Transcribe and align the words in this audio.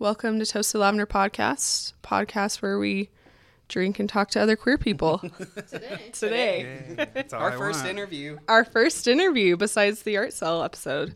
Welcome 0.00 0.38
to 0.38 0.46
Toasted 0.46 0.80
Lavender 0.80 1.04
Podcast, 1.04 1.92
podcast 2.02 2.62
where 2.62 2.78
we 2.78 3.10
drink 3.68 3.98
and 3.98 4.08
talk 4.08 4.30
to 4.30 4.40
other 4.40 4.56
queer 4.56 4.78
people. 4.78 5.18
Today. 5.68 6.10
Today. 6.14 7.08
That's 7.12 7.34
all 7.34 7.42
Our 7.42 7.52
I 7.52 7.56
first 7.58 7.80
want. 7.80 7.90
interview. 7.90 8.38
Our 8.48 8.64
first 8.64 9.06
interview 9.06 9.58
besides 9.58 10.02
the 10.02 10.16
art 10.16 10.32
cell 10.32 10.62
episode. 10.62 11.14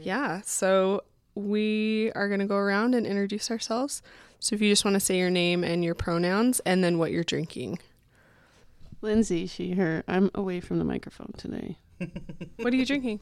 Yeah. 0.00 0.42
So 0.44 1.02
we 1.34 2.12
are 2.14 2.28
going 2.28 2.38
to 2.38 2.46
go 2.46 2.54
around 2.54 2.94
and 2.94 3.04
introduce 3.04 3.50
ourselves. 3.50 4.00
So 4.38 4.54
if 4.54 4.62
you 4.62 4.70
just 4.70 4.84
want 4.84 4.94
to 4.94 5.00
say 5.00 5.18
your 5.18 5.30
name 5.30 5.64
and 5.64 5.82
your 5.84 5.96
pronouns 5.96 6.60
and 6.60 6.84
then 6.84 6.98
what 6.98 7.10
you're 7.10 7.24
drinking. 7.24 7.80
Lindsay, 9.00 9.48
she, 9.48 9.72
her. 9.72 10.04
I'm 10.06 10.30
away 10.36 10.60
from 10.60 10.78
the 10.78 10.84
microphone 10.84 11.32
today. 11.36 11.78
What 12.58 12.72
are 12.72 12.76
you 12.76 12.86
drinking? 12.86 13.18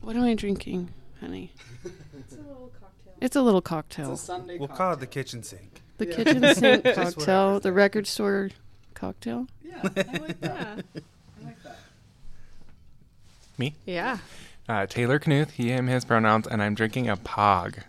What 0.00 0.16
am 0.16 0.24
I 0.24 0.34
drinking, 0.34 0.90
honey? 1.20 1.52
It's 2.18 2.34
a 2.34 2.36
little 2.36 2.70
cocktail. 3.62 4.12
It's 4.12 4.22
a 4.22 4.24
Sunday. 4.26 4.58
Cocktail. 4.58 4.58
We'll 4.58 4.76
call 4.76 4.92
it 4.94 5.00
the 5.00 5.06
kitchen 5.06 5.42
sink. 5.42 5.82
the 5.98 6.06
kitchen 6.06 6.54
sink 6.54 6.84
cocktail, 6.94 7.60
the 7.60 7.72
record 7.72 8.06
store 8.06 8.50
cocktail. 8.94 9.46
Yeah, 9.64 9.80
I 9.82 9.86
like 10.18 10.40
that. 10.40 10.84
Yeah. 10.94 11.42
I 11.42 11.44
like 11.46 11.62
that. 11.62 11.78
Me? 13.58 13.74
Yeah. 13.86 14.18
Uh, 14.68 14.86
Taylor 14.86 15.18
Knuth, 15.18 15.50
he, 15.52 15.68
him, 15.70 15.86
his 15.86 16.04
pronouns, 16.04 16.46
and 16.46 16.62
I'm 16.62 16.74
drinking 16.74 17.08
a 17.08 17.16
Pog 17.16 17.82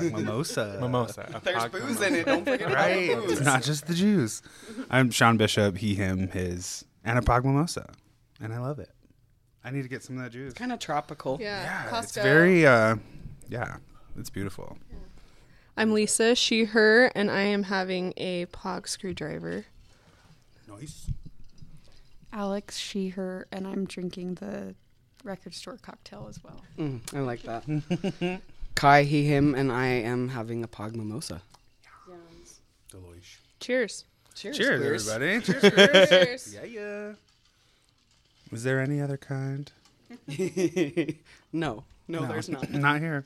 Mimosa. 0.00 0.78
mimosa. 0.80 1.28
A 1.34 1.40
There's 1.40 1.62
Pog 1.64 1.72
booze 1.72 1.82
mimosa. 1.82 2.06
in 2.06 2.14
it. 2.14 2.26
Don't 2.26 2.44
forget 2.44 2.62
about 2.62 2.74
Right. 2.74 3.08
the 3.14 3.20
booze. 3.22 3.32
It's 3.32 3.40
not 3.42 3.62
just 3.62 3.86
the 3.86 3.94
Jews. 3.94 4.42
I'm 4.90 5.10
Sean 5.10 5.36
Bishop, 5.36 5.76
he, 5.78 5.94
him, 5.94 6.28
his, 6.28 6.84
and 7.04 7.18
a 7.18 7.22
Pog 7.22 7.44
Mimosa. 7.44 7.90
And 8.40 8.52
I 8.54 8.58
love 8.58 8.78
it. 8.78 8.90
I 9.62 9.70
need 9.70 9.82
to 9.82 9.88
get 9.88 10.02
some 10.02 10.16
of 10.16 10.22
that 10.24 10.32
juice. 10.32 10.54
Kind 10.54 10.72
of 10.72 10.78
tropical. 10.78 11.36
Yeah. 11.40 11.62
Yeah, 11.92 11.98
it's 12.02 12.12
very, 12.14 12.66
uh, 12.66 12.96
yeah, 13.48 13.76
it's 14.16 14.30
beautiful. 14.30 14.78
I'm 15.76 15.92
Lisa, 15.92 16.34
she, 16.34 16.64
her, 16.64 17.06
and 17.14 17.30
I 17.30 17.42
am 17.42 17.64
having 17.64 18.12
a 18.16 18.46
pog 18.46 18.88
screwdriver. 18.88 19.64
Nice. 20.68 21.06
Alex, 22.32 22.76
she, 22.76 23.08
her, 23.10 23.46
and 23.50 23.66
I'm 23.66 23.86
drinking 23.86 24.34
the 24.34 24.74
record 25.24 25.54
store 25.54 25.78
cocktail 25.80 26.26
as 26.28 26.42
well. 26.42 26.60
Mm, 26.78 27.00
I 27.14 27.20
like 27.20 27.42
that. 27.42 28.40
Kai, 28.74 29.02
he, 29.04 29.24
him, 29.24 29.54
and 29.54 29.72
I 29.72 29.86
am 29.86 30.28
having 30.28 30.62
a 30.62 30.68
pog 30.68 30.94
mimosa. 30.94 31.42
Deloitte. 32.92 33.36
Cheers. 33.60 34.04
Cheers, 34.34 34.56
Cheers, 34.56 34.80
queers. 34.80 35.08
everybody. 35.08 35.60
Cheers. 35.60 36.08
Cheers. 36.08 36.54
yeah, 36.54 36.64
yeah. 36.64 37.12
Was 38.50 38.64
there 38.64 38.80
any 38.80 39.00
other 39.00 39.16
kind? 39.16 39.70
no, 41.52 41.84
no, 42.08 42.26
there's 42.26 42.48
not. 42.48 42.68
Not 42.70 43.00
here. 43.00 43.24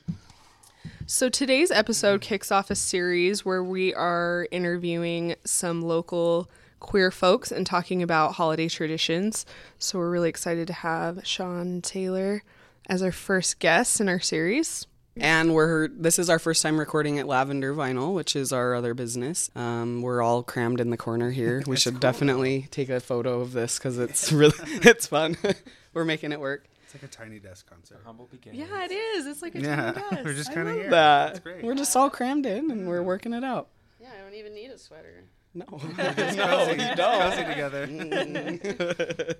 So 1.07 1.29
today's 1.29 1.71
episode 1.71 2.21
kicks 2.21 2.51
off 2.51 2.71
a 2.71 2.75
series 2.75 3.45
where 3.45 3.63
we 3.63 3.93
are 3.93 4.47
interviewing 4.51 5.35
some 5.43 5.81
local 5.81 6.49
queer 6.79 7.11
folks 7.11 7.51
and 7.51 7.65
talking 7.65 8.03
about 8.03 8.33
holiday 8.33 8.67
traditions. 8.67 9.45
So 9.79 9.99
we're 9.99 10.09
really 10.09 10.29
excited 10.29 10.67
to 10.67 10.73
have 10.73 11.25
Sean 11.25 11.81
Taylor 11.81 12.43
as 12.87 13.01
our 13.01 13.11
first 13.11 13.59
guest 13.59 13.99
in 13.99 14.09
our 14.09 14.19
series. 14.19 14.87
And 15.17 15.53
we're 15.53 15.87
this 15.87 16.19
is 16.19 16.29
our 16.29 16.39
first 16.39 16.61
time 16.61 16.77
recording 16.77 17.19
at 17.19 17.27
Lavender 17.27 17.73
Vinyl, 17.73 18.13
which 18.13 18.35
is 18.35 18.51
our 18.51 18.75
other 18.75 18.93
business. 18.93 19.49
Um, 19.55 20.01
we're 20.01 20.21
all 20.21 20.43
crammed 20.43 20.81
in 20.81 20.89
the 20.89 20.97
corner 20.97 21.31
here. 21.31 21.63
We 21.65 21.77
should 21.77 22.01
definitely 22.01 22.67
take 22.69 22.89
a 22.89 22.99
photo 22.99 23.39
of 23.39 23.53
this 23.53 23.77
because 23.77 23.97
it's 23.97 24.31
really 24.33 24.57
it's 24.59 25.07
fun. 25.07 25.37
we're 25.93 26.03
making 26.03 26.33
it 26.33 26.39
work. 26.39 26.65
It's 26.95 27.03
like 27.03 27.11
a 27.11 27.13
tiny 27.13 27.39
desk 27.39 27.69
concert. 27.69 27.99
Humble 28.05 28.27
beginnings. 28.31 28.67
Yeah, 28.69 28.85
it 28.85 28.91
is. 28.91 29.27
It's 29.27 29.41
like 29.41 29.55
a 29.55 29.59
Yeah, 29.59 29.91
tiny 29.91 29.93
desk. 30.11 30.23
we're 30.23 30.33
just 30.33 30.53
kind 30.53 30.67
of 30.69 30.75
here. 30.75 30.89
That 30.89 31.25
That's 31.27 31.39
great. 31.39 31.63
we're 31.63 31.75
just 31.75 31.95
all 31.95 32.09
crammed 32.09 32.45
in 32.45 32.71
and 32.71 32.87
we're 32.87 33.03
working 33.03 33.33
it 33.33 33.43
out. 33.43 33.67
Yeah, 33.99 34.09
I 34.17 34.23
don't 34.23 34.33
even 34.33 34.53
need 34.53 34.71
a 34.71 34.77
sweater. 34.77 35.25
No, 35.53 35.65
no, 35.97 36.69
you 36.71 36.95
don't. 36.95 37.31
Cozy 37.31 37.43
together. 37.45 39.35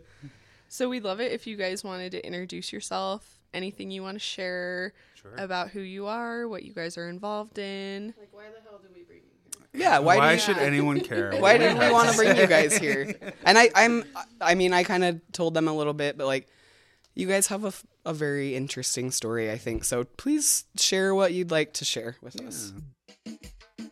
So 0.68 0.90
we'd 0.90 1.04
love 1.04 1.22
it 1.22 1.32
if 1.32 1.46
you 1.48 1.56
guys 1.58 1.84
wanted 1.84 2.12
to 2.14 2.26
introduce 2.26 2.74
yourself, 2.74 3.40
anything 3.54 3.92
you 3.92 4.02
want 4.04 4.16
to 4.16 4.20
share 4.20 4.94
Sure. 5.14 5.34
about 5.38 5.70
who 5.70 5.80
you 5.80 6.08
are, 6.08 6.48
what 6.48 6.64
you 6.64 6.74
guys 6.74 6.98
are 6.98 7.08
involved 7.10 7.58
in. 7.58 8.14
Like, 8.20 8.30
why 8.32 8.44
the 8.54 8.62
hell 8.70 8.80
did 8.82 8.94
we 8.96 9.04
bring 9.04 9.20
you 9.20 9.24
here? 9.72 9.82
Yeah, 9.82 10.00
why, 10.00 10.18
Why, 10.18 10.30
do 10.30 10.34
you, 10.36 10.40
should 10.42 10.58
anyone 10.58 11.00
care? 11.02 11.32
why 11.32 11.40
what 11.40 11.58
did 11.60 11.78
we 11.80 11.92
want 11.92 12.08
to 12.10 12.12
to 12.12 12.18
bring 12.18 12.38
you 12.38 12.48
guys 12.48 12.76
here? 12.78 13.16
And 13.46 13.58
I, 13.58 13.70
I'm, 13.76 14.04
I 14.42 14.56
mean, 14.56 14.74
I 14.74 14.84
kind 14.84 15.04
of 15.04 15.22
told 15.32 15.54
them 15.54 15.68
a 15.68 15.74
little 15.74 15.94
bit, 15.94 16.18
but 16.18 16.28
like, 16.28 16.48
you 17.16 17.28
guys 17.28 17.48
have 17.48 17.64
a, 17.64 17.74
a 18.06 18.14
very 18.14 18.56
interesting 18.56 19.10
story, 19.10 19.50
I 19.50 19.58
think. 19.58 19.84
So 19.86 20.04
please 20.04 20.66
share 20.78 21.16
what 21.16 21.34
you'd 21.34 21.52
like 21.52 21.74
to 21.74 21.86
share 21.86 22.18
with 22.22 22.40
us. 22.42 22.74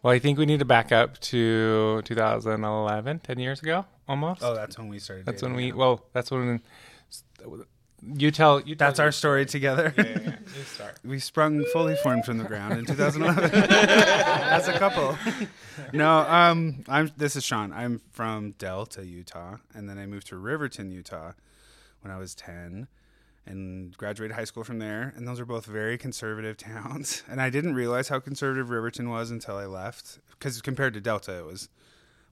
Well, 0.04 0.14
I 0.14 0.20
think 0.20 0.38
we 0.38 0.46
need 0.46 0.60
to 0.60 0.66
back 0.66 0.92
up 0.92 1.18
to 1.20 2.02
2011, 2.04 3.20
10 3.20 3.40
years 3.40 3.62
ago, 3.62 3.86
almost. 4.08 4.44
Oh, 4.44 4.54
that's 4.54 4.78
when 4.78 4.90
we 4.90 5.00
started. 5.00 5.26
that's 5.26 5.42
when 5.42 5.54
we. 5.56 5.68
yeah. 5.68 5.74
Well, 5.74 6.06
that's 6.12 6.30
when. 6.30 6.62
You 8.06 8.32
tell. 8.32 8.60
You 8.60 8.76
tell 8.76 8.90
That's 8.90 9.00
our 9.00 9.06
your 9.06 9.12
story 9.14 9.46
together. 9.46 9.94
Yeah, 9.98 10.04
yeah, 10.04 10.20
yeah. 10.22 10.36
You 10.58 10.64
start. 10.66 11.00
we 11.06 11.20
sprung 11.20 11.64
fully 11.72 11.96
formed 11.96 12.26
from 12.26 12.38
the 12.38 12.44
ground 12.44 12.78
in 12.78 12.86
2011 12.86 13.50
as 13.70 14.68
a 14.68 14.78
couple. 14.78 15.18
No, 15.94 16.10
um, 16.10 16.84
I'm. 16.90 17.10
This 17.16 17.38
is 17.38 17.46
Sean. 17.46 17.72
I'm 17.72 18.02
from 18.12 18.52
Delta, 18.58 19.06
Utah, 19.06 19.56
and 19.74 19.88
then 19.88 19.98
I 19.98 20.06
moved 20.06 20.28
to 20.28 20.36
Riverton, 20.38 20.92
Utah, 20.92 21.32
when 22.02 22.12
I 22.12 22.18
was 22.18 22.36
10, 22.36 22.90
and 23.46 23.96
graduated 23.98 24.36
high 24.36 24.46
school 24.46 24.64
from 24.64 24.80
there. 24.80 25.14
And 25.16 25.28
those 25.28 25.40
are 25.40 25.46
both 25.46 25.66
very 25.66 25.98
conservative 25.98 26.58
towns. 26.58 27.24
And 27.30 27.42
I 27.42 27.50
didn't 27.50 27.76
realize 27.76 28.10
how 28.10 28.20
conservative 28.20 28.70
Riverton 28.70 29.10
was 29.10 29.32
until 29.32 29.58
I 29.58 29.66
left, 29.66 30.20
because 30.32 30.62
compared 30.62 30.94
to 30.94 31.02
Delta, 31.02 31.38
it 31.38 31.46
was 31.46 31.70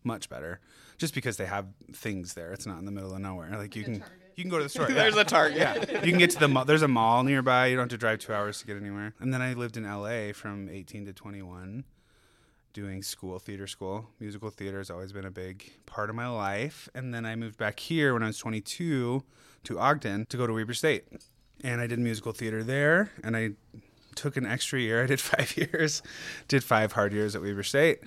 much 0.03 0.29
better. 0.29 0.59
Just 0.97 1.13
because 1.13 1.38
they 1.38 1.45
have 1.45 1.66
things 1.94 2.35
there, 2.35 2.53
it's 2.53 2.66
not 2.66 2.79
in 2.79 2.85
the 2.85 2.91
middle 2.91 3.13
of 3.13 3.19
nowhere. 3.19 3.57
Like 3.57 3.75
you 3.75 3.83
can, 3.83 4.03
you 4.35 4.44
can 4.44 4.50
go 4.50 4.57
to 4.57 4.63
the 4.63 4.69
store. 4.69 4.85
There's 4.89 5.17
a 5.17 5.23
target. 5.23 5.57
Yeah, 5.57 6.03
you 6.03 6.11
can 6.11 6.19
get 6.19 6.29
to 6.31 6.39
the 6.39 6.47
mall. 6.47 6.66
There's 6.66 6.83
a 6.83 6.88
mall 6.88 7.23
nearby. 7.23 7.67
You 7.67 7.75
don't 7.75 7.83
have 7.83 7.89
to 7.89 7.97
drive 7.97 8.19
two 8.19 8.33
hours 8.33 8.59
to 8.59 8.67
get 8.67 8.77
anywhere. 8.77 9.16
And 9.19 9.33
then 9.33 9.41
I 9.41 9.53
lived 9.53 9.77
in 9.77 9.83
LA 9.83 10.31
from 10.33 10.69
18 10.69 11.07
to 11.07 11.13
21, 11.13 11.85
doing 12.73 13.01
school, 13.01 13.39
theater 13.39 13.66
school. 13.66 14.09
Musical 14.19 14.51
theater 14.51 14.77
has 14.77 14.91
always 14.91 15.11
been 15.11 15.25
a 15.25 15.31
big 15.31 15.71
part 15.88 16.11
of 16.11 16.16
my 16.16 16.27
life. 16.27 16.88
And 16.94 17.13
then 17.13 17.25
I 17.25 17.35
moved 17.35 17.57
back 17.57 17.79
here 17.79 18.13
when 18.13 18.21
I 18.21 18.27
was 18.27 18.38
22 18.38 19.23
to 19.66 19.79
Ogden 19.79 20.25
to 20.27 20.38
go 20.38 20.47
to 20.47 20.53
Weber 20.53 20.73
State, 20.73 21.05
and 21.63 21.81
I 21.81 21.88
did 21.88 21.99
musical 21.99 22.31
theater 22.31 22.63
there. 22.63 23.11
And 23.23 23.35
I 23.35 23.51
took 24.16 24.38
an 24.38 24.45
extra 24.45 24.79
year. 24.79 25.03
I 25.03 25.07
did 25.07 25.19
five 25.22 25.55
years, 25.57 26.01
did 26.47 26.63
five 26.63 26.94
hard 26.94 27.13
years 27.13 27.35
at 27.35 27.41
Weber 27.41 27.63
State, 27.63 28.00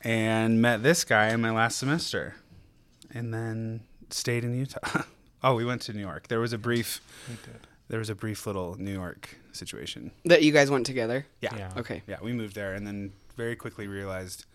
and 0.00 0.60
met 0.60 0.82
this 0.82 1.04
guy 1.04 1.28
in 1.28 1.40
my 1.40 1.50
last 1.50 1.78
semester, 1.78 2.36
and 3.10 3.32
then 3.32 3.80
stayed 4.10 4.44
in 4.44 4.56
Utah. 4.56 5.02
oh, 5.42 5.54
we 5.54 5.64
went 5.64 5.82
to 5.82 5.92
New 5.92 6.00
York. 6.00 6.28
There 6.28 6.40
was 6.40 6.52
a 6.52 6.58
brief, 6.58 7.00
there 7.88 7.98
was 7.98 8.10
a 8.10 8.14
brief 8.14 8.46
little 8.46 8.76
New 8.78 8.92
York 8.92 9.36
situation. 9.52 10.10
That 10.24 10.42
you 10.42 10.52
guys 10.52 10.70
went 10.70 10.86
together. 10.86 11.26
Yeah. 11.40 11.56
Yeah. 11.56 11.72
Okay. 11.76 12.02
Yeah, 12.06 12.18
we 12.22 12.32
moved 12.32 12.54
there 12.54 12.74
and 12.74 12.86
then 12.86 13.12
very 13.36 13.56
quickly 13.56 13.86
realized 13.86 14.46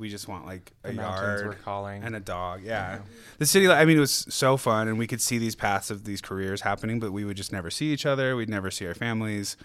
we 0.00 0.08
just 0.08 0.26
want 0.26 0.46
like 0.46 0.72
a 0.82 0.88
The 0.88 0.94
mountains 0.94 1.42
yard 1.42 1.46
were 1.46 1.54
calling. 1.62 2.02
and 2.02 2.16
a 2.16 2.20
dog. 2.20 2.62
Yeah. 2.64 3.00
The 3.38 3.46
city, 3.46 3.68
I 3.68 3.84
mean, 3.84 3.96
it 3.98 4.00
was 4.00 4.26
so 4.30 4.56
fun 4.56 4.88
and 4.88 4.98
we 4.98 5.06
could 5.06 5.20
see 5.20 5.38
these 5.38 5.54
paths 5.54 5.90
of 5.90 6.04
these 6.04 6.20
careers 6.20 6.62
happening, 6.62 6.98
but 6.98 7.12
we 7.12 7.24
would 7.24 7.36
just 7.36 7.52
never 7.52 7.70
see 7.70 7.92
each 7.92 8.06
other. 8.06 8.34
We'd 8.34 8.48
never 8.48 8.70
see 8.70 8.86
our 8.86 8.94
families. 8.94 9.56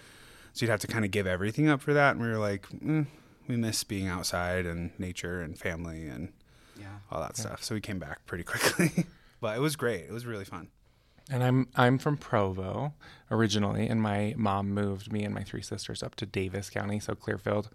So 0.52 0.64
you'd 0.64 0.70
have 0.70 0.80
to 0.80 0.86
kind 0.86 1.04
of 1.04 1.10
give 1.10 1.26
everything 1.26 1.68
up 1.68 1.80
for 1.80 1.92
that. 1.94 2.12
And 2.12 2.20
we 2.20 2.28
were 2.28 2.38
like, 2.38 2.68
mm, 2.68 3.06
we 3.48 3.56
miss 3.56 3.82
being 3.84 4.06
outside 4.08 4.66
and 4.66 4.90
nature 4.98 5.40
and 5.42 5.58
family 5.58 6.06
and 6.06 6.32
Yeah. 6.78 6.86
all 7.10 7.20
that 7.20 7.36
stuff. 7.36 7.62
So 7.64 7.74
we 7.74 7.80
came 7.80 7.98
back 7.98 8.24
pretty 8.26 8.44
quickly. 8.52 9.06
but 9.40 9.56
it 9.56 9.60
was 9.60 9.74
great. 9.76 10.04
It 10.04 10.12
was 10.12 10.26
really 10.26 10.44
fun. 10.44 10.68
And 11.28 11.42
I'm 11.42 11.66
I'm 11.74 11.98
from 11.98 12.16
Provo 12.18 12.94
originally, 13.32 13.88
and 13.88 14.00
my 14.00 14.34
mom 14.36 14.70
moved 14.72 15.10
me 15.12 15.24
and 15.24 15.34
my 15.34 15.42
three 15.42 15.60
sisters 15.62 16.00
up 16.00 16.14
to 16.16 16.26
Davis 16.26 16.70
County, 16.70 17.00
so 17.00 17.16
Clearfield, 17.16 17.68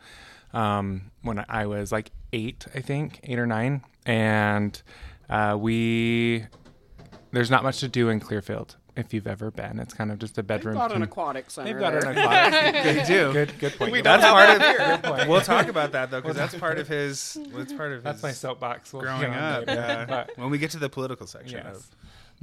um, 0.53 1.11
when 1.21 1.43
I 1.47 1.65
was 1.65 1.91
like 1.91 2.11
eight, 2.33 2.65
I 2.75 2.81
think, 2.81 3.19
eight 3.23 3.39
or 3.39 3.45
nine, 3.45 3.83
and 4.05 4.81
uh, 5.29 5.57
we 5.59 6.45
there's 7.31 7.49
not 7.51 7.63
much 7.63 7.79
to 7.79 7.87
do 7.87 8.09
in 8.09 8.19
Clearfield 8.19 8.75
if 8.97 9.13
you've 9.13 9.27
ever 9.27 9.51
been. 9.51 9.79
It's 9.79 9.93
kind 9.93 10.11
of 10.11 10.19
just 10.19 10.33
a 10.37 10.41
They've 10.41 10.47
bedroom. 10.47 10.75
got 10.75 10.91
an 10.93 11.01
aquatic 11.01 11.49
center. 11.49 11.71
They've 11.71 11.79
got 11.79 11.91
there. 11.93 12.09
an 12.11 12.17
aquatic. 12.17 12.83
They 12.83 13.03
do. 13.07 13.31
good, 13.31 13.57
good 13.57 13.73
point. 13.77 13.91
We 13.93 14.01
That's 14.01 14.21
don't 14.21 14.33
part 14.33 14.49
have 14.49 14.55
of 14.57 15.03
that 15.03 15.17
here. 15.19 15.29
We'll 15.29 15.39
talk 15.41 15.67
about 15.69 15.93
that 15.93 16.11
though, 16.11 16.19
because 16.21 16.35
that's 16.35 16.55
part 16.55 16.77
of 16.77 16.87
his. 16.89 17.37
That's 17.53 17.71
part 17.71 17.93
of 17.93 18.03
That's 18.03 18.17
his 18.17 18.23
my 18.23 18.31
soapbox. 18.33 18.91
We'll 18.91 19.03
growing 19.03 19.33
up. 19.33 19.63
Yeah. 19.67 20.05
But- 20.05 20.31
when 20.37 20.49
we 20.49 20.57
get 20.57 20.71
to 20.71 20.79
the 20.79 20.89
political 20.89 21.25
section. 21.27 21.61
Yes. 21.65 21.75
Of, 21.77 21.87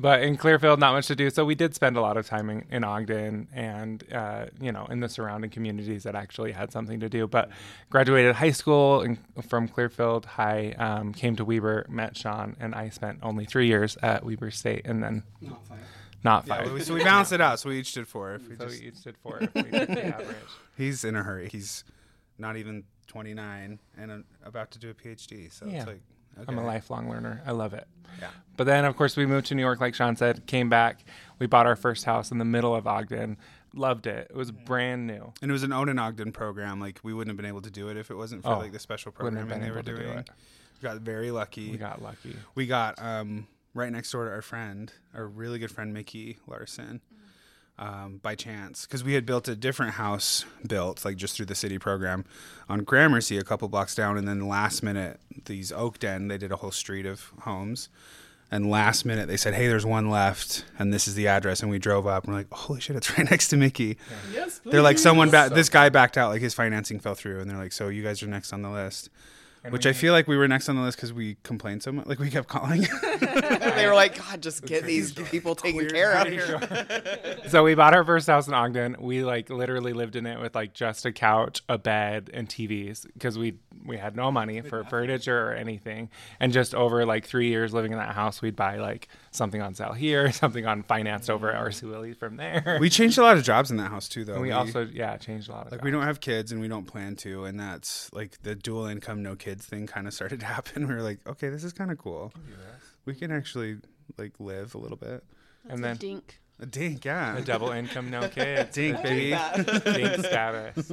But 0.00 0.22
in 0.22 0.36
Clearfield, 0.36 0.78
not 0.78 0.92
much 0.92 1.08
to 1.08 1.16
do. 1.16 1.28
So 1.28 1.44
we 1.44 1.56
did 1.56 1.74
spend 1.74 1.96
a 1.96 2.00
lot 2.00 2.16
of 2.16 2.24
time 2.26 2.48
in, 2.50 2.64
in 2.70 2.84
Ogden 2.84 3.48
and, 3.52 4.04
uh, 4.12 4.46
you 4.60 4.70
know, 4.70 4.86
in 4.86 5.00
the 5.00 5.08
surrounding 5.08 5.50
communities 5.50 6.04
that 6.04 6.14
actually 6.14 6.52
had 6.52 6.70
something 6.70 7.00
to 7.00 7.08
do. 7.08 7.26
But 7.26 7.50
graduated 7.90 8.36
high 8.36 8.52
school 8.52 9.02
in, 9.02 9.18
from 9.48 9.66
Clearfield 9.66 10.24
High, 10.24 10.72
um, 10.78 11.12
came 11.12 11.34
to 11.34 11.44
Weber, 11.44 11.84
met 11.88 12.16
Sean, 12.16 12.56
and 12.60 12.76
I 12.76 12.90
spent 12.90 13.18
only 13.24 13.44
three 13.44 13.66
years 13.66 13.98
at 14.02 14.24
Weber 14.24 14.52
State 14.52 14.82
and 14.86 15.02
then 15.02 15.24
Not 15.40 15.66
five. 15.66 15.78
not 16.22 16.46
five. 16.46 16.72
we- 16.72 16.80
so 16.82 16.94
we 16.94 17.02
balanced 17.02 17.32
it 17.32 17.40
out. 17.40 17.58
So 17.58 17.68
we 17.70 17.80
each 17.80 17.92
did 17.92 18.06
four. 18.06 18.34
If 18.34 18.48
we 18.48 18.56
so 18.56 18.66
just, 18.66 18.80
we 18.80 18.86
each 18.88 19.02
did 19.02 19.16
four. 19.18 19.38
If 19.42 19.52
we 19.52 19.62
did 19.62 19.88
the 19.88 20.06
average. 20.06 20.36
he's 20.76 21.02
in 21.02 21.16
a 21.16 21.24
hurry. 21.24 21.48
He's 21.50 21.82
not 22.38 22.56
even 22.56 22.84
29 23.08 23.80
and 23.96 24.10
uh, 24.12 24.16
about 24.44 24.70
to 24.70 24.78
do 24.78 24.90
a 24.90 24.94
PhD. 24.94 25.52
So 25.52 25.66
Yeah. 25.66 25.78
it's 25.78 25.86
like, 25.88 26.00
okay. 26.40 26.44
I'm 26.48 26.58
a 26.58 26.64
lifelong 26.66 27.08
learner. 27.10 27.42
I 27.46 27.52
love 27.52 27.74
it. 27.74 27.86
Yeah. 28.20 28.28
But 28.56 28.64
then, 28.64 28.84
of 28.84 28.96
course, 28.96 29.16
we 29.16 29.26
moved 29.26 29.46
to 29.46 29.54
New 29.54 29.62
York, 29.62 29.80
like 29.80 29.94
Sean 29.94 30.16
said, 30.16 30.46
came 30.46 30.68
back. 30.68 31.04
We 31.38 31.46
bought 31.46 31.66
our 31.66 31.76
first 31.76 32.04
house 32.04 32.30
in 32.32 32.38
the 32.38 32.44
middle 32.44 32.74
of 32.74 32.86
Ogden. 32.86 33.36
Loved 33.74 34.06
it. 34.06 34.28
It 34.30 34.36
was 34.36 34.50
brand 34.50 35.06
new. 35.06 35.32
And 35.42 35.50
it 35.50 35.52
was 35.52 35.62
an 35.62 35.70
Oden 35.70 36.00
Ogden 36.00 36.32
program. 36.32 36.80
Like 36.80 36.98
we 37.04 37.12
wouldn't 37.14 37.30
have 37.30 37.36
been 37.36 37.46
able 37.46 37.60
to 37.62 37.70
do 37.70 37.88
it 37.88 37.96
if 37.96 38.10
it 38.10 38.16
wasn't 38.16 38.42
for 38.42 38.48
Oh, 38.54 38.58
like 38.58 38.72
the 38.72 38.78
special 38.78 39.12
programming 39.12 39.60
they 39.60 39.70
were 39.70 39.82
do 39.82 39.94
doing. 39.96 40.18
it. 40.18 40.30
We 40.82 40.88
got 40.88 40.96
very 41.02 41.30
lucky. 41.30 41.70
We 41.70 41.76
got 41.76 42.02
lucky. 42.02 42.34
we 42.54 42.66
got 42.66 43.00
um, 43.00 43.46
right 43.74 43.92
next 43.92 44.10
door 44.10 44.24
to 44.24 44.30
our 44.30 44.42
friend, 44.42 44.92
our 45.14 45.26
really 45.26 45.58
good 45.58 45.70
friend 45.70 45.92
Mickey 45.92 46.38
Larson, 46.46 47.00
um, 47.78 48.18
by 48.22 48.34
chance, 48.34 48.86
because 48.86 49.04
we 49.04 49.14
had 49.14 49.24
built 49.24 49.48
a 49.48 49.54
different 49.56 49.92
house 49.92 50.44
built 50.66 51.04
like 51.04 51.16
just 51.16 51.36
through 51.36 51.46
the 51.46 51.54
city 51.54 51.78
program 51.78 52.24
on 52.68 52.84
Gramercy, 52.84 53.38
a 53.38 53.44
couple 53.44 53.68
blocks 53.68 53.94
down, 53.94 54.18
and 54.18 54.26
then 54.26 54.48
last 54.48 54.82
minute 54.82 55.20
these 55.46 55.72
Ogden 55.72 56.28
they 56.28 56.38
did 56.38 56.52
a 56.52 56.56
whole 56.56 56.70
street 56.72 57.06
of 57.06 57.32
homes. 57.42 57.88
And 58.50 58.70
last 58.70 59.04
minute 59.04 59.28
they 59.28 59.36
said, 59.36 59.52
"Hey, 59.52 59.68
there's 59.68 59.84
one 59.84 60.08
left, 60.08 60.64
and 60.78 60.92
this 60.92 61.06
is 61.06 61.14
the 61.14 61.28
address." 61.28 61.60
And 61.60 61.70
we 61.70 61.78
drove 61.78 62.06
up, 62.06 62.24
and 62.24 62.32
we're 62.32 62.40
like, 62.40 62.50
"Holy 62.50 62.80
shit, 62.80 62.96
it's 62.96 63.10
right 63.18 63.30
next 63.30 63.48
to 63.48 63.58
Mickey." 63.58 63.98
Yes, 64.32 64.58
please. 64.58 64.72
They're 64.72 64.82
like, 64.82 64.98
"Someone 64.98 65.28
back. 65.30 65.52
This 65.52 65.68
guy 65.68 65.90
backed 65.90 66.16
out. 66.16 66.30
Like 66.30 66.40
his 66.40 66.54
financing 66.54 66.98
fell 66.98 67.14
through." 67.14 67.40
And 67.40 67.50
they're 67.50 67.58
like, 67.58 67.72
"So 67.72 67.88
you 67.88 68.02
guys 68.02 68.22
are 68.22 68.26
next 68.26 68.54
on 68.54 68.62
the 68.62 68.70
list." 68.70 69.10
And 69.64 69.72
Which 69.72 69.84
we- 69.84 69.90
I 69.90 69.94
feel 69.94 70.12
like 70.12 70.28
we 70.28 70.36
were 70.36 70.46
next 70.48 70.68
on 70.68 70.76
the 70.76 70.82
list 70.82 70.96
because 70.96 71.12
we 71.12 71.36
complained 71.42 71.82
so 71.82 71.92
much. 71.92 72.06
Like 72.06 72.18
we 72.18 72.30
kept 72.30 72.48
calling. 72.48 72.82
they 73.20 73.86
were 73.86 73.94
like, 73.94 74.16
God, 74.16 74.42
just 74.42 74.64
get 74.64 74.84
these 74.84 75.12
people 75.12 75.54
taken 75.54 75.88
care 75.88 76.14
of. 76.14 77.40
so 77.48 77.64
we 77.64 77.74
bought 77.74 77.94
our 77.94 78.04
first 78.04 78.26
house 78.28 78.46
in 78.46 78.54
Ogden. 78.54 78.96
We 79.00 79.24
like 79.24 79.50
literally 79.50 79.92
lived 79.92 80.16
in 80.16 80.26
it 80.26 80.40
with 80.40 80.54
like 80.54 80.74
just 80.74 81.04
a 81.06 81.12
couch, 81.12 81.62
a 81.68 81.78
bed, 81.78 82.30
and 82.32 82.48
TVs 82.48 83.06
because 83.12 83.36
we 83.38 83.54
we 83.84 83.96
had 83.96 84.16
no 84.16 84.30
money 84.30 84.60
for 84.60 84.84
furniture 84.84 85.48
or 85.48 85.54
anything. 85.54 86.10
And 86.40 86.52
just 86.52 86.74
over 86.74 87.04
like 87.04 87.26
three 87.26 87.48
years 87.48 87.74
living 87.74 87.92
in 87.92 87.98
that 87.98 88.14
house, 88.14 88.40
we'd 88.40 88.56
buy 88.56 88.76
like 88.76 89.08
something 89.38 89.62
on 89.62 89.74
sale 89.74 89.92
here, 89.92 90.30
something 90.44 90.66
on 90.66 90.82
financed 90.82 91.30
over 91.30 91.50
at 91.50 91.62
mm. 91.62 91.68
RC 91.68 91.88
Willey 91.88 92.12
from 92.12 92.36
there. 92.36 92.76
we 92.80 92.90
changed 92.90 93.16
a 93.16 93.22
lot 93.22 93.38
of 93.38 93.44
jobs 93.44 93.70
in 93.70 93.78
that 93.78 93.90
house 93.90 94.08
too, 94.08 94.24
though. 94.24 94.34
and 94.34 94.42
we 94.42 94.50
also 94.50 94.86
yeah 94.92 95.16
changed 95.16 95.48
a 95.48 95.52
lot 95.52 95.66
of 95.66 95.72
like 95.72 95.80
jobs. 95.80 95.84
we 95.84 95.90
don't 95.90 96.02
have 96.02 96.20
kids 96.20 96.52
and 96.52 96.60
we 96.60 96.68
don't 96.68 96.86
plan 96.86 97.16
to, 97.16 97.44
and 97.44 97.58
that's 97.58 98.12
like 98.12 98.42
the 98.42 98.54
dual 98.54 98.86
income, 98.86 99.22
no 99.22 99.34
kids 99.36 99.64
thing 99.64 99.86
kind 99.86 100.06
of 100.06 100.12
started 100.12 100.40
to 100.44 100.46
happen. 100.46 100.86
We 100.86 100.94
were 100.94 101.02
like, 101.02 101.20
okay, 101.26 101.48
this 101.48 101.64
is 101.64 101.72
kind 101.72 101.90
of 101.90 101.96
cool. 101.96 102.32
We 103.06 103.14
can 103.14 103.32
actually 103.32 103.78
like 104.18 104.34
live 104.38 104.74
a 104.74 104.78
little 104.78 104.98
bit. 104.98 105.24
and 105.68 105.82
then 105.82 105.96
Dink. 105.96 106.40
A 106.60 106.66
dink, 106.66 107.04
yeah. 107.04 107.36
a 107.36 107.40
double 107.40 107.70
income, 107.70 108.10
no 108.10 108.28
kids, 108.28 108.74
dink, 108.74 109.00
baby. 109.00 109.30
dink 109.84 110.24
status. 110.24 110.90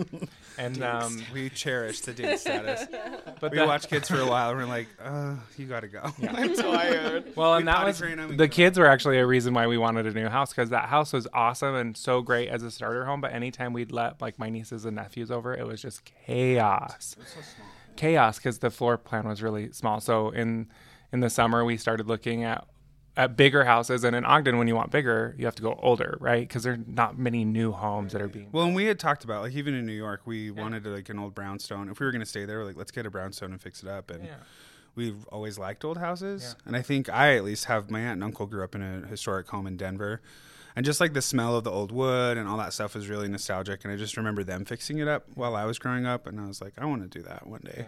And 0.58 0.82
um, 0.84 1.22
We 1.34 1.50
cherish 1.50 2.02
the 2.02 2.14
dink 2.14 2.40
status. 2.40 2.86
but 3.40 3.52
We 3.52 3.58
that- 3.58 3.68
watched 3.68 3.90
kids 3.90 4.08
for 4.08 4.20
a 4.20 4.26
while, 4.26 4.50
and 4.52 4.58
we're 4.60 4.66
like, 4.66 4.88
uh, 5.04 5.36
you 5.58 5.66
gotta 5.66 5.88
go. 5.88 6.02
I'm 6.30 6.56
tired. 6.56 7.36
Well, 7.36 7.54
We 7.54 7.58
and 7.60 7.68
that 7.68 7.76
potty 7.78 7.88
was 7.88 7.98
train 8.00 8.20
'em 8.20 8.32
and 8.32 8.40
the 8.40 8.48
go. 8.48 8.54
kids 8.54 8.78
were 8.80 8.88
actually 8.88 9.18
a 9.20 9.26
reason 9.26 9.54
why 9.54 9.68
we 9.68 9.78
wanted 9.78 10.08
a 10.08 10.12
new 10.12 10.28
house 10.30 10.52
because 10.52 10.70
that 10.70 10.90
house 10.90 11.12
was 11.14 11.28
awesome 11.34 11.76
and 11.76 11.96
so 11.98 12.22
great 12.22 12.50
as 12.50 12.64
a 12.64 12.72
starter 12.72 13.06
home. 13.06 13.22
But 13.22 13.34
anytime 13.34 13.74
we'd 13.74 13.92
let 13.92 14.22
like 14.22 14.40
my 14.40 14.50
nieces 14.50 14.86
and 14.86 14.96
nephews 14.96 15.32
over, 15.32 15.54
it 15.54 15.66
was 15.68 15.82
just 15.82 16.06
chaos. 16.26 17.16
Chaos 17.96 18.38
because 18.38 18.60
the 18.60 18.70
floor 18.70 18.98
plan 18.98 19.28
was 19.28 19.42
really 19.42 19.72
small. 19.72 20.00
So 20.02 20.30
in 20.30 20.68
in 21.14 21.20
the 21.22 21.30
summer 21.30 21.64
we 21.64 21.78
started 21.78 22.08
looking 22.08 22.44
at 22.44 22.66
at 23.18 23.38
bigger 23.38 23.64
houses, 23.64 24.04
and 24.04 24.16
in 24.16 24.26
Ogden, 24.26 24.58
when 24.58 24.68
you 24.68 24.76
want 24.76 24.92
bigger, 24.92 25.36
you 25.38 25.46
have 25.46 25.56
to 25.56 25.62
go 25.62 25.80
older, 25.82 26.18
right? 26.20 26.46
Because 26.48 26.64
there 26.64 26.74
are 26.74 26.80
not 26.86 27.18
many 27.18 27.46
new 27.46 27.72
homes 27.72 28.12
that 28.14 28.22
are 28.22 28.28
being. 28.28 28.50
Well, 28.52 28.66
and 28.66 28.76
we 28.76 28.86
had 28.86 29.00
talked 29.00 29.24
about 29.24 29.42
like 29.44 29.54
even 29.54 29.74
in 29.74 29.86
New 29.86 29.94
York, 29.94 30.22
we 30.26 30.52
wanted 30.52 30.86
like 30.86 31.08
an 31.10 31.20
old 31.20 31.34
brownstone. 31.34 31.90
If 31.90 32.00
we 32.00 32.06
were 32.06 32.12
gonna 32.12 32.26
stay 32.26 32.46
there, 32.46 32.60
we're 32.60 32.66
like 32.66 32.76
let's 32.78 32.92
get 32.92 33.06
a 33.06 33.10
brownstone 33.10 33.52
and 33.52 33.62
fix 33.62 33.82
it 33.84 33.90
up. 33.90 34.12
And 34.12 34.26
Yeah. 34.26 34.36
we've 34.96 35.26
always 35.28 35.58
liked 35.58 35.86
old 35.86 35.98
houses, 35.98 36.56
and 36.66 36.76
I 36.76 36.82
think 36.82 37.08
I 37.10 37.36
at 37.38 37.44
least 37.46 37.66
have 37.66 37.90
my 37.90 38.00
aunt 38.02 38.14
and 38.14 38.24
uncle 38.24 38.46
grew 38.48 38.64
up 38.64 38.76
in 38.76 38.82
a 38.82 39.08
historic 39.08 39.48
home 39.48 39.66
in 39.66 39.78
Denver, 39.78 40.22
and 40.76 40.86
just 40.86 41.00
like 41.00 41.14
the 41.14 41.22
smell 41.22 41.56
of 41.56 41.64
the 41.64 41.72
old 41.72 41.94
wood 41.94 42.38
and 42.38 42.50
all 42.50 42.58
that 42.58 42.74
stuff 42.74 42.96
was 42.96 43.08
really 43.08 43.30
nostalgic. 43.30 43.86
And 43.86 43.94
I 43.94 43.96
just 43.96 44.18
remember 44.18 44.44
them 44.44 44.66
fixing 44.66 44.98
it 44.98 45.08
up 45.08 45.26
while 45.36 45.56
I 45.56 45.64
was 45.64 45.80
growing 45.80 46.06
up, 46.06 46.28
and 46.28 46.38
I 46.40 46.46
was 46.48 46.60
like, 46.62 46.74
I 46.78 46.84
want 46.86 47.02
to 47.02 47.08
do 47.08 47.24
that 47.26 47.48
one 47.48 47.62
day. 47.64 47.88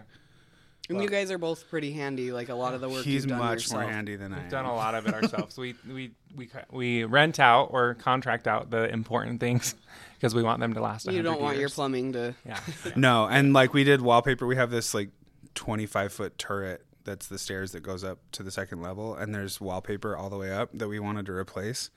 And 0.88 1.02
you 1.02 1.08
guys 1.08 1.30
are 1.30 1.38
both 1.38 1.68
pretty 1.68 1.92
handy. 1.92 2.32
Like 2.32 2.48
a 2.48 2.54
lot 2.54 2.74
of 2.74 2.80
the 2.80 2.88
work 2.88 3.04
He's 3.04 3.22
you've 3.24 3.26
done 3.28 3.38
much 3.40 3.70
more 3.70 3.82
handy 3.82 4.16
than 4.16 4.32
I 4.32 4.36
We've 4.36 4.44
am. 4.44 4.50
done 4.50 4.64
a 4.64 4.74
lot 4.74 4.94
of 4.94 5.06
it 5.06 5.14
ourselves. 5.22 5.58
we 5.58 5.74
we 5.86 6.12
we 6.34 6.48
we 6.70 7.04
rent 7.04 7.38
out 7.38 7.68
or 7.72 7.94
contract 7.94 8.46
out 8.48 8.70
the 8.70 8.88
important 8.92 9.40
things 9.40 9.74
because 10.16 10.34
we 10.34 10.42
want 10.42 10.60
them 10.60 10.74
to 10.74 10.80
last. 10.80 11.06
You 11.10 11.22
don't 11.22 11.40
want 11.40 11.58
your 11.58 11.68
plumbing 11.68 12.12
to. 12.14 12.34
Yeah. 12.46 12.58
No, 12.96 13.26
and 13.28 13.52
like 13.52 13.74
we 13.74 13.84
did 13.84 14.00
wallpaper. 14.00 14.46
We 14.46 14.56
have 14.56 14.70
this 14.70 14.94
like 14.94 15.10
25 15.54 16.12
foot 16.12 16.38
turret 16.38 16.84
that's 17.08 17.26
the 17.26 17.38
stairs 17.38 17.72
that 17.72 17.80
goes 17.80 18.04
up 18.04 18.18
to 18.32 18.42
the 18.42 18.50
second 18.50 18.82
level, 18.82 19.14
and 19.14 19.34
there's 19.34 19.60
wallpaper 19.60 20.14
all 20.14 20.28
the 20.28 20.36
way 20.36 20.52
up 20.52 20.68
that 20.74 20.88
we 20.88 20.98
wanted 21.00 21.24
to 21.26 21.32
replace. 21.32 21.90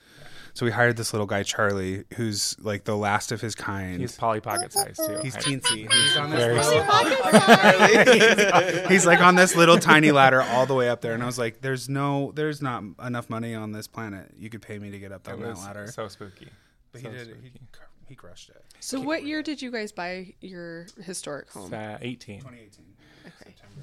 So 0.53 0.65
we 0.65 0.71
hired 0.71 0.95
this 0.95 1.13
little 1.13 1.27
guy 1.27 1.43
Charlie, 1.43 2.05
who's 2.15 2.57
like 2.59 2.85
the 2.85 2.95
last 2.95 3.33
of 3.33 3.41
his 3.41 3.53
kind. 3.53 3.99
He's 3.99 4.15
Polly 4.15 4.39
Pocket 4.39 4.71
size 4.71 4.97
too. 4.97 5.19
He's 5.21 5.35
I- 5.35 5.41
teensy. 5.41 5.91
He's 5.91 6.17
on 6.17 6.29
this 6.29 6.65
small. 6.65 7.03
little, 8.63 8.87
he's 8.89 9.05
like 9.05 9.19
on 9.19 9.35
this 9.35 9.55
little 9.55 9.77
tiny 9.77 10.11
ladder 10.11 10.41
all 10.41 10.65
the 10.65 10.75
way 10.75 10.89
up 10.89 11.01
there, 11.01 11.13
and 11.13 11.21
I 11.21 11.25
was 11.25 11.37
like, 11.37 11.59
"There's 11.61 11.89
no, 11.89 12.31
there's 12.33 12.61
not 12.61 12.83
enough 13.05 13.29
money 13.29 13.53
on 13.53 13.73
this 13.73 13.87
planet. 13.87 14.31
You 14.37 14.49
could 14.49 14.61
pay 14.61 14.79
me 14.79 14.91
to 14.91 14.99
get 14.99 15.11
up 15.11 15.27
on 15.27 15.41
that 15.41 15.57
ladder." 15.57 15.87
so 15.87 16.07
spooky. 16.07 16.47
but 16.93 17.01
he 17.01 17.07
so 17.07 17.11
did. 17.13 17.27
spooky. 17.27 17.51
He, 17.53 17.59
he 18.07 18.15
crushed 18.15 18.49
it. 18.49 18.63
So, 18.79 18.99
what 18.99 19.23
year 19.23 19.43
did 19.43 19.61
you 19.61 19.71
guys 19.71 19.91
buy 19.91 20.33
your 20.39 20.87
historic 21.03 21.49
home? 21.51 21.73
Uh, 21.73 21.97
18. 22.01 22.39
2018. 22.39 22.85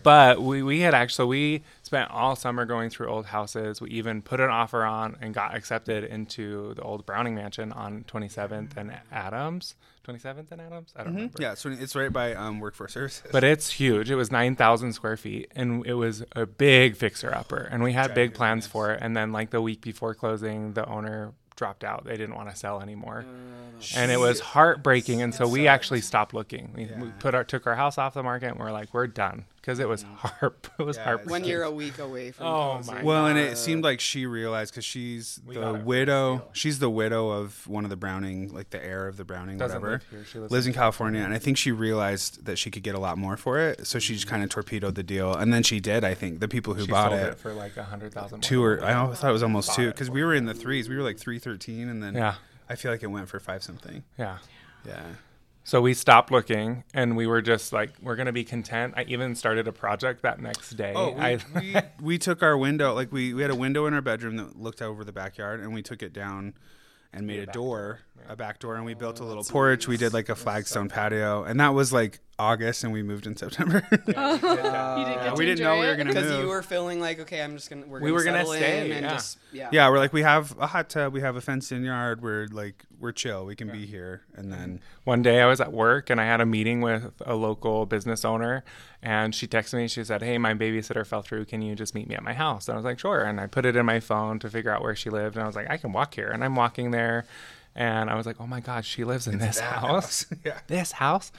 But 0.08 0.40
we, 0.40 0.62
we 0.62 0.80
had 0.80 0.94
actually 0.94 1.28
we 1.28 1.62
spent 1.82 2.10
all 2.10 2.34
summer 2.34 2.64
going 2.64 2.88
through 2.88 3.08
old 3.08 3.26
houses. 3.26 3.78
We 3.78 3.90
even 3.90 4.22
put 4.22 4.40
an 4.40 4.48
offer 4.48 4.82
on 4.82 5.18
and 5.20 5.34
got 5.34 5.54
accepted 5.54 6.02
into 6.02 6.72
the 6.72 6.80
old 6.80 7.04
Browning 7.04 7.34
Mansion 7.34 7.72
on 7.72 8.04
27th 8.04 8.74
and 8.78 8.98
Adams. 9.12 9.74
27th 10.08 10.50
and 10.50 10.62
Adams. 10.62 10.94
I 10.96 11.04
don't 11.04 11.14
remember. 11.14 11.36
Yeah, 11.38 11.52
so 11.52 11.68
it's 11.68 11.94
right 11.94 12.10
by 12.10 12.34
um, 12.34 12.58
Workforce 12.58 12.94
Services. 12.94 13.30
But 13.30 13.44
it's 13.44 13.70
huge. 13.72 14.10
It 14.10 14.14
was 14.14 14.32
9,000 14.32 14.94
square 14.94 15.18
feet 15.18 15.52
and 15.54 15.84
it 15.84 15.92
was 15.92 16.24
a 16.32 16.46
big 16.46 16.96
fixer 16.96 17.34
upper. 17.34 17.68
And 17.70 17.82
we 17.82 17.92
had 17.92 18.14
big 18.14 18.32
plans 18.32 18.66
for 18.66 18.92
it. 18.92 19.00
And 19.02 19.14
then, 19.14 19.30
like, 19.30 19.50
the 19.50 19.60
week 19.60 19.82
before 19.82 20.14
closing, 20.14 20.72
the 20.72 20.88
owner 20.88 21.34
dropped 21.56 21.84
out. 21.84 22.04
They 22.06 22.16
didn't 22.16 22.34
want 22.36 22.48
to 22.48 22.56
sell 22.56 22.80
anymore. 22.80 23.26
and 23.94 24.10
it 24.10 24.18
was 24.18 24.40
heartbreaking. 24.40 25.20
And 25.20 25.34
so 25.34 25.46
we 25.46 25.68
actually 25.68 26.00
stopped 26.00 26.32
looking. 26.32 26.72
We, 26.74 26.86
we 27.04 27.10
put 27.18 27.34
our, 27.34 27.44
took 27.44 27.66
our 27.66 27.74
house 27.74 27.98
off 27.98 28.14
the 28.14 28.22
market 28.22 28.52
and 28.52 28.58
we're 28.58 28.72
like, 28.72 28.94
we're 28.94 29.06
done. 29.08 29.44
Because 29.68 29.78
mm. 29.78 29.82
it 29.82 29.88
was 29.88 30.02
harp. 30.16 30.66
it 30.78 30.82
was 30.82 30.96
Yeah, 30.96 31.04
heartbreaking. 31.04 31.30
When 31.30 31.44
you're 31.44 31.62
a 31.62 31.70
week 31.70 31.98
away 31.98 32.30
from. 32.30 32.46
Oh, 32.46 32.72
closing. 32.74 32.94
my 32.94 33.02
Well, 33.02 33.26
and 33.26 33.38
it 33.38 33.58
seemed 33.58 33.84
like 33.84 34.00
she 34.00 34.24
realized 34.24 34.72
because 34.72 34.86
she's 34.86 35.40
We 35.46 35.56
the 35.56 35.60
got 35.60 35.68
it 35.68 35.72
for 35.72 35.82
a 35.82 35.84
widow. 35.84 36.48
She's 36.52 36.78
the 36.78 36.88
widow 36.88 37.28
of 37.28 37.66
one 37.68 37.84
of 37.84 37.90
the 37.90 37.96
Browning, 37.96 38.50
like 38.54 38.70
the 38.70 38.82
heir 38.82 39.06
of 39.06 39.18
the 39.18 39.24
Browning, 39.24 39.58
Doesn't 39.58 39.82
whatever. 39.82 39.92
live 39.92 40.06
here. 40.10 40.24
She 40.24 40.38
lives 40.38 40.52
Lives 40.52 40.66
in 40.66 40.72
California, 40.72 41.20
and 41.20 41.34
I 41.34 41.38
think 41.38 41.58
she 41.58 41.70
realized 41.70 42.46
that 42.46 42.56
she 42.56 42.70
could 42.70 42.82
get 42.82 42.94
a 42.94 42.98
lot 42.98 43.18
more 43.18 43.36
for 43.36 43.58
it, 43.58 43.86
so 43.86 43.98
she 43.98 44.14
just 44.14 44.26
mm. 44.26 44.30
kind 44.30 44.42
of 44.42 44.48
torpedoed 44.48 44.94
the 44.94 45.02
deal, 45.02 45.34
and 45.34 45.52
then 45.52 45.62
she 45.62 45.80
did. 45.80 46.02
I 46.02 46.14
think 46.14 46.40
the 46.40 46.48
people 46.48 46.72
who 46.72 46.86
she 46.86 46.90
bought 46.90 47.10
sold 47.10 47.20
it, 47.20 47.32
it 47.32 47.38
for 47.38 47.52
like 47.52 47.76
a 47.76 47.84
hundred 47.84 48.14
thousand. 48.14 48.42
two 48.42 48.64
or 48.64 48.82
I 48.82 48.94
always 48.94 49.18
thought 49.18 49.28
it 49.28 49.34
was 49.34 49.42
almost 49.42 49.74
two 49.74 49.88
because 49.88 50.08
we 50.08 50.24
were 50.24 50.34
in 50.34 50.46
the 50.46 50.54
threes. 50.54 50.88
We 50.88 50.96
were 50.96 51.02
like 51.02 51.18
three 51.18 51.38
thirteen, 51.38 51.90
and 51.90 52.02
then 52.02 52.14
Yeah, 52.14 52.36
I 52.70 52.76
feel 52.76 52.90
like 52.90 53.02
it 53.02 53.08
went 53.08 53.28
for 53.28 53.38
five 53.38 53.62
something. 53.62 54.04
yeah. 54.16 54.38
Yeah. 54.86 55.02
So 55.68 55.82
we 55.82 55.92
stopped 55.92 56.32
looking, 56.32 56.82
and 56.94 57.14
we 57.14 57.26
were 57.26 57.42
just 57.42 57.74
like, 57.74 57.92
we're 58.00 58.16
gonna 58.16 58.32
be 58.32 58.42
content. 58.42 58.94
I 58.96 59.02
even 59.02 59.34
started 59.34 59.68
a 59.68 59.72
project 59.72 60.22
that 60.22 60.40
next 60.40 60.70
day. 60.70 60.94
Oh, 60.96 61.10
we, 61.10 61.20
I, 61.20 61.38
we, 61.54 61.76
we 62.00 62.18
took 62.18 62.42
our 62.42 62.56
window, 62.56 62.94
like 62.94 63.12
we, 63.12 63.34
we 63.34 63.42
had 63.42 63.50
a 63.50 63.54
window 63.54 63.84
in 63.84 63.92
our 63.92 64.00
bedroom 64.00 64.38
that 64.38 64.58
looked 64.58 64.80
over 64.80 65.04
the 65.04 65.12
backyard, 65.12 65.60
and 65.60 65.74
we 65.74 65.82
took 65.82 66.02
it 66.02 66.14
down 66.14 66.54
and 67.12 67.26
made 67.26 67.42
a 67.42 67.46
back 67.46 67.54
door, 67.54 68.00
a 68.26 68.34
back 68.34 68.60
door, 68.60 68.76
and 68.76 68.86
we 68.86 68.94
built 68.94 69.20
a 69.20 69.24
oh, 69.24 69.26
little 69.26 69.44
porch. 69.44 69.86
We 69.86 69.98
did 69.98 70.14
like 70.14 70.30
a 70.30 70.34
flagstone 70.34 70.88
patio, 70.88 71.44
and 71.44 71.60
that 71.60 71.74
was 71.74 71.92
like 71.92 72.20
August, 72.38 72.84
and 72.84 72.92
we 72.92 73.02
moved 73.02 73.26
in 73.26 73.36
September. 73.36 73.86
you 73.92 73.98
didn't 73.98 74.14
get 74.14 75.24
to 75.24 75.34
we 75.36 75.46
didn't 75.46 75.64
know 75.64 75.78
we 75.78 75.86
were 75.86 75.96
gonna 75.96 76.12
move. 76.12 76.14
Because 76.14 76.40
you 76.40 76.46
were 76.46 76.62
feeling 76.62 77.00
like, 77.00 77.20
okay, 77.20 77.42
I'm 77.42 77.56
just 77.56 77.70
gonna. 77.70 77.86
We're 77.86 78.00
We 78.00 78.10
gonna 78.10 78.12
were 78.12 78.24
gonna 78.24 78.46
stay, 78.46 78.86
in 78.86 78.92
and 78.92 79.04
yeah. 79.04 79.10
just 79.10 79.38
yeah. 79.52 79.68
yeah, 79.72 79.90
we're 79.90 79.98
like 79.98 80.12
we 80.12 80.22
have 80.22 80.56
a 80.58 80.66
hot 80.66 80.88
tub, 80.88 81.12
we 81.12 81.20
have 81.20 81.36
a 81.36 81.40
fenced-in 81.40 81.84
yard. 81.84 82.22
We're 82.22 82.46
like 82.50 82.84
we're 83.00 83.12
chill, 83.12 83.44
we 83.44 83.54
can 83.54 83.70
be 83.70 83.86
here, 83.86 84.22
and 84.34 84.52
then 84.52 84.68
mm-hmm. 84.68 84.84
one 85.04 85.22
day 85.22 85.40
I 85.40 85.46
was 85.46 85.60
at 85.60 85.72
work 85.72 86.10
and 86.10 86.20
I 86.20 86.24
had 86.24 86.40
a 86.40 86.46
meeting 86.46 86.80
with 86.80 87.12
a 87.24 87.34
local 87.34 87.86
business 87.86 88.24
owner 88.24 88.64
and 89.02 89.34
she 89.34 89.46
texted 89.46 89.74
me 89.74 89.86
she 89.86 90.02
said 90.02 90.22
hey 90.22 90.38
my 90.38 90.54
babysitter 90.54 91.06
fell 91.06 91.22
through 91.22 91.44
can 91.44 91.62
you 91.62 91.74
just 91.74 91.94
meet 91.94 92.08
me 92.08 92.14
at 92.14 92.22
my 92.22 92.32
house 92.32 92.68
and 92.68 92.74
I 92.74 92.76
was 92.76 92.84
like 92.84 92.98
sure 92.98 93.20
and 93.20 93.40
I 93.40 93.46
put 93.46 93.64
it 93.64 93.76
in 93.76 93.86
my 93.86 94.00
phone 94.00 94.38
to 94.40 94.50
figure 94.50 94.72
out 94.72 94.82
where 94.82 94.96
she 94.96 95.08
lived 95.08 95.36
and 95.36 95.44
I 95.44 95.46
was 95.46 95.54
like 95.54 95.70
I 95.70 95.76
can 95.76 95.92
walk 95.92 96.14
here 96.14 96.28
and 96.28 96.42
I'm 96.42 96.56
walking 96.56 96.90
there 96.90 97.24
and 97.74 98.10
I 98.10 98.14
was 98.14 98.26
like 98.26 98.36
oh 98.40 98.46
my 98.46 98.60
god 98.60 98.84
she 98.84 99.04
lives 99.04 99.26
in 99.26 99.38
this 99.38 99.58
house 99.60 100.26
yeah. 100.44 100.58
this 100.66 100.92
house 100.92 101.32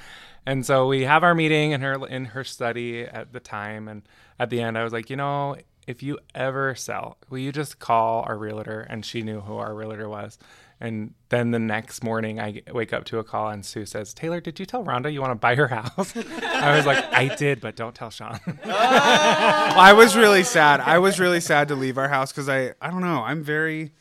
and 0.46 0.66
so 0.66 0.88
we 0.88 1.04
have 1.04 1.24
our 1.24 1.36
meeting 1.36 1.72
in 1.72 1.82
her 1.82 2.08
in 2.08 2.26
her 2.26 2.44
study 2.44 3.04
at 3.04 3.34
the 3.34 3.40
time 3.40 3.88
and 3.88 4.04
at 4.40 4.50
the 4.50 4.62
end 4.62 4.78
I 4.78 4.84
was 4.84 4.94
like 4.94 5.10
you 5.10 5.16
know 5.16 5.58
if 5.90 6.04
you 6.04 6.20
ever 6.36 6.76
sell, 6.76 7.18
will 7.32 7.40
you 7.40 7.52
just 7.52 7.80
call 7.80 8.22
our 8.22 8.38
realtor? 8.38 8.82
And 8.82 9.04
she 9.04 9.24
knew 9.24 9.42
who 9.42 9.58
our 9.58 9.74
realtor 9.74 10.08
was. 10.08 10.38
And 10.80 11.16
then 11.30 11.50
the 11.50 11.58
next 11.58 12.04
morning, 12.04 12.40
I 12.40 12.62
wake 12.72 12.94
up 12.94 13.06
to 13.06 13.18
a 13.18 13.24
call, 13.24 13.50
and 13.50 13.66
Sue 13.66 13.88
says, 13.88 14.14
Taylor, 14.14 14.40
did 14.40 14.60
you 14.60 14.68
tell 14.68 14.86
Rhonda 14.86 15.12
you 15.12 15.20
want 15.20 15.32
to 15.32 15.36
buy 15.36 15.56
her 15.56 15.68
house? 15.68 16.16
I 16.44 16.78
was 16.78 16.86
like, 16.86 17.04
I 17.12 17.34
did, 17.36 17.60
but 17.60 17.76
don't 17.76 17.96
tell 17.96 18.12
Sean. 18.12 18.40
I 18.66 19.94
was 19.94 20.16
really 20.16 20.44
sad. 20.44 20.80
I 20.80 21.00
was 21.00 21.20
really 21.20 21.42
sad 21.42 21.70
to 21.70 21.76
leave 21.76 21.98
our 21.98 22.08
house 22.08 22.32
because 22.32 22.48
I, 22.48 22.76
I 22.80 22.92
don't 22.92 23.02
know, 23.02 23.24
I'm 23.24 23.44
very 23.44 23.92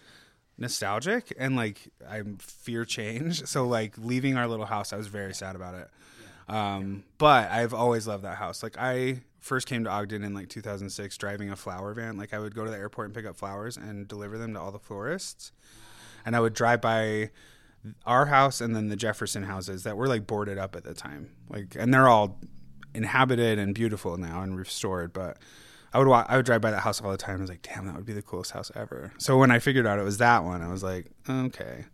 nostalgic 0.58 1.32
and 1.38 1.56
like 1.56 1.88
I'm 2.08 2.36
fear 2.38 2.84
change. 2.84 3.42
So 3.48 3.66
like 3.66 3.94
leaving 3.96 4.36
our 4.36 4.46
little 4.46 4.66
house, 4.66 4.92
I 4.92 4.96
was 4.96 5.06
very 5.06 5.32
sad 5.32 5.56
about 5.56 5.74
it. 5.74 5.88
Um, 6.48 7.04
but 7.18 7.50
I've 7.50 7.72
always 7.72 8.06
loved 8.06 8.24
that 8.24 8.36
house. 8.36 8.62
Like 8.62 8.76
I 8.78 9.20
first 9.40 9.66
came 9.66 9.84
to 9.84 9.90
Ogden 9.90 10.22
in 10.24 10.34
like 10.34 10.48
2006, 10.48 11.16
driving 11.16 11.50
a 11.50 11.56
flower 11.56 11.94
van. 11.94 12.16
Like 12.18 12.34
I 12.34 12.38
would 12.38 12.54
go 12.54 12.64
to 12.64 12.70
the 12.70 12.76
airport 12.76 13.06
and 13.06 13.14
pick 13.14 13.26
up 13.26 13.36
flowers 13.36 13.76
and 13.76 14.06
deliver 14.08 14.36
them 14.36 14.54
to 14.54 14.60
all 14.60 14.72
the 14.72 14.78
florists, 14.78 15.52
and 16.26 16.34
I 16.36 16.40
would 16.40 16.54
drive 16.54 16.80
by 16.80 17.30
our 18.04 18.26
house 18.26 18.60
and 18.60 18.74
then 18.74 18.88
the 18.88 18.96
Jefferson 18.96 19.44
houses 19.44 19.84
that 19.84 19.96
were 19.96 20.08
like 20.08 20.26
boarded 20.26 20.58
up 20.58 20.74
at 20.74 20.84
the 20.84 20.94
time. 20.94 21.30
Like, 21.48 21.76
and 21.78 21.94
they're 21.94 22.08
all 22.08 22.40
inhabited 22.94 23.58
and 23.58 23.74
beautiful 23.74 24.16
now 24.16 24.42
and 24.42 24.56
restored, 24.56 25.12
but. 25.12 25.38
I 25.92 25.99
would 25.99 26.09
walk, 26.09 26.26
I 26.28 26.37
would 26.37 26.47
drive 26.47 26.61
by 26.61 26.71
that 26.71 26.80
house 26.80 27.00
all 27.00 27.11
the 27.11 27.16
time. 27.16 27.38
I 27.38 27.40
was 27.40 27.50
like, 27.50 27.62
damn, 27.62 27.87
that 27.87 27.97
would 27.97 28.07
be 28.07 28.12
the 28.12 28.23
coolest 28.23 28.50
house 28.52 28.71
ever. 28.75 29.12
So 29.18 29.38
when 29.38 29.50
I 29.50 29.59
figured 29.59 29.87
out 29.87 29.99
it 29.99 30.04
was 30.04 30.18
that 30.18 30.45
one, 30.45 30.62
I 30.62 30.68
was 30.68 30.83
like, 30.83 31.07
okay, 31.28 31.87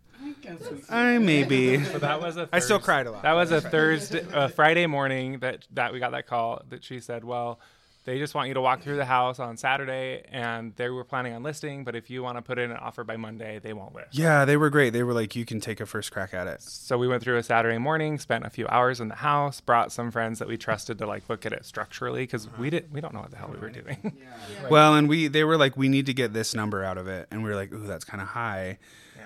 I 0.89 1.17
maybe. 1.17 1.83
So 1.83 1.99
that 1.99 2.21
was 2.21 2.37
a 2.37 2.49
I 2.51 2.59
still 2.59 2.79
cried 2.79 3.07
a 3.07 3.11
lot. 3.11 3.23
That 3.23 3.33
was 3.33 3.51
a 3.51 3.61
Thursday, 3.61 4.25
a 4.33 4.49
Friday 4.49 4.85
morning 4.85 5.39
that 5.39 5.67
that 5.71 5.93
we 5.93 5.99
got 5.99 6.11
that 6.11 6.27
call 6.27 6.61
that 6.69 6.83
she 6.83 6.99
said, 6.99 7.23
"Well, 7.23 7.59
they 8.05 8.19
just 8.19 8.35
want 8.35 8.47
you 8.47 8.53
to 8.53 8.61
walk 8.61 8.81
through 8.81 8.95
the 8.97 9.05
house 9.05 9.39
on 9.39 9.57
Saturday, 9.57 10.23
and 10.31 10.75
they 10.75 10.89
were 10.89 11.03
planning 11.03 11.33
on 11.33 11.43
listing, 11.43 11.83
but 11.83 11.95
if 11.95 12.09
you 12.09 12.23
want 12.23 12.37
to 12.37 12.41
put 12.41 12.57
in 12.59 12.71
an 12.71 12.77
offer 12.77 13.03
by 13.03 13.17
Monday, 13.17 13.59
they 13.61 13.73
won't 13.73 13.93
list." 13.93 14.17
Yeah, 14.17 14.45
they 14.45 14.57
were 14.57 14.69
great. 14.69 14.91
They 14.91 15.03
were 15.03 15.13
like, 15.13 15.35
you 15.35 15.43
can 15.43 15.59
take 15.59 15.79
a 15.81 15.85
first 15.85 16.11
crack 16.11 16.33
at 16.33 16.47
it. 16.47 16.61
So 16.61 16.97
we 16.97 17.07
went 17.07 17.23
through 17.23 17.37
a 17.37 17.43
Saturday 17.43 17.77
morning, 17.79 18.17
spent 18.19 18.45
a 18.45 18.49
few 18.49 18.67
hours 18.67 18.99
in 19.01 19.07
the 19.09 19.15
house, 19.15 19.59
brought 19.59 19.91
some 19.91 20.11
friends 20.11 20.39
that 20.39 20.47
we 20.47 20.55
trusted 20.57 20.97
to 20.99 21.07
like 21.07 21.27
look 21.29 21.45
at 21.45 21.51
it 21.53 21.65
structurally 21.65 22.23
because 22.23 22.47
we 22.57 22.69
didn't 22.69 22.91
we 22.93 23.01
don't 23.01 23.13
know 23.13 23.21
what 23.21 23.31
the 23.31 23.37
hell 23.37 23.49
we 23.51 23.59
were 23.59 23.69
doing. 23.69 24.21
Well, 24.69 24.95
and 24.95 25.09
we 25.09 25.27
they 25.27 25.43
were 25.43 25.57
like, 25.57 25.75
we 25.75 25.89
need 25.89 26.05
to 26.05 26.13
get 26.13 26.33
this 26.33 26.55
number 26.55 26.83
out 26.83 26.97
of 26.97 27.07
it, 27.07 27.27
and 27.31 27.43
we 27.43 27.49
were 27.49 27.55
like, 27.55 27.73
ooh, 27.73 27.85
that's 27.85 28.05
kind 28.05 28.21
of 28.21 28.29
high. 28.29 28.77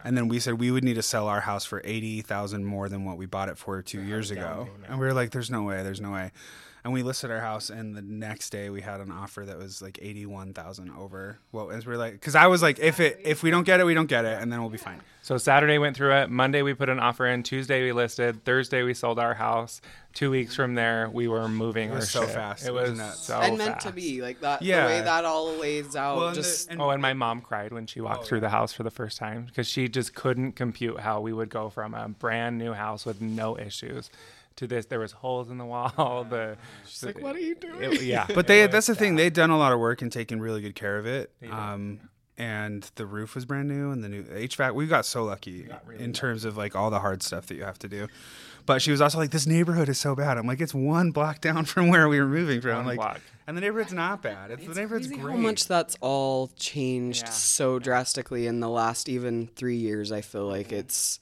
And 0.03 0.15
then 0.15 0.27
we 0.29 0.39
said 0.39 0.59
we 0.59 0.71
would 0.71 0.83
need 0.83 0.93
to 0.93 1.01
sell 1.01 1.27
our 1.27 1.41
house 1.41 1.65
for 1.65 1.81
eighty 1.83 2.21
thousand 2.21 2.63
more 2.65 2.87
than 2.87 3.03
what 3.03 3.17
we 3.17 3.25
bought 3.25 3.49
it 3.49 3.57
for 3.57 3.81
two 3.81 4.01
years 4.01 4.31
ago. 4.31 4.69
And 4.87 4.99
we 4.99 5.05
were 5.05 5.13
like, 5.13 5.31
"There's 5.31 5.51
no 5.51 5.63
way, 5.63 5.83
there's 5.83 5.99
no 5.99 6.11
way." 6.11 6.31
And 6.83 6.93
we 6.93 7.03
listed 7.03 7.29
our 7.29 7.41
house, 7.41 7.69
and 7.69 7.93
the 7.93 8.01
next 8.01 8.51
day 8.51 8.69
we 8.69 8.81
had 8.81 9.01
an 9.01 9.11
offer 9.11 9.45
that 9.45 9.57
was 9.57 9.81
like 9.81 9.99
eighty-one 10.01 10.53
thousand 10.53 10.91
over. 10.91 11.37
Well, 11.51 11.69
and 11.71 11.83
We're 11.85 11.97
like, 11.97 12.13
because 12.13 12.35
I 12.35 12.47
was 12.47 12.61
like, 12.61 12.79
if 12.79 13.01
it 13.01 13.19
if 13.25 13.43
we 13.43 13.51
don't 13.51 13.65
get 13.65 13.81
it, 13.81 13.83
we 13.85 13.93
don't 13.93 14.07
get 14.07 14.23
it, 14.23 14.41
and 14.41 14.51
then 14.51 14.61
we'll 14.61 14.69
be 14.69 14.77
fine. 14.77 15.01
So 15.21 15.37
Saturday 15.37 15.77
went 15.77 15.97
through 15.97 16.13
it. 16.13 16.29
Monday 16.29 16.61
we 16.61 16.73
put 16.73 16.87
an 16.87 16.99
offer 16.99 17.27
in. 17.27 17.43
Tuesday 17.43 17.83
we 17.83 17.91
listed. 17.91 18.45
Thursday 18.45 18.83
we 18.83 18.93
sold 18.93 19.19
our 19.19 19.33
house. 19.33 19.81
Two 20.13 20.31
weeks 20.31 20.55
from 20.55 20.73
there 20.73 21.09
we 21.09 21.27
were 21.27 21.47
moving. 21.49 21.89
It 21.89 21.95
was 21.95 22.15
our 22.15 22.21
so 22.21 22.25
shit. 22.25 22.35
fast. 22.35 22.63
It 22.63 22.69
It 22.69 22.73
was 22.73 22.89
was 22.91 22.99
nuts. 22.99 23.19
so 23.25 23.39
and 23.39 23.57
meant 23.57 23.81
to 23.81 23.91
be 23.91 24.21
like 24.21 24.39
that. 24.39 24.61
Yeah. 24.61 24.87
The 24.87 24.93
way 24.93 25.01
that 25.01 25.25
all 25.25 25.53
lays 25.57 25.95
out. 25.97 26.17
Well, 26.17 26.27
and 26.29 26.35
the- 26.37 26.41
just 26.41 26.69
and- 26.71 26.81
Oh, 26.81 26.89
and 26.91 27.01
my 27.01 27.13
mom 27.13 27.41
cried 27.41 27.73
when 27.73 27.85
she 27.87 27.99
walked 28.01 28.21
oh, 28.23 28.25
through 28.25 28.39
the 28.39 28.49
house 28.49 28.71
for 28.73 28.83
the 28.83 28.89
first 28.89 29.17
time 29.17 29.43
because 29.45 29.67
she 29.67 29.89
just 29.89 30.15
couldn't 30.15 30.53
compute 30.53 31.01
how 31.01 31.19
we 31.19 31.33
would 31.33 31.49
go 31.49 31.69
from 31.69 31.93
a 31.93 32.07
brand 32.07 32.57
new 32.57 32.71
house 32.73 33.05
with 33.05 33.19
no 33.21 33.57
issues 33.59 34.09
to 34.59 34.67
this. 34.67 34.85
There 34.85 34.99
was 34.99 35.11
holes 35.11 35.49
in 35.49 35.57
the 35.57 35.65
wall. 35.65 36.23
The 36.29 36.57
she's 36.85 37.03
like, 37.03 37.19
"What 37.21 37.35
are 37.35 37.39
you 37.39 37.55
doing?" 37.55 37.81
It, 37.93 38.01
yeah, 38.03 38.27
But 38.33 38.47
they 38.47 38.65
that's 38.67 38.87
the 38.87 38.91
was 38.91 38.99
thing. 38.99 39.15
They'd 39.15 39.33
done 39.33 39.49
a 39.49 39.57
lot 39.57 39.73
of 39.73 39.79
work 39.79 40.01
and 40.01 40.11
taken 40.11 40.39
really 40.39 40.61
good 40.61 40.75
care 40.75 40.97
of 40.97 41.05
it. 41.05 41.31
Um, 41.49 41.99
and 42.37 42.89
the 42.95 43.05
roof 43.05 43.35
was 43.35 43.45
brand 43.45 43.67
new 43.67 43.91
and 43.91 44.01
the 44.03 44.07
new 44.07 44.23
HVAC. 44.23 44.73
We 44.73 44.87
got 44.87 45.05
so 45.05 45.25
lucky 45.25 45.67
in 45.97 46.13
terms 46.13 46.45
of 46.45 46.55
like 46.55 46.73
all 46.75 46.89
the 46.89 46.99
hard 46.99 47.21
stuff 47.21 47.47
that 47.47 47.55
you 47.55 47.63
have 47.63 47.79
to 47.79 47.89
do. 47.89 48.07
But 48.65 48.81
she 48.81 48.91
was 48.91 49.01
also 49.01 49.17
like, 49.17 49.31
"This 49.31 49.47
neighborhood 49.47 49.89
is 49.89 49.97
so 49.97 50.15
bad." 50.15 50.37
I'm 50.37 50.45
like, 50.47 50.61
"It's 50.61 50.73
one 50.75 51.11
block 51.11 51.41
down 51.41 51.65
from 51.65 51.89
where 51.89 52.07
we 52.07 52.19
were 52.19 52.27
moving 52.27 52.61
from." 52.61 52.75
One 52.77 52.85
like, 52.85 52.97
block. 52.97 53.21
and 53.47 53.57
the 53.57 53.61
neighborhood's 53.61 53.93
not 53.93 54.21
bad. 54.21 54.51
It's, 54.51 54.65
the 54.67 54.75
neighborhood's 54.75 55.07
crazy 55.07 55.21
great. 55.21 55.35
how 55.35 55.41
much 55.41 55.67
that's 55.67 55.97
all 56.01 56.51
changed 56.55 57.23
Yeah. 57.25 57.31
so 57.31 57.79
drastically 57.79 58.45
in 58.45 58.59
the 58.59 58.69
last 58.69 59.09
even 59.09 59.47
three 59.55 59.77
years. 59.77 60.11
I 60.11 60.21
feel 60.21 60.45
like 60.47 60.71
it's. 60.71 61.19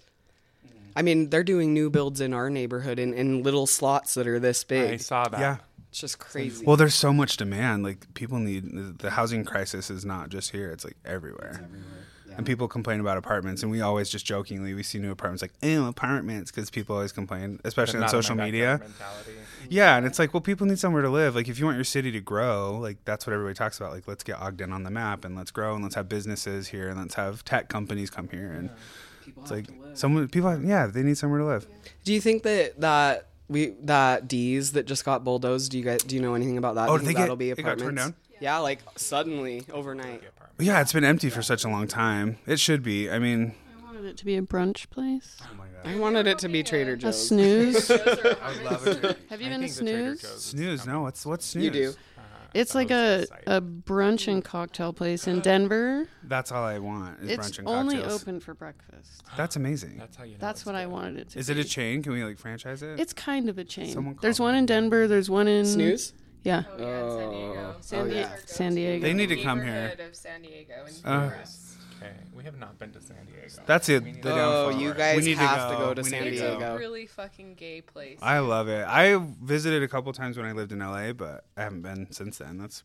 I 0.98 1.04
mean, 1.04 1.30
they're 1.30 1.44
doing 1.44 1.74
new 1.74 1.90
builds 1.90 2.20
in 2.22 2.34
our 2.34 2.50
neighborhood 2.50 2.98
in, 3.00 3.14
in 3.14 3.44
little 3.44 3.68
slots 3.68 4.16
that 4.16 4.28
are 4.28 4.40
this 4.40 4.64
big. 4.64 4.94
I 4.94 4.98
saw 4.98 5.28
that. 5.30 5.40
yeah. 5.40 5.58
It's 5.90 6.00
just 6.02 6.20
crazy. 6.20 6.66
Well, 6.66 6.76
there's 6.76 6.96
so 6.96 7.14
much 7.14 7.38
demand. 7.38 7.84
Like 7.84 8.14
people 8.14 8.40
need 8.40 8.64
the- 8.66 8.96
the 8.98 9.10
housing 9.12 9.46
crisis 9.46 9.90
is 9.90 10.04
not 10.04 10.30
just 10.30 10.52
here; 10.52 10.70
it's 10.72 10.84
like 10.84 10.98
everywhere. 11.06 11.68
And 12.36 12.46
people 12.46 12.68
complain 12.68 13.00
about 13.00 13.18
apartments, 13.18 13.64
and 13.64 13.72
we 13.72 13.82
always 13.82 14.10
just 14.10 14.24
jokingly 14.26 14.74
we 14.76 14.84
see 14.84 15.00
new 15.00 15.10
apartments 15.12 15.42
like 15.42 15.54
"ew 15.64 15.88
apartments" 15.88 16.52
because 16.52 16.70
people 16.70 16.96
always 16.96 17.12
complain, 17.12 17.60
especially 17.64 17.98
on 17.98 18.04
social 18.12 18.36
media. 18.46 18.80
Yeah, 19.70 19.98
and 19.98 20.06
it's 20.06 20.20
like, 20.20 20.34
well, 20.36 20.42
people 20.42 20.68
need 20.68 20.78
somewhere 20.78 21.02
to 21.02 21.10
live. 21.10 21.36
Like, 21.36 21.48
if 21.48 21.58
you 21.58 21.66
want 21.66 21.78
your 21.78 21.84
city 21.84 22.12
to 22.12 22.20
grow, 22.20 22.78
like 22.80 22.98
that's 23.06 23.26
what 23.26 23.34
everybody 23.34 23.56
talks 23.56 23.78
about. 23.80 23.92
Like, 23.92 24.08
let's 24.08 24.24
get 24.24 24.40
Ogden 24.40 24.72
on 24.74 24.84
the 24.84 24.92
map, 24.92 25.26
and 25.26 25.36
let's 25.36 25.52
grow, 25.52 25.74
and 25.74 25.82
let's 25.84 25.96
have 25.96 26.08
businesses 26.10 26.68
here, 26.68 26.90
and 26.90 27.00
let's 27.00 27.16
have 27.16 27.44
tech 27.44 27.70
companies 27.70 28.10
come 28.12 28.28
here, 28.30 28.52
and 28.52 28.70
it's 29.42 29.52
like 29.52 29.66
someone 29.94 30.28
people, 30.28 30.50
have, 30.50 30.64
yeah, 30.64 30.88
they 30.88 31.04
need 31.04 31.18
somewhere 31.18 31.40
to 31.40 31.46
live. 31.46 31.68
do 32.04 32.14
you 32.14 32.22
think 32.22 32.44
that 32.44 32.80
that 32.82 33.28
we 33.50 33.74
that 33.84 34.28
D's 34.28 34.74
that 34.74 34.86
just 34.86 35.06
got 35.06 35.24
bulldozed? 35.24 35.72
Do 35.72 35.78
you 35.78 35.84
guys 35.84 36.00
do 36.04 36.16
you 36.16 36.22
know 36.22 36.34
anything 36.36 36.58
about 36.58 36.76
that? 36.76 36.90
Oh, 36.90 36.98
do 36.98 37.00
did 37.00 37.04
you 37.04 37.08
they 37.08 37.14
get- 37.14 37.20
that'll 37.22 37.36
be 37.36 37.50
it 37.52 37.56
got 37.58 37.78
torn 37.78 37.94
apartments? 37.98 38.18
Yeah, 38.40 38.58
like 38.60 38.80
suddenly 38.98 39.66
overnight. 39.72 40.22
Yeah, 40.60 40.82
it's 40.82 40.94
been 40.94 41.04
empty 41.04 41.30
for 41.30 41.42
such 41.42 41.64
a 41.64 41.70
long 41.70 41.88
time. 41.88 42.38
It 42.46 42.60
should 42.60 42.84
be. 42.84 43.10
I 43.10 43.18
mean, 43.20 43.54
I 43.80 43.84
wanted 43.86 44.06
it 44.06 44.18
to 44.18 44.26
be 44.26 44.38
a 44.38 44.42
brunch 44.44 44.90
place. 44.92 45.38
Oh 45.42 45.56
my 45.58 45.66
god. 45.66 45.92
I 45.92 45.98
wanted 46.00 46.28
it 46.28 46.38
to 46.40 46.50
be 46.50 46.62
Trader 46.64 46.96
Joe's. 46.96 47.16
A 47.16 47.18
snooze. 47.18 47.90
I 47.92 47.96
would 47.96 48.64
love 48.64 48.86
it. 48.88 49.18
Have 49.30 49.42
you 49.42 49.48
I 49.48 49.50
been 49.52 49.62
to 49.62 49.68
think 49.68 49.76
the 49.88 49.92
Trader 49.92 50.16
Snooze? 50.18 50.44
Snooze. 50.44 50.86
No, 50.86 51.02
what's 51.02 51.26
what's 51.26 51.46
snooze? 51.46 51.64
You 51.66 51.72
do. 51.72 51.94
It's 52.54 52.74
like 52.76 52.92
a, 52.92 53.26
a 53.46 53.62
brunch 53.62 54.28
and 54.32 54.44
cocktail 54.44 54.94
place 54.94 55.28
in 55.28 55.40
Denver. 55.42 56.08
That's 56.24 56.52
all 56.52 56.64
I 56.64 56.80
want 56.80 57.20
is 57.22 57.30
It's 57.32 57.48
brunch 57.50 57.60
and 57.60 57.68
only 57.68 57.96
cocktails. 57.98 58.22
open 58.24 58.40
for 58.40 58.54
breakfast. 58.54 59.24
That's 59.36 59.56
amazing. 59.56 59.98
That's 59.98 60.16
how 60.18 60.24
you. 60.24 60.32
Know 60.34 60.38
That's 60.40 60.62
it's 60.62 60.66
what 60.66 60.76
I 60.76 60.84
good. 60.86 60.92
wanted 60.94 61.18
it 61.20 61.30
to 61.32 61.40
Is 61.40 61.48
be. 61.48 61.54
it 61.54 61.58
a 61.60 61.64
chain? 61.64 62.02
Can 62.04 62.14
we 62.14 62.24
like 62.24 62.38
franchise 62.40 62.82
it? 62.82 63.00
It's 63.00 63.14
kind 63.14 63.50
of 63.50 63.58
a 63.58 63.64
chain. 63.64 63.92
Someone 63.94 64.18
There's 64.22 64.40
one 64.40 64.56
in 64.56 64.66
Denver. 64.66 65.08
There's 65.08 65.30
one 65.30 65.48
in 65.48 65.66
Snooze? 65.66 66.14
Yeah, 66.44 66.64
Oh, 66.80 67.76
San, 67.82 68.00
oh, 68.00 68.08
Di- 68.08 68.14
yeah. 68.16 68.36
San 68.46 68.76
Diego. 68.76 69.02
They 69.06 69.14
need 69.14 69.28
to 69.28 69.42
come 69.44 69.62
here. 69.62 69.74
Neighborhood 69.90 70.00
Of 70.10 70.16
San 70.16 70.42
Diego. 70.44 70.74
And 70.86 70.96
Uh, 71.06 71.30
Okay, 71.98 72.14
we 72.36 72.44
have 72.44 72.58
not 72.60 72.78
been 72.78 72.92
to 72.92 73.02
San 73.02 73.18
Diego. 73.26 73.48
that's 73.66 73.90
it. 73.90 74.04
We 74.04 74.12
need 74.14 74.24
The 74.24 74.30
to- 74.30 74.36
Oh, 74.36 74.66
downfall. 74.66 74.82
you 74.82 74.94
guys 74.94 75.18
We 75.18 75.24
need 75.26 75.38
have 75.38 75.72
to 75.72 75.78
go 75.78 75.94
to 75.94 76.02
We 76.04 76.10
San 76.10 76.24
need 76.24 76.34
it's 76.34 76.42
Diego. 76.42 76.76
a 76.76 76.78
really 76.78 77.06
fucking 77.08 77.56
gay 77.56 77.82
place. 77.82 78.20
I 78.22 78.40
love 78.40 78.68
it. 78.68 78.86
I 78.88 79.18
visited 79.42 79.82
a 79.84 79.88
couple 79.88 80.14
times 80.14 80.38
when 80.38 80.46
I 80.46 80.52
lived 80.52 80.72
in 80.72 80.80
LA, 80.80 81.12
but 81.14 81.46
I 81.58 81.64
haven't 81.64 81.82
been 81.82 82.12
since 82.12 82.38
then. 82.38 82.58
That's 82.60 82.84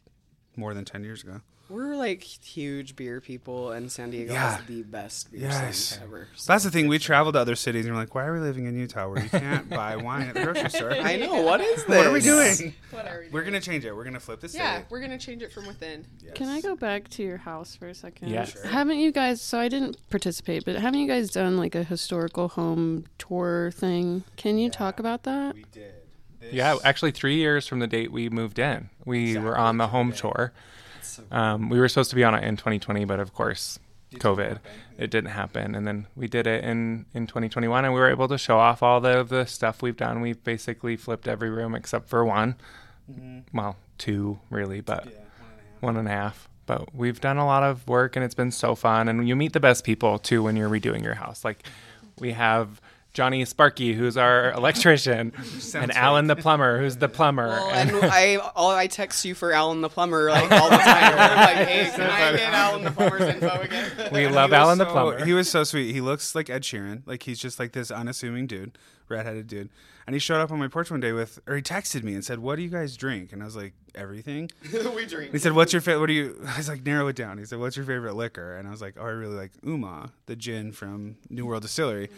more 0.56 0.74
than 0.74 0.84
ten 0.84 1.04
years 1.04 1.22
ago. 1.22 1.40
We're 1.68 1.96
like 1.96 2.22
huge 2.22 2.96
beer 2.96 3.22
people, 3.22 3.70
and 3.70 3.90
San 3.90 4.10
Diego 4.10 4.34
Yeah. 4.34 4.56
has 4.56 4.66
the 4.66 4.82
best 4.82 5.32
beer 5.32 5.42
Yes. 5.42 5.76
scene 5.78 6.00
ever. 6.02 6.28
So 6.36 6.52
that's 6.52 6.64
the 6.64 6.70
thing. 6.70 6.86
We 6.86 6.98
travel 6.98 7.32
to 7.32 7.38
other 7.38 7.54
cities, 7.56 7.86
and 7.86 7.94
we're 7.94 8.00
like, 8.00 8.14
why 8.14 8.24
are 8.26 8.34
we 8.34 8.40
living 8.40 8.66
in 8.66 8.76
Utah 8.76 9.08
where 9.08 9.22
you 9.22 9.30
can't 9.30 9.70
buy 9.70 9.96
wine 9.96 10.22
at 10.28 10.34
the 10.34 10.42
grocery 10.44 10.68
store? 10.68 10.92
I 10.92 11.16
know. 11.16 11.40
What 11.40 11.62
is 11.62 11.82
this? 11.86 11.96
What 11.96 12.06
are 12.06 12.12
we 12.12 12.20
doing? 12.20 12.74
What 12.90 13.06
are 13.06 13.12
we 13.12 13.18
Doing? 13.20 13.32
We're 13.32 13.44
gonna 13.44 13.60
change 13.60 13.86
it. 13.86 13.96
We're 13.96 14.04
gonna 14.04 14.20
flip 14.20 14.40
this. 14.40 14.54
Yeah, 14.54 14.82
we're 14.90 15.00
gonna 15.00 15.16
change 15.18 15.40
it 15.42 15.50
from 15.50 15.66
within. 15.66 16.04
Can 16.34 16.48
I 16.48 16.60
go 16.60 16.76
back 16.76 17.08
to 17.10 17.22
your 17.22 17.38
house 17.38 17.74
for 17.74 17.88
a 17.88 17.94
second? 17.94 18.28
Yeah. 18.28 18.44
Sure. 18.44 18.66
Haven't 18.66 18.98
you 18.98 19.10
guys? 19.10 19.40
So 19.40 19.58
I 19.58 19.68
didn't 19.68 19.96
participate, 20.10 20.66
but 20.66 20.76
haven't 20.76 21.00
you 21.00 21.08
guys 21.08 21.30
done 21.30 21.56
like 21.56 21.74
a 21.74 21.84
historical 21.84 22.48
home 22.48 23.06
tour 23.16 23.70
thing? 23.74 24.24
Can 24.36 24.58
you 24.58 24.68
talk 24.68 24.98
about 25.00 25.22
that? 25.22 25.54
We 25.54 25.64
did. 25.72 25.94
Yeah, 26.50 26.76
actually, 26.84 27.12
three 27.12 27.36
years 27.36 27.66
from 27.66 27.78
the 27.78 27.86
date 27.86 28.10
we 28.10 28.28
moved 28.28 28.58
in, 28.58 28.90
we 29.04 29.38
were 29.38 29.56
on 29.56 29.76
the 29.78 29.88
home 29.88 30.12
tour. 30.12 30.52
Um, 31.30 31.68
we 31.68 31.78
were 31.78 31.88
supposed 31.88 32.10
to 32.10 32.16
be 32.16 32.24
on 32.24 32.34
it 32.34 32.44
in 32.44 32.56
2020, 32.56 33.04
but 33.04 33.20
of 33.20 33.32
course, 33.34 33.78
COVID, 34.14 34.58
it 34.98 35.10
didn't 35.10 35.30
happen. 35.30 35.74
And 35.74 35.86
then 35.86 36.06
we 36.16 36.28
did 36.28 36.46
it 36.46 36.64
in 36.64 37.06
in 37.14 37.26
2021, 37.26 37.84
and 37.84 37.94
we 37.94 38.00
were 38.00 38.10
able 38.10 38.28
to 38.28 38.38
show 38.38 38.58
off 38.58 38.82
all 38.82 39.00
the 39.00 39.22
the 39.22 39.44
stuff 39.46 39.82
we've 39.82 39.96
done. 39.96 40.20
We've 40.20 40.42
basically 40.42 40.96
flipped 40.96 41.28
every 41.28 41.50
room 41.50 41.74
except 41.74 42.08
for 42.08 42.24
one, 42.24 42.56
well, 43.52 43.76
two 43.98 44.38
really, 44.50 44.80
but 44.80 45.06
one 45.80 45.96
and 45.96 46.08
a 46.08 46.10
half. 46.10 46.48
But 46.66 46.94
we've 46.94 47.20
done 47.20 47.38
a 47.38 47.46
lot 47.46 47.62
of 47.62 47.86
work, 47.88 48.14
and 48.16 48.24
it's 48.24 48.34
been 48.34 48.52
so 48.52 48.74
fun. 48.74 49.08
And 49.08 49.26
you 49.28 49.34
meet 49.34 49.52
the 49.52 49.60
best 49.60 49.84
people 49.84 50.18
too 50.18 50.42
when 50.42 50.56
you're 50.56 50.70
redoing 50.70 51.02
your 51.02 51.14
house. 51.14 51.44
Like 51.44 51.64
we 52.18 52.32
have 52.32 52.80
Johnny 53.12 53.44
Sparky, 53.44 53.92
who's 53.92 54.16
our 54.16 54.52
electrician, 54.56 55.32
and 55.74 55.92
Alan 55.92 56.26
the 56.28 56.36
plumber, 56.36 56.78
who's 56.80 56.96
the 56.96 57.08
plumber. 57.08 57.48
Well, 57.48 57.70
and 57.70 57.90
and 57.90 58.04
I 58.04 58.36
all 58.56 58.70
I 58.70 58.86
text 58.86 59.24
you 59.24 59.34
for 59.34 59.52
Alan 59.52 59.80
the 59.82 59.88
plumber 59.90 60.30
like 60.30 60.50
all 60.52 60.70
the 60.70 60.76
time. 60.78 61.16
Like, 61.16 61.68
hey, 61.68 61.90
can 61.94 62.02
I 62.02 62.36
get 62.36 62.52
Alan 62.52 62.84
the 62.84 62.90
plumber's 62.90 63.22
info 63.22 63.60
again? 63.60 63.90
we 64.12 64.26
love 64.28 64.50
he 64.50 64.54
was 64.54 64.58
Alan 64.60 64.78
the 64.78 64.86
so- 64.86 64.92
plumber. 64.92 65.24
He 65.24 65.32
was 65.34 65.50
so 65.50 65.64
sweet. 65.64 65.92
He 65.92 66.00
looks 66.00 66.34
like 66.34 66.48
Ed 66.48 66.62
Sheeran. 66.62 67.02
Like 67.06 67.22
he's 67.24 67.38
just 67.38 67.58
like 67.58 67.72
this 67.72 67.90
unassuming 67.90 68.46
dude, 68.46 68.78
redheaded 69.08 69.46
dude. 69.46 69.68
And 70.06 70.14
he 70.14 70.18
showed 70.18 70.40
up 70.40 70.50
on 70.50 70.58
my 70.58 70.66
porch 70.66 70.90
one 70.90 70.98
day 70.98 71.12
with, 71.12 71.38
or 71.46 71.54
he 71.54 71.62
texted 71.62 72.02
me 72.02 72.14
and 72.14 72.24
said, 72.24 72.40
"What 72.40 72.56
do 72.56 72.62
you 72.62 72.68
guys 72.70 72.96
drink?" 72.96 73.32
And 73.32 73.40
I 73.40 73.44
was 73.44 73.54
like, 73.54 73.72
"Everything." 73.94 74.50
we 74.96 75.06
drink. 75.06 75.30
He 75.32 75.38
said, 75.38 75.52
"What's 75.52 75.72
your 75.72 75.80
favorite? 75.82 76.00
What 76.00 76.06
do 76.06 76.12
you?" 76.14 76.40
I 76.46 76.56
was 76.56 76.68
like, 76.68 76.84
"Narrow 76.84 77.06
it 77.08 77.14
down." 77.14 77.38
He 77.38 77.44
said, 77.44 77.60
"What's 77.60 77.76
your 77.76 77.86
favorite 77.86 78.14
liquor?" 78.14 78.56
And 78.56 78.66
I 78.66 78.70
was 78.72 78.80
like, 78.82 78.96
"Oh, 78.98 79.04
I 79.04 79.10
really 79.10 79.36
like 79.36 79.52
Oomaw, 79.64 80.10
the 80.26 80.34
gin 80.34 80.72
from 80.72 81.16
New 81.30 81.44
World 81.46 81.62
Distillery." 81.62 82.08
Mm. 82.08 82.10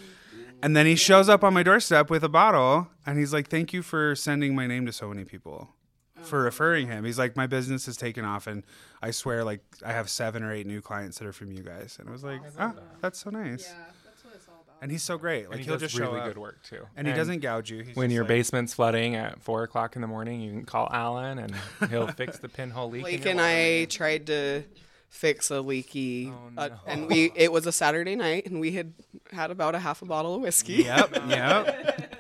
And 0.65 0.75
then 0.75 0.87
he 0.87 0.97
shows 0.97 1.29
up 1.29 1.45
on 1.45 1.53
my 1.53 1.63
doorstep 1.63 2.09
with 2.09 2.25
a 2.25 2.29
bottle, 2.29 2.89
and 3.05 3.19
he's 3.19 3.33
like, 3.35 3.49
"Thank 3.49 3.73
you 3.75 3.83
for 3.83 4.15
sending 4.17 4.55
my 4.55 4.67
name 4.67 4.87
to 4.87 4.93
so 4.93 5.09
many 5.09 5.25
people." 5.25 5.69
For 6.23 6.41
referring 6.43 6.87
him, 6.87 7.05
he's 7.05 7.19
like, 7.19 7.37
my 7.37 7.47
business 7.47 7.85
has 7.85 7.99
taken 7.99 8.25
off, 8.25 8.47
and 8.47 8.63
I 9.03 9.11
swear, 9.11 9.45
like, 9.45 9.61
I 9.85 9.93
have 9.93 10.09
seven 10.09 10.43
or 10.43 10.51
eight 10.55 10.67
new 10.67 10.81
clients 10.81 11.19
that 11.19 11.27
are 11.27 11.35
from 11.35 11.53
you 11.53 11.63
guys. 11.63 11.99
And 12.01 12.09
I 12.09 12.13
was 12.13 12.25
like, 12.25 12.41
oh, 12.59 12.73
that's 13.03 13.19
so 13.19 13.29
nice. 13.29 13.67
that's 14.07 14.25
what 14.25 14.33
it's 14.35 14.49
all 14.49 14.55
about. 14.65 14.77
And 14.81 14.91
he's 14.91 15.03
so 15.03 15.19
great. 15.19 15.43
And 15.43 15.51
Like 15.51 15.59
he 15.59 15.65
he'll 15.67 15.75
does 15.75 15.83
just 15.83 15.95
show 15.95 16.05
really 16.13 16.21
up, 16.21 16.29
good 16.29 16.39
work 16.39 16.63
too. 16.63 16.87
and 16.97 17.07
he 17.07 17.13
doesn't 17.13 17.41
gouge 17.41 17.71
you. 17.71 17.83
He's 17.83 17.95
When 17.95 18.09
just 18.09 18.15
your 18.15 18.25
like- 18.25 18.29
basement's 18.29 18.73
flooding 18.73 19.17
at 19.17 19.43
four 19.43 19.65
o'clock 19.65 19.97
in 19.97 20.01
the 20.03 20.09
morning, 20.09 20.41
you 20.41 20.51
can 20.53 20.65
call 20.65 20.89
Alan 20.91 21.39
and 21.41 21.55
he'll 21.91 22.07
fix 22.07 22.39
the 22.39 22.49
pinhole 22.49 22.89
leak. 22.89 23.01
in 23.01 23.03
Blake 23.03 23.25
your 23.25 23.31
and 23.33 23.39
water 23.41 23.51
I 23.51 23.85
tried 23.91 24.27
to 24.29 24.63
fix 25.15 25.51
a 25.51 25.61
leaky, 25.61 26.33
Oh, 26.59 26.63
uh, 26.63 26.69
and 26.87 27.07
we 27.07 27.31
it 27.35 27.53
was 27.53 27.67
a 27.67 27.73
Saturday 27.73 28.17
night, 28.17 28.47
and 28.47 28.61
we 28.61 28.73
had 28.73 28.93
had 29.33 29.51
about 29.51 29.75
a 29.75 29.79
half 29.79 30.03
a 30.03 30.05
bottle 30.05 30.35
of 30.35 30.43
whiskey. 30.43 30.83
Yep, 30.85 31.17
yep. 31.29 32.11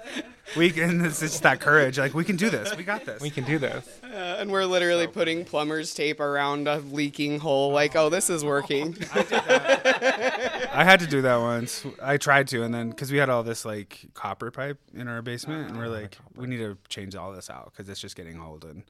We 0.57 0.71
can. 0.71 1.05
It's 1.05 1.19
just 1.19 1.43
that 1.43 1.59
courage. 1.61 1.99
Like 1.99 2.15
we 2.15 2.25
can 2.25 2.37
do 2.37 2.49
this. 2.49 2.77
We 2.77 2.85
got 2.85 3.05
this. 3.05 3.21
We 3.21 3.31
can 3.31 3.45
do 3.45 3.59
this. 3.59 3.89
Uh, 4.05 4.37
and 4.39 4.53
we're 4.53 4.65
literally 4.65 5.09
putting 5.09 5.45
plumber's 5.45 5.93
tape 5.93 6.21
around 6.21 6.69
a 6.69 6.79
leaking 6.79 7.41
hole. 7.41 7.73
Like, 7.73 7.97
oh, 7.97 8.09
this 8.09 8.31
is 8.31 8.45
working. 8.45 8.97
I 9.13 10.85
had 10.85 11.01
to 11.01 11.07
do 11.09 11.23
that 11.23 11.37
once. 11.39 11.85
I 12.01 12.19
tried 12.19 12.47
to, 12.49 12.63
and 12.63 12.73
then 12.73 12.91
because 12.91 13.11
we 13.11 13.19
had 13.19 13.29
all 13.29 13.43
this 13.43 13.65
like 13.65 14.07
copper 14.15 14.53
pipe 14.53 14.79
in 14.95 15.09
our 15.09 15.23
basement, 15.23 15.71
and 15.71 15.79
we're 15.79 15.89
like, 15.89 16.17
we 16.37 16.47
need 16.47 16.59
to 16.59 16.79
change 16.89 17.17
all 17.17 17.33
this 17.33 17.51
out 17.51 17.73
because 17.73 17.89
it's 17.89 18.01
just 18.01 18.15
getting 18.15 18.41
old 18.41 18.65
and 18.65 18.85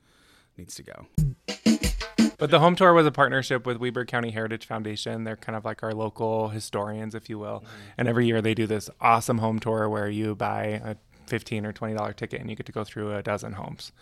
needs 0.59 0.75
to 0.75 0.83
go. 0.83 1.07
But 2.45 2.51
the 2.51 2.61
home 2.61 2.77
tour 2.77 2.93
was 2.93 3.07
a 3.07 3.11
partnership 3.11 3.65
with 3.65 3.79
Weber 3.79 4.05
County 4.05 4.31
Heritage 4.31 4.67
Foundation. 4.67 5.25
They're 5.25 5.35
kind 5.35 5.57
of 5.57 5.65
like 5.65 5.83
our 5.83 5.95
local 5.95 6.51
historians, 6.51 7.15
if 7.15 7.31
you 7.31 7.39
will. 7.39 7.61
Mm-hmm. 7.61 7.91
And 7.97 8.07
every 8.07 8.27
year 8.27 8.43
they 8.43 8.53
do 8.53 8.67
this 8.67 8.91
awesome 9.01 9.39
home 9.39 9.59
tour 9.59 9.89
where 9.89 10.11
you 10.11 10.35
buy 10.35 10.65
a 10.85 10.97
fifteen 11.27 11.65
or 11.65 11.73
twenty 11.73 11.95
dollar 11.95 12.13
ticket 12.13 12.43
and 12.43 12.51
you 12.51 12.57
get 12.57 12.67
to 12.67 12.73
go 12.73 12.85
through 12.85 13.15
a 13.15 13.23
dozen 13.23 13.55
homes. 13.55 13.93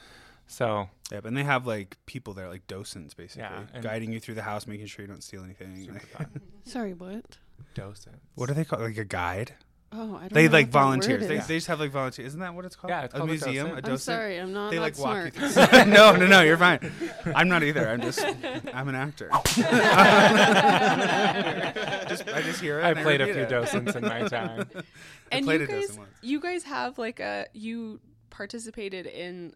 So 0.49 0.89
Yep, 1.13 1.27
and 1.27 1.37
they 1.37 1.45
have 1.45 1.69
like 1.69 1.99
people 2.07 2.35
there, 2.35 2.49
like 2.49 2.67
docents, 2.67 3.15
basically, 3.15 3.43
Yeah, 3.43 3.81
guiding 3.81 4.13
you 4.13 4.19
through 4.19 4.35
the 4.35 4.43
house, 4.43 4.67
making 4.67 4.87
sure 4.87 5.05
you 5.05 5.09
don't 5.09 5.23
steal 5.23 5.45
anything. 5.45 6.01
Sorry, 6.65 6.95
what? 6.95 7.39
docents. 7.75 8.19
what 8.35 8.49
do 8.49 8.55
they 8.55 8.65
call 8.65 8.81
like 8.81 8.99
a 8.99 9.05
guide? 9.05 9.55
Oh, 9.95 10.17
I 10.17 10.21
don't 10.21 10.33
They 10.33 10.47
know 10.47 10.53
like 10.53 10.67
what 10.67 10.73
that 10.73 10.79
word 10.79 10.83
volunteers. 10.85 11.29
They, 11.29 11.37
is. 11.37 11.47
they 11.47 11.57
just 11.57 11.67
have 11.67 11.79
like 11.79 11.91
volunteers. 11.91 12.29
Isn't 12.29 12.41
that 12.41 12.55
what 12.55 12.65
it's 12.65 12.77
called? 12.77 12.91
Yeah, 12.91 13.03
it's 13.03 13.13
a 13.13 13.19
called 13.19 13.29
a 13.29 13.33
museum. 13.33 13.67
docent. 13.67 13.73
A 13.73 13.77
I'm 13.77 13.83
docent. 13.83 14.01
sorry, 14.01 14.39
I'm 14.39 14.53
not 14.55 14.71
They 14.71 14.77
that 14.77 14.83
like 14.83 14.95
smart. 14.95 15.35
walk 15.35 15.43
you 15.43 15.49
through. 15.51 15.85
no, 15.93 16.17
no, 16.17 16.27
no. 16.27 16.41
You're 16.41 16.57
fine. 16.57 16.91
I'm 17.35 17.49
not 17.49 17.63
either. 17.63 17.87
I'm 17.87 18.01
just. 18.01 18.21
I'm 18.75 18.89
an 18.89 18.95
actor. 18.95 19.29
just, 22.09 22.29
I 22.29 22.43
just 22.43 22.61
hear 22.61 22.81
it. 22.81 22.85
I 22.85 22.91
and 22.93 23.01
played 23.01 23.21
a 23.21 23.27
repeat 23.27 23.35
few 23.35 23.43
it. 23.43 23.51
docents 23.51 23.95
in 23.95 24.03
my 24.03 24.27
time. 24.29 24.67
And 25.31 25.45
played 25.45 25.61
you 25.61 25.67
a 25.67 25.69
dozen 25.69 25.81
guys, 25.89 25.99
once. 25.99 26.11
you 26.23 26.41
guys 26.41 26.63
have 26.65 26.99
like 26.99 27.21
a 27.21 27.47
you 27.53 28.01
participated 28.31 29.07
in 29.07 29.55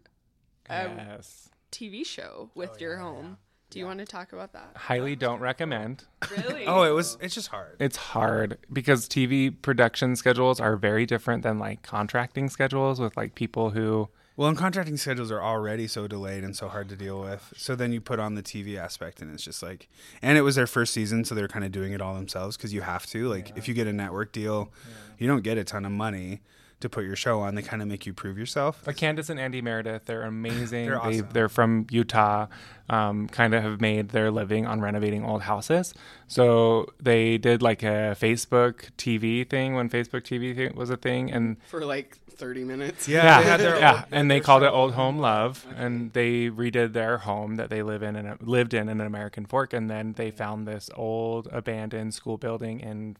a 0.69 0.83
yes. 0.83 1.49
TV 1.71 2.05
show 2.05 2.51
with 2.53 2.71
oh, 2.73 2.77
your 2.79 2.97
home. 2.97 3.37
Do 3.69 3.79
you 3.79 3.85
want 3.85 3.99
to 3.99 4.05
talk 4.05 4.31
about 4.31 4.53
that? 4.53 4.71
Highly 4.75 5.15
don't 5.15 5.39
recommend. 5.41 6.05
Really? 6.31 6.65
Oh, 6.65 6.83
it 6.83 6.91
was. 6.91 7.17
It's 7.19 7.35
just 7.35 7.49
hard. 7.49 7.75
It's 7.79 7.97
hard 7.97 8.57
because 8.71 9.07
TV 9.09 9.53
production 9.61 10.15
schedules 10.15 10.59
are 10.61 10.77
very 10.77 11.05
different 11.05 11.43
than 11.43 11.59
like 11.59 11.83
contracting 11.83 12.49
schedules 12.49 12.99
with 12.99 13.17
like 13.17 13.35
people 13.35 13.71
who 13.71 14.07
Well, 14.37 14.47
and 14.47 14.57
contracting 14.57 14.97
schedules 14.97 15.31
are 15.31 15.41
already 15.41 15.87
so 15.87 16.07
delayed 16.07 16.43
and 16.43 16.55
so 16.55 16.67
hard 16.69 16.89
to 16.89 16.95
deal 16.95 17.19
with. 17.19 17.53
So 17.57 17.75
then 17.75 17.91
you 17.91 17.99
put 17.99 18.19
on 18.19 18.35
the 18.35 18.43
TV 18.43 18.77
aspect, 18.77 19.19
and 19.19 19.33
it's 19.33 19.43
just 19.43 19.63
like, 19.63 19.89
and 20.21 20.37
it 20.37 20.41
was 20.41 20.55
their 20.55 20.67
first 20.67 20.93
season, 20.93 21.25
so 21.25 21.33
they're 21.35 21.47
kind 21.47 21.65
of 21.65 21.71
doing 21.71 21.91
it 21.91 22.01
all 22.01 22.13
themselves 22.13 22.55
because 22.55 22.71
you 22.71 22.81
have 22.81 23.07
to. 23.07 23.27
Like, 23.27 23.51
if 23.57 23.67
you 23.67 23.73
get 23.73 23.87
a 23.87 23.93
network 23.93 24.31
deal, 24.31 24.71
you 25.17 25.27
don't 25.27 25.41
get 25.41 25.57
a 25.57 25.63
ton 25.63 25.85
of 25.85 25.91
money 25.91 26.41
to 26.79 26.89
put 26.89 27.03
your 27.05 27.15
show 27.15 27.39
on. 27.41 27.55
They 27.55 27.61
kind 27.61 27.81
of 27.81 27.87
make 27.87 28.05
you 28.05 28.13
prove 28.13 28.37
yourself. 28.37 28.81
But 28.85 28.97
Candace 28.97 29.29
and 29.29 29.39
Andy 29.39 29.61
Meredith, 29.61 30.05
they're 30.05 30.23
amazing. 30.23 30.85
They're 30.87 31.01
awesome. 31.01 31.29
they're 31.33 31.49
from 31.49 31.87
Utah, 31.89 32.47
um, 32.89 33.27
kind 33.27 33.53
of 33.53 33.63
have 33.63 33.81
made 33.81 34.09
their 34.09 34.31
living 34.31 34.65
on 34.65 34.81
renovating 34.81 35.25
old 35.25 35.43
houses. 35.43 35.93
So 36.27 36.87
they 37.01 37.37
did 37.37 37.61
like 37.61 37.83
a 37.83 38.15
Facebook 38.19 38.89
TV 38.97 39.47
thing 39.47 39.75
when 39.75 39.89
Facebook 39.89 40.21
TV 40.21 40.55
thing 40.55 40.75
was 40.75 40.89
a 40.89 40.97
thing. 40.97 41.31
And 41.31 41.57
for 41.67 41.83
like 41.85 42.19
30 42.37 42.63
minutes. 42.63 43.07
Yeah, 43.07 43.41
they 43.41 43.49
had 43.49 43.59
their 43.59 43.79
yeah, 43.79 43.93
old- 43.93 44.03
and 44.11 44.29
they 44.29 44.39
called 44.39 44.63
it 44.63 44.67
Old 44.71 44.93
Home 44.93 45.17
Love, 45.17 45.65
and 45.75 46.13
they 46.13 46.49
redid 46.49 46.93
their 46.93 47.17
home 47.17 47.55
that 47.55 47.69
they 47.69 47.81
live 47.81 48.03
in 48.03 48.15
and 48.15 48.39
lived 48.41 48.73
in 48.73 48.89
in 48.89 49.01
an 49.01 49.07
American 49.07 49.45
Fork, 49.45 49.73
and 49.73 49.89
then 49.89 50.13
they 50.13 50.31
found 50.31 50.67
this 50.67 50.89
old 50.95 51.47
abandoned 51.51 52.13
school 52.13 52.37
building 52.37 52.79
in 52.79 53.17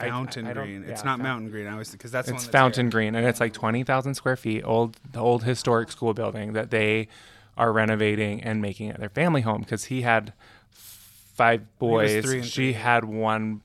I- 0.00 0.08
Fountain 0.08 0.46
I 0.46 0.52
don't- 0.52 0.64
Green. 0.66 0.84
It's 0.84 1.04
not 1.04 1.18
Mountain 1.20 1.50
Green. 1.50 1.66
I 1.66 1.72
always 1.72 1.90
because 1.90 2.10
that's 2.10 2.28
It's 2.28 2.46
Fountain 2.46 2.86
here. 2.86 2.90
Green, 2.92 3.14
and 3.14 3.26
it's 3.26 3.40
like 3.40 3.52
twenty 3.52 3.82
thousand 3.84 4.14
square 4.14 4.36
feet, 4.36 4.62
old, 4.64 4.96
the 5.12 5.20
old 5.20 5.44
historic 5.44 5.90
school 5.90 6.14
building 6.14 6.52
that 6.54 6.70
they 6.70 7.08
are 7.56 7.72
renovating 7.72 8.42
and 8.42 8.62
making 8.62 8.88
it 8.90 8.98
their 9.00 9.08
family 9.08 9.40
home 9.40 9.60
because 9.62 9.84
he 9.84 10.02
had 10.02 10.32
five 10.72 11.62
boys. 11.78 12.24
She 12.44 12.50
three. 12.50 12.72
had 12.72 13.04
one. 13.04 13.62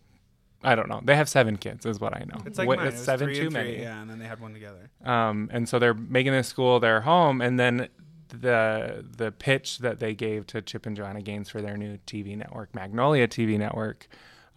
I 0.65 0.75
don't 0.75 0.87
know. 0.87 1.01
They 1.03 1.15
have 1.17 1.27
seven 1.27 1.57
kids, 1.57 1.85
is 1.85 1.99
what 1.99 2.15
I 2.15 2.19
know. 2.25 2.41
It's 2.45 2.57
like 2.57 2.67
What- 2.69 2.79
it's 2.85 3.01
It 3.01 3.03
seven 3.03 3.27
too 3.29 3.35
three, 3.35 3.49
many. 3.49 3.81
Yeah, 3.81 4.01
and 4.01 4.09
then 4.09 4.19
they 4.19 4.25
had 4.25 4.39
one 4.39 4.53
together. 4.53 4.89
Um, 5.03 5.49
and 5.51 5.67
so 5.67 5.77
they're 5.77 5.93
making 5.93 6.31
this 6.31 6.47
school 6.47 6.79
their 6.79 7.01
home, 7.01 7.41
and 7.41 7.59
then 7.59 7.89
the 8.29 9.05
the 9.17 9.31
pitch 9.31 9.79
that 9.79 9.99
they 9.99 10.15
gave 10.15 10.47
to 10.47 10.61
Chip 10.61 10.85
and 10.85 10.95
Joanna 10.95 11.21
Gaines 11.21 11.49
for 11.49 11.61
their 11.61 11.77
new 11.77 11.97
TV 12.07 12.35
network, 12.37 12.73
Magnolia 12.73 13.27
TV 13.27 13.57
network, 13.59 14.07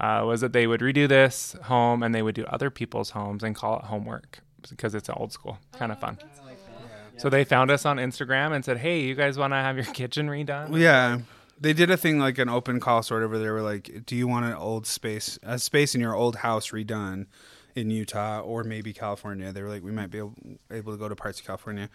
uh, 0.01 0.23
was 0.27 0.41
that 0.41 0.53
they 0.53 0.67
would 0.67 0.81
redo 0.81 1.09
this 1.09 1.57
home 1.65 2.03
and 2.03 2.15
they 2.15 2.23
would 2.23 2.35
do 2.35 2.45
other 2.47 2.71
people's 2.71 3.11
homes 3.11 3.43
and 3.43 3.55
call 3.55 3.79
it 3.79 3.85
homework 3.85 4.41
because 4.69 4.95
it's 4.95 5.09
old 5.09 5.33
school, 5.33 5.59
kind 5.73 5.93
of 5.93 5.99
fun. 5.99 6.19
So 7.19 7.31
they 7.31 7.45
found 7.45 7.71
us 7.71 7.87
on 7.87 7.97
Instagram 7.97 8.53
and 8.55 8.65
said, 8.65 8.79
"Hey, 8.79 9.01
you 9.01 9.15
guys 9.15 9.39
want 9.39 9.53
to 9.53 9.57
have 9.57 9.77
your 9.77 9.87
kitchen 9.95 10.29
redone?" 10.29 10.79
Yeah. 10.79 11.21
They 11.59 11.73
did 11.73 11.91
a 11.91 11.97
thing 11.97 12.19
like 12.19 12.37
an 12.37 12.51
open 12.51 12.81
call 12.81 13.03
sort 13.03 13.23
of 13.23 13.31
where 13.31 13.39
they 13.39 13.49
were 13.49 13.63
like, 13.63 14.03
"Do 14.05 14.15
you 14.15 14.29
want 14.29 14.45
an 14.45 14.53
old 14.53 14.87
space, 14.87 15.39
a 15.43 15.59
space 15.59 15.95
in 15.95 16.03
your 16.03 16.15
old 16.15 16.37
house 16.37 16.71
redone 16.71 17.27
in 17.75 17.91
Utah 17.91 18.41
or 18.41 18.63
maybe 18.65 18.93
California?" 18.93 19.53
They 19.53 19.63
were 19.63 19.71
like, 19.71 19.83
"We 19.83 19.93
might 19.93 20.11
be 20.11 20.19
able, 20.19 20.35
able 20.71 20.93
to 20.93 20.99
go 20.99 21.09
to 21.09 21.17
parts 21.17 21.41
of 21.41 21.47
California." 21.47 21.89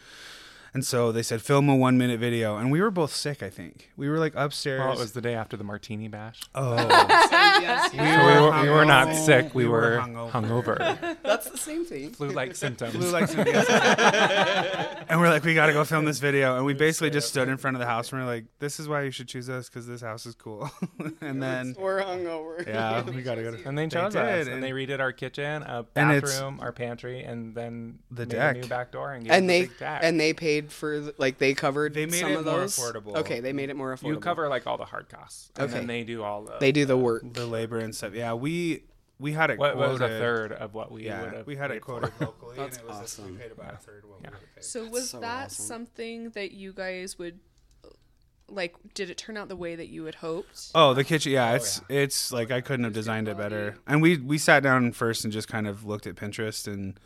And 0.73 0.85
so 0.85 1.11
they 1.11 1.21
said, 1.21 1.41
"Film 1.41 1.67
a 1.67 1.75
one 1.75 1.97
minute 1.97 2.19
video," 2.19 2.55
and 2.55 2.71
we 2.71 2.79
were 2.81 2.91
both 2.91 3.13
sick. 3.13 3.43
I 3.43 3.49
think 3.49 3.91
we 3.97 4.07
were 4.07 4.17
like 4.19 4.31
upstairs. 4.35 4.79
Well, 4.79 4.93
it 4.93 4.99
was 4.99 5.11
the 5.11 5.19
day 5.19 5.33
after 5.35 5.57
the 5.57 5.65
Martini 5.65 6.07
Bash. 6.07 6.39
oh, 6.55 6.75
yes, 7.31 7.91
We 7.93 7.99
were, 7.99 8.61
we 8.63 8.69
were 8.69 8.85
not 8.85 9.13
sick. 9.13 9.53
We, 9.53 9.65
We 9.65 9.69
were 9.69 9.81
were 9.81 9.97
hungover. 9.97 10.31
hungover. 10.77 11.17
That's 11.23 11.49
the 11.49 11.57
same 11.57 11.83
thing. 11.83 12.11
Flu-like 12.11 12.55
symptoms. 12.55 12.95
Blue 12.95 13.11
like 13.11 13.27
some- 13.27 13.45
yes. 13.45 15.05
and 15.09 15.19
we're 15.19 15.29
like, 15.29 15.43
we 15.43 15.53
got 15.55 15.65
to 15.67 15.73
go 15.73 15.83
film 15.83 16.05
this 16.05 16.19
video. 16.19 16.55
And 16.55 16.65
we 16.65 16.73
basically 16.73 17.09
just 17.09 17.27
stood 17.27 17.49
in 17.49 17.57
front 17.57 17.75
of 17.75 17.79
the 17.81 17.85
house 17.87 18.11
and 18.11 18.21
we're 18.21 18.27
like, 18.27 18.45
this 18.59 18.79
is 18.79 18.87
why 18.87 19.03
you 19.03 19.11
should 19.11 19.27
choose 19.27 19.49
us 19.49 19.67
because 19.69 19.87
this 19.87 20.01
house 20.01 20.25
is 20.25 20.35
cool. 20.35 20.69
and 21.21 21.41
then, 21.43 21.75
We're 21.77 22.01
hungover. 22.01 22.65
yeah, 22.65 23.01
we 23.03 23.21
got 23.23 23.35
to 23.35 23.43
go 23.43 23.51
to. 23.55 23.67
And 23.67 23.77
they 23.77 23.87
chose 23.87 24.13
did, 24.13 24.21
us, 24.21 24.47
and- 24.47 24.55
and 24.55 24.63
they 24.63 24.71
redid 24.71 24.99
our 24.99 25.11
kitchen, 25.11 25.63
a 25.63 25.85
And 25.95 26.21
bathroom, 26.21 26.59
our 26.61 26.71
pantry, 26.71 27.23
and 27.23 27.53
then 27.55 27.99
The 28.09 28.21
made 28.25 28.29
deck. 28.29 28.55
a 28.55 28.59
new 28.61 28.67
back 28.67 28.91
door, 28.91 29.11
and, 29.13 29.23
gave 29.25 29.33
And 29.33 29.43
us 29.45 29.49
a 29.49 29.59
they 29.59 29.61
big 29.67 29.77
deck. 29.79 29.99
and 30.03 30.19
they 30.19 30.33
paid 30.33 30.60
for 30.69 31.13
like 31.17 31.37
they 31.37 31.53
covered 31.53 31.93
They 31.93 32.05
made 32.05 32.19
some 32.19 32.31
it 32.31 32.35
of 32.39 32.45
more 32.45 32.59
those. 32.59 32.77
affordable. 32.77 33.15
Okay, 33.15 33.39
they 33.39 33.53
made 33.53 33.69
it 33.69 33.75
more 33.77 33.95
affordable. 33.95 34.07
you 34.09 34.19
cover 34.19 34.49
like 34.49 34.67
all 34.67 34.77
the 34.77 34.83
hard 34.85 35.07
costs, 35.07 35.49
and 35.55 35.65
Okay. 35.69 35.73
then 35.79 35.87
they 35.87 36.03
do 36.03 36.21
all 36.23 36.43
the. 36.43 36.57
They 36.59 36.73
do 36.73 36.83
the 36.85 36.97
work. 36.97 37.23
The 37.33 37.45
labor 37.45 37.79
and 37.79 37.95
stuff. 37.95 38.13
Yeah, 38.13 38.33
we 38.33 38.83
we 39.17 39.31
had 39.31 39.51
it 39.51 39.57
what 39.59 39.73
quoted. 39.75 39.91
was 39.91 40.01
a 40.01 40.07
third 40.07 40.51
of 40.51 40.73
what 40.73 40.91
we 40.91 41.01
would 41.01 41.05
Yeah, 41.05 41.33
have. 41.35 41.47
we 41.47 41.55
had 41.55 41.71
it 41.71 41.75
paid 41.75 41.79
for. 41.85 41.99
quoted 41.99 42.11
locally, 42.19 42.57
That's 42.57 42.77
and 42.77 42.85
it 42.85 42.89
was 42.89 42.99
this- 43.01 43.17
we 43.19 43.23
awesome. 43.25 43.37
paid 43.37 43.51
about 43.51 43.73
a 43.75 43.77
third 43.77 44.03
what 44.05 44.19
Yeah. 44.21 44.29
we 44.29 44.33
would 44.33 44.39
have 44.41 44.55
paid. 44.55 44.63
So 44.65 44.85
was 44.89 45.09
so 45.11 45.19
that 45.21 45.45
awesome. 45.45 45.65
something 45.65 46.29
that 46.31 46.51
you 46.51 46.73
guys 46.73 47.17
would 47.19 47.39
like? 48.49 48.75
Did 48.93 49.09
it 49.09 49.17
turn 49.17 49.37
out 49.37 49.47
the 49.47 49.55
way 49.55 49.75
that 49.75 49.87
you 49.89 50.05
had 50.05 50.15
hoped? 50.15 50.71
Oh, 50.75 50.93
the 50.93 51.03
kitchen. 51.03 51.31
Yeah, 51.31 51.51
oh, 51.51 51.55
it's 51.55 51.81
it's 51.89 52.31
like 52.33 52.51
I 52.51 52.61
couldn't 52.61 52.83
have 52.83 52.93
designed 52.93 53.27
it 53.27 53.37
better. 53.37 53.77
And 53.87 54.01
we 54.01 54.17
we 54.17 54.37
sat 54.37 54.63
down 54.63 54.91
first 54.91 55.23
and 55.23 55.31
just 55.31 55.47
kind 55.47 55.67
of 55.67 55.85
looked 55.85 56.07
at 56.07 56.15
Pinterest 56.15 56.67
and 56.67 56.99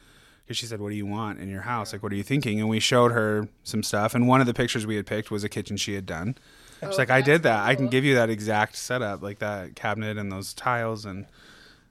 because 0.45 0.57
she 0.57 0.65
said, 0.65 0.79
"What 0.79 0.89
do 0.89 0.95
you 0.95 1.05
want 1.05 1.39
in 1.39 1.49
your 1.49 1.61
house? 1.61 1.91
Like, 1.91 2.03
what 2.03 2.11
are 2.11 2.15
you 2.15 2.23
thinking?" 2.23 2.59
And 2.59 2.69
we 2.69 2.79
showed 2.79 3.11
her 3.11 3.47
some 3.63 3.83
stuff. 3.83 4.13
And 4.13 4.27
one 4.27 4.41
of 4.41 4.47
the 4.47 4.53
pictures 4.53 4.85
we 4.85 4.95
had 4.95 5.07
picked 5.07 5.31
was 5.31 5.43
a 5.43 5.49
kitchen 5.49 5.77
she 5.77 5.95
had 5.95 6.05
done. 6.05 6.35
She's 6.81 6.93
oh, 6.93 6.97
like, 6.97 7.09
"I 7.09 7.21
did 7.21 7.43
that. 7.43 7.65
I 7.65 7.75
can 7.75 7.87
give 7.87 8.03
you 8.03 8.15
that 8.15 8.29
exact 8.29 8.75
setup, 8.75 9.21
like 9.21 9.39
that 9.39 9.75
cabinet 9.75 10.17
and 10.17 10.31
those 10.31 10.53
tiles." 10.53 11.05
And 11.05 11.25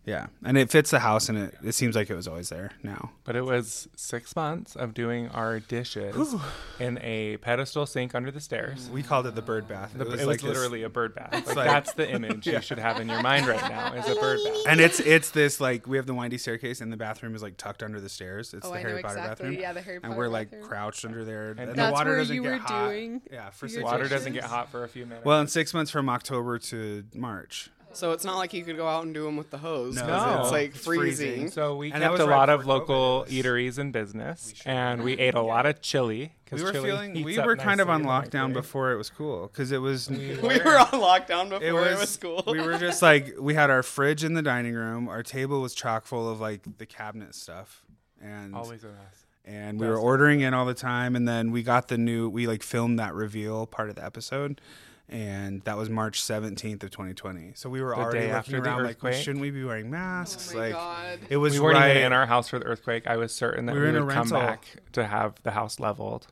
Yeah, 0.07 0.27
and 0.45 0.59
it 0.59 0.71
fits 0.71 0.91
the 0.91 0.99
house, 0.99 1.29
and 1.31 1.39
it, 1.39 1.55
it 1.65 1.73
seems 1.73 1.97
like 1.97 2.11
it 2.11 2.15
was 2.15 2.29
always 2.29 2.51
there 2.51 2.73
now. 2.83 3.13
But 3.25 3.37
it 3.37 3.45
was 3.45 3.89
six 3.97 4.37
months 4.37 4.77
of 4.77 4.93
doing 4.93 5.29
our 5.31 5.61
dishes 5.61 6.35
in 6.79 6.99
a 7.03 7.39
pedestal 7.39 7.87
sink 7.87 8.15
under 8.15 8.31
the 8.31 8.41
stairs. 8.41 8.91
We 8.93 9.03
called 9.03 9.27
it 9.27 9.35
the 9.35 9.41
bird 9.43 9.67
bath. 9.67 9.93
The- 9.97 10.05
it 10.05 10.11
was, 10.11 10.27
like 10.27 10.41
this- 10.41 10.49
literally 10.49 10.83
a 10.83 10.91
bird 10.91 11.15
bath. 11.15 11.33
Like, 11.47 11.57
like- 11.57 11.71
that's 11.71 11.95
the 11.95 12.11
image 12.11 12.47
you 12.47 12.61
should 12.61 12.79
have 12.79 13.01
in 13.01 13.09
your 13.09 13.23
mind 13.23 13.47
right 13.47 13.63
now 13.71 13.95
is 13.95 14.07
a 14.07 14.15
bird 14.21 14.41
bath. 14.45 14.57
and 14.69 14.81
it's 14.81 15.01
it's 15.01 15.31
this 15.31 15.59
like 15.61 15.87
we 15.87 15.97
have 15.97 16.07
the 16.07 16.15
windy 16.15 16.37
staircase, 16.39 16.81
and 16.83 16.93
the 16.93 16.97
bathroom 16.99 17.35
is 17.35 17.43
like 17.43 17.57
tucked 17.57 17.83
under 17.83 17.99
the 18.01 18.09
stairs. 18.11 18.53
It's 18.53 18.67
Oh, 18.67 18.73
the 18.73 18.79
I 18.79 18.83
know 18.83 18.89
Harry 18.91 19.03
Potter 19.03 19.19
exactly. 19.19 19.45
bathroom. 19.47 19.61
Yeah, 19.63 19.73
the 19.73 19.81
Harry 19.81 20.01
Potter. 20.01 20.11
and 20.11 20.19
we're 20.19 20.29
like 20.29 20.51
bathroom. 20.51 20.69
crouched 20.69 21.05
under 21.07 21.25
there, 21.25 21.55
and, 21.59 21.75
the 21.75 21.91
water 21.91 22.17
doesn't 22.17 22.35
you 22.37 22.43
get 22.43 22.53
were 22.53 22.59
hot. 22.59 22.89
doing 22.91 23.23
Yeah, 23.33 23.49
for 23.51 23.67
your 23.67 23.71
six 23.71 23.85
Water 23.85 23.99
months. 24.01 24.11
doesn't 24.11 24.33
get 24.35 24.45
hot 24.45 24.71
for 24.71 24.85
a 24.85 24.89
few 24.89 25.07
minutes. 25.07 25.25
Well, 25.25 25.41
in 25.41 25.47
six 25.49 25.73
months 25.73 25.91
from 25.91 26.09
October 26.11 26.59
to 26.59 27.05
March. 27.15 27.71
So 27.97 28.13
it's 28.13 28.25
not 28.25 28.37
like 28.37 28.53
you 28.53 28.65
could 28.65 28.77
go 28.77 28.87
out 28.89 29.05
and 29.05 29.15
do 29.15 29.25
them 29.25 29.37
with 29.37 29.51
the 29.51 29.59
hose. 29.59 29.95
No. 29.97 30.03
'cause 30.03 30.27
No. 30.37 30.43
it's 30.43 30.51
like 30.53 30.75
It's 30.75 30.85
freezing. 30.85 31.31
freezing. 31.33 31.51
so 31.51 31.77
we 31.77 31.93
And 31.93 32.03
that 32.03 32.07
kept 32.07 32.13
was 32.13 32.21
a 32.23 32.27
right 32.29 32.37
lot 32.37 32.51
of 32.51 32.61
before 32.61 32.75
COVID. 32.75 32.79
local 32.81 33.23
It 33.23 33.27
was- 33.27 33.33
eateries 33.35 33.79
in 33.79 33.93
business, 33.93 34.55
and 34.65 35.03
we 35.03 35.15
ate 35.15 35.35
a 35.35 35.41
lot 35.43 35.67
of 35.67 35.81
chili. 35.81 36.33
'cause 36.47 36.59
We 36.61 36.65
were 36.67 36.73
chili 36.73 36.91
feeling 36.91 37.15
heats 37.15 37.25
we 37.25 37.39
up 37.39 37.47
were 37.47 37.57
kind 37.57 37.81
of 37.81 37.89
nicely 37.89 37.95
on 37.95 38.01
in 38.01 38.07
the 38.07 38.13
lockdown 38.13 38.33
microwave. 38.49 38.55
before 38.55 38.93
it 38.93 38.97
was 38.97 39.11
cool 39.11 39.47
because 39.49 39.73
it 39.73 39.79
was 39.79 40.09
We 40.11 40.37
were 40.43 40.79
on 40.79 40.87
lockdown 41.01 41.49
before 41.49 41.63
it 41.63 41.71
it 41.71 41.73
was, 41.73 42.01
was, 42.01 42.17
cool. 42.19 42.45
we 42.47 42.61
were 42.61 42.79
just 42.79 43.01
like 43.03 43.35
we 43.41 43.55
had 43.55 43.71
our 43.71 43.83
fridge 43.83 44.23
in 44.25 44.35
the 44.35 44.43
dining 44.43 44.75
room. 44.75 45.09
Our 45.09 45.23
table 45.23 45.61
was 45.63 45.75
chock 45.75 46.07
full 46.07 46.29
of 46.31 46.41
like 46.41 46.61
the 46.79 46.87
cabinet 46.87 47.35
stuff, 47.35 47.83
and 48.23 48.55
Always 48.55 48.85
a 48.85 48.89
mess. 48.89 49.27
and 49.45 49.81
we 49.81 49.87
were 49.87 49.97
ordering 49.99 50.41
in 50.43 50.55
all 50.55 50.65
the 50.67 50.75
time. 50.75 51.17
And 51.17 51.27
then 51.27 51.51
we 51.51 51.63
got 51.63 51.89
the 51.89 51.99
new 51.99 52.29
we 52.29 52.47
like 52.47 52.63
filmed 52.63 52.99
that 52.99 53.15
reveal 53.15 53.67
part 53.67 53.89
of 53.89 53.97
the 53.97 54.05
episode, 54.05 54.61
and 55.09 55.63
that 55.63 55.77
was 55.77 55.91
March 55.91 56.21
seventeenth 56.23 56.83
of 56.83 56.91
twenty 56.91 57.15
twenty. 57.15 57.53
So 57.55 57.69
we 57.69 57.83
were 57.83 57.91
The 57.91 57.97
already 57.97 58.19
day 58.21 58.25
looking 58.27 58.37
after 58.37 58.51
the 58.53 58.57
around 58.59 58.83
like, 58.85 59.03
well, 59.03 59.11
earthquake? 59.13 59.25
shouldn't 59.25 59.41
we 59.43 59.51
be 59.51 59.65
wearing 59.65 59.91
masks? 59.91 60.53
Oh 60.53 60.57
my 60.57 60.61
like 60.67 60.73
God. 60.73 61.19
it 61.29 61.37
was 61.37 61.55
We 61.55 61.61
weren't 61.61 61.77
right. 61.79 61.91
even 61.91 62.03
in 62.05 62.13
our 62.13 62.27
house 62.27 62.49
for 62.49 62.59
the 62.59 62.65
earthquake. 62.65 63.07
I 63.07 63.17
was 63.17 63.35
certain 63.35 63.67
that 63.67 63.73
We 63.75 63.81
we, 63.81 63.85
were 63.85 63.91
in 63.91 63.97
a 63.97 64.05
would 64.05 64.13
come 64.15 64.29
rental. 64.31 64.41
back 64.41 64.67
to 64.93 65.07
have 65.07 65.35
the 65.43 65.51
house 65.53 65.79
leveled. 65.81 66.27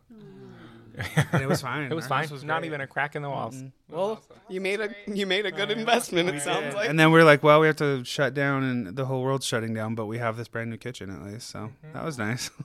and 1.33 1.43
it 1.43 1.49
was 1.49 1.63
fine. 1.63 1.85
It 1.91 1.95
was 1.95 2.05
Our 2.05 2.09
fine. 2.09 2.21
house 2.25 2.31
was 2.31 2.45
Not 2.45 2.65
even 2.65 2.81
a 2.81 2.87
crack 2.87 3.17
in 3.17 3.23
the 3.23 3.31
walls. 3.31 3.57
Mm-hmm. 3.57 3.95
well, 3.97 4.23
you 4.49 4.61
made 4.61 4.81
a 4.81 4.95
you 5.07 5.27
made 5.27 5.47
a 5.47 5.51
good 5.53 5.71
investment. 5.71 6.29
It 6.29 6.43
sounds 6.43 6.75
like. 6.75 6.89
And 6.89 6.99
then 6.99 7.13
we 7.13 7.21
are 7.21 7.25
like, 7.25 7.43
well, 7.43 7.61
we 7.61 7.67
have 7.67 7.77
to 7.77 8.05
shut 8.05 8.35
down, 8.35 8.63
and 8.63 8.97
the 8.97 9.05
whole 9.07 9.23
world's 9.23 9.47
shutting 9.47 9.73
down, 9.75 9.95
but 9.95 10.07
we 10.07 10.19
have 10.19 10.37
this 10.37 10.49
brand 10.49 10.69
new 10.71 10.77
kitchen 10.77 11.09
at 11.11 11.23
least, 11.23 11.49
so 11.49 11.59
mm-hmm. 11.59 11.93
that 11.95 12.05
was 12.05 12.19
nice. 12.19 12.51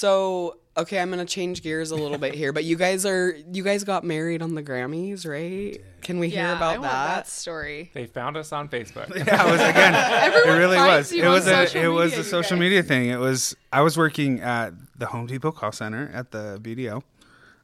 So 0.00 0.56
okay, 0.78 0.98
I'm 0.98 1.10
gonna 1.10 1.26
change 1.26 1.62
gears 1.62 1.90
a 1.90 1.94
little 1.94 2.16
bit 2.16 2.32
here, 2.34 2.54
but 2.54 2.64
you 2.64 2.74
guys 2.76 3.04
are 3.04 3.36
you 3.52 3.62
guys 3.62 3.84
got 3.84 4.02
married 4.02 4.40
on 4.40 4.54
the 4.54 4.62
Grammys, 4.62 5.28
right? 5.28 5.78
Can 6.00 6.18
we 6.18 6.30
hear 6.30 6.46
about 6.54 6.62
I 6.76 6.78
want 6.78 6.82
that? 6.90 7.06
that 7.16 7.28
story. 7.28 7.90
They 7.92 8.06
found 8.06 8.38
us 8.38 8.50
on 8.50 8.70
Facebook. 8.70 9.14
yeah, 9.14 9.46
it 9.46 9.50
was 9.50 9.60
again. 9.72 9.92
it 9.94 10.58
really 10.58 10.78
finds 10.78 11.10
was. 11.10 11.12
you 11.12 11.22
It 11.24 11.26
on 11.26 11.32
was 11.34 11.46
a 11.46 11.50
social 11.66 11.82
it 11.82 11.88
was 11.88 12.10
media, 12.12 12.20
a 12.20 12.24
social 12.24 12.56
guys. 12.56 12.60
media 12.60 12.82
thing. 12.82 13.10
It 13.10 13.18
was 13.18 13.54
I 13.70 13.82
was 13.82 13.98
working 13.98 14.40
at 14.40 14.72
the 14.98 15.04
Home 15.04 15.26
Depot 15.26 15.52
call 15.52 15.70
center 15.70 16.10
at 16.14 16.30
the 16.30 16.58
BDO. 16.62 17.02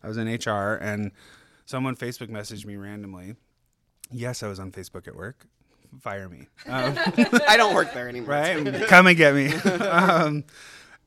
I 0.02 0.08
was 0.08 0.18
in 0.18 0.26
HR, 0.28 0.74
and 0.74 1.12
someone 1.64 1.96
Facebook 1.96 2.28
messaged 2.28 2.66
me 2.66 2.76
randomly. 2.76 3.36
Yes, 4.10 4.42
I 4.42 4.48
was 4.48 4.60
on 4.60 4.72
Facebook 4.72 5.08
at 5.08 5.16
work. 5.16 5.46
Fire 6.02 6.28
me, 6.28 6.48
um, 6.66 6.92
I 7.48 7.56
don't 7.56 7.74
work 7.74 7.94
there 7.94 8.10
anymore. 8.10 8.34
right? 8.34 8.86
Come 8.88 9.06
and 9.06 9.16
get 9.16 9.34
me. 9.34 9.54
um, 9.54 10.44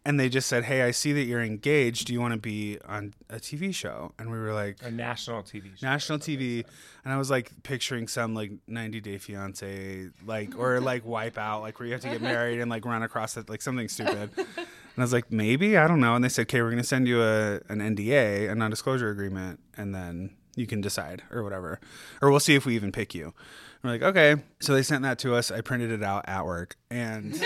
and 0.05 0.19
they 0.19 0.29
just 0.29 0.47
said, 0.47 0.63
"Hey, 0.65 0.81
I 0.81 0.91
see 0.91 1.13
that 1.13 1.23
you're 1.23 1.41
engaged. 1.41 2.07
Do 2.07 2.13
you 2.13 2.21
want 2.21 2.33
to 2.33 2.39
be 2.39 2.77
on 2.85 3.13
a 3.29 3.35
TV 3.35 3.73
show?" 3.73 4.13
And 4.17 4.31
we 4.31 4.37
were 4.37 4.53
like, 4.53 4.77
a 4.81 4.91
national 4.91 5.43
TV 5.43 5.77
show. 5.77 5.85
national 5.85 6.19
TV, 6.19 6.65
and 7.03 7.13
I 7.13 7.17
was 7.17 7.29
like 7.29 7.51
picturing 7.63 8.07
some 8.07 8.33
like 8.33 8.51
90 8.67 9.01
Day 9.01 9.17
Fiance, 9.17 10.09
like 10.25 10.57
or 10.57 10.79
like 10.91 11.05
Wipeout, 11.05 11.61
like 11.61 11.79
where 11.79 11.87
you 11.87 11.93
have 11.93 12.01
to 12.01 12.09
get 12.09 12.21
married 12.33 12.59
and 12.59 12.69
like 12.69 12.85
run 12.85 13.03
across 13.03 13.37
it, 13.37 13.49
like 13.49 13.61
something 13.61 13.87
stupid. 13.87 14.31
And 14.37 14.97
I 14.97 15.01
was 15.01 15.13
like, 15.13 15.31
maybe 15.31 15.77
I 15.77 15.87
don't 15.87 15.99
know. 15.99 16.15
And 16.15 16.23
they 16.23 16.29
said, 16.29 16.43
okay, 16.43 16.61
we're 16.61 16.71
gonna 16.71 16.83
send 16.83 17.07
you 17.07 17.21
a 17.21 17.55
an 17.69 17.79
NDA, 17.79 18.49
a 18.49 18.55
non-disclosure 18.55 19.09
agreement, 19.09 19.59
and 19.77 19.93
then 19.93 20.31
you 20.55 20.65
can 20.67 20.81
decide 20.81 21.23
or 21.31 21.43
whatever, 21.43 21.79
or 22.21 22.31
we'll 22.31 22.39
see 22.39 22.55
if 22.55 22.65
we 22.65 22.75
even 22.75 22.91
pick 22.91 23.13
you. 23.13 23.33
We're 23.83 23.91
like, 23.91 24.01
okay. 24.01 24.35
So 24.59 24.73
they 24.73 24.83
sent 24.83 25.03
that 25.03 25.19
to 25.19 25.35
us. 25.35 25.51
I 25.51 25.61
printed 25.61 25.91
it 25.91 26.03
out 26.03 26.27
at 26.27 26.45
work, 26.45 26.75
and 26.89 27.33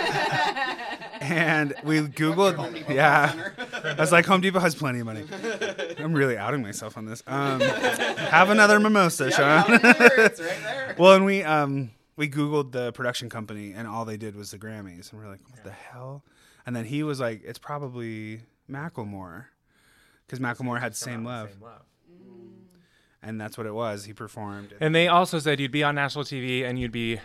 and 1.24 1.74
we 1.84 2.00
googled. 2.02 2.90
Yeah, 2.90 3.52
I 3.84 3.96
was 4.00 4.12
like, 4.12 4.26
Home 4.26 4.42
Depot 4.42 4.60
has 4.60 4.76
plenty 4.76 5.00
of 5.00 5.06
money. 5.06 5.26
I'm 5.98 6.14
really 6.14 6.38
outing 6.38 6.62
myself 6.62 6.98
on 6.98 7.06
this. 7.06 7.24
Um, 7.28 7.62
have 7.62 8.50
another 8.50 8.80
mimosa, 8.80 9.32
Sean. 9.32 9.66
it's 9.68 10.40
right 10.40 10.60
there. 10.64 10.96
well, 10.98 11.14
and 11.14 11.26
we 11.26 11.44
um 11.44 11.92
we 12.16 12.30
googled 12.30 12.72
the 12.72 12.92
production 12.92 13.30
company, 13.30 13.74
and 13.74 13.88
all 13.88 14.06
they 14.06 14.18
did 14.18 14.36
was 14.36 14.52
the 14.52 14.58
Grammys, 14.58 15.12
and 15.12 15.22
we're 15.22 15.30
like, 15.30 15.42
what 15.50 15.64
the 15.64 15.72
hell? 15.72 16.24
And 16.66 16.76
then 16.76 16.86
he 16.86 17.04
was 17.04 17.20
like, 17.20 17.42
it's 17.44 17.60
probably 17.60 18.42
Macklemore, 18.70 19.46
because 20.26 20.40
Macklemore 20.40 20.80
had 20.80 20.94
the 20.94 20.98
same 20.98 21.26
love, 21.26 21.50
and 23.22 23.40
that's 23.40 23.58
what 23.58 23.68
it 23.68 23.74
was. 23.74 24.06
He 24.06 24.14
performed. 24.14 24.74
And 24.80 24.94
they 24.94 25.08
also 25.08 25.40
said 25.40 25.60
you'd 25.60 25.72
be 25.72 25.84
on 25.84 25.96
national 25.96 26.26
TV 26.26 26.64
and 26.64 26.78
you'd 26.78 26.92
be 26.92 27.20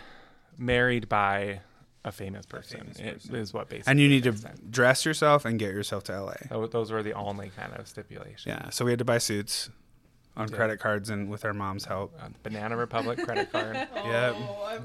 married 0.57 1.07
by 1.09 1.61
a 2.09 2.11
famous 2.11 2.45
person. 2.45 2.91
It 2.99 3.21
is 3.33 3.53
what 3.53 3.69
basically. 3.69 3.91
and 3.91 3.99
you 3.99 4.09
need 4.09 4.23
to 4.23 4.31
they 4.31 4.37
said. 4.37 4.71
dress 4.71 5.05
yourself 5.05 5.45
and 5.45 5.57
get 5.57 5.71
yourself 5.71 6.03
to 6.05 6.21
LA. 6.21 6.33
Tho- 6.49 6.67
Those 6.67 6.91
were 6.91 7.01
the 7.03 7.13
only 7.13 7.51
kind 7.55 7.71
of 7.73 7.87
stipulations. 7.87 8.43
Yeah, 8.45 8.69
so 8.69 8.83
we 8.83 8.91
had 8.91 8.99
to 8.99 9.05
buy 9.05 9.17
suits 9.19 9.69
on 10.37 10.47
credit 10.47 10.79
cards 10.79 11.09
and 11.09 11.29
with 11.29 11.43
our 11.43 11.53
mom's 11.53 11.83
help. 11.85 12.13
Uh, 12.21 12.29
Banana 12.43 12.77
Republic 12.77 13.21
credit 13.23 13.51
card. 13.51 13.75
yeah, 13.95 14.33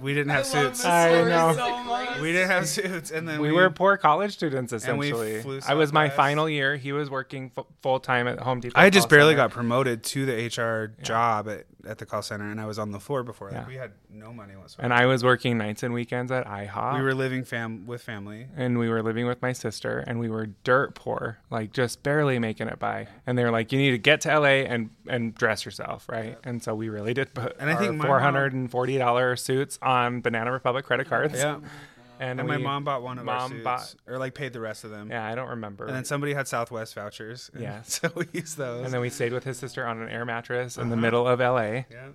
we 0.01 0.13
didn't 0.13 0.31
have 0.31 0.47
suits. 0.47 0.85
I 0.85 1.11
know. 1.23 1.53
so. 1.55 2.23
We 2.23 2.33
didn't 2.33 2.51
have 2.51 2.67
suits, 2.69 3.11
and 3.13 3.29
then 3.29 3.41
We 3.41 3.53
were 3.53 3.71
poor 3.71 3.97
college 3.97 4.33
students 4.33 4.73
And 4.73 4.99
we 4.99 5.09
essentially. 5.13 5.43
flew 5.43 5.61
I 5.67 5.75
was 5.75 5.93
my 5.93 6.05
Southwest. 6.07 6.17
final 6.17 6.49
year. 6.49 6.77
He 6.77 6.93
was 6.93 7.09
working 7.11 7.53
f- 7.57 7.67
full 7.83 8.01
time 8.01 8.27
at 8.27 8.41
Home 8.41 8.61
Depot. 8.61 8.79
I 8.81 8.91
just 8.91 9.09
barely 9.09 9.33
center. 9.35 9.49
got 9.49 9.51
promoted 9.53 10.03
to 10.05 10.27
the 10.27 10.47
HR 10.47 10.89
job 11.03 11.49
at, 11.49 11.67
at 11.87 11.99
the 11.99 12.07
call 12.07 12.23
center, 12.23 12.51
and 12.51 12.61
I 12.61 12.67
was 12.67 12.79
on 12.79 12.91
the 12.93 13.01
floor 13.01 13.23
before. 13.23 13.49
Like 13.51 13.61
Yeah. 13.63 13.67
we 13.67 13.75
had 13.77 13.93
no 14.11 14.33
money 14.33 14.55
whatsoever. 14.57 14.85
And 14.85 14.93
I 14.95 15.07
was 15.07 15.23
working 15.25 15.59
nights 15.59 15.83
and 15.83 15.93
weekends 15.95 16.31
at 16.33 16.47
IHOP. 16.47 16.97
we 16.99 17.03
were 17.03 17.15
living 17.15 17.45
fam 17.45 17.87
with 17.87 18.03
family. 18.03 18.47
and 18.57 18.79
we 18.79 18.89
were 18.89 19.03
living 19.03 19.27
with 19.27 19.41
my 19.43 19.53
sister 19.53 20.03
and 20.07 20.19
we 20.19 20.29
were 20.29 20.47
dirt 20.65 20.95
poor 20.95 21.39
like 21.51 21.73
just 21.73 22.03
barely 22.03 22.39
making 22.39 22.69
it 22.69 22.79
by 22.79 23.07
and 23.27 23.37
they 23.37 23.45
were 23.45 23.51
like 23.51 23.73
you 23.73 23.79
need 23.79 23.91
to 23.91 23.99
get 23.99 24.21
to 24.23 24.39
la 24.39 24.47
and 24.47 24.91
and 25.09 25.35
dress 25.35 25.65
yourself 25.65 26.09
right 26.09 26.39
and 26.45 26.63
so 26.63 26.75
we 26.75 26.89
really 26.89 27.13
did 27.15 27.33
put 27.35 27.57
And 27.59 27.69
I 27.71 27.75
think 27.77 28.01
$440 28.01 29.39
suits 29.39 29.79
on 29.83 30.21
banana 30.21 30.53
republic 30.53 30.85
credit 30.85 31.09
cards 31.09 31.35
Yeah, 31.35 31.59
and, 32.21 32.39
and 32.41 32.49
my 32.49 32.57
mom 32.57 32.85
bought 32.85 33.03
one 33.03 33.19
of 33.19 33.29
our 33.29 33.49
suits, 33.49 33.63
bought- 33.65 33.95
or 34.07 34.19
like 34.19 34.35
paid 34.35 34.53
the 34.53 34.61
rest 34.61 34.85
of 34.85 34.91
them. 34.91 35.11
yeah 35.11 35.25
i 35.27 35.35
don't 35.35 35.49
remember 35.51 35.87
And 35.87 35.95
then 35.97 36.05
somebody 36.05 36.35
had 36.35 36.47
Southwest 36.49 36.95
vouchers. 36.95 37.51
and 37.55 37.63
Yeah. 37.63 37.83
so 37.85 38.11
we 38.15 38.27
used 38.33 38.57
those. 38.57 38.85
and 38.85 38.93
then 38.95 39.01
we 39.01 39.11
stayed 39.11 39.33
with 39.33 39.45
his 39.45 39.59
sister 39.59 39.87
on 39.87 40.01
an 40.03 40.09
air 40.09 40.25
mattress 40.25 40.77
in 40.77 40.89
the 40.89 40.95
Uh-huh. 40.95 41.01
middle 41.03 41.27
of 41.29 41.41
la 41.41 41.61
yeah, 41.63 41.83
in 41.91 42.15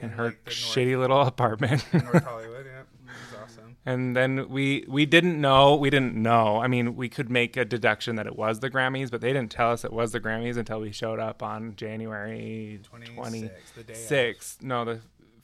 In, 0.00 0.10
her 0.10 0.24
like, 0.26 0.44
shitty 0.46 0.98
little 0.98 1.20
apartment 1.22 1.84
North, 1.92 2.24
Hollywood. 2.24 2.66
Yeah, 2.66 2.80
it 2.80 2.86
was 3.32 3.40
awesome. 3.42 3.76
And 3.86 4.14
then 4.16 4.48
we 4.48 4.84
we 4.88 5.04
didn't 5.06 5.40
know 5.40 5.74
we 5.74 5.88
didn't 5.90 6.14
know. 6.14 6.58
I 6.58 6.68
mean, 6.68 6.96
we 6.96 7.08
could 7.08 7.30
make 7.30 7.56
a 7.56 7.64
deduction 7.64 8.16
that 8.16 8.26
it 8.26 8.36
was 8.36 8.60
the 8.60 8.70
Grammys, 8.70 9.10
but 9.10 9.20
they 9.22 9.32
didn't 9.32 9.50
tell 9.50 9.70
us 9.72 9.84
it 9.84 9.92
was 9.92 10.12
the 10.12 10.20
Grammys 10.20 10.56
until 10.58 10.80
we 10.80 10.92
showed 10.92 11.18
up 11.18 11.42
on 11.42 11.74
January 11.76 12.80
26th, 12.92 13.14
twenty 13.14 13.50
the 13.76 13.82
day 13.82 14.30
of. 14.30 14.62
No, 14.62 14.84
the 14.84 15.00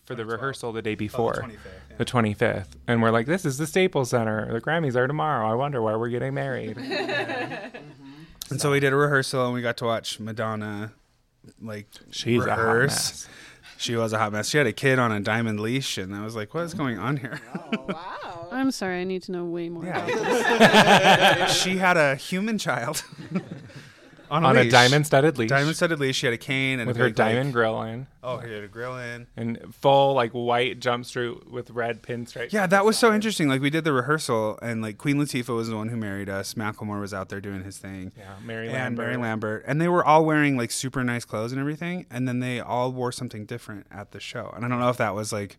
for 0.06 0.14
the 0.14 0.24
rehearsal 0.24 0.72
the 0.72 0.80
day 0.82 0.90
Oh, 0.90 0.94
the 0.94 0.96
before. 0.96 1.34
25th, 1.34 1.50
yeah. 1.90 1.96
the 1.98 2.04
25th. 2.04 2.66
And 2.86 3.02
we're 3.02 3.10
like, 3.10 3.26
this 3.26 3.44
is 3.44 3.58
the 3.58 3.66
Staples 3.66 4.10
Center. 4.10 4.50
The 4.52 4.60
Grammys 4.60 4.96
are 4.96 5.06
tomorrow. 5.06 5.50
I 5.50 5.54
wonder 5.54 5.82
why 5.82 5.94
we're 5.96 6.08
getting 6.08 6.32
married. 6.34 6.76
Mm-hmm. 8.46 8.52
And 8.52 8.60
so 8.60 8.70
we 8.70 8.78
did 8.78 8.92
a 8.92 8.96
rehearsal, 8.96 9.46
and 9.46 9.54
we 9.54 9.60
got 9.60 9.76
to 9.78 9.86
watch 9.86 10.20
Madonna, 10.20 10.92
like 11.60 11.88
She's 12.12 12.44
a 12.44 12.50
hot 12.50 12.58
rehearse. 12.60 12.92
mess. 12.92 13.28
She 13.76 13.96
was 13.96 14.12
a 14.12 14.18
hot 14.18 14.30
mess. 14.32 14.48
She 14.48 14.56
had 14.58 14.68
a 14.68 14.72
kid 14.72 14.98
on 15.00 15.10
a 15.10 15.18
diamond 15.18 15.58
leash, 15.58 15.98
and 15.98 16.14
I 16.14 16.22
was 16.24 16.36
like, 16.36 16.54
"What 16.54 16.62
is 16.64 16.74
oh. 16.74 16.76
going 16.78 16.96
on 16.98 17.16
here?" 17.16 17.40
Oh, 17.54 17.86
wow. 17.88 18.48
I'm 18.52 18.70
sorry. 18.70 19.00
I 19.00 19.04
need 19.04 19.24
to 19.24 19.32
know 19.32 19.44
way 19.44 19.68
more. 19.68 19.84
Yeah. 19.84 20.06
about 20.06 21.38
this. 21.48 21.60
she 21.60 21.76
had 21.78 21.96
a 21.96 22.14
human 22.14 22.56
child 22.58 23.02
on 24.30 24.44
a, 24.44 24.48
On 24.48 24.56
a 24.56 24.68
diamond 24.68 25.06
studded 25.06 25.38
leash. 25.38 25.48
diamond 25.48 25.76
studded 25.76 25.98
leash. 26.00 26.16
She 26.16 26.26
had 26.26 26.32
a 26.34 26.38
cane 26.38 26.80
and 26.80 26.86
with 26.88 26.96
a 26.96 27.00
her 27.00 27.04
big, 27.06 27.18
like- 27.18 27.28
diamond 27.34 27.52
grill 27.52 27.80
in 27.82 28.06
oh, 28.22 28.40
she 28.44 28.52
had 28.52 28.64
a 28.64 28.68
grill 28.68 28.98
in. 28.98 29.26
and 29.36 29.72
full 29.74 30.14
like 30.14 30.32
white 30.32 30.80
jumpsuit 30.80 31.48
with 31.48 31.70
red 31.70 32.02
pinstripes. 32.02 32.52
Yeah, 32.52 32.66
that 32.66 32.84
was 32.84 32.98
so 32.98 33.14
interesting. 33.14 33.48
Like 33.48 33.60
we 33.60 33.70
did 33.70 33.84
the 33.84 33.92
rehearsal, 33.92 34.58
and 34.62 34.82
like 34.82 34.98
Queen 34.98 35.16
Latifah 35.16 35.54
was 35.54 35.68
the 35.68 35.76
one 35.76 35.88
who 35.88 35.96
married 35.96 36.28
us. 36.28 36.54
Macklemore 36.54 37.00
was 37.00 37.14
out 37.14 37.28
there 37.28 37.40
doing 37.40 37.62
his 37.62 37.78
thing. 37.78 38.12
Yeah, 38.18 38.24
Mary 38.44 38.66
and 38.66 38.74
Lambert. 38.74 39.06
Mary 39.06 39.16
Lambert, 39.16 39.64
and 39.66 39.80
they 39.80 39.88
were 39.88 40.04
all 40.04 40.24
wearing 40.24 40.56
like 40.56 40.70
super 40.72 41.04
nice 41.04 41.24
clothes 41.24 41.52
and 41.52 41.60
everything, 41.60 42.06
and 42.10 42.26
then 42.26 42.40
they 42.40 42.58
all 42.60 42.90
wore 42.92 43.12
something 43.12 43.44
different 43.46 43.86
at 43.90 44.10
the 44.10 44.20
show. 44.20 44.52
And 44.56 44.64
I 44.64 44.68
don't 44.68 44.80
know 44.80 44.88
if 44.90 44.96
that 44.96 45.14
was 45.14 45.32
like 45.32 45.56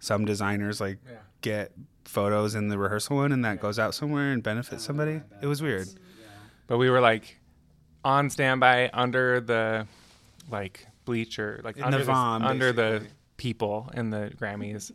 some 0.00 0.24
designers 0.24 0.80
like 0.80 0.98
Yeah. 1.06 1.18
get 1.40 1.72
photos 2.04 2.54
in 2.54 2.68
the 2.68 2.76
rehearsal 2.78 3.16
one, 3.16 3.30
and 3.32 3.44
that 3.44 3.60
goes 3.60 3.78
out 3.78 3.94
somewhere 3.94 4.32
and 4.32 4.42
benefits 4.42 4.84
somebody. 4.84 5.20
It 5.40 5.46
was 5.46 5.62
weird. 5.62 5.88
But 6.66 6.78
we 6.78 6.90
were 6.90 7.00
like 7.00 7.38
on 8.04 8.30
standby 8.30 8.90
under 8.92 9.40
the 9.40 9.86
like 10.50 10.86
bleacher, 11.04 11.60
like 11.64 11.76
In 11.76 11.84
under 11.84 11.98
the 11.98 12.04
vom, 12.04 12.44
under 12.44 12.72
the 12.72 13.02
people 13.36 13.90
in 13.94 14.10
the 14.10 14.32
Grammys, 14.40 14.92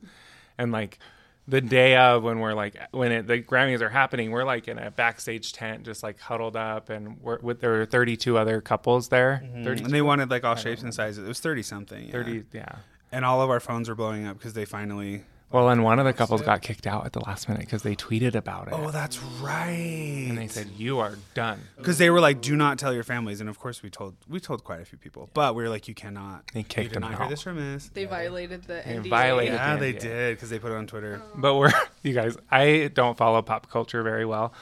and 0.58 0.72
like 0.72 1.00
the 1.48 1.62
day 1.62 1.96
of 1.98 2.22
when 2.24 2.40
we're 2.40 2.54
like 2.54 2.76
when 2.92 3.12
it, 3.12 3.28
the 3.28 3.42
Grammys 3.42 3.82
are 3.82 3.90
happening, 3.90 4.30
we're 4.32 4.44
like 4.44 4.68
in 4.68 4.78
a 4.78 4.92
backstage 4.92 5.52
tent, 5.54 5.84
just 5.84 6.04
like 6.04 6.20
huddled 6.20 6.56
up, 6.56 6.90
and 6.90 7.20
we're 7.22 7.40
with 7.40 7.60
there 7.62 7.72
were 7.72 7.86
32 7.86 8.38
other 8.38 8.62
couples 8.62 9.10
there. 9.10 9.42
Mm-hmm. 9.44 9.64
32, 9.64 9.86
And 9.86 9.94
they 9.94 10.02
wanted 10.02 10.30
like 10.30 10.44
all 10.44 10.56
shapes 10.56 10.84
and 10.84 10.94
sizes. 10.94 11.24
It 11.24 11.28
was 11.28 11.40
thirty 11.40 11.64
something. 11.64 12.06
yeah. 12.06 12.12
30, 12.12 12.44
yeah. 12.54 12.76
And 13.12 13.26
all 13.26 13.42
of 13.42 13.50
our 13.50 13.60
phones 13.60 13.90
were 13.90 13.96
blowing 13.96 14.28
up 14.28 14.38
because 14.38 14.54
they 14.54 14.66
finally. 14.66 15.24
Well, 15.52 15.70
and 15.70 15.84
one 15.84 15.98
of 15.98 16.06
the 16.06 16.14
couples 16.14 16.42
got 16.44 16.62
kicked 16.62 16.86
out 16.86 17.08
at 17.08 17.14
the 17.14 17.22
last 17.22 17.50
minute 17.50 17.62
because 17.62 17.82
they 17.82 17.96
tweeted 17.96 18.36
about 18.36 18.68
it. 18.68 18.74
Oh, 18.78 18.92
that's 18.92 19.18
right. 19.42 20.28
and 20.30 20.38
they 20.38 20.48
said 20.48 20.68
you 20.78 21.00
are 21.00 21.16
done. 21.34 21.60
because 21.78 21.98
they 21.98 22.10
were 22.12 22.20
like, 22.20 22.40
"Do 22.42 22.56
not 22.56 22.78
tell 22.78 22.94
your 22.94 23.04
families." 23.04 23.42
And 23.42 23.50
of 23.50 23.58
course, 23.60 23.82
we 23.82 23.90
told 23.90 24.16
we 24.28 24.40
told 24.40 24.64
quite 24.64 24.80
a 24.82 24.86
few 24.86 24.98
people, 25.00 25.30
but 25.34 25.56
we 25.56 25.64
were 25.64 25.70
like, 25.70 25.88
"You 25.88 25.96
cannot." 25.96 26.44
They 26.54 26.60
you 26.60 26.66
kicked 26.66 26.90
did 26.94 27.02
them 27.02 27.10
not 27.10 27.20
hear 27.20 27.30
this 27.30 27.42
from 27.42 27.58
us. 27.76 27.90
They 27.94 28.06
violated 28.06 28.64
the 28.64 28.84
They 28.86 28.96
NDA. 28.98 29.10
violated- 29.10 29.54
Yeah, 29.56 29.74
the 29.76 29.80
they 29.80 29.94
NDA. 29.94 30.00
did 30.02 30.36
because 30.38 30.50
they 30.52 30.60
put 30.60 30.72
it 30.72 30.76
on 30.76 30.86
Twitter. 30.88 31.22
but 31.36 31.56
we're 31.56 31.72
you 32.04 32.14
guys 32.14 32.38
i 32.52 32.90
don't 32.94 33.18
follow 33.18 33.42
pop 33.42 33.70
culture 33.70 34.04
very 34.04 34.26
well 34.26 34.54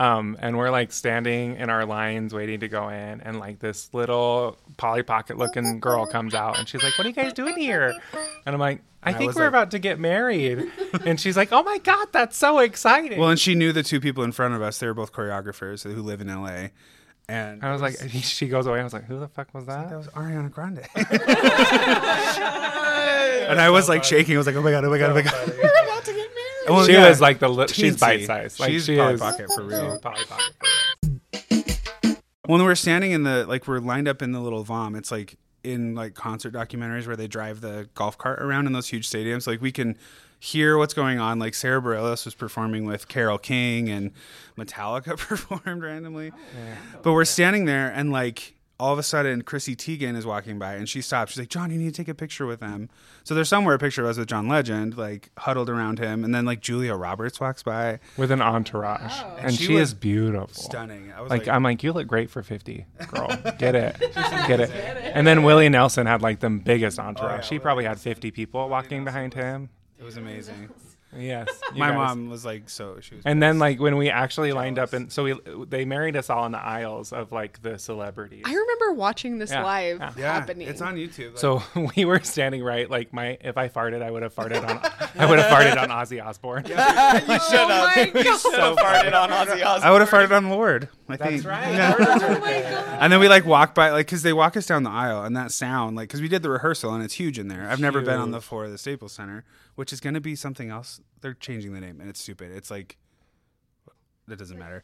um, 0.00 0.36
and 0.40 0.56
we're 0.58 0.70
like 0.70 0.90
standing 0.92 1.56
in 1.56 1.70
our 1.70 1.84
lines 1.86 2.34
waiting 2.34 2.60
to 2.60 2.68
go 2.68 2.88
in 2.88 3.20
and 3.20 3.38
like 3.38 3.60
this 3.60 3.88
little 3.94 4.58
polly 4.76 5.02
pocket 5.02 5.38
looking 5.38 5.78
girl 5.80 6.04
comes 6.06 6.34
out 6.34 6.58
and 6.58 6.68
she's 6.68 6.82
like 6.82 6.96
what 6.98 7.04
are 7.06 7.10
you 7.10 7.14
guys 7.14 7.32
doing 7.32 7.56
here 7.56 7.94
and 8.44 8.54
i'm 8.54 8.58
like 8.58 8.80
i 9.04 9.10
And 9.10 9.14
I 9.16 9.18
think 9.18 9.28
was 9.28 9.36
we're 9.36 9.42
like- 9.42 9.48
about 9.50 9.70
to 9.72 9.78
get 9.78 10.00
married 10.00 10.68
and 11.04 11.20
she's 11.20 11.36
like 11.36 11.52
oh 11.52 11.62
my 11.62 11.78
god 11.78 12.08
that's 12.12 12.36
so 12.36 12.58
exciting 12.58 13.18
Well, 13.20 13.30
and 13.30 13.38
she 13.38 13.54
knew 13.54 13.72
the 13.72 13.82
two 13.84 14.00
people 14.00 14.24
in 14.24 14.32
front 14.32 14.54
of 14.54 14.62
us. 14.62 14.78
They 14.78 14.86
were 14.88 14.94
both 14.94 15.12
choreographers 15.12 15.84
who 15.84 16.02
live 16.02 16.20
in 16.20 16.26
LA. 16.28 16.68
And 17.28 17.62
i 17.64 17.72
was 17.72 17.80
like 17.80 17.94
she 18.20 18.48
goes 18.48 18.66
away 18.66 18.80
i 18.80 18.84
was 18.84 18.92
like 18.92 19.04
who 19.04 19.18
the 19.20 19.28
fuck 19.28 19.54
was 19.54 19.64
that 19.66 19.88
that 19.90 19.96
was 19.96 20.08
Ariana 20.08 20.50
Grande. 20.50 20.86
and 23.48 23.60
I 23.60 23.70
was 23.70 23.88
like 23.88 24.04
shaking. 24.04 24.34
I 24.34 24.38
was 24.38 24.46
like, 24.46 24.56
oh 24.56 24.62
my 24.62 24.70
god, 24.70 24.84
oh 24.84 24.90
my 24.90 24.98
god, 24.98 25.10
oh 25.10 25.14
my 25.14 25.22
god. 25.22 25.48
We're 25.48 25.84
about 25.84 26.04
to 26.04 26.12
get 26.12 26.28
married. 26.34 26.53
Well, 26.68 26.86
she 26.86 26.92
yeah. 26.92 27.08
was 27.08 27.20
like 27.20 27.38
the 27.38 27.48
li- 27.48 27.68
she's 27.68 27.96
bite 27.98 28.24
sized 28.24 28.58
like 28.60 28.70
She's 28.70 28.86
she 28.86 28.96
Polly 28.96 29.14
is 29.14 29.20
Pocket 29.20 29.48
for 29.54 29.62
real. 29.64 29.98
Polly 29.98 30.24
Pocket. 30.24 30.54
When 32.46 32.62
we're 32.62 32.74
standing 32.74 33.12
in 33.12 33.22
the 33.22 33.46
like 33.46 33.66
we're 33.66 33.78
lined 33.80 34.08
up 34.08 34.22
in 34.22 34.32
the 34.32 34.40
little 34.40 34.64
vom, 34.64 34.94
it's 34.94 35.10
like 35.10 35.36
in 35.62 35.94
like 35.94 36.14
concert 36.14 36.52
documentaries 36.52 37.06
where 37.06 37.16
they 37.16 37.26
drive 37.26 37.60
the 37.60 37.88
golf 37.94 38.18
cart 38.18 38.42
around 38.42 38.66
in 38.66 38.72
those 38.72 38.88
huge 38.88 39.08
stadiums. 39.08 39.46
Like 39.46 39.60
we 39.60 39.72
can 39.72 39.96
hear 40.38 40.76
what's 40.76 40.92
going 40.94 41.18
on. 41.18 41.38
Like 41.38 41.54
Sara 41.54 41.80
Bareilles 41.80 42.24
was 42.26 42.34
performing 42.34 42.84
with 42.84 43.08
Carole 43.08 43.38
King 43.38 43.88
and 43.88 44.12
Metallica 44.58 45.16
performed 45.18 45.82
randomly. 45.82 46.32
But 47.02 47.12
we're 47.12 47.24
standing 47.24 47.64
there 47.64 47.90
and 47.90 48.12
like 48.12 48.54
all 48.84 48.92
of 48.92 48.98
a 48.98 49.02
sudden 49.02 49.40
Chrissy 49.40 49.74
Teigen 49.74 50.14
is 50.14 50.26
walking 50.26 50.58
by 50.58 50.74
and 50.74 50.86
she 50.86 51.00
stops. 51.00 51.32
She's 51.32 51.38
like, 51.38 51.48
John, 51.48 51.70
you 51.70 51.78
need 51.78 51.94
to 51.94 51.96
take 51.96 52.08
a 52.08 52.14
picture 52.14 52.44
with 52.44 52.60
them. 52.60 52.90
So 53.22 53.34
there's 53.34 53.48
somewhere 53.48 53.74
a 53.74 53.78
picture 53.78 54.02
of 54.02 54.08
us 54.08 54.18
with 54.18 54.28
John 54.28 54.46
Legend, 54.46 54.98
like 54.98 55.30
huddled 55.38 55.70
around 55.70 55.98
him, 55.98 56.22
and 56.22 56.34
then 56.34 56.44
like 56.44 56.60
Julia 56.60 56.94
Roberts 56.94 57.40
walks 57.40 57.62
by. 57.62 57.98
with 58.18 58.30
an 58.30 58.42
entourage 58.42 59.22
and, 59.38 59.54
she 59.54 59.64
she, 59.64 59.76
is 59.76 59.94
beautiful 59.94 60.48
Stunning. 60.48 61.14
I 61.16 61.22
was 61.22 61.30
like, 61.30 61.46
like, 61.46 61.48
I'm 61.48 61.62
like, 61.62 61.82
you 61.82 61.94
look 61.94 62.06
great 62.06 62.28
for 62.28 62.42
50, 62.42 62.84
girl. 63.08 63.28
Get 63.58 63.74
it. 63.74 63.98
Get 64.46 64.60
it. 64.60 64.70
And 65.14 65.26
then 65.26 65.44
Willie 65.44 65.70
Nelson 65.70 66.06
had 66.06 66.20
like 66.20 66.40
the 66.40 66.50
biggest 66.50 66.98
entourage. 66.98 67.38
Oh, 67.38 67.46
she 67.46 67.58
probably 67.58 67.84
had 67.84 67.98
50 67.98 68.32
people 68.32 68.68
walking 68.68 69.02
behind 69.02 69.32
him. 69.32 69.70
it 69.98 70.04
was 70.04 70.18
amazing. 70.18 70.68
Yes. 71.16 71.48
My 71.76 71.88
guys. 71.88 71.96
mom 71.96 72.28
was 72.30 72.44
like, 72.44 72.68
so 72.68 72.98
she 73.00 73.16
was. 73.16 73.24
And 73.24 73.42
then 73.42 73.58
like 73.58 73.80
when 73.80 73.96
we 73.96 74.10
actually 74.10 74.52
lined 74.52 74.78
up 74.78 74.92
and 74.92 75.12
so 75.12 75.24
we 75.24 75.34
they 75.66 75.84
married 75.84 76.16
us 76.16 76.30
all 76.30 76.46
in 76.46 76.52
the 76.52 76.58
aisles 76.58 77.12
of 77.12 77.32
like 77.32 77.62
the 77.62 77.78
celebrities. 77.78 78.44
I 78.46 78.54
remember 78.54 78.92
watching 78.94 79.38
this 79.38 79.50
Yeah, 79.50 79.64
live 79.64 79.98
yeah. 80.00 80.12
yeah, 80.16 80.32
happening. 80.34 80.68
it's 80.68 80.80
on 80.80 80.96
YouTube. 80.96 81.30
Like, 81.30 81.38
So 81.38 81.62
we 81.96 82.04
were 82.04 82.20
standing 82.20 82.62
right 82.62 82.88
like 82.90 83.12
my 83.12 83.38
if 83.40 83.56
I 83.56 83.68
farted 83.68 84.02
I 84.02 84.10
would 84.10 84.22
have 84.22 84.34
farted 84.34 84.66
on 84.68 84.80
I 85.16 85.26
would 85.26 85.38
have 85.38 85.50
farted 85.50 85.80
on 85.80 85.88
Ozzy 85.90 86.24
Osbourne. 86.24 86.64
you 86.68 86.70
should 86.70 86.78
have. 86.78 87.22
Oh 87.26 88.10
my 88.14 88.22
God. 88.22 88.38
so 88.38 88.76
farted 88.76 89.14
on 89.14 89.30
Ozzy 89.30 89.64
Osbourne. 89.64 89.88
I 89.88 89.90
would 89.90 90.00
have 90.00 90.10
farted 90.10 90.30
on 90.36 90.50
Lorde. 90.50 90.88
I 91.08 91.16
think. 91.16 91.44
And 91.44 93.12
then 93.12 93.20
we 93.20 93.28
like 93.28 93.44
walk 93.44 93.74
by, 93.74 93.90
like, 93.90 94.06
because 94.06 94.22
they 94.22 94.32
walk 94.32 94.56
us 94.56 94.66
down 94.66 94.82
the 94.82 94.90
aisle, 94.90 95.24
and 95.24 95.36
that 95.36 95.52
sound, 95.52 95.96
like, 95.96 96.08
because 96.08 96.20
we 96.22 96.28
did 96.28 96.42
the 96.42 96.50
rehearsal, 96.50 96.94
and 96.94 97.02
it's 97.04 97.14
huge 97.14 97.38
in 97.38 97.48
there. 97.48 97.68
I've 97.68 97.80
never 97.80 98.00
been 98.00 98.18
on 98.20 98.30
the 98.30 98.40
floor 98.40 98.64
of 98.64 98.70
the 98.70 98.78
Staples 98.78 99.12
Center, 99.12 99.44
which 99.74 99.92
is 99.92 100.00
going 100.00 100.14
to 100.14 100.20
be 100.20 100.34
something 100.36 100.70
else. 100.70 101.00
They're 101.20 101.34
changing 101.34 101.72
the 101.72 101.80
name, 101.80 102.00
and 102.00 102.08
it's 102.08 102.20
stupid. 102.20 102.52
It's 102.52 102.70
like, 102.70 102.96
that 104.26 104.38
doesn't 104.38 104.58
matter. 104.58 104.82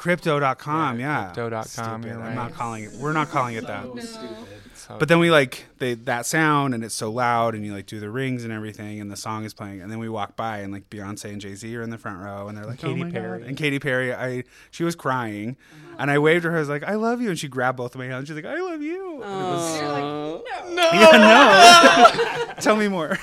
Crypto.com, 0.00 0.98
yeah. 0.98 1.24
Crypto.com, 1.34 1.62
Stupid. 1.66 2.04
you're 2.06 2.14
I'm 2.16 2.20
right. 2.28 2.34
not 2.34 2.54
calling 2.54 2.84
it. 2.84 2.92
We're 2.94 3.12
not 3.12 3.28
calling 3.28 3.54
it 3.56 3.66
that. 3.66 3.84
So- 4.74 4.96
But 4.98 5.08
then 5.08 5.18
we 5.18 5.30
like 5.30 5.66
they 5.76 5.92
that 5.92 6.24
sound 6.24 6.72
and 6.74 6.82
it's 6.82 6.94
so 6.94 7.12
loud 7.12 7.54
and 7.54 7.66
you 7.66 7.74
like 7.74 7.84
do 7.84 8.00
the 8.00 8.08
rings 8.08 8.44
and 8.44 8.52
everything 8.52 8.98
and 8.98 9.10
the 9.10 9.16
song 9.16 9.44
is 9.44 9.52
playing 9.52 9.82
and 9.82 9.92
then 9.92 9.98
we 9.98 10.08
walk 10.08 10.36
by 10.36 10.60
and 10.60 10.72
like 10.72 10.88
Beyonce 10.88 11.26
and 11.26 11.38
Jay 11.38 11.54
Z 11.54 11.76
are 11.76 11.82
in 11.82 11.90
the 11.90 11.98
front 11.98 12.18
row 12.18 12.48
and 12.48 12.56
they're 12.56 12.64
like 12.64 12.78
Katy 12.78 13.04
oh 13.04 13.10
Perry. 13.10 13.38
God. 13.40 13.48
and 13.48 13.56
Katy 13.58 13.78
Perry 13.78 14.14
I 14.14 14.44
she 14.70 14.82
was 14.82 14.96
crying 14.96 15.58
and 15.98 16.10
I 16.10 16.18
waved 16.18 16.44
her 16.44 16.56
I 16.56 16.60
was 16.60 16.70
like 16.70 16.82
I 16.82 16.94
love 16.94 17.20
you 17.20 17.28
and 17.28 17.38
she 17.38 17.46
grabbed 17.46 17.76
both 17.76 17.94
of 17.94 17.98
my 17.98 18.06
hands 18.06 18.28
she's 18.28 18.36
like 18.36 18.46
I 18.46 18.58
love 18.58 18.80
you 18.80 19.22
and 19.22 19.30
it 19.30 19.50
was, 19.50 19.80
no. 19.82 20.42
yeah 20.94 22.46
no 22.48 22.54
tell 22.60 22.76
me 22.76 22.88
more 22.88 23.18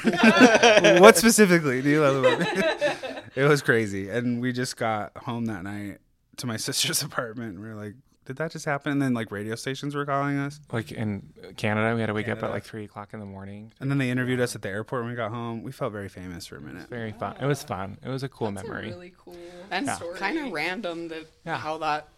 what 1.02 1.18
specifically 1.18 1.82
do 1.82 1.90
you 1.90 2.02
love 2.02 2.24
about 2.24 2.40
me 2.40 3.22
it 3.36 3.46
was 3.48 3.63
crazy 3.63 4.10
and 4.10 4.40
we 4.42 4.54
just 4.54 4.78
got 4.78 5.12
home 5.18 5.46
that 5.46 5.63
night 5.63 5.98
to 6.38 6.47
my 6.47 6.58
sister's 6.67 7.02
apartment 7.02 7.56
and 7.56 7.60
we 7.63 7.67
were 7.67 7.76
like 7.76 7.93
did 8.26 8.36
that 8.36 8.52
just 8.52 8.65
happen 8.65 8.91
and 8.91 9.02
then 9.02 9.13
like 9.13 9.32
radio 9.32 9.56
stations 9.56 9.95
were 9.95 10.06
calling 10.06 10.38
us 10.38 10.60
like 10.73 10.91
in 10.91 11.32
Canada 11.56 11.95
we 11.95 12.02
had 12.02 12.08
to 12.08 12.13
wake 12.13 12.28
up 12.28 12.43
at 12.43 12.50
like 12.52 12.63
three 12.65 12.84
o'clock 12.84 13.13
in 13.13 13.21
the 13.21 13.26
morning. 13.26 13.71
And 13.80 13.89
then 13.89 14.00
they 14.00 14.10
interviewed 14.10 14.41
us 14.41 14.54
at 14.54 14.62
the 14.62 14.67
airport 14.67 15.04
when 15.04 15.12
we 15.12 15.15
got 15.15 15.32
home. 15.32 15.63
We 15.63 15.71
felt 15.71 15.93
very 15.93 16.10
famous 16.10 16.45
for 16.45 16.58
a 16.58 16.62
minute. 16.62 16.89
Very 16.89 17.13
fun. 17.13 17.38
It 17.39 17.45
was 17.45 17.63
fun. 17.63 17.97
It 18.04 18.10
was 18.10 18.23
a 18.23 18.28
cool 18.30 18.52
That's 18.52 18.67
a 18.67 18.69
memory. 18.69 18.88
really 18.89 19.13
cool 19.17 19.38
And 19.71 19.88
story. 19.88 20.19
kind 20.19 20.38
of 20.39 20.52
random 20.52 21.08
that 21.08 21.26
Yeah. 21.45 21.58
how 21.58 21.78
that 21.78 22.10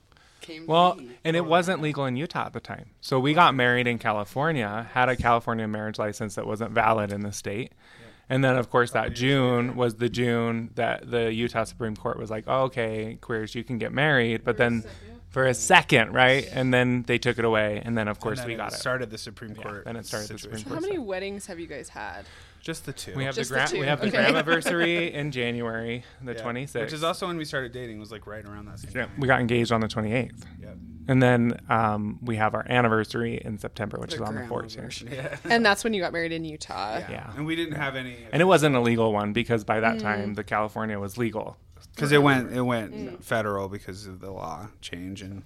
came. 0.41 0.65
Well, 0.65 0.95
to 0.95 1.01
be. 1.03 1.11
and 1.23 1.35
it 1.35 1.45
wasn't 1.45 1.79
legal 1.79 2.07
in 2.07 2.15
Utah 2.15 2.47
at 2.47 2.53
the 2.53 2.59
time. 2.59 2.89
So 3.01 3.19
we 3.19 3.35
got 3.35 3.53
married 3.53 3.85
in 3.85 3.99
California, 3.99 4.87
had 4.93 5.09
a 5.09 5.15
California 5.15 5.67
marriage 5.67 5.99
license 5.99 6.33
that 6.33 6.47
wasn't 6.47 6.71
valid 6.71 7.11
in 7.13 7.21
the 7.21 7.31
state. 7.31 7.73
And 8.29 8.43
then, 8.43 8.55
of 8.57 8.69
course, 8.69 8.91
that 8.91 9.13
June 9.13 9.75
was 9.75 9.95
the 9.95 10.07
June 10.09 10.69
that 10.75 11.09
the 11.09 11.33
Utah 11.33 11.63
Supreme 11.63 11.95
Court 11.95 12.17
was 12.19 12.29
like, 12.29 12.43
oh, 12.47 12.63
okay, 12.65 13.17
queers, 13.21 13.55
you 13.55 13.63
can 13.63 13.77
get 13.79 13.91
married. 13.91 14.43
But 14.43 14.57
then 14.57 14.83
for 15.29 15.45
a 15.45 15.53
second, 15.53 16.13
right? 16.13 16.47
And 16.53 16.73
then 16.73 17.03
they 17.07 17.17
took 17.17 17.39
it 17.39 17.45
away. 17.45 17.81
And 17.83 17.97
then, 17.97 18.07
of 18.07 18.19
course, 18.19 18.39
then 18.39 18.47
we 18.47 18.55
got 18.55 18.73
it. 18.73 18.75
started 18.77 19.09
the 19.09 19.17
Supreme 19.17 19.55
Court. 19.55 19.85
then 19.85 19.95
it 19.95 20.05
started 20.05 20.29
the 20.29 20.37
Supreme 20.37 20.57
situation. 20.59 20.69
Court. 20.69 20.83
How 20.83 20.87
many 20.87 20.99
weddings 20.99 21.47
have 21.47 21.59
you 21.59 21.67
guys 21.67 21.89
had? 21.89 22.25
Just 22.61 22.85
the 22.85 22.93
two. 22.93 23.15
We 23.15 23.23
have 23.23 23.35
Just 23.35 23.49
the 23.49 23.55
the 23.55 23.59
gra- 23.61 23.67
two. 23.69 23.79
we 23.79 23.85
have 23.87 24.01
the 24.01 24.07
Okay. 24.07 24.17
anniversary 24.17 25.13
in 25.13 25.31
January, 25.31 26.03
the 26.21 26.33
Yeah. 26.33 26.41
26th. 26.43 26.81
Which 26.81 26.93
is 26.93 27.03
also 27.03 27.25
when 27.27 27.37
we 27.37 27.45
started 27.45 27.71
dating. 27.71 27.99
Was 27.99 28.11
like 28.11 28.27
right 28.27 28.43
around 28.45 28.65
that 28.65 28.79
same 28.79 28.91
yeah, 28.93 29.05
time. 29.05 29.13
we 29.17 29.27
got 29.27 29.39
engaged 29.39 29.71
on 29.71 29.81
the 29.81 29.87
28th. 29.87 30.43
Yep. 30.61 30.77
And 31.09 31.21
then 31.23 31.59
um, 31.69 32.19
we 32.21 32.35
have 32.35 32.53
our 32.53 32.65
anniversary 32.69 33.41
in 33.43 33.57
September, 33.57 33.97
which 33.99 34.11
The 34.11 34.17
is 34.17 34.21
on 34.21 34.35
the 34.35 34.41
grandma 34.41 34.55
14th. 34.67 34.75
version. 34.81 35.09
And 35.45 35.65
that's 35.65 35.83
when 35.83 35.93
you 35.93 36.01
got 36.01 36.13
married 36.13 36.31
in 36.31 36.45
Utah. 36.45 36.99
Yeah. 36.99 37.11
Yeah. 37.11 37.33
And 37.35 37.45
we 37.45 37.55
didn't 37.55 37.75
have 37.75 37.95
any. 37.95 38.15
And 38.31 38.41
it 38.41 38.45
wasn't 38.45 38.75
a 38.75 38.79
legal 38.79 39.11
one 39.11 39.33
because 39.33 39.63
by 39.63 39.79
Mm. 39.79 39.81
that 39.81 39.99
time 39.99 40.35
the 40.35 40.43
California 40.43 40.99
was 40.99 41.17
legal. 41.17 41.57
because 41.95 42.11
it 42.11 42.21
went 42.21 42.51
it 42.53 42.61
went 42.61 42.93
Mm. 42.93 43.23
federal 43.23 43.67
because 43.69 44.05
of 44.07 44.19
the 44.21 44.31
law 44.31 44.67
change, 44.81 45.21
and 45.21 45.43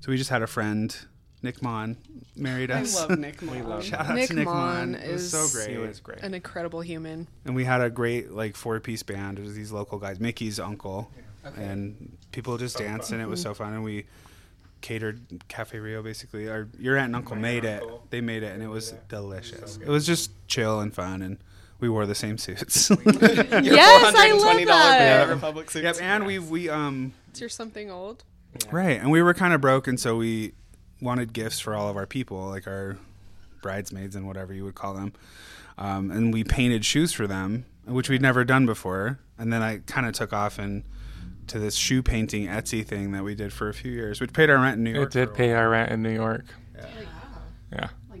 so 0.00 0.10
we 0.12 0.16
just 0.16 0.30
had 0.30 0.40
a 0.42 0.46
friend, 0.46 0.96
Nick 1.42 1.60
Mon, 1.62 1.96
married 2.36 2.70
us. 2.70 2.96
I 2.96 3.02
us. 3.02 3.10
love 3.10 3.18
Nick. 3.18 3.42
Moore. 3.46 3.62
love 3.64 3.84
Shout 3.84 4.06
out 4.06 4.14
Nick 4.14 4.28
to 4.28 4.34
Nick 4.34 4.44
Mon 4.46 4.92
Mon. 4.92 4.94
It 4.94 5.12
was 5.12 5.22
is 5.24 5.30
so 5.32 5.58
great. 5.58 5.70
He 5.76 5.76
was 5.78 5.98
great. 6.00 6.20
An 6.20 6.32
incredible 6.34 6.80
human. 6.82 7.26
and 7.44 7.54
we 7.56 7.64
had 7.64 7.80
a 7.82 7.90
great 7.90 8.30
like 8.30 8.54
four 8.56 8.78
piece 8.80 9.02
band. 9.02 9.38
It 9.38 9.42
was 9.42 9.54
these 9.54 9.72
local 9.72 9.98
guys, 9.98 10.20
Mickey's 10.20 10.60
uncle, 10.60 11.10
and 11.56 12.16
people 12.32 12.56
just 12.58 12.78
danced, 12.78 13.10
and 13.12 13.20
it 13.20 13.26
was 13.26 13.42
so 13.42 13.54
fun. 13.54 13.72
And 13.72 13.82
we 13.82 14.04
catered 14.80 15.20
Cafe 15.48 15.78
Rio 15.78 16.02
basically. 16.02 16.48
Our 16.48 16.68
your 16.78 16.96
aunt 16.96 17.06
and 17.06 17.16
uncle 17.16 17.36
made 17.36 17.64
it. 17.64 17.82
They 18.10 18.20
made 18.20 18.42
it, 18.42 18.52
and 18.52 18.62
it 18.62 18.68
was 18.68 18.92
delicious. 19.08 19.76
It 19.78 19.88
was 19.88 20.06
just 20.06 20.30
chill 20.48 20.80
and 20.80 20.94
fun, 20.94 21.22
and 21.22 21.38
we 21.80 21.88
wore 21.88 22.06
the 22.06 22.14
same 22.14 22.38
suits. 22.38 22.90
Your 23.04 23.04
Yes, 23.08 24.14
I 24.16 24.32
love 24.32 24.42
$420 24.56 24.66
that. 24.66 24.98
Banana 24.98 25.34
Republic 25.34 25.70
suits. 25.70 25.84
yep, 25.84 25.96
and 26.00 26.26
we 26.26 26.38
we 26.38 26.68
um 26.68 27.12
Is 27.34 27.40
your 27.40 27.48
something 27.48 27.90
old? 27.90 28.24
right, 28.72 29.00
and 29.00 29.10
we 29.10 29.22
were 29.22 29.34
kind 29.34 29.54
of 29.54 29.60
broke, 29.60 29.86
and 29.86 29.98
so 29.98 30.16
we 30.16 30.52
wanted 31.00 31.32
gifts 31.32 31.60
for 31.60 31.74
all 31.74 31.88
of 31.88 31.96
our 31.96 32.06
people, 32.06 32.48
like 32.48 32.66
our 32.66 32.98
bridesmaids 33.62 34.16
and 34.16 34.26
whatever 34.26 34.52
you 34.52 34.64
would 34.64 34.74
call 34.74 34.94
them. 34.94 35.12
Um, 35.78 36.10
and 36.10 36.32
we 36.32 36.44
painted 36.44 36.84
shoes 36.84 37.12
for 37.12 37.26
them, 37.26 37.64
which 37.86 38.08
we'd 38.10 38.20
never 38.20 38.44
done 38.44 38.66
before. 38.66 39.18
And 39.38 39.50
then 39.52 39.62
I 39.62 39.78
kind 39.78 40.06
of 40.06 40.12
took 40.12 40.32
off 40.32 40.58
and 40.58 40.84
to 41.50 41.58
this 41.58 41.74
shoe 41.74 42.02
painting 42.02 42.46
Etsy 42.46 42.84
thing 42.84 43.12
that 43.12 43.22
we 43.24 43.34
did 43.34 43.52
for 43.52 43.68
a 43.68 43.74
few 43.74 43.92
years, 43.92 44.20
which 44.20 44.32
paid 44.32 44.50
our 44.50 44.58
rent 44.58 44.78
in 44.78 44.84
New 44.84 44.92
York. 44.92 45.14
It 45.14 45.18
did 45.18 45.34
pay 45.34 45.52
our 45.52 45.68
rent 45.68 45.90
in 45.92 46.02
New 46.02 46.12
York. 46.14 46.44
Yeah. 46.76 46.86
Yeah. 47.72 47.78
while. 48.08 48.20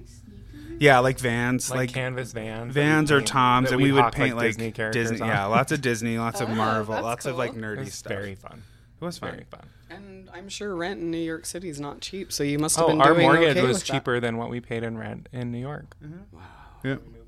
Yeah, 0.78 0.98
like 1.00 1.18
Vans, 1.18 1.68
Like, 1.70 1.76
like, 1.78 1.92
canvas 1.92 2.32
vans. 2.32 2.72
Vans 2.72 3.12
or 3.12 3.20
Toms, 3.20 3.68
that 3.68 3.74
and 3.74 3.82
we 3.82 3.92
would 3.92 4.12
paint 4.12 4.36
like 4.36 4.46
Disney 4.48 4.72
characters. 4.72 5.10
Disney. 5.10 5.22
on. 5.22 5.28
Yeah, 5.28 5.44
lots 5.46 5.72
of 5.72 5.80
Disney, 5.82 6.18
lots 6.18 6.40
of 6.40 6.48
Oh, 6.48 6.54
Marvel, 6.54 6.94
that's 6.94 7.04
lots 7.04 7.26
of 7.26 7.32
cool. 7.32 7.38
like 7.38 7.50
It 7.52 7.58
nerdy 7.60 7.78
was 7.80 7.94
stuff. 7.94 8.10
very 8.12 8.34
fun. 8.34 8.62
it 9.00 9.04
was 9.04 9.18
fun. 9.18 9.30
Very 9.32 9.44
fun. 9.44 9.66
And 9.90 10.30
I'm 10.32 10.48
sure 10.48 10.74
rent 10.74 11.00
in 11.00 11.10
New 11.10 11.18
York 11.18 11.44
City 11.44 11.68
is 11.68 11.80
not 11.80 12.00
cheap, 12.00 12.32
so 12.32 12.42
you 12.44 12.58
must 12.58 12.76
have 12.76 12.86
been 12.86 12.96
doing 12.98 13.02
Oh, 13.02 13.04
been 13.04 13.10
our 13.10 13.14
doing 13.16 13.26
mortgage 13.40 13.56
okay 13.58 13.66
was 13.66 13.78
with 13.78 13.86
that. 13.86 13.92
cheaper 13.92 14.20
than 14.20 14.36
what 14.38 14.48
we 14.50 14.60
paid 14.60 14.82
in 14.82 14.96
rent 14.96 15.28
in 15.32 15.52
New 15.52 15.58
York. 15.58 15.96
Mm-hmm. 16.02 16.16
Yeah. 16.36 16.40
We 16.82 16.88
moved 16.90 17.12
back. 17.12 17.19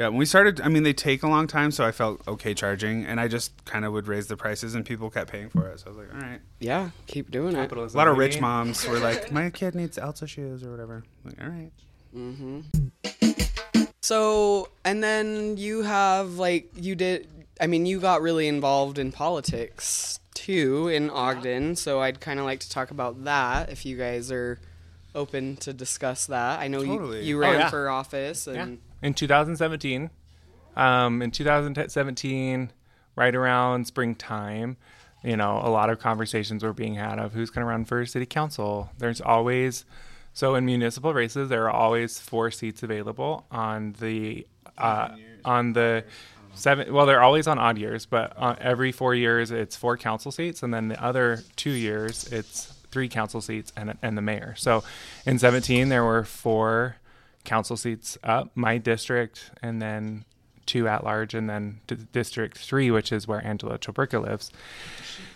Yeah, 0.00 0.08
when 0.08 0.16
we 0.16 0.24
started, 0.24 0.62
I 0.62 0.68
mean, 0.68 0.82
they 0.82 0.94
take 0.94 1.22
a 1.22 1.28
long 1.28 1.46
time, 1.46 1.70
so 1.70 1.84
I 1.84 1.92
felt 1.92 2.26
okay 2.26 2.54
charging, 2.54 3.04
and 3.04 3.20
I 3.20 3.28
just 3.28 3.52
kind 3.66 3.84
of 3.84 3.92
would 3.92 4.08
raise 4.08 4.28
the 4.28 4.36
prices, 4.36 4.74
and 4.74 4.82
people 4.82 5.10
kept 5.10 5.30
paying 5.30 5.50
for 5.50 5.68
it. 5.68 5.80
So 5.80 5.88
I 5.88 5.88
was 5.90 5.98
like, 5.98 6.14
all 6.14 6.20
right. 6.22 6.40
Yeah, 6.58 6.88
keep 7.06 7.30
doing 7.30 7.54
it. 7.54 7.70
A 7.70 7.74
lot 7.98 8.08
of 8.08 8.16
rich 8.16 8.40
moms 8.40 8.88
were 8.88 8.98
like, 8.98 9.30
my 9.40 9.50
kid 9.50 9.74
needs 9.74 9.98
Elsa 9.98 10.26
shoes 10.26 10.64
or 10.64 10.70
whatever. 10.70 11.04
I'm 11.26 11.30
like, 11.30 11.42
all 11.42 11.48
right. 11.50 11.70
Mm-hmm. 12.16 13.82
So, 14.00 14.70
and 14.86 15.04
then 15.04 15.58
you 15.58 15.82
have 15.82 16.38
like 16.38 16.70
you 16.76 16.94
did. 16.94 17.28
I 17.60 17.66
mean, 17.66 17.84
you 17.84 18.00
got 18.00 18.22
really 18.22 18.48
involved 18.48 18.98
in 18.98 19.12
politics 19.12 20.18
too 20.32 20.88
in 20.88 21.10
Ogden. 21.10 21.76
So 21.76 22.00
I'd 22.00 22.20
kind 22.22 22.40
of 22.40 22.46
like 22.46 22.60
to 22.60 22.70
talk 22.70 22.90
about 22.90 23.24
that 23.24 23.68
if 23.68 23.84
you 23.84 23.98
guys 23.98 24.32
are 24.32 24.58
open 25.14 25.56
to 25.58 25.74
discuss 25.74 26.24
that. 26.28 26.58
I 26.58 26.68
know 26.68 26.82
Totally. 26.82 27.18
you 27.18 27.24
you 27.24 27.36
Oh, 27.36 27.40
ran 27.40 27.60
yeah. 27.60 27.68
for 27.70 27.90
office 27.90 28.46
and 28.46 28.56
Yeah. 28.56 28.76
In 29.02 29.14
2017, 29.14 30.10
um, 30.76 31.22
in 31.22 31.30
2017, 31.30 32.72
right 33.16 33.34
around 33.34 33.86
springtime, 33.86 34.76
you 35.22 35.36
know, 35.36 35.60
a 35.62 35.68
lot 35.68 35.90
of 35.90 35.98
conversations 35.98 36.62
were 36.62 36.72
being 36.72 36.94
had 36.94 37.18
of 37.18 37.32
who's 37.32 37.50
going 37.50 37.64
to 37.64 37.68
run 37.68 37.84
for 37.84 38.04
city 38.06 38.26
council. 38.26 38.90
There's 38.98 39.20
always, 39.20 39.84
so 40.32 40.54
in 40.54 40.64
municipal 40.64 41.12
races, 41.12 41.48
there 41.48 41.64
are 41.64 41.70
always 41.70 42.18
four 42.18 42.50
seats 42.50 42.82
available 42.82 43.46
on 43.50 43.94
the, 44.00 44.46
uh, 44.78 45.10
on 45.44 45.72
the 45.72 46.04
seven. 46.54 46.92
Well, 46.92 47.06
they're 47.06 47.22
always 47.22 47.46
on 47.46 47.58
odd 47.58 47.78
years, 47.78 48.06
but 48.06 48.32
uh, 48.36 48.56
every 48.60 48.92
four 48.92 49.14
years 49.14 49.50
it's 49.50 49.76
four 49.76 49.96
council 49.96 50.32
seats, 50.32 50.62
and 50.62 50.72
then 50.72 50.88
the 50.88 51.02
other 51.02 51.42
two 51.56 51.70
years 51.70 52.30
it's 52.32 52.74
three 52.90 53.08
council 53.08 53.40
seats 53.40 53.72
and 53.76 53.96
and 54.02 54.16
the 54.16 54.22
mayor. 54.22 54.54
So 54.56 54.82
in 55.26 55.38
17 55.38 55.88
there 55.88 56.04
were 56.04 56.24
four 56.24 56.96
council 57.44 57.76
seats 57.76 58.18
up, 58.22 58.50
my 58.54 58.78
district, 58.78 59.50
and 59.62 59.80
then 59.80 60.24
two 60.66 60.86
at 60.86 61.02
large, 61.04 61.34
and 61.34 61.48
then 61.50 61.80
d- 61.86 61.96
District 62.12 62.56
Three, 62.56 62.90
which 62.90 63.10
is 63.12 63.26
where 63.26 63.44
Angela 63.44 63.78
Choberka 63.78 64.22
lives. 64.22 64.50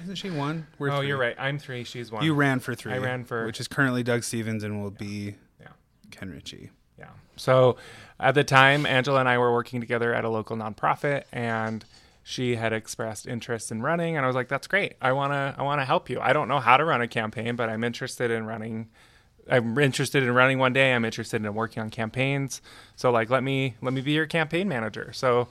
Isn't 0.02 0.16
she 0.16 0.30
one? 0.30 0.66
We're 0.78 0.90
oh, 0.90 0.98
three. 0.98 1.08
you're 1.08 1.18
right. 1.18 1.34
I'm 1.38 1.58
three. 1.58 1.82
She's 1.84 2.12
one. 2.12 2.22
You 2.22 2.34
ran 2.34 2.60
for 2.60 2.74
three. 2.74 2.92
I 2.92 2.98
ran 2.98 3.24
for- 3.24 3.46
which 3.46 3.58
is 3.60 3.66
currently 3.68 4.02
Doug 4.02 4.22
Stephens 4.22 4.62
and 4.62 4.80
will 4.82 4.90
be 4.90 5.34
Yeah. 5.60 5.68
Ken 6.10 6.30
Richey. 6.30 6.70
Yeah. 6.98 7.08
So 7.36 7.76
at 8.20 8.34
the 8.34 8.44
time, 8.44 8.86
Angela 8.86 9.18
and 9.20 9.28
I 9.28 9.38
were 9.38 9.52
working 9.52 9.80
together 9.80 10.14
at 10.14 10.24
a 10.24 10.28
local 10.28 10.56
nonprofit, 10.56 11.24
and 11.32 11.84
she 12.22 12.54
had 12.56 12.72
expressed 12.72 13.26
interest 13.26 13.72
in 13.72 13.82
running, 13.82 14.16
and 14.16 14.24
I 14.24 14.28
was 14.28 14.36
like, 14.36 14.48
"That's 14.48 14.66
great. 14.68 14.94
I 15.02 15.12
wanna, 15.12 15.54
I 15.58 15.62
wanna 15.62 15.84
help 15.84 16.08
you. 16.08 16.20
I 16.20 16.32
don't 16.32 16.48
know 16.48 16.60
how 16.60 16.76
to 16.76 16.84
run 16.84 17.00
a 17.02 17.08
campaign, 17.08 17.56
but 17.56 17.68
I'm 17.68 17.82
interested 17.82 18.30
in 18.30 18.46
running. 18.46 18.88
I'm 19.50 19.78
interested 19.78 20.22
in 20.22 20.32
running 20.32 20.58
one 20.58 20.72
day. 20.72 20.94
I'm 20.94 21.04
interested 21.04 21.44
in 21.44 21.54
working 21.54 21.82
on 21.82 21.90
campaigns. 21.90 22.62
So 22.96 23.10
like, 23.10 23.30
let 23.30 23.42
me, 23.42 23.74
let 23.82 23.92
me 23.92 24.00
be 24.00 24.12
your 24.12 24.26
campaign 24.26 24.68
manager." 24.68 25.12
So. 25.12 25.48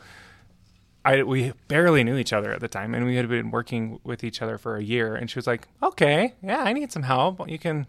I, 1.06 1.24
we 1.24 1.52
barely 1.68 2.02
knew 2.06 2.16
each 2.16 2.32
other 2.32 2.54
at 2.54 2.62
the 2.62 2.70
time, 2.70 2.96
and 2.96 3.06
we 3.06 3.18
had 3.18 3.28
been 3.28 3.52
working 3.52 4.00
with 4.06 4.24
each 4.24 4.42
other 4.42 4.58
for 4.58 4.78
a 4.78 4.82
year. 4.82 5.16
And 5.16 5.30
she 5.30 5.38
was 5.38 5.46
like, 5.46 5.68
"Okay, 5.82 6.34
yeah, 6.42 6.64
I 6.64 6.72
need 6.72 6.94
some 6.94 7.04
help. 7.04 7.50
You 7.50 7.60
can 7.60 7.88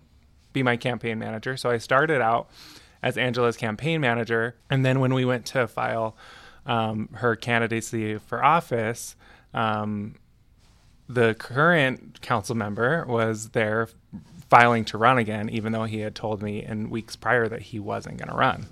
be 0.53 0.65
my 0.65 0.77
campaign 0.77 1.21
manager." 1.21 1.57
So 1.57 1.71
I 1.71 1.79
started 1.79 2.21
out 2.21 2.51
as 3.05 3.17
Angela's 3.17 3.57
campaign 3.57 4.01
manager, 4.01 4.57
and 4.69 4.85
then 4.85 4.99
when 4.99 5.15
we 5.15 5.25
went 5.25 5.47
to 5.47 5.69
file 5.69 6.17
um, 6.67 7.09
her 7.13 7.37
candidacy 7.37 8.19
for 8.19 8.43
office, 8.43 9.15
um, 9.53 10.17
the 11.09 11.35
current 11.35 12.21
council 12.21 12.57
member 12.57 13.05
was 13.07 13.51
there 13.51 13.89
filing 14.51 14.85
to 14.87 14.99
run 14.99 15.19
again, 15.19 15.49
even 15.51 15.73
though 15.73 15.85
he 15.85 16.01
had 16.01 16.15
told 16.15 16.43
me 16.43 16.65
in 16.65 16.91
weeks 16.91 17.17
prior 17.17 17.49
that 17.49 17.63
he 17.63 17.79
wasn't 17.79 18.19
going 18.19 18.29
to 18.29 18.37
run. 18.37 18.67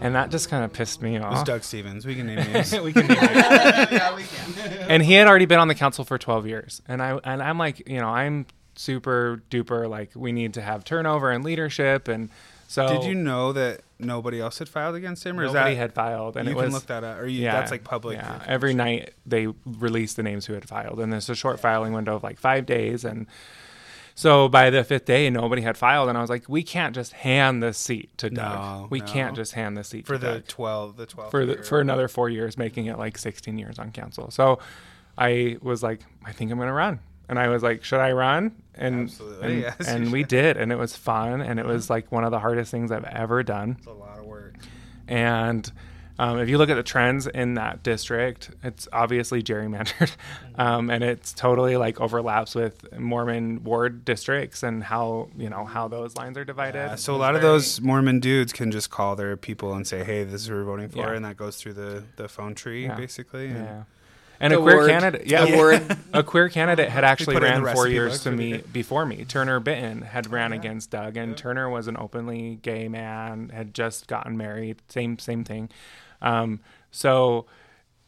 And 0.00 0.14
that 0.14 0.30
just 0.30 0.48
kind 0.48 0.64
of 0.64 0.72
pissed 0.72 1.02
me 1.02 1.16
It 1.16 1.22
was 1.22 1.40
off. 1.40 1.46
Doug 1.46 1.62
Stephens. 1.62 2.06
We 2.06 2.14
can 2.14 2.26
name 2.26 2.36
names. 2.52 2.72
we 2.72 2.92
can 2.92 3.06
name 3.06 3.18
it. 3.20 4.86
And 4.88 5.02
he 5.02 5.12
had 5.12 5.26
already 5.26 5.44
been 5.44 5.58
on 5.58 5.68
the 5.68 5.74
council 5.74 6.04
for 6.04 6.16
12 6.16 6.46
years. 6.46 6.82
And 6.88 7.02
I 7.02 7.18
and 7.22 7.42
I'm 7.42 7.58
like, 7.58 7.86
you 7.86 8.00
know, 8.00 8.08
I'm 8.08 8.46
super 8.76 9.42
duper 9.50 9.88
like 9.90 10.10
we 10.14 10.32
need 10.32 10.54
to 10.54 10.62
have 10.62 10.84
turnover 10.84 11.30
and 11.30 11.44
leadership 11.44 12.08
and 12.08 12.30
so 12.66 12.86
Did 12.86 13.08
you 13.08 13.16
know 13.16 13.52
that 13.52 13.80
nobody 13.98 14.40
else 14.40 14.60
had 14.60 14.68
filed 14.68 14.94
against 14.94 15.26
him, 15.26 15.40
or 15.40 15.42
is 15.42 15.52
nobody 15.52 15.74
that 15.74 15.80
had 15.80 15.92
filed 15.92 16.36
and 16.36 16.46
you 16.46 16.52
it 16.52 16.54
can 16.54 16.64
was 16.66 16.72
look 16.72 16.86
that 16.86 17.02
up, 17.02 17.18
or 17.18 17.26
you, 17.26 17.42
that's 17.42 17.72
like 17.72 17.82
public? 17.82 18.16
Yeah, 18.16 18.40
every 18.46 18.74
night 18.74 19.12
they 19.26 19.48
release 19.66 20.14
the 20.14 20.22
names 20.22 20.46
who 20.46 20.52
had 20.52 20.68
filed, 20.68 21.00
and 21.00 21.12
there's 21.12 21.28
a 21.28 21.34
short 21.34 21.58
filing 21.58 21.92
window 21.92 22.14
of 22.14 22.22
like 22.22 22.38
five 22.38 22.66
days, 22.66 23.04
and 23.04 23.26
so 24.20 24.50
by 24.50 24.68
the 24.68 24.84
fifth 24.84 25.06
day, 25.06 25.30
nobody 25.30 25.62
had 25.62 25.78
filed, 25.78 26.10
and 26.10 26.18
I 26.18 26.20
was 26.20 26.28
like, 26.28 26.46
we 26.46 26.62
can't 26.62 26.94
just 26.94 27.14
hand 27.14 27.62
this 27.62 27.78
seat 27.78 28.10
to 28.18 28.28
Doug. 28.28 28.58
No, 28.58 28.86
we 28.90 29.00
no. 29.00 29.06
can't 29.06 29.34
just 29.34 29.54
hand 29.54 29.78
this 29.78 29.88
seat 29.88 30.06
for 30.06 30.18
the 30.18 30.34
Doug 30.34 30.46
twelve, 30.46 30.98
the 30.98 31.06
twelve 31.06 31.30
for 31.30 31.46
the, 31.46 31.62
for 31.62 31.80
another 31.80 32.06
four 32.06 32.28
years, 32.28 32.58
making 32.58 32.84
it 32.84 32.98
like 32.98 33.16
16 33.16 33.56
years 33.56 33.78
on 33.78 33.92
council. 33.92 34.30
So 34.30 34.58
I 35.16 35.56
was 35.62 35.82
like, 35.82 36.00
I 36.22 36.32
think 36.32 36.50
I'm 36.50 36.58
gonna 36.58 36.74
run, 36.74 37.00
and 37.30 37.38
I 37.38 37.48
was 37.48 37.62
like, 37.62 37.82
should 37.82 38.00
I 38.00 38.12
run? 38.12 38.54
And 38.74 39.04
Absolutely, 39.04 39.52
and, 39.52 39.60
yes, 39.62 39.88
and 39.88 40.12
we 40.12 40.22
did, 40.22 40.58
and 40.58 40.70
it 40.70 40.76
was 40.76 40.94
fun, 40.94 41.40
and 41.40 41.58
it 41.58 41.64
was 41.64 41.88
like 41.88 42.12
one 42.12 42.24
of 42.24 42.30
the 42.30 42.40
hardest 42.40 42.70
things 42.70 42.92
I've 42.92 43.04
ever 43.04 43.42
done. 43.42 43.76
It's 43.78 43.86
a 43.86 43.92
lot 43.92 44.18
of 44.18 44.26
work. 44.26 44.56
And 45.08 45.72
um, 46.20 46.38
if 46.38 46.50
you 46.50 46.58
look 46.58 46.68
at 46.68 46.74
the 46.74 46.82
trends 46.82 47.26
in 47.26 47.54
that 47.54 47.82
district, 47.82 48.50
it's 48.62 48.86
obviously 48.92 49.42
gerrymandered, 49.42 50.14
um, 50.56 50.90
and 50.90 51.02
it's 51.02 51.32
totally 51.32 51.78
like 51.78 51.98
overlaps 51.98 52.54
with 52.54 52.92
Mormon 52.98 53.64
ward 53.64 54.04
districts 54.04 54.62
and 54.62 54.84
how 54.84 55.30
you 55.38 55.48
know 55.48 55.64
how 55.64 55.88
those 55.88 56.16
lines 56.16 56.36
are 56.36 56.44
divided. 56.44 56.78
Yeah, 56.78 56.94
so 56.96 57.14
a 57.14 57.16
It's 57.16 57.20
lot 57.20 57.36
of 57.36 57.40
those 57.40 57.80
Mormon 57.80 58.20
dudes 58.20 58.52
can 58.52 58.70
just 58.70 58.90
call 58.90 59.16
their 59.16 59.34
people 59.38 59.72
and 59.72 59.86
say, 59.86 60.04
"Hey, 60.04 60.24
this 60.24 60.42
is 60.42 60.48
who 60.48 60.56
we're 60.56 60.64
voting 60.64 60.90
for," 60.90 60.98
Yeah. 60.98 61.12
and 61.14 61.24
that 61.24 61.38
goes 61.38 61.56
through 61.56 61.72
the 61.72 62.04
the 62.16 62.28
phone 62.28 62.54
tree 62.54 62.84
Yeah. 62.84 62.96
basically. 62.96 63.46
and- 63.46 63.64
yeah. 63.64 63.82
And 64.42 64.54
a 64.54 64.56
queer 64.58 64.76
word- 64.78 64.90
candidate, 64.90 65.26
yeah, 65.26 65.44
the 65.44 65.98
a 66.14 66.22
queer 66.22 66.48
candidate 66.48 66.88
had 66.88 67.04
actually 67.04 67.34
put 67.34 67.44
it 67.44 67.54
in 67.54 67.62
ran 67.62 67.74
four 67.74 67.86
years 67.86 68.22
to 68.22 68.30
me 68.30 68.62
before 68.72 69.04
me. 69.04 69.26
Turner 69.26 69.60
Bitton 69.60 70.02
had 70.02 70.32
ran 70.32 70.52
yeah. 70.52 70.56
against 70.58 70.90
Doug, 70.90 71.18
and 71.18 71.36
Turner 71.36 71.68
was 71.68 71.88
an 71.88 71.96
openly 71.98 72.58
gay 72.62 72.88
man, 72.88 73.50
had 73.50 73.74
just 73.74 74.06
gotten 74.06 74.38
married, 74.38 74.80
same 74.88 75.18
same 75.18 75.44
thing. 75.44 75.68
Um, 76.22 76.60
so 76.90 77.46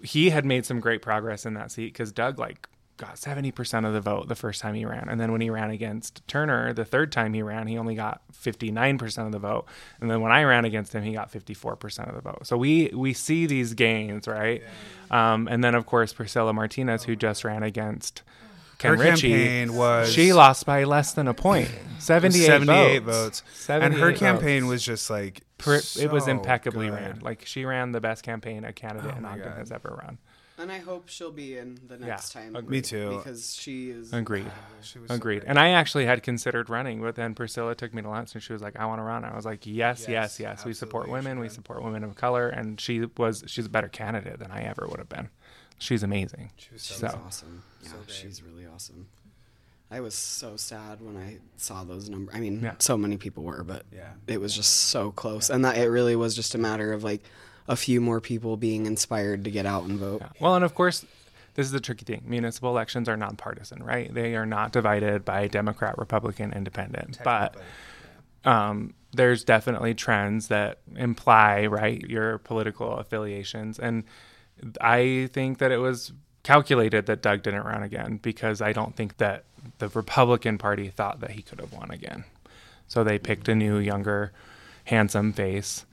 he 0.03 0.31
had 0.31 0.45
made 0.45 0.67
some 0.67 0.81
great 0.81 1.03
progress 1.03 1.47
in 1.47 1.55
that 1.55 1.71
seat 1.71 1.93
because 1.93 2.13
Doug 2.13 2.39
like 2.39 2.69
got 2.99 3.19
seventy 3.19 3.51
percent 3.51 3.87
of 3.87 3.93
the 3.93 4.01
vote 4.01 4.29
the 4.29 4.35
first 4.35 4.61
time 4.61 4.75
he 4.75 4.85
ran, 4.85 5.09
and 5.09 5.21
then 5.21 5.33
when 5.33 5.41
he 5.41 5.51
ran 5.51 5.71
against 5.71 6.27
Turner 6.29 6.73
the 6.73 6.85
third 6.85 7.11
time 7.11 7.33
he 7.35 7.43
ran, 7.43 7.67
he 7.67 7.79
only 7.79 7.95
got 7.95 8.23
fifty 8.33 8.71
nine 8.71 8.99
percent 8.99 9.27
of 9.27 9.33
the 9.33 9.39
vote, 9.39 9.67
and 10.01 10.11
then 10.11 10.21
when 10.21 10.31
I 10.31 10.45
ran 10.45 10.65
against 10.65 10.93
him, 10.95 11.03
he 11.03 11.13
got 11.13 11.31
fifty 11.31 11.55
four 11.55 11.75
percent 11.77 12.09
of 12.09 12.15
the 12.15 12.21
vote. 12.21 12.47
So 12.47 12.57
we 12.57 12.91
we 12.95 13.13
see 13.13 13.47
these 13.47 13.75
gains, 13.75 14.29
right? 14.29 14.63
Um, 15.11 15.49
and 15.51 15.65
then 15.65 15.75
of 15.75 15.87
course 15.87 16.13
Priscilla 16.13 16.53
Martinez, 16.53 17.05
who 17.05 17.17
just 17.17 17.45
ran 17.45 17.63
against 17.63 18.23
Ken 18.83 18.97
Her 18.99 19.05
Richey, 19.05 19.29
campaign 19.31 19.75
was 19.75 20.13
she 20.13 20.33
lost 20.33 20.67
by 20.67 20.85
less 20.85 21.13
than 21.15 21.29
a 21.29 21.35
point, 21.35 21.71
seventy 21.99 22.41
eight 22.43 22.47
78 22.47 22.99
votes. 23.05 23.41
votes, 23.41 23.71
and 23.71 23.95
her 23.95 23.99
78 24.15 24.19
campaign 24.19 24.67
was 24.67 24.83
just 24.85 25.09
like 25.11 25.43
Pr- 25.59 25.75
it 25.99 26.11
was 26.11 26.27
impeccably 26.29 26.87
good. 26.89 26.95
ran. 26.95 27.19
Like 27.23 27.47
she 27.47 27.65
ran 27.65 27.93
the 27.93 28.01
best 28.01 28.23
campaign 28.23 28.65
a 28.65 28.73
candidate 28.73 29.13
Oh 29.15 29.17
in 29.17 29.23
my 29.23 29.31
Ogden 29.33 29.45
God. 29.49 29.59
has 29.59 29.71
ever 29.73 29.99
run. 30.03 30.19
and 30.59 30.71
I 30.71 30.79
hope 30.79 31.09
she'll 31.09 31.31
be 31.33 31.57
in 31.59 31.79
the 31.89 31.97
next 31.97 32.33
time. 32.33 32.55
agreed. 32.57 32.71
Me 32.71 32.81
too. 32.83 33.17
Because 33.19 33.55
she 33.57 33.91
is 33.91 34.13
Agreed. 34.13 34.47
Ah, 34.49 34.53
she 34.83 34.99
was 34.99 35.09
so 35.09 35.15
Agreed. 35.15 35.41
great. 35.41 35.49
And 35.49 35.59
I 35.59 35.71
actually 35.71 36.07
had 36.07 36.23
considered 36.23 36.69
running, 36.69 37.01
but 37.01 37.15
then 37.15 37.35
Priscilla 37.35 37.75
took 37.75 37.95
me 37.95 38.03
to 38.03 38.09
lunch 38.09 38.35
and 38.35 38.43
she 38.43 38.53
was 38.53 38.63
like, 38.63 38.77
"I 38.77 38.85
want 38.87 38.99
to 38.99 39.05
run." 39.05 39.25
I 39.25 39.35
was 39.35 39.45
like, 39.45 39.65
"Yes, 39.67 40.01
yes, 40.03 40.09
Yes, 40.09 40.41
yes. 40.41 40.65
We 40.65 40.73
support 40.75 41.09
women. 41.09 41.39
We 41.41 41.49
support 41.49 41.83
women 41.83 42.03
of 42.05 42.15
color." 42.17 42.49
And 42.49 42.81
she 42.81 43.07
was 43.17 43.45
she's 43.47 43.67
a 43.67 43.71
better 43.71 43.89
candidate 43.89 44.39
than 44.41 44.51
I 44.51 44.63
ever 44.63 44.87
would 44.89 44.99
have 44.99 45.09
been. 45.09 45.31
She's 45.83 46.03
amazing. 46.05 46.51
She 46.57 46.69
was 46.73 46.83
so 46.83 46.93
She's 46.95 47.01
So- 47.01 47.21
awesome. 47.27 47.63
Yeah, 47.83 47.89
So 47.91 47.97
she's 48.07 48.43
really 48.43 48.67
awesome. 48.73 49.09
I 49.91 50.01
was 50.01 50.15
so 50.15 50.57
sad 50.57 51.01
when 51.03 51.17
I 51.17 51.39
saw 51.57 51.83
those 51.85 52.09
numbers. 52.09 52.35
I 52.35 52.41
mean, 52.41 52.61
Yeah. 52.63 52.75
so 52.79 52.97
many 52.97 53.17
people 53.17 53.43
were, 53.43 53.63
but 53.65 53.85
Yeah. 53.93 54.13
it 54.27 54.41
was 54.41 54.55
just 54.55 54.73
so 54.73 55.11
close, 55.11 55.51
and 55.51 55.65
that 55.65 55.77
it 55.77 55.89
really 55.91 56.15
was 56.17 56.35
just 56.37 56.55
a 56.55 56.59
matter 56.59 56.93
of 56.93 57.03
like 57.03 57.23
a 57.69 57.75
few 57.77 58.01
more 58.01 58.21
people 58.21 58.57
being 58.57 58.87
inspired 58.87 59.45
to 59.45 59.51
get 59.51 59.67
out 59.67 59.85
and 59.85 59.99
vote. 59.99 60.21
Yeah. 60.23 60.29
Well, 60.41 60.55
and 60.55 60.65
of 60.65 60.75
course, 60.75 61.05
this 61.55 61.67
is 61.67 61.73
the 61.73 61.81
tricky 61.81 62.05
thing. 62.05 62.23
Municipal 62.25 62.71
elections 62.71 63.09
are 63.09 63.17
nonpartisan, 63.17 63.83
right? 63.83 64.13
They 64.15 64.35
are 64.37 64.47
not 64.47 64.73
divided 64.73 65.25
by 65.25 65.49
Democrat, 65.49 65.99
Republican, 65.99 66.53
Independent. 66.53 67.19
But 67.25 67.57
um, 68.45 68.95
there's 69.13 69.45
definitely 69.45 69.95
trends 69.95 70.49
that 70.49 70.79
imply 70.97 71.67
right 71.67 72.01
your 72.09 72.39
political 72.39 72.97
affiliations 72.99 73.79
and 73.79 74.05
i 74.81 75.29
think 75.33 75.59
that 75.59 75.71
it 75.73 75.79
was 75.79 76.13
calculated 76.43 77.07
that 77.07 77.23
doug 77.23 77.43
didn't 77.43 77.63
run 77.65 77.83
again 77.83 78.19
because 78.23 78.61
i 78.61 78.73
don't 78.73 78.97
think 78.97 79.17
that 79.19 79.45
the 79.79 79.89
republican 79.89 80.59
party 80.59 80.89
thought 80.89 81.21
that 81.21 81.31
he 81.33 81.43
could 81.43 81.61
have 81.61 81.73
won 81.73 81.91
again 81.91 82.25
so 82.89 83.05
they 83.05 83.19
picked 83.19 83.49
a 83.49 83.55
new 83.55 83.79
younger 83.79 84.33
handsome 84.85 85.33
face 85.33 85.87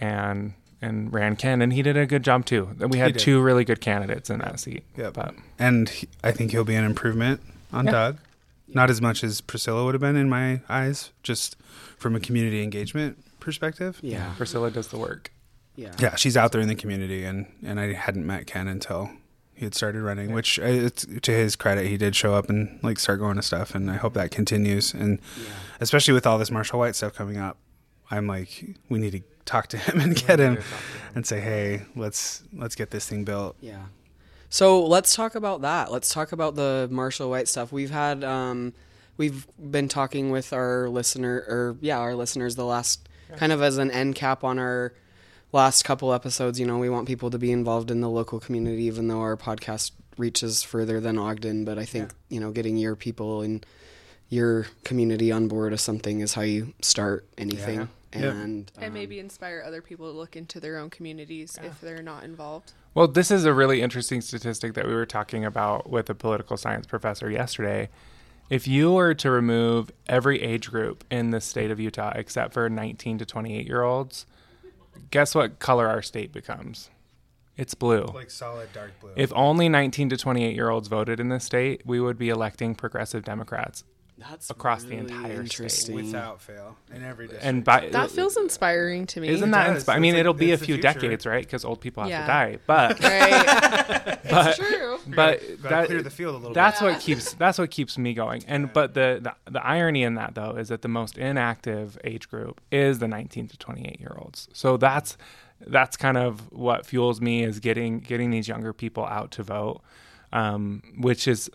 and 0.00 0.54
and 0.82 1.12
ran 1.12 1.36
ken 1.36 1.62
and 1.62 1.72
he 1.72 1.80
did 1.82 1.96
a 1.96 2.06
good 2.06 2.22
job 2.24 2.44
too 2.44 2.68
we 2.88 2.98
had 2.98 3.18
two 3.18 3.40
really 3.40 3.64
good 3.64 3.80
candidates 3.80 4.28
in 4.30 4.38
that 4.40 4.58
seat 4.60 4.84
Yep. 4.96 5.14
but 5.14 5.34
and 5.58 5.88
he, 5.88 6.08
I 6.22 6.32
think 6.32 6.50
he'll 6.50 6.64
be 6.64 6.74
an 6.74 6.84
improvement 6.84 7.40
on 7.72 7.86
Yeah. 7.86 7.90
Doug. 7.92 8.18
Not 8.66 8.88
as 8.90 9.00
much 9.00 9.22
as 9.22 9.40
Priscilla 9.42 9.84
would 9.84 9.94
have 9.94 10.00
been 10.00 10.16
in 10.16 10.28
my 10.28 10.60
eyes, 10.70 11.10
just 11.22 11.54
from 11.98 12.16
a 12.16 12.20
community 12.20 12.62
engagement 12.62 13.18
perspective. 13.38 13.98
Yeah. 14.02 14.32
priscilla 14.36 14.70
does 14.70 14.88
the 14.88 14.98
work 14.98 15.30
Yeah. 15.76 15.92
yeah, 15.98 16.14
she's 16.14 16.36
out 16.36 16.52
there 16.52 16.60
in 16.60 16.68
the 16.68 16.74
community, 16.74 17.24
and 17.24 17.46
and 17.64 17.80
I 17.80 17.92
hadn't 17.94 18.26
met 18.26 18.46
Ken 18.46 18.68
until 18.68 19.10
he 19.54 19.64
had 19.64 19.74
started 19.74 20.02
running. 20.02 20.32
Which, 20.32 20.58
uh, 20.58 20.64
it's, 20.64 21.06
to 21.22 21.32
his 21.32 21.56
credit, 21.56 21.86
he 21.86 21.96
did 21.96 22.14
show 22.16 22.34
up 22.34 22.48
and 22.48 22.78
like 22.82 22.98
start 22.98 23.18
going 23.20 23.36
to 23.36 23.42
stuff, 23.42 23.74
and 23.74 23.90
I 23.90 23.96
hope 23.96 24.14
that 24.14 24.30
continues. 24.30 24.94
And 24.94 25.18
Yeah. 25.36 25.52
especially 25.80 26.14
with 26.14 26.26
all 26.26 26.38
this 26.38 26.50
Marshall 26.50 26.78
White 26.78 26.94
stuff 26.96 27.14
coming 27.14 27.36
up, 27.38 27.56
I'm 28.10 28.26
like, 28.26 28.76
we 28.88 28.98
need 28.98 29.12
to 29.12 29.20
talk 29.46 29.66
to 29.68 29.76
him 29.86 30.00
and 30.00 30.14
get 30.14 30.38
him 30.38 30.58
and 31.14 31.26
say, 31.26 31.40
hey, 31.40 31.82
let's 31.96 32.42
let's 32.52 32.74
get 32.76 32.90
this 32.90 33.08
thing 33.08 33.24
built. 33.24 33.56
Yeah. 33.60 33.82
So 34.50 34.84
let's 34.86 35.16
talk 35.16 35.34
about 35.34 35.62
that. 35.62 35.90
Let's 35.90 36.12
talk 36.14 36.30
about 36.30 36.54
the 36.54 36.86
Marshall 36.90 37.30
White 37.30 37.48
stuff. 37.48 37.72
We've 37.72 37.90
had 37.90 38.22
um, 38.22 38.72
we've 39.16 39.46
been 39.58 39.88
talking 39.88 40.30
with 40.30 40.52
our 40.52 40.88
listener 40.88 41.44
or 41.48 41.76
yeah, 41.80 41.98
our 41.98 42.14
listeners 42.14 42.54
the 42.54 42.64
last 42.64 43.08
kind 43.36 43.50
of 43.50 43.60
as 43.62 43.78
an 43.78 43.90
end 43.90 44.14
cap 44.14 44.44
on 44.44 44.60
our 44.60 44.92
last 45.54 45.84
couple 45.84 46.12
episodes. 46.12 46.60
You 46.60 46.66
know, 46.66 46.76
we 46.78 46.90
want 46.90 47.06
people 47.06 47.30
to 47.30 47.38
be 47.38 47.52
involved 47.52 47.90
in 47.90 48.00
the 48.00 48.10
local 48.10 48.40
community, 48.40 48.82
even 48.82 49.08
though 49.08 49.20
our 49.20 49.36
podcast 49.36 49.92
reaches 50.18 50.62
further 50.62 51.00
than 51.00 51.16
Ogden. 51.16 51.64
But 51.64 51.78
I 51.78 51.86
think 51.86 52.10
you 52.28 52.40
know, 52.40 52.50
getting 52.50 52.76
your 52.76 52.96
people 52.96 53.40
and 53.40 53.64
your 54.28 54.66
community 54.82 55.30
on 55.30 55.48
board 55.48 55.72
of 55.72 55.80
something 55.80 56.20
is 56.20 56.34
how 56.34 56.42
you 56.42 56.74
start 56.82 57.26
anything. 57.38 57.76
Yeah. 57.78 57.86
And 58.12 58.70
and 58.76 58.88
um, 58.88 58.92
maybe 58.92 59.18
inspire 59.18 59.62
other 59.66 59.80
people 59.80 60.10
to 60.10 60.16
look 60.16 60.36
into 60.36 60.60
their 60.60 60.78
own 60.78 60.90
communities 60.90 61.58
if 61.62 61.80
they're 61.80 62.02
not 62.02 62.24
involved. 62.24 62.72
Well, 62.92 63.08
this 63.08 63.30
is 63.32 63.44
a 63.44 63.52
really 63.52 63.82
interesting 63.82 64.20
statistic 64.20 64.74
that 64.74 64.86
we 64.86 64.94
were 64.94 65.06
talking 65.06 65.44
about 65.44 65.90
with 65.90 66.08
a 66.10 66.14
political 66.14 66.56
science 66.56 66.86
professor 66.86 67.28
yesterday. 67.28 67.88
If 68.50 68.68
you 68.68 68.92
were 68.92 69.14
to 69.14 69.30
remove 69.30 69.90
every 70.06 70.42
age 70.42 70.70
group 70.70 71.02
in 71.10 71.30
the 71.30 71.40
state 71.40 71.72
of 71.72 71.80
Utah 71.80 72.12
except 72.14 72.52
for 72.52 72.68
19 72.68 73.18
to 73.18 73.24
28 73.24 73.66
year 73.66 73.82
olds, 73.82 74.26
guess 75.10 75.34
what 75.34 75.58
color 75.58 75.88
our 75.88 76.02
state 76.02 76.32
becomes? 76.32 76.90
It's 77.56 77.74
blue. 77.74 78.04
Like 78.06 78.30
solid 78.30 78.72
dark 78.72 78.98
blue. 79.00 79.12
If 79.16 79.32
only 79.34 79.68
19 79.68 80.08
to 80.10 80.16
28 80.16 80.54
year 80.54 80.70
olds 80.70 80.88
voted 80.88 81.20
in 81.20 81.28
this 81.28 81.44
state, 81.44 81.82
we 81.84 82.00
would 82.00 82.18
be 82.18 82.28
electing 82.28 82.74
progressive 82.74 83.24
Democrats. 83.24 83.84
That's 84.16 84.48
across 84.50 84.84
the 84.84 84.90
really 84.96 85.00
entire 85.12 85.46
state. 85.68 85.94
without 85.94 86.40
fail, 86.40 86.76
in 86.94 87.02
every 87.02 87.26
district. 87.26 87.44
And 87.44 87.64
by 87.64 87.88
That 87.90 88.10
feels 88.12 88.36
inspiring 88.36 89.06
to 89.08 89.20
me. 89.20 89.28
isn't 89.28 89.50
that 89.50 89.70
inspiring? 89.74 89.96
I 89.98 90.00
mean, 90.00 90.14
like- 90.14 90.20
it'll 90.20 90.34
be 90.34 90.52
a 90.52 90.56
few 90.56 90.76
future. 90.76 90.82
decades, 90.82 91.26
right? 91.26 91.44
Because 91.44 91.64
old 91.64 91.80
people 91.80 92.04
have 92.04 92.10
Yeah. 92.10 92.20
to 92.20 92.26
die. 92.26 92.58
But 92.66 93.00
right? 93.02 94.18
but 94.30 94.46
it's 94.46 94.58
true. 94.58 94.98
but 95.08 95.42
that, 95.62 95.86
clear 95.86 96.02
the 96.02 96.10
field 96.10 96.34
a 96.36 96.38
little 96.38 96.54
that's 96.54 96.80
bit. 96.80 96.92
what 96.92 97.00
keeps 97.00 97.34
that's 97.34 97.58
what 97.58 97.70
keeps 97.70 97.98
me 97.98 98.14
going 98.14 98.42
and 98.48 98.72
but 98.72 98.94
the, 98.94 99.18
the 99.44 99.50
the 99.50 99.64
irony 99.66 100.02
in 100.02 100.14
that 100.14 100.34
though 100.34 100.52
is 100.56 100.68
that 100.68 100.80
the 100.82 100.88
most 100.88 101.18
inactive 101.18 101.98
age 102.04 102.28
group 102.30 102.60
is 102.70 103.00
the 103.00 103.08
19 103.08 103.48
to 103.48 103.58
28 103.58 104.00
year 104.00 104.16
olds 104.18 104.48
so 104.54 104.76
that's 104.78 105.18
that's 105.66 105.96
kind 105.96 106.16
of 106.16 106.50
what 106.52 106.86
fuels 106.86 107.20
me 107.20 107.42
is 107.44 107.60
getting 107.60 108.00
getting 108.00 108.30
these 108.30 108.48
younger 108.48 108.72
people 108.72 109.04
out 109.04 109.30
to 109.32 109.42
vote 109.42 109.82
um, 110.32 110.82
which 110.98 111.28
is 111.28 111.50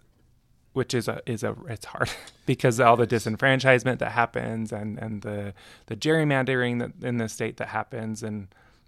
which 0.74 0.93
is 0.93 1.07
a 1.07 1.22
is 1.26 1.43
a 1.43 1.55
it's 1.67 1.86
hard 1.86 2.09
because 2.45 2.80
all 2.80 2.95
the 2.95 3.07
disenfranchisement 3.07 3.99
that 3.99 4.11
happens 4.11 4.72
and 4.72 4.97
and 4.99 5.22
the 5.24 5.53
the 5.88 5.95
gerrymandering 5.95 6.80
that 6.80 6.91
in 7.07 7.17
the 7.17 7.28
state 7.30 7.57
that 7.57 7.70
happens 7.70 8.22
and 8.24 8.47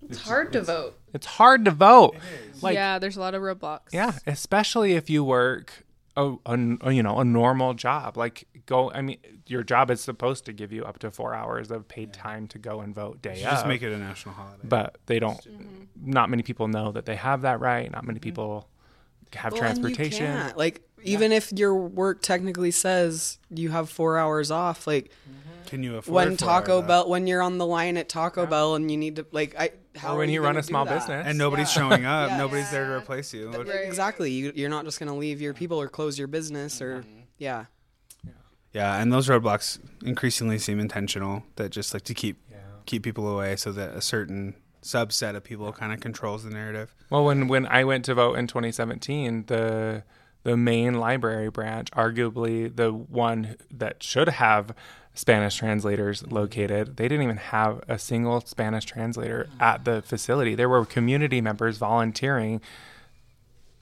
It's 0.09 0.21
hard 0.21 0.51
to 0.53 0.61
vote. 0.61 0.97
it's 1.13 1.25
hard 1.25 1.65
to 1.65 1.71
vote 1.71 2.15
like 2.61 2.75
yeah, 2.75 2.99
there's 2.99 3.17
a 3.17 3.19
lot 3.19 3.33
of 3.33 3.41
roadblocks. 3.41 3.91
yeah, 3.91 4.13
especially 4.27 4.93
if 4.93 5.09
you 5.09 5.23
work 5.23 5.85
a, 6.17 6.35
a- 6.45 6.77
a, 6.81 6.91
you 6.91 7.01
know 7.03 7.19
a 7.19 7.25
normal 7.25 7.73
job. 7.73 8.17
Like 8.17 8.45
go, 8.65 8.91
I 8.91 9.01
mean, 9.01 9.17
your 9.47 9.63
job 9.63 9.89
is 9.89 10.01
supposed 10.01 10.45
to 10.45 10.53
give 10.53 10.71
you 10.73 10.83
up 10.83 10.99
to 10.99 11.09
four 11.09 11.33
hours 11.33 11.71
of 11.71 11.87
paid 11.87 12.11
time 12.13 12.47
to 12.49 12.59
go 12.59 12.81
and 12.81 12.93
vote 12.93 13.21
day 13.21 13.39
just 13.41 13.65
make 13.65 13.81
it 13.81 13.93
a 13.93 13.97
national 13.97 14.35
holiday. 14.35 14.59
but 14.67 14.97
they 15.05 15.19
don't. 15.19 15.39
Mm-hmm. 15.39 16.11
Not 16.11 16.29
many 16.29 16.43
people 16.43 16.67
know 16.67 16.91
that 16.91 17.05
they 17.05 17.15
have 17.15 17.41
that 17.43 17.59
right. 17.61 17.89
Not 17.89 18.03
many 18.05 18.19
mm-hmm. 18.19 18.23
people 18.23 18.67
have 19.33 19.53
Well, 19.53 19.63
and 19.63 19.77
you 19.77 19.83
transportation. 19.85 20.25
can't. 20.25 20.57
Like 20.57 20.81
even 21.03 21.31
if 21.31 21.51
your 21.51 21.75
work 21.75 22.21
technically 22.21 22.71
says 22.71 23.37
you 23.49 23.69
have 23.69 23.89
four 23.89 24.17
hours 24.17 24.51
off, 24.51 24.87
like 24.87 25.05
mm-hmm. 25.05 25.37
Can 25.67 25.83
you 25.83 25.95
afford 25.95 26.13
when 26.13 26.37
Taco 26.37 26.79
hours 26.79 26.87
Bell, 26.87 27.09
when 27.09 27.27
you're 27.27 27.41
on 27.41 27.57
the 27.57 27.65
line 27.65 27.95
at 27.95 28.09
Taco 28.09 28.45
Bell 28.45 28.75
and 28.75 28.91
you 28.91 28.97
need 28.97 29.15
to 29.15 29.25
like, 29.31 29.55
I 29.57 29.71
how 29.95 30.09
Or 30.09 30.15
are 30.15 30.17
when 30.19 30.29
you 30.29 30.39
gonna 30.39 30.47
run 30.47 30.57
a 30.57 30.63
small 30.63 30.85
business. 30.85 31.25
and 31.25 31.37
nobody's 31.37 31.73
Yeah. 31.75 31.81
showing 31.89 32.05
up, 32.05 32.29
Yeah. 32.29 32.37
nobody's 32.37 32.69
there 32.71 32.85
to 32.87 32.91
replace 32.93 33.33
you. 33.33 33.51
Th- 33.51 33.67
Exactly. 33.67 34.31
You, 34.31 34.51
you're 34.55 34.69
not 34.69 34.83
just 34.85 34.99
gonna 34.99 35.15
leave 35.15 35.39
your 35.39 35.53
people 35.53 35.79
or 35.79 35.87
close 35.87 36.19
your 36.19 36.27
business 36.27 36.81
or 36.81 36.99
mm-hmm. 36.99 37.19
yeah. 37.37 37.65
Yeah, 38.73 39.01
and 39.01 39.11
those 39.11 39.27
roadblocks 39.27 39.79
increasingly 40.03 40.57
seem 40.57 40.79
intentional. 40.79 41.43
That 41.57 41.71
just 41.71 41.93
like 41.93 42.03
to 42.03 42.13
keep 42.13 42.37
keep 42.85 43.03
people 43.03 43.27
away, 43.27 43.55
so 43.57 43.71
that 43.73 43.91
a 43.95 44.01
certain 44.01 44.55
subset 44.81 45.35
of 45.35 45.43
people 45.43 45.71
kind 45.71 45.93
of 45.93 45.99
controls 45.99 46.43
the 46.43 46.49
narrative. 46.49 46.95
Well, 47.09 47.25
when 47.25 47.47
when 47.47 47.65
I 47.65 47.83
went 47.83 48.05
to 48.05 48.13
vote 48.15 48.35
in 48.37 48.47
2017, 48.47 49.45
the 49.47 50.03
the 50.43 50.57
main 50.57 50.95
library 50.95 51.49
branch, 51.49 51.91
arguably 51.91 52.75
the 52.75 52.91
one 52.91 53.55
that 53.69 54.01
should 54.03 54.29
have 54.29 54.73
Spanish 55.13 55.57
translators 55.57 56.25
located, 56.31 56.97
they 56.97 57.07
didn't 57.07 57.23
even 57.23 57.37
have 57.37 57.81
a 57.87 57.99
single 57.99 58.41
Spanish 58.41 58.85
translator 58.85 59.49
at 59.59 59.83
the 59.83 60.01
facility. 60.01 60.55
There 60.55 60.69
were 60.69 60.85
community 60.85 61.41
members 61.41 61.77
volunteering 61.77 62.61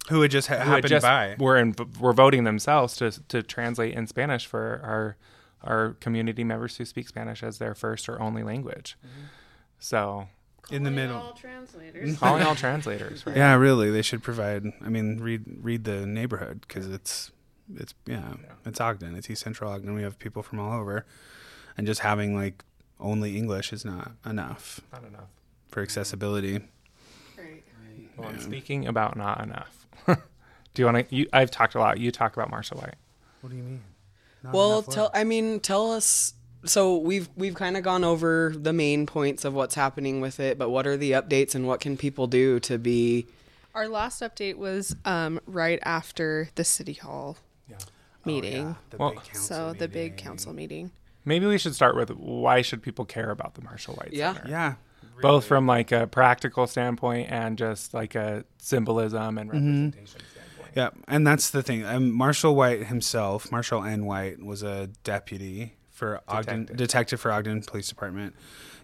Who 0.09 0.21
had 0.21 0.31
just 0.31 0.47
ha- 0.47 0.59
who 0.59 0.71
had 0.71 0.87
just 0.87 1.03
by? 1.03 1.35
were 1.37 1.57
in, 1.57 1.75
were 1.99 2.13
voting 2.13 2.45
themselves 2.45 2.95
to 2.97 3.11
to 3.27 3.43
translate 3.43 3.93
in 3.93 4.07
Spanish 4.07 4.45
for 4.47 4.81
our 4.83 5.17
our 5.63 5.93
community 5.99 6.43
members 6.43 6.77
who 6.77 6.85
speak 6.85 7.07
Spanish 7.07 7.43
as 7.43 7.57
their 7.57 7.75
first 7.75 8.09
or 8.09 8.19
only 8.21 8.43
language. 8.43 8.97
Mm-hmm. 9.05 9.25
So 9.77 10.27
in 10.71 10.83
the 10.83 10.91
middle. 10.91 11.17
All 11.17 11.33
translators. 11.33 12.17
calling 12.19 12.43
all 12.43 12.55
translators, 12.65 13.25
right? 13.25 13.35
Yeah, 13.35 13.55
really, 13.55 13.91
they 13.91 14.01
should 14.01 14.23
provide. 14.23 14.65
I 14.83 14.89
mean, 14.89 15.19
read 15.19 15.43
read 15.61 15.83
the 15.83 16.05
neighborhood 16.05 16.61
because 16.67 16.87
it's 16.87 17.31
it's 17.75 17.93
yeah, 18.05 18.33
it's 18.65 18.79
Ogden, 18.81 19.15
it's 19.15 19.29
East 19.29 19.43
Central 19.43 19.71
Ogden. 19.71 19.93
We 19.93 20.03
have 20.03 20.17
people 20.19 20.43
from 20.43 20.59
all 20.59 20.79
over, 20.79 21.05
and 21.77 21.85
just 21.87 22.01
having 22.01 22.35
like 22.35 22.63
only 22.99 23.37
English 23.37 23.71
is 23.71 23.85
not 23.85 24.11
enough 24.25 24.81
Not 24.91 25.03
enough. 25.05 25.29
for 25.69 25.81
accessibility. 25.81 26.61
Well, 28.17 28.29
and 28.29 28.41
speaking 28.41 28.85
about 28.85 29.15
not 29.15 29.41
enough, 29.41 29.87
do 30.07 30.15
you 30.75 30.85
want 30.85 31.09
to? 31.09 31.15
You, 31.15 31.27
I've 31.31 31.51
talked 31.51 31.75
a 31.75 31.79
lot. 31.79 31.99
You 31.99 32.11
talk 32.11 32.35
about 32.35 32.49
Marshall 32.49 32.79
White. 32.79 32.95
What 33.39 33.49
do 33.49 33.55
you 33.55 33.63
mean? 33.63 33.81
Well, 34.43 34.81
tell 34.81 35.09
I 35.13 35.23
mean, 35.23 35.59
tell 35.61 35.91
us. 35.91 36.33
So 36.65 36.97
we've 36.97 37.29
we've 37.35 37.55
kind 37.55 37.77
of 37.77 37.83
gone 37.83 38.03
over 38.03 38.53
the 38.55 38.73
main 38.73 39.05
points 39.05 39.45
of 39.45 39.53
what's 39.53 39.75
happening 39.75 40.19
with 40.21 40.39
it, 40.39 40.57
but 40.57 40.69
what 40.69 40.85
are 40.85 40.97
the 40.97 41.11
updates 41.11 41.55
and 41.55 41.65
what 41.67 41.79
can 41.79 41.95
people 41.97 42.27
do 42.27 42.59
to 42.61 42.77
be? 42.77 43.27
Our 43.73 43.87
last 43.87 44.21
update 44.21 44.55
was 44.57 44.95
um, 45.05 45.39
right 45.45 45.79
after 45.83 46.49
the 46.55 46.63
city 46.63 46.93
hall 46.93 47.37
meeting. 48.25 48.75
the 48.89 48.97
Well- 48.97 49.11
big 49.11 49.23
council 49.23 49.41
So 49.43 49.73
the 49.73 49.87
big 49.87 50.17
council 50.17 50.53
meeting. 50.53 50.91
Maybe 51.25 51.45
we 51.45 51.57
should 51.57 51.75
start 51.75 51.95
with 51.95 52.09
why 52.11 52.61
should 52.61 52.81
people 52.81 53.05
care 53.05 53.29
about 53.29 53.53
the 53.55 53.61
Marshall 53.61 53.95
White 53.95 54.13
Yeah. 54.13 54.33
Center? 54.33 54.49
Yeah, 54.49 54.73
Both 55.21 55.45
from 55.45 55.67
like 55.67 55.91
a 55.91 56.07
practical 56.07 56.65
standpoint 56.67 57.29
and 57.31 57.57
just 57.57 57.93
like 57.93 58.15
a 58.15 58.43
symbolism 58.57 59.37
and 59.37 59.49
representation 59.51 60.07
standpoint. 60.31 60.71
Yeah, 60.75 60.89
and 61.07 61.25
that's 61.27 61.49
the 61.49 61.61
thing. 61.63 61.85
Um, 61.85 62.11
Marshall 62.11 62.55
White 62.55 62.87
himself, 62.87 63.51
Marshall 63.51 63.83
N. 63.83 64.05
White, 64.05 64.41
was 64.43 64.63
a 64.63 64.87
deputy 65.03 65.75
for 65.99 66.21
Ogden, 66.27 66.61
Detective. 66.61 66.77
detective 66.77 67.21
for 67.21 67.31
Ogden 67.31 67.61
Police 67.61 67.89
Department. 67.89 68.33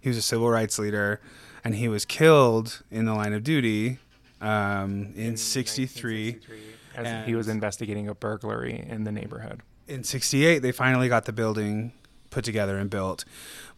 He 0.02 0.10
was 0.10 0.18
a 0.18 0.22
civil 0.22 0.50
rights 0.50 0.78
leader, 0.78 1.22
and 1.64 1.74
he 1.76 1.88
was 1.88 2.06
killed 2.06 2.84
in 2.92 3.06
the 3.06 3.14
line 3.14 3.34
of 3.34 3.44
duty 3.44 3.98
um, 4.42 5.14
in 5.16 5.38
'63. 5.38 6.40
As 6.96 7.26
he 7.26 7.36
was 7.36 7.48
investigating 7.48 8.08
a 8.08 8.14
burglary 8.14 8.86
in 8.88 9.04
the 9.04 9.12
neighborhood. 9.12 9.62
in 9.88 10.04
68 10.06 10.60
they 10.60 10.72
finally 10.72 11.10
got 11.10 11.26
the 11.26 11.34
building 11.34 11.92
put 12.30 12.46
together 12.46 12.78
and 12.78 12.90
built 12.90 13.26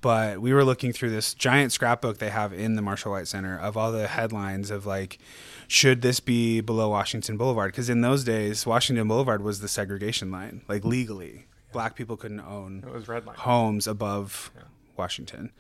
but 0.02 0.40
we 0.40 0.54
were 0.54 0.64
looking 0.64 0.94
through 0.94 1.10
this 1.10 1.34
giant 1.34 1.72
scrapbook 1.72 2.20
they 2.20 2.30
have 2.30 2.54
in 2.54 2.76
the 2.76 2.82
marshall 2.82 3.12
white 3.14 3.28
center 3.28 3.58
of 3.58 3.76
all 3.76 3.92
the 3.92 4.08
headlines 4.08 4.70
of 4.70 4.86
like 4.86 5.18
should 5.68 6.04
this 6.04 6.20
be 6.20 6.62
below 6.62 6.90
washington 6.90 7.38
boulevard 7.38 7.72
because 7.72 7.90
in 7.90 8.02
those 8.02 8.24
days 8.24 8.66
washington 8.68 9.08
boulevard 9.08 9.42
was 9.42 9.60
the 9.62 9.68
segregation 9.68 10.30
line 10.32 10.62
like 10.68 10.86
legally 10.86 11.48
black 11.78 11.96
people 11.96 12.18
couldn't 12.18 12.40
own 12.40 12.84
It 12.88 12.92
was 12.92 13.08
homes 13.36 13.86
above 13.86 14.50
Washington 14.98 15.52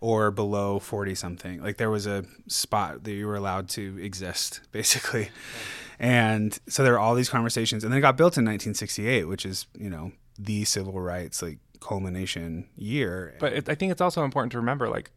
or 0.00 0.30
below 0.30 0.78
40 0.78 1.14
something. 1.14 1.62
Like 1.62 1.76
there 1.76 1.90
was 1.90 2.06
a 2.06 2.24
spot 2.46 3.04
that 3.04 3.12
you 3.12 3.26
were 3.26 3.36
allowed 3.36 3.68
to 3.70 3.98
exist 4.00 4.62
basically. 4.72 5.28
And 5.98 6.58
so 6.66 6.82
there 6.82 6.92
were 6.94 6.98
all 6.98 7.14
these 7.14 7.28
conversations 7.28 7.84
and 7.84 7.92
then 7.92 7.98
it 7.98 8.00
got 8.00 8.16
built 8.16 8.38
in 8.38 8.44
1968, 8.46 9.24
which 9.28 9.44
is, 9.44 9.66
you 9.78 9.90
know, 9.90 10.12
the 10.38 10.64
civil 10.64 10.98
rights 10.98 11.42
like 11.42 11.58
culmination 11.80 12.68
year. 12.74 13.36
But 13.38 13.52
it, 13.52 13.68
I 13.68 13.74
think 13.74 13.92
it's 13.92 14.00
also 14.00 14.24
important 14.24 14.52
to 14.52 14.58
remember, 14.58 14.88
like 14.88 15.10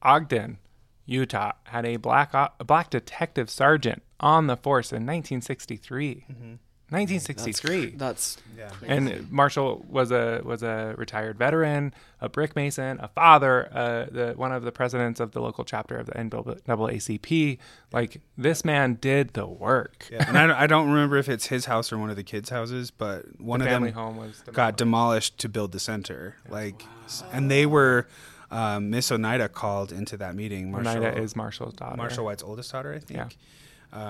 Ogden, 0.00 0.58
Utah, 1.06 1.52
had 1.64 1.84
a 1.84 1.96
black 1.96 2.36
o- 2.36 2.54
a 2.60 2.64
black 2.64 2.88
detective 2.88 3.50
sergeant 3.50 4.04
on 4.20 4.46
the 4.46 4.56
force 4.56 4.92
in 4.92 5.02
1963. 5.06 6.26
Mm-hmm. 6.30 6.54
1963. 6.90 7.96
That's 7.96 8.36
Yeah. 8.56 8.70
and 8.86 9.30
Marshall 9.32 9.84
was 9.88 10.10
a 10.12 10.40
was 10.44 10.62
a 10.62 10.94
retired 10.96 11.36
veteran, 11.38 11.92
a 12.20 12.28
brick 12.28 12.54
mason, 12.54 12.98
a 13.00 13.08
father, 13.08 13.68
uh, 13.72 14.06
the 14.10 14.32
one 14.36 14.52
of 14.52 14.62
the 14.64 14.72
presidents 14.72 15.18
of 15.20 15.32
the 15.32 15.40
local 15.40 15.64
chapter 15.64 15.96
of 15.96 16.06
the 16.06 16.12
NAACP. 16.12 17.58
Like 17.92 18.20
this 18.36 18.64
man 18.64 18.94
did 19.00 19.34
the 19.34 19.46
work. 19.46 20.06
Yeah, 20.10 20.24
and 20.28 20.36
I, 20.38 20.46
don't- 20.46 20.56
I 20.56 20.66
don't 20.66 20.88
remember 20.88 21.16
if 21.16 21.28
it's 21.28 21.46
his 21.46 21.64
house 21.66 21.92
or 21.92 21.98
one 21.98 22.10
of 22.10 22.16
the 22.16 22.22
kids' 22.24 22.50
houses, 22.50 22.90
but 22.90 23.40
one 23.40 23.60
the 23.60 23.66
of 23.66 23.72
family 23.72 23.90
them 23.90 23.98
home 23.98 24.16
was 24.16 24.42
got 24.52 24.76
demolished 24.76 25.38
to 25.38 25.48
build 25.48 25.72
the 25.72 25.80
center. 25.80 26.36
Like, 26.48 26.84
s- 27.06 27.24
and 27.32 27.50
they 27.50 27.66
were 27.66 28.06
um, 28.50 28.90
Miss 28.90 29.10
Oneida 29.10 29.48
called 29.48 29.90
into 29.90 30.16
that 30.18 30.34
meeting. 30.36 30.70
Marshall, 30.70 30.96
Oneida 30.98 31.20
is 31.20 31.34
Marshall's 31.34 31.74
daughter. 31.74 31.96
Marshall 31.96 32.24
White's 32.24 32.42
oldest 32.42 32.70
daughter, 32.70 32.92
I 32.92 32.98
think. 33.00 33.18
Yeah. 33.18 33.28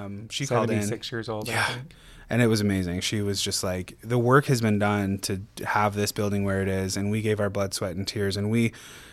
Um, 0.04 0.28
she 0.30 0.46
called 0.46 0.70
in, 0.70 0.80
76 0.82 1.12
years 1.12 1.28
old. 1.28 1.48
I 1.48 1.52
Yeah. 1.52 1.64
think. 1.66 1.94
And 2.28 2.42
it 2.42 2.46
was 2.46 2.60
amazing. 2.60 3.00
She 3.00 3.22
was 3.22 3.40
just 3.42 3.62
like, 3.62 3.96
the 4.02 4.18
work 4.18 4.46
has 4.46 4.60
been 4.60 4.78
done 4.78 5.18
to 5.20 5.42
have 5.66 5.94
this 5.94 6.12
building 6.12 6.44
where 6.44 6.62
it 6.62 6.68
is, 6.68 6.96
and 6.96 7.10
we 7.10 7.22
gave 7.22 7.40
our 7.40 7.50
blood, 7.50 7.74
sweat, 7.74 7.96
and 7.96 8.06
tears, 8.06 8.36
and 8.36 8.50
we 8.50 8.72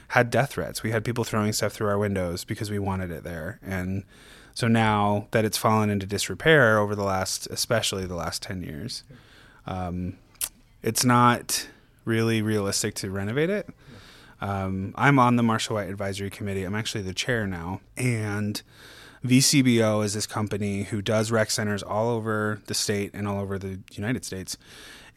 had 0.10 0.30
death 0.30 0.54
threats. 0.54 0.84
We 0.84 0.92
had 0.92 1.04
people 1.04 1.24
throwing 1.24 1.54
stuff 1.54 1.74
through 1.74 1.88
our 1.88 1.98
windows 1.98 2.44
because 2.44 2.70
we 2.70 2.80
wanted 2.80 3.12
it 3.12 3.24
there, 3.24 3.60
and 3.62 4.04
so 4.54 4.68
now 4.68 5.28
that 5.32 5.46
it's 5.46 5.58
fallen 5.58 5.90
into 5.90 6.06
disrepair 6.06 6.78
over 6.78 6.96
the 6.96 7.04
last, 7.04 7.48
especially 7.48 8.06
the 8.06 8.16
last 8.16 8.44
ten 8.44 8.62
years, 8.62 9.04
um, 9.66 10.18
it's 10.84 11.06
not 11.06 11.68
really 12.04 12.42
realistic 12.42 12.96
to 12.96 13.10
renovate 13.10 13.50
it. 13.50 13.70
Um, 14.42 14.94
I'm 14.98 15.20
on 15.20 15.36
the 15.36 15.44
Marshall 15.44 15.76
White 15.76 15.90
Advisory 15.90 16.32
Committee. 16.32 16.64
I'm 16.64 16.76
actually 16.76 17.04
the 17.04 17.14
chair 17.14 17.46
now, 17.46 17.80
and 17.96 18.62
VCBO 19.26 20.04
is 20.04 20.14
this 20.14 20.26
company 20.26 20.84
who 20.84 21.02
does 21.02 21.32
rec 21.32 21.52
centers 21.52 21.84
all 21.84 22.10
over 22.10 22.60
the 22.68 22.74
state 22.74 23.12
and 23.14 23.28
all 23.28 23.40
over 23.40 23.60
the 23.60 23.80
United 23.92 24.26
States. 24.26 24.58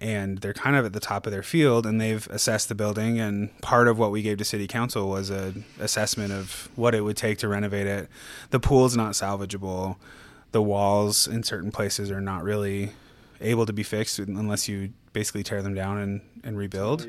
And 0.00 0.38
they're 0.38 0.52
kind 0.52 0.76
of 0.76 0.84
at 0.84 0.92
the 0.92 1.00
top 1.00 1.24
of 1.24 1.32
their 1.32 1.42
field, 1.42 1.86
and 1.86 2.00
they've 2.00 2.26
assessed 2.28 2.68
the 2.68 2.74
building. 2.74 3.18
And 3.18 3.58
part 3.62 3.88
of 3.88 3.96
what 3.98 4.10
we 4.10 4.22
gave 4.22 4.38
to 4.38 4.44
City 4.44 4.66
Council 4.66 5.08
was 5.08 5.30
an 5.30 5.64
assessment 5.78 6.32
of 6.32 6.68
what 6.74 6.94
it 6.94 7.02
would 7.02 7.16
take 7.16 7.38
to 7.38 7.48
renovate 7.48 7.86
it. 7.86 8.08
The 8.50 8.60
pool's 8.60 8.96
not 8.96 9.12
salvageable. 9.12 9.96
The 10.52 10.60
walls 10.60 11.26
in 11.26 11.42
certain 11.42 11.70
places 11.70 12.10
are 12.10 12.20
not 12.20 12.42
really 12.42 12.90
able 13.40 13.66
to 13.66 13.72
be 13.72 13.82
fixed 13.82 14.18
unless 14.18 14.68
you 14.68 14.92
basically 15.12 15.44
tear 15.44 15.62
them 15.62 15.74
down 15.74 15.98
and, 15.98 16.20
and 16.42 16.58
rebuild. 16.58 17.06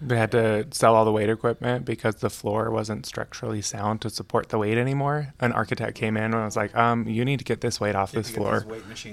They 0.00 0.16
had 0.16 0.30
to 0.32 0.66
sell 0.70 0.94
all 0.94 1.04
the 1.04 1.12
weight 1.12 1.28
equipment 1.28 1.84
because 1.84 2.16
the 2.16 2.30
floor 2.30 2.70
wasn't 2.70 3.04
structurally 3.06 3.62
sound 3.62 4.00
to 4.02 4.10
support 4.10 4.48
the 4.50 4.58
weight 4.58 4.78
anymore. 4.78 5.34
An 5.40 5.52
architect 5.52 5.96
came 5.96 6.16
in 6.16 6.24
and 6.34 6.34
was 6.44 6.56
like, 6.56 6.76
um, 6.76 7.08
you 7.08 7.24
need 7.24 7.38
to 7.38 7.44
get 7.44 7.60
this 7.60 7.80
weight 7.80 7.96
off 7.96 8.12
this 8.12 8.30
floor 8.30 8.64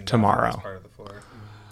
tomorrow 0.05 0.61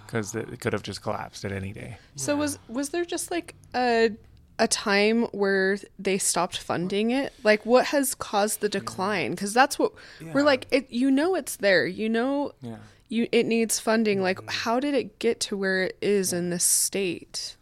because 0.06 0.36
it 0.36 0.60
could 0.60 0.74
have 0.74 0.84
just 0.84 1.02
collapsed 1.02 1.44
at 1.46 1.52
any 1.52 1.74
day. 1.74 1.98
So 2.16 2.36
was 2.36 2.60
was 2.68 2.90
there 2.90 3.06
just 3.06 3.32
like 3.32 3.56
a 3.76 4.12
a 4.60 4.68
time 4.68 5.24
where 5.32 5.78
they 5.98 6.18
stopped 6.18 6.58
funding 6.58 7.12
it? 7.12 7.34
Like 7.44 7.66
what 7.66 7.86
has 7.88 8.14
caused 8.16 8.62
the 8.62 8.70
decline? 8.70 9.32
Because 9.32 9.54
that's 9.54 9.80
what 9.80 9.94
we're 10.34 10.44
like. 10.44 10.68
It 10.72 10.92
you 10.92 11.10
know 11.10 11.36
it's 11.36 11.56
there. 11.58 11.86
You 11.86 12.10
know 12.10 12.54
Yeah. 12.62 12.78
you 13.10 13.28
it 13.32 13.46
needs 13.46 13.80
funding. 13.80 14.22
Like 14.22 14.40
how 14.50 14.80
did 14.80 14.94
it 14.94 15.18
get 15.20 15.40
to 15.42 15.58
where 15.58 15.84
it 15.84 15.98
is 16.02 16.34
in 16.34 16.50
this 16.52 16.64
state? 16.64 17.56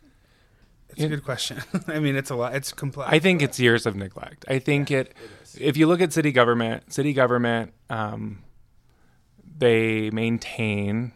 It's 0.92 1.04
a 1.04 1.08
good 1.08 1.24
question. 1.24 1.62
I 1.88 2.00
mean, 2.00 2.16
it's 2.16 2.30
a 2.30 2.36
lot. 2.36 2.56
It's 2.56 2.72
complex. 2.74 3.12
I 3.12 3.20
think 3.20 3.42
it's 3.42 3.60
years 3.60 3.86
of 3.86 3.96
neglect. 3.96 4.46
I 4.48 4.60
think 4.60 4.92
it, 4.92 5.14
if 5.60 5.78
you 5.78 5.88
look 5.88 6.02
at 6.02 6.14
city 6.14 6.32
government, 6.32 6.94
city 6.94 7.14
government, 7.14 7.74
um, 7.90 8.44
they 9.58 10.10
maintain, 10.12 11.12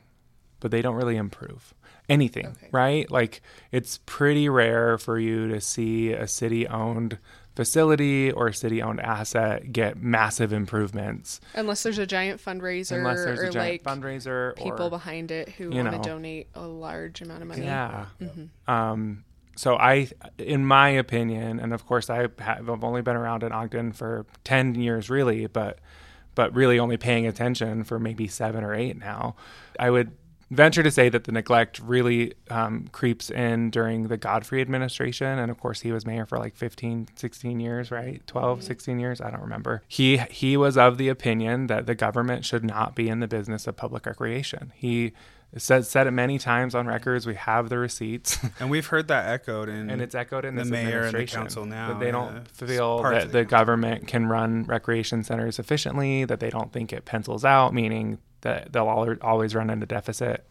but 0.59 0.71
they 0.71 0.82
don't 0.82 0.95
really 0.95 1.17
improve 1.17 1.73
anything, 2.07 2.47
Okay. 2.47 2.69
right? 2.71 3.09
Like 3.09 3.41
it's 3.71 3.99
pretty 4.05 4.49
rare 4.49 4.97
for 4.97 5.17
you 5.19 5.47
to 5.49 5.59
see 5.61 6.11
a 6.13 6.28
city 6.28 6.67
owned 6.67 7.17
facility 7.55 8.32
or 8.32 8.47
a 8.47 8.53
city 8.53 8.82
owned 8.82 8.99
asset 8.99 9.71
get 9.71 9.95
massive 9.97 10.51
improvements 10.51 11.39
Unless 11.53 11.84
there's 11.84 11.97
a 11.97 12.05
giant 12.05 12.43
fundraiser 12.43 12.97
unless 12.97 13.23
there's 13.23 13.39
or 13.39 13.45
a 13.45 13.49
giant 13.49 13.86
like 13.86 13.97
fundraiser 13.97 14.55
people 14.57 14.88
or 14.88 14.89
behind 14.89 15.32
it 15.32 15.47
who 15.49 15.69
want 15.71 15.89
to 15.91 15.99
donate 15.99 16.49
a 16.53 16.67
large 16.67 17.21
amount 17.21 17.41
of 17.43 17.47
money. 17.47 17.63
Yeah. 17.63 18.07
Um, 18.67 19.23
so 19.55 19.75
I, 19.75 20.09
in 20.37 20.65
my 20.65 20.89
opinion, 20.89 21.59
and 21.59 21.73
of 21.73 21.85
course 21.85 22.09
I 22.09 22.17
have 22.17 22.69
I've 22.69 22.83
only 22.83 23.01
been 23.01 23.15
around 23.15 23.43
in 23.43 23.51
Ogden 23.51 23.93
for 23.93 24.25
ten 24.43 24.75
years, 24.75 25.09
really, 25.09 25.47
but 25.47 25.79
but 26.35 26.53
really 26.53 26.77
only 26.77 26.97
paying 26.97 27.25
attention 27.25 27.83
for 27.83 27.97
maybe 27.97 28.27
seven 28.27 28.63
or 28.63 28.73
eight 28.73 28.97
now. 28.97 29.35
I 29.79 29.89
would 29.89 30.11
venture 30.51 30.83
to 30.83 30.91
say 30.91 31.09
that 31.09 31.23
the 31.23 31.31
neglect 31.31 31.79
really 31.79 32.33
um, 32.51 32.87
creeps 32.91 33.31
in 33.31 33.69
during 33.71 34.09
the 34.09 34.17
Godfrey 34.17 34.61
administration. 34.61 35.39
And 35.39 35.49
of 35.49 35.59
course 35.59 35.81
he 35.81 35.91
was 35.91 36.05
mayor 36.05 36.25
for 36.25 36.37
like 36.37 36.55
15 36.55 37.07
16 37.15 37.59
years 37.59 37.91
right? 37.91 38.25
12 38.27 38.63
16 38.63 38.99
years? 38.99 39.21
I 39.21 39.31
don't 39.31 39.41
remember. 39.41 39.81
He 39.87 40.17
he 40.17 40.57
was 40.57 40.77
of 40.77 40.97
the 40.97 41.09
opinion 41.09 41.67
that 41.67 41.85
the 41.85 41.95
government 41.95 42.45
should 42.45 42.63
not 42.63 42.95
be 42.95 43.09
in 43.09 43.19
the 43.19 43.27
business 43.27 43.67
of 43.67 43.75
public 43.75 44.05
recreation. 44.05 44.71
He 44.75 45.13
said 45.57 45.85
said 45.85 46.05
it 46.07 46.11
many 46.11 46.37
times 46.37 46.75
on 46.75 46.85
records 46.87 47.25
we 47.25 47.35
have 47.35 47.69
the 47.69 47.77
receipts 47.77 48.37
and 48.59 48.69
we've 48.69 48.87
heard 48.87 49.07
that 49.07 49.27
echoed 49.29 49.69
in 49.69 49.89
and 49.89 50.01
it's 50.01 50.15
echoed 50.15 50.43
in 50.45 50.55
the 50.55 50.63
this 50.63 50.71
mayor 50.71 51.03
and 51.03 51.15
the 51.15 51.25
council 51.25 51.65
now, 51.65 51.89
that 51.89 51.99
they 51.99 52.07
yeah. 52.07 52.11
don't 52.11 52.37
It's 52.37 52.59
feel 52.59 53.01
that 53.03 53.31
the, 53.31 53.39
the 53.39 53.45
government 53.45 54.07
can 54.07 54.27
run 54.27 54.63
recreation 54.65 55.23
centers 55.23 55.57
efficiently 55.59 56.25
that 56.25 56.39
they 56.39 56.49
don't 56.49 56.71
think 56.73 56.91
it 56.91 57.05
pencils 57.05 57.45
out 57.45 57.73
meaning 57.73 58.17
that 58.41 58.73
they'll 58.73 58.89
al- 58.89 59.17
always 59.21 59.55
run 59.55 59.69
into 59.69 59.85
deficit 59.85 60.45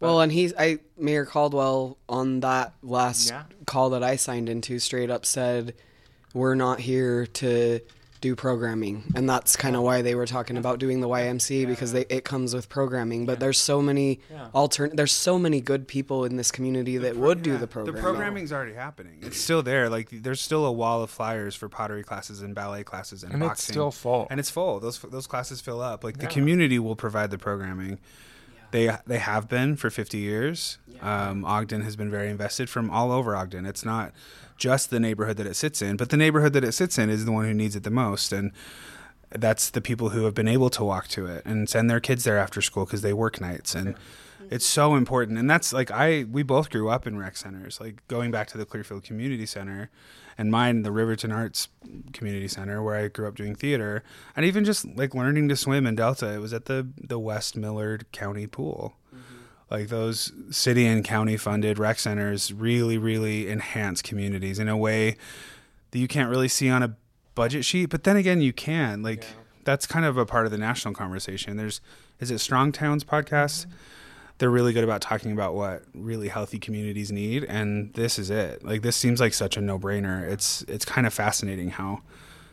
Well, 0.00 0.20
and 0.20 0.32
he's 0.32 0.52
I 0.58 0.78
Mayor 0.96 1.24
Caldwell 1.26 1.98
on 2.08 2.40
that 2.40 2.72
last 2.82 3.30
Yeah. 3.30 3.42
call 3.66 3.90
that 3.90 4.02
I 4.02 4.16
signed 4.16 4.48
into 4.48 4.78
straight 4.78 5.10
up 5.10 5.24
said 5.26 5.74
we're 6.34 6.54
not 6.54 6.80
here 6.80 7.26
to 7.26 7.80
do 8.22 8.34
programming, 8.34 9.04
and 9.14 9.28
that's 9.28 9.56
kind 9.56 9.76
of 9.76 9.82
why 9.82 10.00
they 10.00 10.14
were 10.14 10.24
talking 10.26 10.56
about 10.56 10.78
doing 10.78 11.00
the 11.00 11.08
YMC 11.08 11.66
because 11.66 11.92
they, 11.92 12.06
it 12.08 12.24
comes 12.24 12.54
with 12.54 12.70
programming. 12.70 13.26
But 13.26 13.38
there's 13.40 13.58
so 13.58 13.82
many 13.82 14.20
Yeah. 14.30 14.48
altern 14.54 14.96
there's 14.96 15.12
so 15.12 15.38
many 15.38 15.60
good 15.60 15.86
people 15.86 16.24
in 16.24 16.36
this 16.36 16.50
community 16.50 16.96
that 16.98 17.16
would 17.16 17.42
do 17.42 17.58
the 17.58 17.66
programming. 17.66 17.96
The 17.96 18.00
programming's 18.08 18.52
already 18.52 18.72
happening. 18.74 19.18
It's 19.20 19.36
still 19.38 19.62
there. 19.62 19.90
Like 19.90 20.08
there's 20.10 20.40
still 20.40 20.64
a 20.64 20.72
wall 20.72 21.02
of 21.02 21.10
flyers 21.10 21.54
for 21.54 21.68
pottery 21.68 22.02
classes 22.04 22.40
and 22.40 22.54
ballet 22.54 22.84
classes 22.84 23.22
and, 23.24 23.34
and 23.34 23.42
it's 23.42 23.48
boxing. 23.50 23.72
still 23.74 23.90
full 23.90 24.26
and 24.30 24.40
it's 24.40 24.48
full. 24.50 24.80
Those 24.80 24.98
those 25.00 25.26
classes 25.26 25.60
fill 25.60 25.82
up. 25.82 26.02
Like 26.02 26.16
the 26.18 26.26
community 26.28 26.78
will 26.78 26.96
provide 26.96 27.30
the 27.30 27.38
programming. 27.38 27.98
They 28.70 28.96
they 29.06 29.18
have 29.18 29.48
been 29.48 29.76
for 29.76 29.90
50 29.90 30.16
years. 30.16 30.78
Um, 31.02 31.44
Ogden 31.44 31.82
has 31.82 31.96
been 31.96 32.10
very 32.10 32.30
invested 32.30 32.70
from 32.70 32.88
all 32.88 33.10
over 33.12 33.34
Ogden. 33.36 33.66
It's 33.66 33.84
not 33.84 34.12
just 34.62 34.90
the 34.90 35.00
neighborhood 35.00 35.38
that 35.38 35.46
it 35.46 35.56
sits 35.56 35.82
in, 35.82 35.96
but 35.96 36.10
the 36.10 36.16
neighborhood 36.16 36.52
that 36.52 36.62
it 36.62 36.70
sits 36.70 36.96
in 36.96 37.10
is 37.10 37.24
the 37.24 37.32
one 37.32 37.46
who 37.46 37.52
needs 37.52 37.74
it 37.74 37.82
the 37.82 37.90
most. 37.90 38.32
And 38.32 38.52
that's 39.30 39.70
the 39.70 39.80
people 39.80 40.10
who 40.10 40.24
have 40.24 40.34
been 40.34 40.46
able 40.46 40.70
to 40.70 40.84
walk 40.84 41.08
to 41.08 41.26
it 41.26 41.44
and 41.44 41.68
send 41.68 41.90
their 41.90 41.98
kids 41.98 42.22
there 42.22 42.38
after 42.38 42.62
school 42.62 42.84
because 42.84 43.02
they 43.02 43.12
work 43.12 43.40
nights 43.40 43.74
and 43.74 43.94
mm-hmm. 43.94 44.44
it's 44.50 44.66
so 44.66 44.94
important 44.94 45.38
and 45.38 45.48
that's 45.48 45.72
like 45.72 45.90
i 45.90 46.24
we 46.30 46.42
both 46.42 46.68
grew 46.68 46.90
up 46.90 47.06
in 47.06 47.18
rec 47.18 47.34
centers 47.34 47.80
like 47.80 48.06
going 48.08 48.30
back 48.30 48.46
to 48.46 48.58
the 48.58 48.66
clearfield 48.66 49.02
community 49.02 49.46
center 49.46 49.88
and 50.36 50.50
mine 50.50 50.82
the 50.82 50.92
riverton 50.92 51.32
arts 51.32 51.68
community 52.12 52.46
center 52.46 52.82
where 52.82 52.94
i 52.94 53.08
grew 53.08 53.26
up 53.26 53.34
doing 53.34 53.54
theater 53.54 54.02
and 54.36 54.44
even 54.44 54.66
just 54.66 54.84
like 54.96 55.14
learning 55.14 55.48
to 55.48 55.56
swim 55.56 55.86
in 55.86 55.94
delta 55.94 56.34
it 56.34 56.38
was 56.38 56.52
at 56.52 56.66
the 56.66 56.86
the 56.98 57.18
west 57.18 57.56
millard 57.56 58.04
county 58.12 58.46
pool 58.46 58.96
like 59.72 59.88
those 59.88 60.32
city 60.50 60.86
and 60.86 61.02
county 61.02 61.38
funded 61.38 61.78
rec 61.78 61.98
centers 61.98 62.52
really 62.52 62.98
really 62.98 63.50
enhance 63.50 64.02
communities 64.02 64.58
in 64.58 64.68
a 64.68 64.76
way 64.76 65.16
that 65.90 65.98
you 65.98 66.06
can't 66.06 66.28
really 66.28 66.46
see 66.46 66.68
on 66.68 66.82
a 66.82 66.94
budget 67.34 67.64
sheet 67.64 67.86
but 67.86 68.04
then 68.04 68.16
again 68.16 68.42
you 68.42 68.52
can. 68.52 69.02
Like 69.02 69.24
that's 69.64 69.86
kind 69.86 70.04
of 70.04 70.18
a 70.18 70.26
part 70.26 70.44
of 70.44 70.52
the 70.52 70.58
national 70.58 70.92
conversation. 70.92 71.56
There's 71.56 71.80
is 72.20 72.30
it 72.30 72.38
strong 72.38 72.70
towns 72.70 73.02
podcast? 73.02 73.66
Mm-hmm. 73.66 73.72
They're 74.38 74.50
really 74.50 74.72
good 74.72 74.84
about 74.84 75.00
talking 75.00 75.32
about 75.32 75.54
what 75.54 75.84
really 75.94 76.28
healthy 76.28 76.58
communities 76.58 77.10
need 77.10 77.44
and 77.44 77.94
this 77.94 78.18
is 78.18 78.28
it. 78.30 78.62
Like 78.62 78.82
this 78.82 78.96
seems 78.96 79.20
like 79.20 79.32
such 79.32 79.56
a 79.56 79.62
no-brainer. 79.62 80.28
It's 80.28 80.62
it's 80.68 80.84
kind 80.84 81.06
of 81.06 81.14
fascinating 81.14 81.70
how 81.70 82.02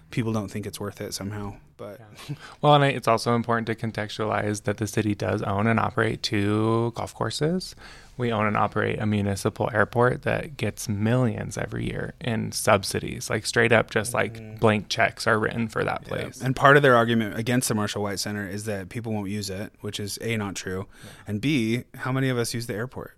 people 0.10 0.32
don't 0.32 0.50
think 0.50 0.66
it's 0.66 0.80
worth 0.80 1.02
it 1.02 1.14
somehow 1.14 1.58
but 1.80 2.00
Well, 2.62 2.76
and 2.76 2.84
it's 2.84 3.08
also 3.08 3.34
important 3.34 3.66
to 3.68 3.76
contextualize 3.76 4.64
that 4.64 4.78
the 4.78 4.86
city 4.86 5.16
does 5.16 5.42
own 5.42 5.66
and 5.66 5.80
operate 5.80 6.22
two 6.22 6.92
golf 6.96 7.16
courses. 7.16 7.76
We 8.18 8.34
own 8.34 8.46
and 8.48 8.58
operate 8.58 9.00
a 9.00 9.06
municipal 9.06 9.70
airport 9.74 10.24
that 10.24 10.58
gets 10.58 10.90
millions 10.90 11.58
every 11.58 11.86
year 11.86 12.16
in 12.20 12.52
subsidies, 12.52 13.30
like 13.30 13.46
straight 13.46 13.72
up, 13.72 13.92
just 13.92 14.14
like 14.14 14.34
mm. 14.34 14.60
blank 14.60 14.90
checks 14.90 15.26
are 15.26 15.40
written 15.40 15.70
for 15.70 15.86
that 15.86 16.04
place. 16.04 16.42
And 16.42 16.54
part 16.54 16.76
of 16.76 16.84
their 16.84 16.98
argument 16.98 17.40
against 17.40 17.70
the 17.70 17.76
Marshall 17.76 18.04
White 18.04 18.20
Center 18.20 18.46
is 18.46 18.66
that 18.66 18.90
people 18.90 19.14
won't 19.14 19.30
use 19.30 19.50
it, 19.50 19.72
which 19.80 20.02
is 20.02 20.20
A, 20.22 20.36
not 20.36 20.56
true. 20.56 20.88
And 21.28 21.40
B, 21.40 21.86
how 21.96 22.12
many 22.12 22.28
of 22.28 22.38
us 22.38 22.54
use 22.54 22.68
the 22.68 22.76
airport? 22.76 23.16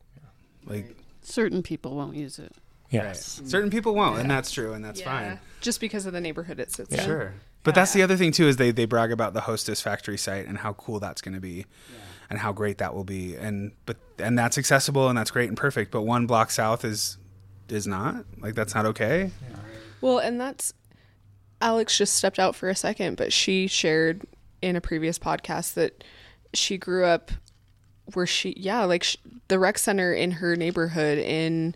Like, 0.68 0.95
Certain 1.24 1.64
people 1.64 1.95
won't 1.95 2.16
use 2.16 2.38
it. 2.38 2.53
yes. 2.91 3.41
certain 3.45 3.72
people 3.72 3.95
won't, 3.95 4.20
and 4.20 4.30
that's 4.30 4.51
true, 4.51 4.74
and 4.74 4.86
that's 4.86 5.01
fine. 5.01 5.39
Just 5.62 5.80
because 5.80 6.05
of 6.05 6.14
the 6.14 6.22
neighborhood 6.22 6.59
it 6.59 6.72
sits 6.72 6.93
Yeah. 6.93 7.01
in. 7.01 7.07
Sure. 7.07 7.34
But 7.64 7.76
that's 7.76 7.93
the 7.93 8.01
other 8.01 8.18
thing 8.18 8.32
too 8.32 8.47
is 8.47 8.57
they 8.57 8.72
they 8.72 8.86
brag 8.86 9.12
about 9.12 9.34
the 9.34 9.41
Hostess 9.41 9.82
factory 9.82 10.18
site 10.18 10.47
and 10.47 10.57
how 10.57 10.74
cool 10.74 10.99
that's 10.99 11.22
going 11.22 11.36
to 11.36 11.41
be, 11.41 11.66
and 12.30 12.39
how 12.39 12.51
great 12.51 12.80
that 12.80 12.95
will 12.95 13.03
be. 13.03 13.36
And 13.36 13.74
but 13.86 13.97
and 14.18 14.38
that's 14.38 14.57
accessible 14.57 15.09
and 15.09 15.18
that's 15.18 15.32
great 15.32 15.49
and 15.49 15.57
perfect. 15.57 15.91
But 15.91 16.01
one 16.01 16.26
block 16.26 16.51
south 16.51 16.84
is 16.84 17.18
is 17.70 17.86
not 17.88 18.26
like 18.39 18.55
that's 18.55 18.74
not 18.74 18.86
okay. 18.88 19.32
Well, 20.01 20.18
and 20.18 20.41
that's 20.41 20.74
Alex 21.62 21.97
just 21.97 22.16
stepped 22.16 22.39
out 22.39 22.55
for 22.55 22.70
a 22.70 22.76
second, 22.76 23.18
but 23.18 23.32
she 23.32 23.68
shared 23.68 24.26
in 24.62 24.76
a 24.76 24.82
previous 24.82 25.20
podcast 25.20 25.76
that 25.76 26.03
she 26.53 26.78
grew 26.78 27.05
up 27.05 27.32
where 28.14 28.26
she, 28.26 28.53
yeah, 28.57 28.84
like 28.84 29.03
sh- 29.03 29.18
the 29.47 29.59
rec 29.59 29.78
center 29.78 30.12
in 30.14 30.32
her 30.32 30.55
neighborhood 30.55 31.18
in 31.20 31.76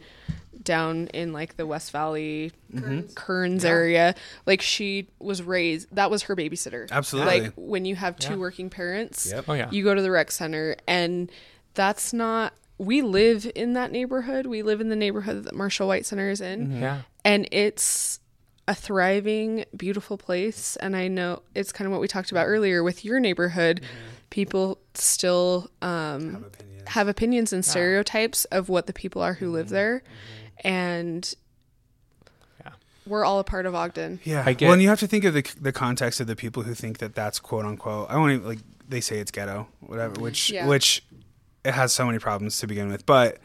down 0.66 1.08
in 1.08 1.32
like 1.32 1.56
the 1.56 1.66
West 1.66 1.92
Valley 1.92 2.52
mm-hmm. 2.74 3.14
Kearns, 3.14 3.64
area. 3.64 4.16
Like 4.46 4.62
she 4.62 5.08
was 5.20 5.42
raised, 5.42 5.96
that 5.96 6.12
was 6.12 6.24
her 6.24 6.36
babysitter. 6.36 6.92
Absolutely. 6.92 7.42
Like 7.42 7.54
when 7.56 7.86
you 7.86 7.96
have 7.96 8.18
two 8.18 8.34
Yeah. 8.34 8.40
working 8.40 8.70
parents, 8.70 9.32
Yep. 9.32 9.46
Oh 9.48 9.54
yeah. 9.54 9.72
you 9.72 9.84
go 9.84 9.96
to 9.96 10.02
the 10.02 10.12
rec 10.12 10.32
center 10.32 10.76
and 10.88 11.32
that's 11.76 12.12
not 12.12 12.54
we 12.78 13.02
live 13.02 13.50
in 13.56 13.74
that 13.74 13.92
neighborhood 13.92 14.48
we 14.48 14.62
live 14.62 14.82
in 14.82 14.90
the 14.90 14.96
neighborhood 14.96 15.44
that 15.44 15.56
marshall 15.56 15.88
white 15.88 16.06
center 16.06 16.30
is 16.30 16.42
in 16.42 16.68
mm-hmm. 16.68 16.82
yeah. 16.82 17.02
and 17.24 17.48
it's 17.52 18.20
a 18.68 18.76
thriving 18.76 19.64
beautiful 19.78 20.18
place 20.18 20.76
and 20.78 20.96
i 20.96 21.08
know 21.08 21.42
it's 21.54 21.72
kind 21.72 21.86
of 21.86 21.92
what 21.92 22.02
we 22.02 22.08
talked 22.08 22.32
about 22.32 22.46
earlier 22.46 22.84
with 22.84 23.06
your 23.06 23.20
neighborhood 23.20 23.82
mm-hmm. 23.82 24.16
people 24.30 24.80
still 24.94 25.70
um, 25.82 26.46
have 26.88 27.08
opinions 27.08 27.54
and 27.54 27.64
stereotypes 27.64 28.46
of 28.46 28.68
what 28.68 28.88
the 28.88 28.94
people 28.94 29.22
are 29.22 29.36
who 29.36 29.52
live 29.52 29.70
there 29.70 30.02
and 30.64 31.34
Yeah. 32.62 32.72
we're 33.06 33.26
all 33.26 33.40
a 33.40 33.44
part 33.44 33.66
of 33.66 33.76
ogden 33.76 34.20
Yeah. 34.24 34.44
I 34.46 34.54
get- 34.54 34.66
well, 34.66 34.74
and 34.74 34.82
you 34.82 34.90
have 34.90 35.00
to 35.00 35.08
think 35.08 35.24
of 35.26 35.34
the 35.34 35.46
the 35.60 35.72
context 35.72 36.20
of 36.20 36.28
the 36.28 36.36
people 36.36 36.64
who 36.64 36.74
think 36.74 36.98
that 37.00 37.16
that's 37.16 37.40
quote 37.40 37.66
unquote. 37.66 38.10
I 38.10 38.18
won't 38.18 38.34
even 38.34 38.48
like 38.48 38.60
they 38.88 39.02
say 39.02 39.20
it's 39.20 39.32
ghetto, 39.32 39.68
whatever. 39.80 40.20
Which 40.22 40.52
Yeah. 40.52 40.68
which 40.68 41.04
it 41.64 41.74
has 41.74 41.92
so 41.94 42.06
many 42.06 42.20
problems 42.20 42.60
to 42.60 42.68
begin 42.68 42.90
with, 42.90 43.06
but. 43.06 43.38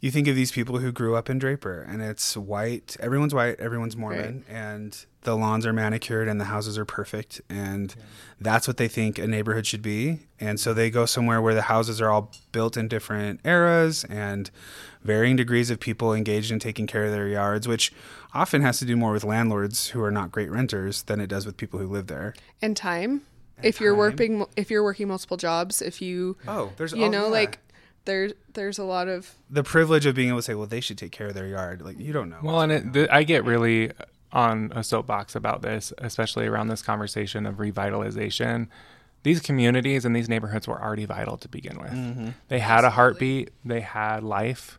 You 0.00 0.12
think 0.12 0.28
of 0.28 0.36
these 0.36 0.52
people 0.52 0.78
who 0.78 0.92
grew 0.92 1.16
up 1.16 1.28
in 1.28 1.40
Draper, 1.40 1.80
and 1.82 2.00
it's 2.00 2.36
white. 2.36 2.96
Everyone's 3.00 3.34
white. 3.34 3.58
Everyone's 3.58 3.96
Mormon, 3.96 4.44
and 4.48 4.96
the 5.28 5.36
lawns 5.36 5.66
are 5.66 5.72
manicured, 5.74 6.26
and 6.26 6.40
the 6.40 6.46
houses 6.46 6.78
are 6.78 6.86
perfect, 6.86 7.40
and 7.50 7.94
that's 8.40 8.66
what 8.66 8.78
they 8.78 8.88
think 8.88 9.18
a 9.18 9.26
neighborhood 9.26 9.66
should 9.66 9.82
be. 9.82 10.20
And 10.40 10.58
so 10.58 10.72
they 10.72 10.88
go 10.90 11.04
somewhere 11.04 11.42
where 11.42 11.54
the 11.54 11.62
houses 11.62 12.00
are 12.00 12.08
all 12.10 12.32
built 12.50 12.76
in 12.78 12.88
different 12.88 13.40
eras 13.44 14.04
and 14.04 14.50
varying 15.02 15.36
degrees 15.36 15.68
of 15.70 15.80
people 15.80 16.14
engaged 16.14 16.50
in 16.50 16.58
taking 16.58 16.86
care 16.86 17.04
of 17.04 17.12
their 17.12 17.28
yards, 17.28 17.68
which 17.68 17.92
often 18.32 18.62
has 18.62 18.78
to 18.78 18.86
do 18.86 18.96
more 18.96 19.12
with 19.12 19.22
landlords 19.24 19.88
who 19.88 20.02
are 20.02 20.10
not 20.10 20.32
great 20.32 20.50
renters 20.50 21.02
than 21.02 21.20
it 21.20 21.26
does 21.26 21.44
with 21.44 21.56
people 21.58 21.78
who 21.78 21.86
live 21.86 22.06
there. 22.06 22.34
and 22.62 22.74
time 22.76 23.20
if 23.62 23.80
you're 23.80 23.94
working 23.94 24.46
if 24.56 24.70
you're 24.70 24.84
working 24.84 25.08
multiple 25.08 25.36
jobs 25.36 25.82
if 25.82 26.00
you 26.00 26.36
Oh, 26.46 26.70
there's 26.76 26.92
you 26.92 27.04
oh, 27.06 27.10
know 27.10 27.24
yeah. 27.24 27.32
like 27.40 27.58
there's 28.04 28.32
there's 28.54 28.78
a 28.78 28.84
lot 28.84 29.08
of 29.08 29.34
the 29.50 29.64
privilege 29.64 30.06
of 30.06 30.14
being 30.14 30.28
able 30.28 30.38
to 30.38 30.42
say, 30.42 30.54
well, 30.54 30.66
they 30.66 30.80
should 30.80 30.96
take 30.96 31.10
care 31.12 31.26
of 31.26 31.34
their 31.34 31.46
yard. 31.48 31.82
Like 31.82 31.98
you 31.98 32.12
don't 32.12 32.30
know. 32.30 32.38
Well, 32.42 32.60
and 32.62 32.72
it, 32.72 32.92
th- 32.94 33.08
I 33.10 33.24
get 33.24 33.44
really 33.44 33.90
on 34.32 34.72
a 34.74 34.82
soapbox 34.84 35.34
about 35.34 35.62
this, 35.62 35.92
especially 35.98 36.46
around 36.46 36.68
this 36.68 36.82
conversation 36.82 37.46
of 37.46 37.56
revitalization. 37.56 38.68
These 39.22 39.40
communities 39.40 40.04
and 40.04 40.14
these 40.14 40.28
neighborhoods 40.28 40.68
were 40.68 40.80
already 40.82 41.04
vital 41.04 41.36
to 41.38 41.48
begin 41.48 41.78
with. 41.80 41.90
Mm-hmm. 41.92 42.28
They 42.48 42.58
had 42.60 42.84
a 42.84 42.90
heartbeat, 42.90 43.50
they 43.64 43.80
had 43.80 44.22
life. 44.22 44.78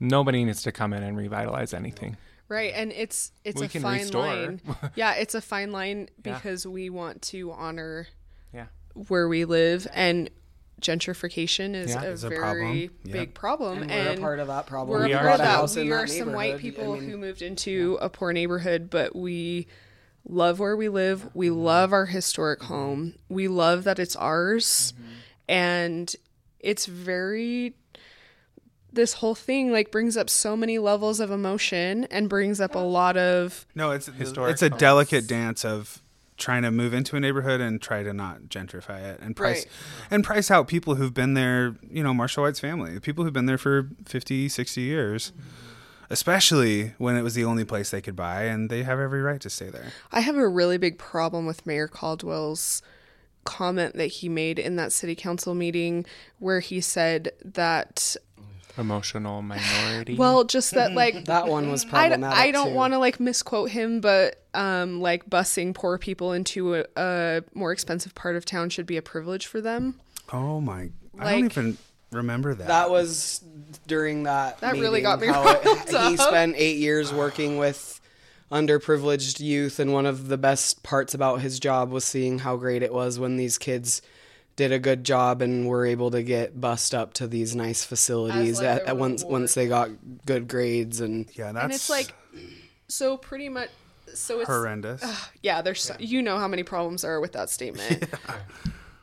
Nobody 0.00 0.44
needs 0.44 0.62
to 0.62 0.72
come 0.72 0.92
in 0.92 1.02
and 1.02 1.16
revitalize 1.16 1.72
anything. 1.72 2.16
right 2.48 2.72
and 2.76 2.92
it's 2.92 3.32
it's 3.44 3.58
We 3.60 3.66
a 3.66 3.68
can 3.68 3.82
fine 3.82 3.98
restore. 4.00 4.22
line 4.26 4.60
yeah 4.94 5.14
it's 5.14 5.34
a 5.34 5.40
fine 5.40 5.72
line 5.72 6.08
Yeah. 6.24 6.34
because 6.34 6.64
we 6.66 6.90
want 6.90 7.22
to 7.32 7.50
honor 7.52 8.06
Yeah. 8.54 8.66
where 9.08 9.26
we 9.28 9.44
live 9.44 9.86
and 9.92 10.30
gentrification 10.80 11.74
is 11.74 11.90
Yeah. 11.92 12.02
a 12.02 12.10
Is 12.10 12.24
a 12.24 12.28
very 12.28 12.40
problem. 12.40 12.72
Yep. 12.76 12.90
big 13.12 13.34
problem 13.34 13.82
And, 13.82 13.90
and, 13.90 14.08
we're 14.08 14.14
a 14.14 14.20
part 14.20 14.38
of 14.40 14.46
that 14.48 14.66
problem. 14.66 14.98
we're 14.98 15.06
We 15.06 15.12
a 15.12 15.18
are 15.18 15.28
of 15.30 15.36
too. 15.36 15.42
that. 15.42 15.46
house 15.56 15.76
in 15.76 15.84
we 15.84 15.90
that 15.90 16.08
some 16.10 16.32
white 16.32 16.58
people 16.58 16.92
I 16.94 16.98
mean, 17.00 17.10
who 17.10 17.16
moved 17.16 17.42
into 17.42 17.98
a 18.00 18.08
poor 18.10 18.32
neighborhood 18.32 18.90
but 18.90 19.16
we 19.16 19.66
love 20.28 20.58
where 20.58 20.76
we 20.76 20.88
live 20.88 21.28
we 21.34 21.48
Mm-hmm. 21.48 21.58
love 21.58 21.92
our 21.92 22.06
historic 22.06 22.62
home 22.64 23.14
we 23.28 23.48
love 23.48 23.84
that 23.84 23.98
it's 23.98 24.16
ours 24.16 24.92
Mm-hmm. 25.00 25.12
and 25.48 26.16
it's 26.60 26.86
very 26.86 27.74
this 28.92 29.14
whole 29.14 29.34
thing 29.34 29.72
like 29.72 29.90
brings 29.90 30.16
up 30.16 30.28
so 30.30 30.56
many 30.56 30.78
levels 30.78 31.20
of 31.20 31.30
emotion 31.30 32.04
and 32.10 32.28
brings 32.28 32.60
up 32.60 32.74
a 32.74 32.78
lot 32.78 33.16
of 33.16 33.66
no, 33.74 33.90
it's 33.92 34.06
Historic 34.06 34.52
it's 34.52 34.62
a 34.62 34.68
homes. 34.70 34.80
delicate 34.80 35.26
dance 35.26 35.64
of 35.64 36.02
trying 36.36 36.62
to 36.62 36.70
move 36.70 36.92
into 36.92 37.16
a 37.16 37.20
neighborhood 37.20 37.60
and 37.60 37.80
try 37.80 38.02
to 38.02 38.12
not 38.12 38.42
gentrify 38.42 39.02
it 39.02 39.20
and 39.20 39.34
price 39.36 39.64
Right. 39.64 39.66
and 40.10 40.24
price 40.24 40.50
out 40.50 40.68
people 40.68 40.96
who've 40.96 41.14
been 41.14 41.34
there 41.34 41.76
you 41.90 42.02
know 42.02 42.12
marshall 42.12 42.44
white's 42.44 42.60
family 42.60 43.00
people 43.00 43.24
who've 43.24 43.32
been 43.32 43.46
there 43.46 43.58
for 43.58 43.88
50 44.04 44.48
60 44.48 44.80
years 44.80 45.32
mm-hmm. 45.32 45.48
especially 46.10 46.92
when 46.98 47.16
it 47.16 47.22
was 47.22 47.34
the 47.34 47.44
only 47.44 47.64
place 47.64 47.90
they 47.90 48.00
could 48.00 48.16
buy 48.16 48.42
and 48.44 48.70
they 48.70 48.82
have 48.82 48.98
every 49.00 49.22
right 49.22 49.40
to 49.40 49.50
stay 49.50 49.70
there 49.70 49.92
I 50.12 50.20
have 50.20 50.36
a 50.36 50.48
really 50.48 50.78
big 50.78 50.98
problem 50.98 51.46
with 51.46 51.66
Mayor 51.66 51.88
Caldwell's 51.88 52.82
comment 53.44 53.94
that 53.96 54.06
he 54.06 54.28
made 54.28 54.58
in 54.58 54.76
that 54.76 54.92
city 54.92 55.14
council 55.14 55.54
meeting 55.54 56.04
where 56.38 56.60
he 56.60 56.80
said 56.80 57.30
that 57.44 58.16
Emotional 58.78 59.40
minority. 59.42 60.16
well 60.16 60.44
just 60.44 60.72
that 60.72 60.92
like 60.92 61.24
That 61.26 61.48
one 61.48 61.70
was 61.70 61.84
I, 61.86 61.88
problematic. 62.08 62.38
I 62.38 62.50
don't 62.50 62.74
want 62.74 62.92
to 62.92 62.98
like 62.98 63.18
misquote 63.18 63.70
him, 63.70 64.00
but 64.00 64.42
um, 64.54 65.00
like 65.00 65.28
busing 65.30 65.74
poor 65.74 65.98
people 65.98 66.32
into 66.32 66.74
a, 66.76 66.84
a 66.96 67.42
more 67.54 67.72
expensive 67.72 68.14
part 68.14 68.36
of 68.36 68.44
town 68.44 68.68
should 68.70 68.86
be 68.86 68.96
a 68.96 69.02
privilege 69.02 69.46
for 69.46 69.60
them. 69.60 69.98
oh 70.32 70.60
my 70.60 70.90
i 71.18 71.32
don't 71.32 71.44
even 71.46 71.78
remember 72.12 72.54
that 72.54 72.68
That 72.68 72.90
was 72.90 73.42
during 73.86 74.24
that. 74.24 74.60
That 74.60 74.74
really 74.74 75.00
got 75.00 75.20
me 75.20 75.26
how 75.28 75.46
it- 75.48 75.64
riled 75.64 76.10
He 76.10 76.16
spent 76.18 76.54
eight 76.56 76.76
years 76.78 77.12
working 77.12 77.56
with 77.58 78.00
underprivileged 78.52 79.40
youth, 79.40 79.78
and 79.80 79.92
one 79.92 80.06
of 80.06 80.28
the 80.28 80.38
best 80.38 80.82
parts 80.82 81.14
about 81.14 81.40
his 81.40 81.58
job 81.58 81.90
was 81.90 82.04
seeing 82.04 82.38
how 82.40 82.56
great 82.56 82.82
it 82.82 82.92
was 82.92 83.18
when 83.18 83.36
these 83.36 83.58
kids 83.58 84.02
did 84.56 84.72
a 84.72 84.78
good 84.78 85.04
job 85.04 85.42
and 85.42 85.68
were 85.68 85.86
able 85.86 86.10
to 86.10 86.22
get 86.22 86.60
bussed 86.60 86.94
up 86.94 87.12
to 87.14 87.26
these 87.26 87.54
nice 87.54 87.84
facilities 87.84 88.58
like, 88.58 88.66
at, 88.66 88.82
at 88.86 88.96
once 88.96 89.22
reward. 89.22 89.40
once 89.40 89.54
they 89.54 89.68
got 89.68 89.90
good 90.24 90.48
grades 90.48 91.00
and 91.00 91.28
yeah 91.34 91.52
that's 91.52 91.64
and 91.64 91.72
it's 91.72 91.90
like, 91.90 92.14
so 92.88 93.16
pretty 93.16 93.48
much, 93.48 93.68
so 94.14 94.40
it's 94.40 94.48
horrendous 94.48 95.30
yeah. 95.42 95.62
There's 95.62 95.82
so, 95.82 95.96
you 95.98 96.22
know 96.22 96.38
how 96.38 96.48
many 96.48 96.62
problems 96.62 97.02
there 97.02 97.14
are 97.14 97.20
with 97.20 97.32
that 97.32 97.50
statement. 97.50 98.04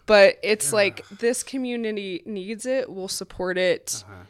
But 0.06 0.38
it's 0.44 0.74
like 0.74 1.08
this 1.08 1.44
community 1.44 2.24
needs 2.26 2.66
it. 2.66 2.90
We'll 2.90 3.08
support 3.08 3.58
it. 3.58 4.04
Uh-huh. 4.08 4.24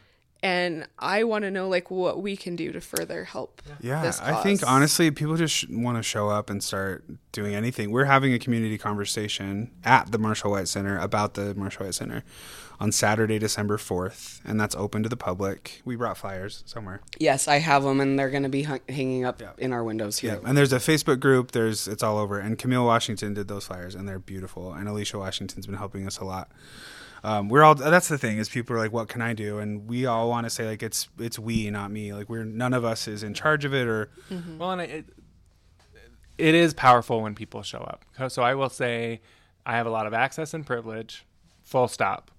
And 0.44 0.86
I 0.98 1.24
want 1.24 1.44
to 1.44 1.50
know 1.50 1.68
like 1.68 1.90
what 1.90 2.20
we 2.22 2.36
can 2.36 2.54
do 2.54 2.70
to 2.72 2.80
further 2.80 3.24
help. 3.24 3.62
Yeah, 3.80 4.02
this 4.02 4.20
I 4.20 4.42
think 4.42 4.60
honestly, 4.66 5.10
people 5.10 5.36
just 5.36 5.54
sh- 5.54 5.64
want 5.70 5.96
to 5.96 6.02
show 6.02 6.28
up 6.28 6.50
and 6.50 6.62
start 6.62 7.04
doing 7.32 7.54
anything. 7.54 7.90
We're 7.90 8.04
having 8.04 8.34
a 8.34 8.38
community 8.38 8.76
conversation 8.76 9.70
at 9.84 10.12
the 10.12 10.18
Marshall 10.18 10.50
White 10.50 10.68
Center 10.68 10.98
about 10.98 11.32
the 11.32 11.54
Marshall 11.54 11.86
White 11.86 11.94
Center 11.94 12.24
on 12.78 12.92
Saturday, 12.92 13.38
December 13.38 13.78
4th, 13.78 14.40
and 14.44 14.60
that's 14.60 14.74
open 14.74 15.02
to 15.04 15.08
the 15.08 15.16
public. 15.16 15.80
We 15.84 15.96
brought 15.96 16.18
flyers 16.18 16.62
somewhere. 16.66 17.00
yes, 17.18 17.48
I 17.48 17.56
have 17.60 17.82
them, 17.84 18.00
and 18.00 18.18
they're 18.18 18.30
going 18.30 18.42
to 18.42 18.48
be 18.50 18.64
hung- 18.64 18.80
hanging 18.88 19.24
up 19.24 19.40
Yeah. 19.40 19.52
in 19.56 19.72
our 19.72 19.82
windows 19.82 20.18
here. 20.18 20.40
Yeah, 20.42 20.48
and 20.48 20.58
there's 20.58 20.72
a 20.74 20.78
Facebook 20.78 21.20
group. 21.20 21.52
There's 21.52 21.88
it's 21.88 22.02
all 22.02 22.18
over. 22.18 22.38
And 22.38 22.58
Camille 22.58 22.84
Washington 22.84 23.32
did 23.32 23.48
those 23.48 23.64
flyers, 23.66 23.94
and 23.94 24.06
they're 24.06 24.18
beautiful. 24.18 24.72
And 24.74 24.88
Alicia 24.88 25.18
Washington's 25.18 25.66
been 25.66 25.76
helping 25.76 26.06
us 26.06 26.18
a 26.18 26.24
lot. 26.24 26.50
Um, 27.24 27.48
we're 27.48 27.62
all 27.62 27.74
that's 27.74 28.08
the 28.08 28.18
thing 28.18 28.36
is 28.36 28.50
people 28.50 28.76
are 28.76 28.78
like, 28.78 28.92
what 28.92 29.08
can 29.08 29.22
I 29.22 29.32
do? 29.32 29.58
And 29.58 29.88
we 29.88 30.04
all 30.04 30.28
want 30.28 30.44
to 30.44 30.50
say 30.50 30.66
like 30.66 30.82
it's 30.82 31.08
it's 31.18 31.38
we, 31.38 31.70
not 31.70 31.90
me. 31.90 32.12
Like 32.12 32.28
we're 32.28 32.44
none 32.44 32.74
of 32.74 32.84
us 32.84 33.08
is 33.08 33.22
in 33.22 33.32
charge 33.32 33.64
of 33.64 33.72
it 33.74 33.88
or 33.88 34.10
Well, 34.58 34.72
and 34.72 34.82
it 34.82 35.06
it 36.36 36.54
is 36.54 36.74
powerful 36.74 37.22
when 37.22 37.34
people 37.34 37.62
show 37.62 37.78
up. 37.78 38.04
So 38.28 38.42
I 38.42 38.54
will 38.54 38.68
say, 38.68 39.20
I 39.64 39.76
have 39.76 39.86
a 39.86 39.90
lot 39.90 40.06
of 40.06 40.12
access 40.12 40.52
and 40.52 40.66
privilege, 40.66 41.24
full 41.62 41.88
stop. 41.88 42.30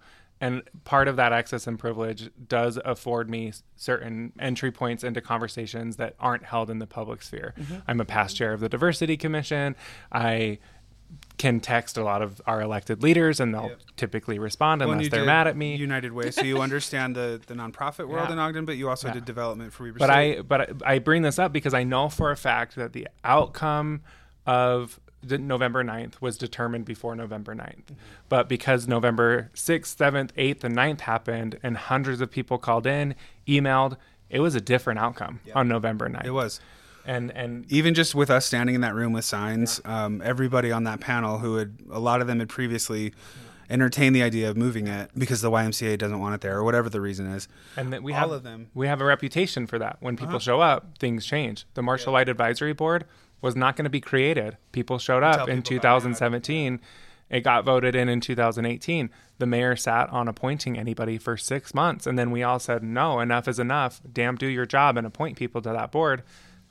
And 0.42 0.64
part 0.84 1.08
of 1.08 1.16
that 1.16 1.32
access 1.32 1.66
and 1.66 1.80
privilege 1.80 2.30
does 2.48 2.78
afford 2.84 3.30
me 3.30 3.54
certain 3.78 4.34
entry 4.38 4.70
points 4.70 5.02
into 5.04 5.22
conversations 5.22 5.96
that 5.96 6.14
aren't 6.20 6.44
held 6.44 6.70
in 6.70 6.80
the 6.80 6.86
public 6.86 7.22
sphere. 7.24 7.56
I'm 7.88 8.02
a 8.02 8.06
past 8.06 8.36
chair 8.36 8.52
of 8.52 8.60
the 8.60 8.68
Diversity 8.68 9.16
Commission. 9.16 9.78
I 10.12 10.60
can 11.38 11.60
text 11.60 11.98
a 11.98 12.04
lot 12.04 12.22
of 12.22 12.42
our 12.48 12.62
elected 12.62 13.04
leaders, 13.04 13.40
and 13.40 13.54
they'll 13.54 13.68
Yep. 13.70 13.80
typically 13.98 14.40
respond 14.40 14.82
unless 14.82 15.04
you 15.04 15.10
they're 15.10 15.26
mad 15.26 15.48
at 15.48 15.58
me. 15.58 15.76
United 15.76 16.14
Way, 16.14 16.32
so 16.32 16.44
you 16.44 16.62
understand 16.62 17.16
the, 17.16 17.42
the 17.48 17.54
nonprofit 17.54 18.08
world 18.08 18.28
Yeah. 18.30 18.34
in 18.34 18.40
Ogden, 18.40 18.66
but 18.66 18.78
you 18.78 18.90
also 18.90 19.08
Yeah. 19.08 19.16
did 19.16 19.26
development 19.26 19.74
for 19.74 19.84
Weber 19.84 20.00
but 20.00 20.10
State. 20.10 20.38
I 20.40 20.42
but 20.42 20.82
I 20.86 21.00
bring 21.00 21.22
this 21.24 21.38
up 21.38 21.52
because 21.52 21.74
I 21.74 21.84
know 21.84 22.08
for 22.10 22.32
a 22.32 22.38
fact 22.38 22.76
that 22.76 22.94
the 22.94 23.08
outcome 23.24 24.02
of 24.46 25.00
the 25.24 25.38
November 25.40 25.84
9th 25.84 26.22
was 26.22 26.38
determined 26.38 26.86
before 26.86 27.16
November 27.16 27.56
9th. 27.56 27.86
Mm-hmm. 27.86 27.94
But 28.30 28.48
because 28.48 28.88
November 28.88 29.50
6th, 29.56 29.96
7th, 29.98 30.30
8th, 30.38 30.64
and 30.64 30.76
9th 30.76 31.02
happened 31.02 31.58
and 31.64 31.76
hundreds 31.78 32.22
of 32.22 32.30
people 32.30 32.60
called 32.60 32.86
in, 32.86 33.16
emailed, 33.48 33.98
it 34.30 34.40
was 34.42 34.54
a 34.54 34.62
different 34.62 35.00
outcome 35.00 35.40
on 35.56 35.68
November 35.68 36.08
9th. 36.10 36.26
it 36.26 36.32
was. 36.32 36.60
And 37.06 37.32
and 37.32 37.72
even 37.72 37.94
just 37.94 38.16
with 38.16 38.30
us 38.32 38.46
standing 38.46 38.76
in 38.76 38.82
that 38.82 38.96
room 38.96 39.14
with 39.14 39.26
signs, 39.26 39.80
um, 39.86 40.22
everybody 40.24 40.72
on 40.72 40.84
that 40.86 41.00
panel 41.00 41.38
who 41.40 41.56
had 41.58 41.78
a 41.92 42.00
lot 42.00 42.22
of 42.22 42.28
them 42.28 42.40
had 42.40 42.50
previously 42.50 43.14
entertained 43.70 44.16
the 44.16 44.22
idea 44.22 44.50
of 44.50 44.56
moving 44.56 44.88
it 44.88 45.10
because 45.18 45.42
the 45.42 45.50
YMCA 45.50 45.98
doesn't 45.98 46.20
want 46.20 46.36
it 46.36 46.42
there 46.42 46.58
or 46.58 46.64
whatever 46.64 46.88
the 46.90 47.02
reason 47.02 47.26
is. 47.28 47.48
and 47.76 47.92
that 47.92 48.04
we 48.04 48.14
All 48.14 48.20
have 48.20 48.32
of 48.32 48.44
them. 48.44 48.68
we 48.76 48.88
have 48.88 49.02
a 49.02 49.06
reputation 49.06 49.66
for 49.66 49.80
that. 49.80 49.98
When 50.02 50.16
Uh-huh. 50.16 50.26
people 50.26 50.40
show 50.40 50.62
up, 50.62 50.98
things 51.00 51.26
change. 51.26 51.66
The 51.74 51.82
Marshall 51.82 52.14
White 52.14 52.30
Advisory 52.30 52.74
Board 52.74 53.06
was 53.42 53.56
not 53.56 53.76
going 53.76 53.84
to 53.86 53.90
be 53.90 54.02
created. 54.02 54.58
People 54.72 55.00
showed 55.00 55.24
up 55.24 55.50
in 55.50 55.62
people 55.64 55.78
it. 55.78 55.82
2017. 55.82 56.80
It 57.28 57.42
got 57.42 57.66
voted 57.66 57.96
in 57.96 58.08
in 58.08 58.22
2018. 58.22 59.10
The 59.40 59.46
mayor 59.48 59.76
sat 59.76 60.10
on 60.12 60.28
appointing 60.28 60.78
anybody 60.78 61.18
for 61.18 61.36
six 61.36 61.74
months, 61.74 62.06
and 62.06 62.20
then 62.20 62.30
we 62.30 62.44
all 62.44 62.60
said, 62.60 62.84
"No, 62.84 63.20
enough 63.20 63.48
is 63.48 63.58
enough. 63.58 64.00
Damn, 64.14 64.36
do 64.36 64.46
your 64.46 64.68
job 64.68 64.96
and 64.96 65.08
appoint 65.08 65.38
people 65.38 65.60
to 65.64 65.70
that 65.74 65.92
board." 65.92 66.22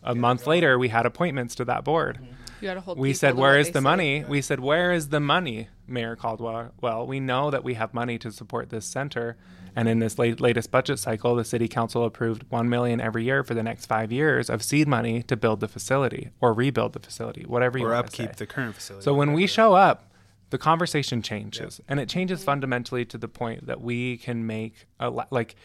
A 0.05 0.15
month 0.15 0.47
later, 0.47 0.79
we 0.79 0.89
had 0.89 1.07
appointments 1.07 1.55
to 1.57 1.65
that 1.65 1.83
board. 1.85 2.19
You 2.61 2.69
got 2.69 2.75
to 2.75 2.81
hold. 2.81 2.99
We 2.99 3.13
said, 3.15 3.33
to 3.33 3.37
"Where 3.37 3.53
what 3.53 3.61
is 3.61 3.67
they 3.69 3.73
the 3.73 3.79
say." 3.81 3.83
money?" 3.83 4.25
We 4.29 4.41
said, 4.41 4.61
"Where 4.61 4.93
is 4.93 5.09
the 5.09 5.21
money?" 5.21 5.69
Mayor 5.87 6.17
Caldwell. 6.17 6.73
Well, 6.81 7.07
we 7.07 7.21
know 7.21 7.51
that 7.51 7.63
we 7.65 7.75
have 7.75 7.93
money 7.93 8.19
to 8.19 8.31
support 8.33 8.71
this 8.71 8.87
center, 8.87 9.37
and 9.77 9.89
in 9.89 9.99
this 9.99 10.19
late, 10.19 10.41
latest 10.41 10.71
budget 10.71 10.99
cycle, 10.99 11.35
the 11.37 11.45
city 11.45 11.69
council 11.69 12.05
approved 12.05 12.45
one 12.49 12.69
million 12.71 13.01
every 13.01 13.25
year 13.25 13.43
for 13.43 13.53
the 13.55 13.63
next 13.63 13.87
five 13.87 14.11
years 14.13 14.49
of 14.49 14.63
seed 14.63 14.89
money 14.89 15.23
to 15.25 15.37
build 15.37 15.61
the 15.61 15.69
facility 15.69 16.31
or 16.41 16.55
rebuild 16.55 16.93
the 16.95 17.01
facility, 17.01 17.43
whatever 17.47 17.77
you 17.79 17.87
Or 17.87 17.91
want 17.93 18.07
upkeep 18.07 18.31
to 18.33 18.39
say. 18.39 18.45
the 18.45 18.47
current 18.47 18.75
facility. 18.75 19.05
So 19.05 19.13
when 19.13 19.33
we 19.35 19.47
show 19.47 19.75
up, 19.75 20.11
the 20.51 20.59
conversation 20.59 21.21
changes, 21.23 21.81
and 21.89 21.99
it 22.01 22.09
changes 22.09 22.45
fundamentally 22.45 23.05
to 23.07 23.19
the 23.19 23.29
point 23.29 23.67
that 23.67 23.81
we 23.81 24.17
can 24.19 24.47
make 24.47 24.87
a 25.01 25.11
li- 25.11 25.25
like. 25.31 25.57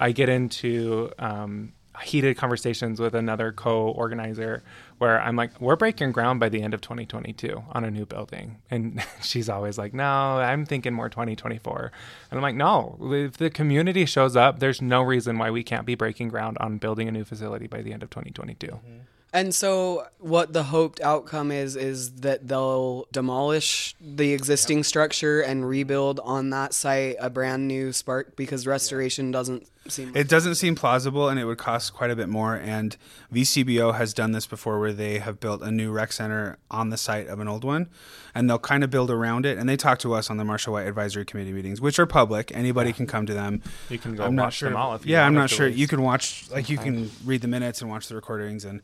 I 0.00 0.12
get 0.12 0.28
into 0.28 1.10
um, 1.18 1.72
heated 2.02 2.36
conversations 2.36 3.00
with 3.00 3.14
another 3.14 3.52
co-organizer 3.52 4.62
where 4.98 5.20
I'm 5.20 5.36
like, 5.36 5.60
"We're 5.60 5.76
breaking 5.76 6.12
ground 6.12 6.40
by 6.40 6.48
the 6.48 6.62
end 6.62 6.74
of 6.74 6.80
2022 6.80 7.64
on 7.72 7.84
a 7.84 7.90
new 7.90 8.06
building," 8.06 8.58
and 8.70 9.04
she's 9.22 9.48
always 9.48 9.78
like, 9.78 9.94
"No, 9.94 10.04
I'm 10.04 10.64
thinking 10.64 10.94
more 10.94 11.08
2024," 11.08 11.92
and 12.30 12.38
I'm 12.38 12.42
like, 12.42 12.56
"No, 12.56 12.98
if 13.00 13.36
the 13.36 13.50
community 13.50 14.04
shows 14.06 14.36
up, 14.36 14.58
there's 14.58 14.82
no 14.82 15.02
reason 15.02 15.38
why 15.38 15.50
we 15.50 15.62
can't 15.62 15.86
be 15.86 15.94
breaking 15.94 16.28
ground 16.28 16.56
on 16.60 16.78
building 16.78 17.08
a 17.08 17.12
new 17.12 17.24
facility 17.24 17.66
by 17.66 17.82
the 17.82 17.92
end 17.92 18.02
of 18.02 18.10
2022." 18.10 18.66
Mm-hmm. 18.66 18.98
And 19.32 19.54
so, 19.54 20.06
what 20.18 20.54
the 20.54 20.62
hoped 20.64 21.00
outcome 21.02 21.52
is 21.52 21.76
is 21.76 22.12
that 22.20 22.48
they'll 22.48 23.06
demolish 23.12 23.94
the 24.00 24.32
existing 24.32 24.84
structure 24.84 25.42
and 25.42 25.68
rebuild 25.68 26.18
on 26.20 26.50
that 26.50 26.72
site 26.72 27.16
a 27.20 27.28
brand 27.28 27.68
new 27.68 27.92
Spark 27.92 28.36
because 28.36 28.66
restoration 28.66 29.30
doesn't 29.30 29.68
seem. 29.90 30.12
It 30.14 30.28
doesn't 30.28 30.56
seem 30.56 30.74
plausible, 30.74 31.28
and 31.28 31.38
it 31.38 31.44
would 31.44 31.58
cost 31.58 31.94
quite 31.94 32.10
a 32.10 32.16
bit 32.16 32.28
more. 32.28 32.54
And 32.54 32.96
VCBO 33.32 33.94
has 33.94 34.14
done 34.14 34.32
this 34.32 34.46
before, 34.46 34.78
where 34.80 34.92
they 34.92 35.18
have 35.18 35.40
built 35.40 35.62
a 35.62 35.70
new 35.70 35.90
rec 35.90 36.12
center 36.12 36.58
on 36.70 36.90
the 36.90 36.96
site 36.96 37.26
of 37.28 37.40
an 37.40 37.48
old 37.48 37.64
one, 37.64 37.88
and 38.34 38.48
they'll 38.48 38.58
kind 38.58 38.84
of 38.84 38.90
build 38.90 39.10
around 39.10 39.46
it. 39.46 39.58
And 39.58 39.68
they 39.68 39.76
talk 39.76 39.98
to 40.00 40.14
us 40.14 40.30
on 40.30 40.36
the 40.36 40.44
Marshall 40.44 40.74
White 40.74 40.86
Advisory 40.86 41.24
Committee 41.24 41.52
meetings, 41.52 41.80
which 41.80 41.98
are 41.98 42.06
public. 42.06 42.50
Anybody 42.54 42.92
can 42.92 43.06
come 43.06 43.26
to 43.26 43.34
them. 43.34 43.62
You 43.88 43.98
can 43.98 44.14
go 44.14 44.24
I'm 44.24 44.34
not 44.34 44.44
watch 44.44 44.54
sure. 44.54 44.70
them 44.70 44.76
all 44.76 44.94
if 44.94 45.06
you 45.06 45.12
yeah, 45.12 45.26
I'm 45.26 45.34
not 45.34 45.50
sure. 45.50 45.66
at 45.66 45.74
You 45.74 45.86
can 45.88 46.02
watch, 46.02 46.50
like, 46.50 46.68
you 46.68 46.78
can 46.78 47.10
read 47.24 47.40
the 47.40 47.48
minutes 47.48 47.80
and 47.80 47.90
watch 47.90 48.08
the 48.08 48.14
recordings, 48.14 48.64
and 48.64 48.82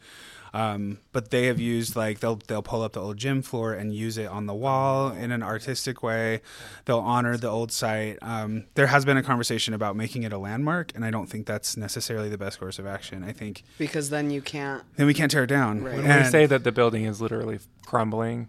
um, 0.55 0.99
but 1.13 1.31
they 1.31 1.47
have 1.47 1.59
used 1.59 1.97
like 1.97 2.21
they'll 2.21 2.37
they'll 2.47 2.63
pull 2.63 2.83
up 2.83 2.93
the 2.93 3.01
old 3.03 3.17
gym 3.17 3.43
floor 3.43 3.75
and 3.75 3.93
use 3.93 4.17
it 4.17 4.29
on 4.29 4.47
the 4.47 4.55
wall 4.55 5.11
in 5.11 5.33
an 5.33 5.43
artistic 5.43 6.03
way. 6.03 6.41
They'll 6.85 7.01
honor 7.01 7.37
the 7.37 7.49
old 7.49 7.73
site. 7.73 8.19
Um, 8.23 8.65
there 8.75 8.87
has 8.87 9.05
been 9.05 9.17
a 9.17 9.23
conversation 9.23 9.75
about 9.75 9.97
making 9.97 10.23
it 10.23 10.33
a 10.33 10.39
landmark, 10.39 10.93
and 10.95 11.05
I 11.05 11.11
don't 11.11 11.27
think 11.27 11.47
that's 11.47 11.77
necessarily 11.77 12.29
the 12.29 12.39
best 12.39 12.61
course 12.61 12.79
of 12.79 12.87
action. 12.87 13.25
I 13.25 13.33
think 13.33 13.65
because 13.79 14.11
then 14.11 14.31
you 14.31 14.41
can't. 14.41 14.85
then 14.97 15.07
we 15.07 15.15
can't 15.15 15.31
tear 15.31 15.43
it 15.43 15.49
down. 15.49 15.83
Right. 15.83 15.97
When 15.97 16.05
we 16.05 16.11
And- 16.11 16.31
say 16.31 16.47
that 16.47 16.63
the 16.65 16.73
building 16.73 17.05
is 17.05 17.21
literally 17.21 17.59
crumbling, 17.85 18.49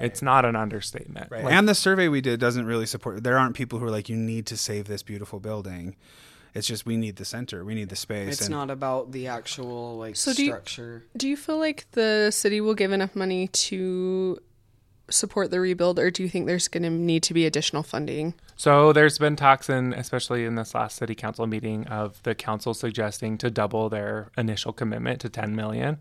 it's 0.00 0.22
not 0.22 0.44
an 0.46 0.56
understatement. 0.56 1.30
Right. 1.30 1.44
Like, 1.44 1.52
and 1.52 1.68
the 1.68 1.74
survey 1.74 2.08
we 2.08 2.20
did 2.22 2.40
doesn't 2.40 2.64
really 2.64 2.86
support. 2.86 3.22
There 3.22 3.36
aren't 3.38 3.54
people 3.54 3.78
who 3.78 3.84
are 3.84 3.90
like, 3.90 4.08
you 4.08 4.16
need 4.16 4.46
to 4.46 4.56
save 4.56 4.86
this 4.86 5.02
beautiful 5.02 5.40
building. 5.40 5.96
It's 6.54 6.66
just 6.66 6.84
we 6.86 6.96
need 6.96 7.16
the 7.16 7.24
center, 7.24 7.64
we 7.64 7.74
need 7.74 7.88
the 7.88 7.96
space. 7.96 8.32
It's 8.34 8.40
and 8.42 8.50
not 8.50 8.70
about 8.70 9.12
the 9.12 9.28
actual 9.28 9.96
like 9.98 10.16
So 10.16 10.32
do 10.32 10.44
you- 10.44 10.50
structure. 10.50 11.04
Do 11.16 11.28
you 11.28 11.36
feel 11.36 11.58
like 11.58 11.86
the 11.92 12.30
city 12.30 12.60
will 12.60 12.74
give 12.74 12.92
enough 12.92 13.14
money 13.14 13.48
to 13.48 14.38
support 15.10 15.50
the 15.50 15.58
rebuild, 15.60 15.98
or 15.98 16.10
do 16.10 16.22
you 16.22 16.28
think 16.28 16.46
there's 16.46 16.68
going 16.68 16.84
to 16.84 16.90
need 16.90 17.22
to 17.24 17.34
be 17.34 17.44
additional 17.46 17.82
funding? 17.82 18.34
So 18.56 18.92
there's 18.92 19.18
been 19.18 19.34
talks 19.36 19.68
in, 19.68 19.92
especially 19.94 20.44
in 20.44 20.54
this 20.54 20.74
last 20.74 20.96
city 20.98 21.14
council 21.14 21.46
meeting, 21.46 21.86
of 21.88 22.22
the 22.22 22.34
council 22.34 22.74
suggesting 22.74 23.36
to 23.38 23.50
double 23.50 23.88
their 23.88 24.30
initial 24.36 24.72
commitment 24.72 25.20
to 25.22 25.28
10 25.28 25.56
million. 25.56 25.98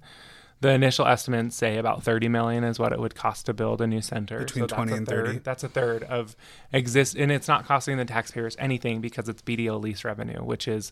The 0.62 0.72
initial 0.72 1.05
estimates 1.07 1.55
say 1.55 1.78
about 1.78 2.03
30 2.03 2.28
million 2.28 2.64
is 2.66 2.78
what 2.80 2.91
it 2.91 2.99
would 2.99 3.16
cost 3.16 3.45
to 3.45 3.53
build 3.53 3.80
a 3.82 3.88
new 3.88 4.01
center. 4.01 4.39
Between 4.39 4.64
that's 4.64 4.74
20 4.74 4.91
a 4.91 4.95
and 4.95 5.07
third- 5.07 5.26
30. 5.28 5.39
That's 5.39 5.64
a 5.64 5.70
third 5.70 6.03
of 6.03 6.36
exist, 6.74 7.16
and 7.16 7.32
it's 7.32 7.47
not 7.47 7.66
costing 7.66 7.95
the 7.97 8.03
taxpayers 8.05 8.55
anything 8.60 8.99
because 8.99 9.30
it's 9.30 9.41
BDO 9.41 9.82
lease 9.82 10.03
revenue, 10.03 10.39
which 10.43 10.68
is. 10.68 10.91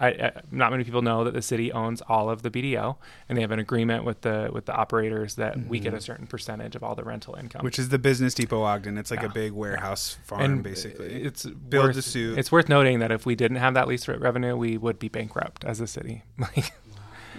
I, 0.00 0.10
I, 0.10 0.32
not 0.52 0.70
many 0.70 0.84
people 0.84 1.02
know 1.02 1.24
that 1.24 1.34
the 1.34 1.42
city 1.42 1.72
owns 1.72 2.00
all 2.02 2.30
of 2.30 2.42
the 2.42 2.52
BDO, 2.52 2.94
and 3.28 3.36
they 3.36 3.42
have 3.42 3.50
an 3.50 3.58
agreement 3.58 4.04
with 4.04 4.20
the 4.20 4.48
with 4.52 4.66
the 4.66 4.72
operators 4.72 5.34
that 5.34 5.66
we 5.66 5.80
get 5.80 5.92
a 5.92 6.00
certain 6.00 6.28
percentage 6.28 6.76
of 6.76 6.84
all 6.84 6.94
the 6.94 7.02
rental 7.02 7.34
income. 7.34 7.58
Mm-hmm. 7.58 7.64
which 7.64 7.80
is 7.80 7.88
the 7.88 7.98
business 7.98 8.32
depot 8.32 8.62
Ogden. 8.62 8.96
It's 8.96 9.10
like 9.10 9.22
Yeah. 9.22 9.26
a 9.26 9.30
big 9.32 9.50
warehouse 9.54 10.16
farm, 10.22 10.42
and 10.42 10.62
basically. 10.62 11.24
it's 11.24 11.44
Build 11.46 11.86
worth, 11.86 11.96
to 11.96 12.02
suit. 12.02 12.38
It's 12.38 12.52
worth 12.52 12.68
noting 12.68 13.00
that 13.00 13.10
if 13.10 13.26
we 13.26 13.34
didn't 13.34 13.56
have 13.56 13.74
that 13.74 13.88
lease 13.88 14.06
re- 14.06 14.16
revenue, 14.16 14.54
we 14.56 14.78
would 14.78 15.00
be 15.00 15.08
bankrupt 15.08 15.64
as 15.64 15.80
a 15.80 15.88
city. 15.88 16.22
Like, 16.38 16.72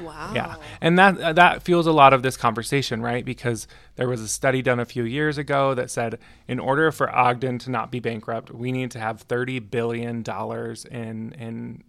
Wow. 0.01 0.31
yeah, 0.33 0.55
and 0.81 0.97
that 0.97 1.35
that 1.35 1.63
fuels 1.63 1.87
a 1.87 1.91
lot 1.91 2.13
of 2.13 2.23
this 2.23 2.37
conversation, 2.37 3.01
right? 3.01 3.23
Because 3.23 3.67
there 3.95 4.07
was 4.07 4.21
a 4.21 4.27
study 4.27 4.61
done 4.61 4.79
a 4.79 4.85
few 4.85 5.03
years 5.03 5.37
ago 5.37 5.73
that 5.75 5.91
said 5.91 6.19
in 6.47 6.59
order 6.59 6.91
for 6.91 7.13
Ogden 7.13 7.59
to 7.59 7.71
not 7.71 7.91
be 7.91 7.99
bankrupt, 7.99 8.51
we 8.51 8.71
need 8.71 8.91
to 8.91 8.99
have 8.99 9.21
thirty 9.21 9.59
billion 9.59 10.21
dollars 10.23 10.85
in 10.85 11.33
in 11.33 11.83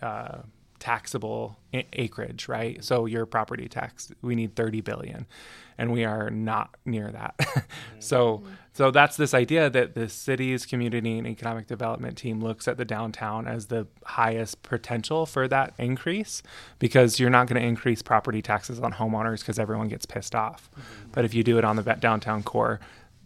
uh, 0.00 0.38
taxable 0.82 1.56
acreage, 1.92 2.48
right? 2.48 2.82
So 2.82 3.06
your 3.06 3.24
property 3.24 3.68
tax, 3.68 4.10
we 4.20 4.34
need 4.34 4.56
30 4.56 4.80
billion 4.80 5.26
and 5.78 5.92
we 5.92 6.04
are 6.04 6.28
not 6.28 6.76
near 6.84 7.12
that. 7.12 7.36
so 8.00 8.38
mm-hmm. 8.38 8.52
so 8.72 8.90
that's 8.90 9.16
this 9.16 9.32
idea 9.32 9.70
that 9.70 9.94
the 9.94 10.08
city's 10.08 10.66
community 10.66 11.18
and 11.18 11.28
economic 11.28 11.68
development 11.68 12.18
team 12.18 12.42
looks 12.42 12.66
at 12.66 12.78
the 12.78 12.84
downtown 12.84 13.46
as 13.46 13.66
the 13.66 13.86
highest 14.04 14.64
potential 14.64 15.24
for 15.24 15.46
that 15.46 15.72
increase 15.78 16.42
because 16.80 17.20
you're 17.20 17.30
not 17.30 17.46
going 17.46 17.62
to 17.62 17.66
increase 17.66 18.02
property 18.02 18.42
taxes 18.42 18.80
on 18.80 18.94
homeowners 18.94 19.38
because 19.38 19.60
everyone 19.60 19.86
gets 19.86 20.04
pissed 20.04 20.34
off. 20.34 20.68
Mm-hmm. 20.72 21.10
But 21.12 21.24
if 21.24 21.32
you 21.32 21.44
do 21.44 21.58
it 21.58 21.64
on 21.64 21.76
the 21.76 21.82
downtown 21.82 22.42
core, 22.42 22.80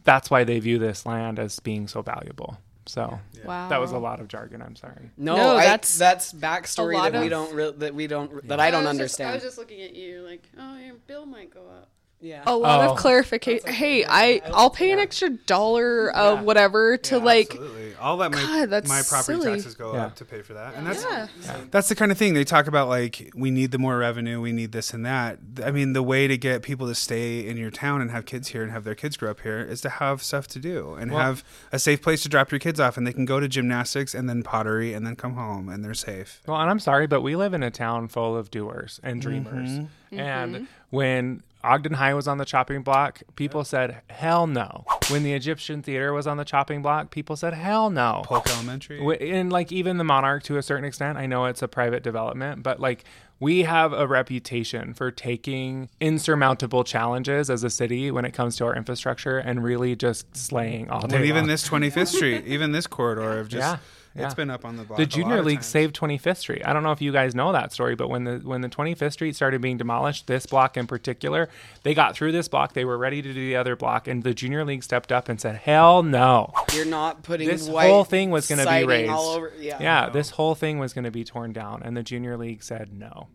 that's 0.05 0.31
why 0.31 0.45
they 0.45 0.59
view 0.59 0.79
this 0.79 1.07
land 1.07 1.39
as 1.39 1.59
being 1.61 1.89
so 1.89 2.03
valuable. 2.03 2.59
So 2.87 3.19
Wow. 3.45 3.69
that 3.69 3.81
was 3.81 3.93
a 3.93 3.99
lot 3.99 4.21
of 4.21 4.29
jargon. 4.29 4.63
I'm 4.63 4.77
sorry. 4.77 5.11
No, 5.17 5.37
No, 5.37 5.57
I, 5.57 5.65
that's 5.65 5.99
that's 5.99 6.33
backstory 6.33 6.95
a 6.95 6.99
lot 6.99 7.13
that 7.13 7.23
we 7.23 7.29
don't 7.29 7.79
that 7.81 7.95
we 7.95 8.07
don't 8.07 8.47
that 8.49 8.61
I 8.61 8.71
don't 8.71 8.83
was 8.85 8.91
understand. 8.91 9.33
Just, 9.33 9.33
I 9.33 9.35
was 9.35 9.43
just 9.43 9.59
looking 9.59 9.83
at 9.83 9.95
you 9.95 10.23
like, 10.23 10.43
oh, 10.59 10.79
your 10.79 10.95
bill 11.07 11.27
might 11.27 11.53
go 11.53 11.63
up. 11.69 11.89
Yeah. 12.21 12.43
a 12.47 12.57
lot 12.57 12.87
Oh. 12.87 12.93
of 12.93 12.99
clarification. 12.99 13.73
Hey, 13.73 14.05
I 14.07 14.41
I'll 14.53 14.71
pay 14.71 14.91
an 14.93 14.99
extra 14.99 15.31
dollar 15.31 16.11
of 16.15 16.39
Yeah. 16.39 16.45
whatever 16.45 16.97
to 16.97 17.17
Yeah, 17.17 17.23
like. 17.23 17.51
absolutely. 17.51 17.83
I'll 17.99 18.17
let 18.17 18.31
my 18.31 18.43
God, 18.43 18.71
that's 18.71 18.89
my 18.89 19.01
property 19.09 19.41
silly. 19.41 19.57
taxes 19.57 19.75
go 19.75 19.95
Yeah. 19.95 20.05
up 20.07 20.17
to 20.17 20.25
pay 20.27 20.43
for 20.43 20.53
that, 20.53 20.75
and 20.75 20.87
that's 20.87 21.03
Yeah. 21.05 21.27
that's 21.71 21.89
the 21.89 21.95
kind 21.95 22.13
of 22.13 22.19
thing 22.19 22.35
they 22.35 22.45
talk 22.45 22.67
about. 22.67 22.89
Like 22.89 23.31
we 23.35 23.51
need 23.51 23.71
the 23.71 23.79
more 23.79 23.97
revenue, 23.97 24.41
we 24.41 24.53
need 24.53 24.73
this 24.73 24.93
and 24.93 25.05
that. 25.07 25.39
I 25.65 25.71
mean, 25.71 25.95
the 25.95 26.03
way 26.03 26.27
to 26.29 26.37
get 26.37 26.63
people 26.63 26.87
to 26.89 26.95
stay 26.95 27.47
in 27.47 27.57
your 27.57 27.71
town 27.71 28.03
and 28.03 28.11
have 28.11 28.27
kids 28.27 28.49
here 28.49 28.63
and 28.63 28.71
have 28.71 28.85
their 28.85 28.95
kids 28.95 29.17
grow 29.17 29.31
up 29.31 29.41
here 29.41 29.61
is 29.61 29.81
to 29.81 29.89
have 29.89 30.23
stuff 30.23 30.47
to 30.49 30.59
do 30.59 30.95
and 30.95 31.11
Well- 31.11 31.23
have 31.23 31.45
a 31.73 31.79
safe 31.79 32.03
place 32.03 32.23
to 32.25 32.29
drop 32.29 32.51
your 32.53 32.59
kids 32.59 32.79
off, 32.79 32.97
and 32.99 33.07
they 33.07 33.13
can 33.15 33.25
go 33.25 33.41
to 33.41 33.49
gymnastics 33.49 34.15
and 34.15 34.29
then 34.29 34.43
pottery 34.43 34.93
and 34.93 35.07
then 35.07 35.17
come 35.17 35.35
home 35.35 35.69
and 35.71 35.83
they're 35.83 35.95
safe. 35.95 36.43
Well, 36.47 36.61
and 36.61 36.69
I'm 36.71 36.81
sorry, 36.81 37.07
but 37.07 37.23
we 37.23 37.35
live 37.35 37.55
in 37.55 37.63
a 37.63 37.71
town 37.71 38.09
full 38.09 38.37
of 38.37 38.51
doers 38.51 39.01
and 39.03 39.21
mm-hmm. 39.21 39.29
dreamers. 39.31 39.71
Mm-hmm. 39.71 40.21
And 40.21 40.67
when 40.91 41.43
Ogden 41.67 41.95
High 41.95 42.15
was 42.15 42.29
on 42.29 42.39
the 42.39 42.45
chopping 42.45 42.83
block, 42.83 43.23
people 43.35 43.65
said, 43.65 44.03
hell 44.09 44.47
no. 44.47 44.85
When 45.09 45.23
the 45.23 45.33
Egyptian 45.33 45.83
Theater 45.83 46.13
was 46.13 46.27
on 46.27 46.37
the 46.37 46.45
chopping 46.45 46.81
block, 46.81 47.11
people 47.11 47.37
said, 47.37 47.55
hell 47.55 47.91
no. 47.91 48.23
Polk 48.25 48.49
Elementary. 48.49 49.01
And 49.33 49.53
like 49.53 49.73
even 49.73 49.99
the 49.99 50.05
Monarch 50.05 50.45
to 50.45 50.57
a 50.57 50.63
certain 50.63 50.85
extent, 50.85 51.19
I 51.19 51.27
know 51.27 51.47
it's 51.47 51.63
a 51.63 51.69
private 51.69 52.03
development, 52.03 52.63
but 52.63 52.79
like 52.81 53.05
we 53.39 53.65
have 53.65 53.93
a 53.93 54.07
reputation 54.07 54.95
for 54.95 55.11
taking 55.11 55.91
insurmountable 56.01 56.85
challenges 56.85 57.51
as 57.51 57.65
a 57.65 57.71
city 57.71 58.11
when 58.11 58.25
it 58.25 58.33
comes 58.33 58.57
to 58.57 58.65
our 58.65 58.75
infrastructure 58.75 59.39
and 59.39 59.63
really 59.63 59.95
just 59.95 60.35
slaying 60.37 60.89
all 60.89 61.07
day. 61.07 61.17
Well, 61.17 61.25
even 61.25 61.43
long. 61.43 61.49
this 61.49 61.69
25th 61.69 62.09
Street, 62.09 62.47
even 62.47 62.73
this 62.73 62.87
corridor 62.87 63.39
of 63.39 63.49
just, 63.49 63.61
Yeah, 63.61 63.79
yeah. 64.17 64.25
it's 64.27 64.35
been 64.35 64.51
up 64.51 64.65
on 64.65 64.77
the 64.77 64.85
block. 64.85 64.97
the 64.97 65.03
a 65.03 65.07
junior 65.07 65.31
lot 65.31 65.39
of 65.41 65.47
league 65.47 65.57
times. 65.59 65.67
saved 65.67 65.97
25th 65.97 66.37
street 66.39 66.63
i 66.65 66.73
don't 66.73 66.83
know 66.83 66.93
if 66.93 67.01
you 67.01 67.13
guys 67.13 67.35
know 67.35 67.53
that 67.53 67.73
story 67.73 67.95
but 67.95 68.09
when 68.09 68.25
the 68.25 68.39
when 68.45 68.61
the 68.61 68.69
25th 68.69 69.13
street 69.13 69.37
started 69.37 69.61
being 69.61 69.77
demolished 69.77 70.27
this 70.27 70.47
block 70.47 70.77
in 70.77 70.87
particular 70.87 71.49
they 71.83 71.95
got 71.95 72.15
through 72.15 72.33
this 72.33 72.49
block 72.49 72.73
they 72.73 72.85
were 72.85 72.99
ready 72.99 73.23
to 73.23 73.33
do 73.33 73.47
the 73.47 73.57
other 73.57 73.77
block 73.77 74.07
and 74.09 74.23
the 74.23 74.35
junior 74.35 74.65
league 74.65 74.83
stepped 74.83 75.13
up 75.13 75.29
and 75.29 75.41
said 75.41 75.57
hell 75.57 76.03
no 76.03 76.53
You're 76.75 76.85
not 76.85 77.23
putting 77.23 77.49
this 77.49 77.69
white 77.69 77.89
whole 77.89 78.05
thing 78.05 78.31
was 78.31 78.49
going 78.49 78.65
to 78.65 78.71
be 78.71 78.85
raised 78.85 79.11
all 79.11 79.31
over. 79.31 79.53
Yeah. 79.59 79.79
yeah 79.81 80.09
this 80.09 80.31
whole 80.31 80.55
thing 80.55 80.79
was 80.79 80.93
going 80.93 81.05
to 81.05 81.11
be 81.11 81.25
torn 81.25 81.53
down 81.53 81.83
and 81.83 81.97
the 81.97 82.03
junior 82.03 82.37
league 82.37 82.63
said 82.63 82.93
no 82.93 83.29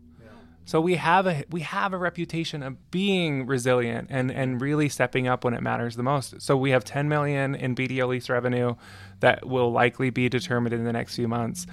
So 0.64 0.80
we 0.80 0.94
have 0.94 1.26
a 1.26 1.44
we 1.50 1.60
have 1.60 1.92
a 1.92 1.98
reputation 1.98 2.62
of 2.62 2.90
being 2.90 3.46
resilient 3.46 4.08
and 4.10 4.30
and 4.30 4.60
really 4.60 4.88
stepping 4.88 5.26
up 5.26 5.44
when 5.44 5.54
it 5.54 5.62
matters 5.62 5.96
the 5.96 6.02
most. 6.02 6.40
So 6.40 6.56
we 6.56 6.70
have 6.70 6.84
10 6.84 7.08
million 7.08 7.54
in 7.54 7.74
BDO 7.74 8.08
lease 8.08 8.28
revenue 8.28 8.76
that 9.20 9.46
will 9.46 9.72
likely 9.72 10.10
be 10.10 10.28
determined 10.28 10.72
in 10.72 10.84
the 10.84 10.92
next 10.92 11.16
few 11.16 11.28
months. 11.28 11.66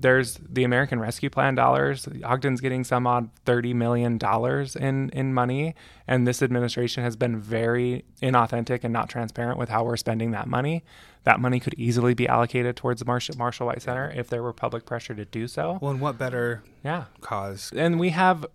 There's 0.00 0.38
the 0.48 0.62
American 0.64 1.00
Rescue 1.00 1.28
Plan 1.28 1.54
dollars. 1.56 2.06
Ogden's 2.24 2.60
getting 2.60 2.84
some 2.84 3.06
odd 3.06 3.30
30 3.44 3.74
million 3.74 4.16
dollars 4.16 4.76
in 4.76 5.10
in 5.10 5.34
money 5.34 5.74
and 6.06 6.26
this 6.26 6.40
administration 6.42 7.02
has 7.02 7.16
been 7.16 7.38
very 7.40 8.04
inauthentic 8.22 8.84
and 8.84 8.92
not 8.92 9.08
transparent 9.08 9.58
with 9.58 9.68
how 9.68 9.82
we're 9.84 9.96
spending 9.96 10.30
that 10.30 10.46
money. 10.46 10.84
That 11.24 11.40
money 11.40 11.58
could 11.60 11.74
easily 11.74 12.14
be 12.14 12.28
allocated 12.28 12.76
towards 12.76 13.00
the 13.00 13.04
Marshall, 13.06 13.36
Marshall 13.36 13.66
White 13.66 13.82
Center 13.82 14.10
if 14.16 14.28
there 14.28 14.42
were 14.42 14.52
public 14.52 14.86
pressure 14.86 15.14
to 15.14 15.24
do 15.24 15.48
so. 15.48 15.78
Well, 15.82 15.90
and 15.90 16.00
what 16.00 16.16
better 16.16 16.62
Yeah 16.84 17.04
cause? 17.20 17.72
and 17.76 17.98
we 17.98 18.10
have 18.10 18.46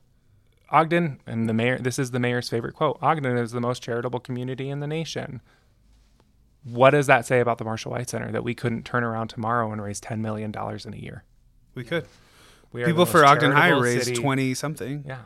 Ogden 0.69 1.19
and 1.27 1.47
the 1.49 1.53
mayor 1.53 1.77
this 1.77 1.99
is 1.99 2.11
the 2.11 2.19
mayor's 2.19 2.49
favorite 2.49 2.73
quote 2.73 2.97
Ogden 3.01 3.37
is 3.37 3.51
the 3.51 3.61
most 3.61 3.83
charitable 3.83 4.19
community 4.21 4.69
in 4.69 4.79
the 4.79 4.87
nation 4.87 5.41
what 6.63 6.91
does 6.91 7.07
that 7.07 7.25
say 7.25 7.41
about 7.41 7.57
the 7.57 7.65
Marshall 7.65 7.91
White 7.91 8.09
Center 8.09 8.31
that 8.31 8.43
we 8.43 8.55
couldn't 8.55 8.83
turn 8.85 9.03
around 9.03 9.27
tomorrow 9.27 9.71
and 9.73 9.81
raise 9.81 9.99
10 9.99 10.21
million 10.21 10.49
dollars 10.51 10.85
in 10.85 10.93
a 10.93 10.97
year 10.97 11.25
We 11.75 11.83
could. 11.83 12.05
we 12.71 12.83
are 12.83 12.85
People 12.85 13.05
for 13.05 13.25
Ogden 13.25 13.51
High 13.51 13.69
raised 13.69 14.15
20 14.15 14.53
something. 14.53 15.03
yeah. 15.07 15.19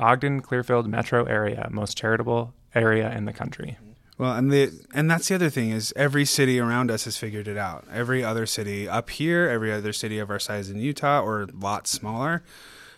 Ogden 0.00 0.40
Clearfield 0.40 0.86
metro 0.88 1.24
area 1.24 1.66
most 1.72 1.96
charitable 1.96 2.54
area 2.74 3.10
in 3.16 3.24
the 3.24 3.32
country 3.32 3.76
Well, 4.16 4.32
and 4.34 4.52
the 4.52 4.70
and 4.94 5.10
that's 5.10 5.26
the 5.28 5.34
other 5.34 5.50
thing 5.50 5.70
is 5.70 5.92
every 5.96 6.24
city 6.24 6.60
around 6.60 6.90
us 6.90 7.04
has 7.04 7.16
figured 7.16 7.48
it 7.48 7.56
out. 7.56 7.84
Every 7.92 8.22
other 8.22 8.46
city 8.46 8.88
up 8.88 9.10
here, 9.10 9.48
every 9.48 9.72
other 9.72 9.92
city 9.92 10.18
of 10.20 10.30
our 10.30 10.38
size 10.38 10.70
in 10.70 10.78
Utah 10.78 11.20
or 11.20 11.48
lots 11.52 11.90
smaller 11.90 12.42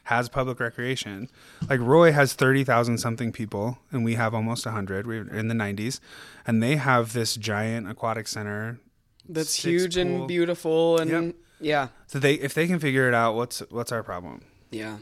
has 0.05 0.28
public 0.28 0.61
recreation. 0.61 1.28
Like 1.68 1.80
Roy 1.80 2.12
has 2.12 2.32
30,000 2.34 2.98
something 2.98 3.32
people 3.32 3.78
and 3.92 4.05
we 4.05 4.14
have 4.16 4.34
almost 4.34 4.66
100. 4.66 5.07
We're 5.07 5.28
in 5.34 5.48
the 5.48 5.55
90s 5.55 6.01
and 6.46 6.62
they 6.62 6.76
have 6.76 7.12
this 7.14 7.34
giant 7.36 7.88
aquatic 7.88 8.26
center. 8.28 8.78
That's 9.28 9.55
huge 9.55 9.94
pool. 9.94 10.03
and 10.03 10.28
beautiful 10.28 10.98
and 10.98 11.11
Yep. 11.11 11.34
Yeah. 11.61 11.88
So 12.06 12.18
they 12.18 12.34
if 12.34 12.54
they 12.54 12.66
can 12.66 12.78
figure 12.78 13.08
it 13.08 13.14
out, 13.14 13.34
what's 13.34 13.61
what's 13.70 13.92
our 13.92 14.02
problem? 14.02 14.42
Yeah. 14.70 14.98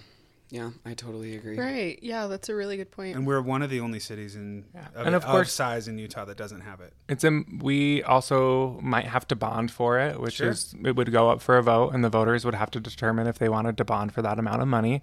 Yeah, 0.50 0.70
I 0.86 0.94
totally 0.94 1.36
agree. 1.36 1.59
Right. 1.59 1.98
Yeah, 2.00 2.26
that's 2.26 2.48
a 2.48 2.54
really 2.54 2.78
good 2.78 2.90
point. 2.90 3.14
And 3.14 3.26
we're 3.26 3.42
one 3.42 3.61
of 3.61 3.68
the 3.68 3.80
only 3.80 3.98
cities 4.00 4.34
in 4.34 4.64
of, 4.94 5.06
And 5.06 5.14
of 5.14 5.22
of 5.22 5.30
course- 5.30 5.52
size 5.52 5.88
in 5.88 5.98
Utah 5.98 6.24
that 6.24 6.38
doesn't 6.38 6.62
have 6.62 6.80
it. 6.80 6.94
It's 7.06 7.22
in, 7.22 7.61
we 7.62 8.02
also 8.02 8.80
might 8.80 9.04
have 9.04 9.28
to 9.28 9.36
bond 9.36 9.70
for 9.70 9.98
it, 9.98 10.18
which 10.18 10.36
Sure. 10.36 10.48
is 10.48 10.74
it 10.82 10.96
would 10.96 11.12
go 11.12 11.28
up 11.28 11.42
for 11.42 11.59
a 11.59 11.62
vote, 11.62 11.90
and 11.92 12.02
the 12.02 12.09
voters 12.09 12.46
would 12.46 12.54
have 12.54 12.70
to 12.70 12.80
determine 12.80 13.26
if 13.26 13.38
they 13.38 13.50
wanted 13.50 13.76
to 13.76 13.84
bond 13.84 14.14
for 14.14 14.22
that 14.22 14.38
amount 14.38 14.62
of 14.62 14.68
money. 14.68 15.02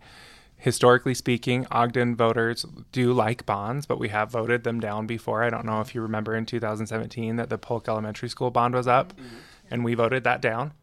Historically 0.57 1.13
speaking, 1.13 1.67
Ogden 1.69 2.15
voters 2.15 2.65
do 2.91 3.13
like 3.13 3.45
bonds, 3.45 3.85
but 3.85 3.99
we 3.99 4.09
have 4.09 4.31
voted 4.31 4.63
them 4.63 4.79
down 4.79 5.05
before. 5.05 5.43
I 5.43 5.51
don't 5.51 5.65
know 5.65 5.79
if 5.81 5.93
you 5.93 6.01
remember 6.01 6.33
in 6.35 6.47
2017 6.47 7.35
that 7.35 7.49
the 7.49 7.59
Polk 7.59 7.87
Elementary 7.87 8.29
School 8.29 8.49
bond 8.49 8.73
was 8.73 8.87
up, 8.87 9.13
mm-hmm. 9.13 9.35
and 9.69 9.85
we 9.85 9.93
voted 9.93 10.23
that 10.23 10.41
down. 10.41 10.73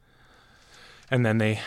And 1.13 1.25
then 1.25 1.39
they 1.39 1.61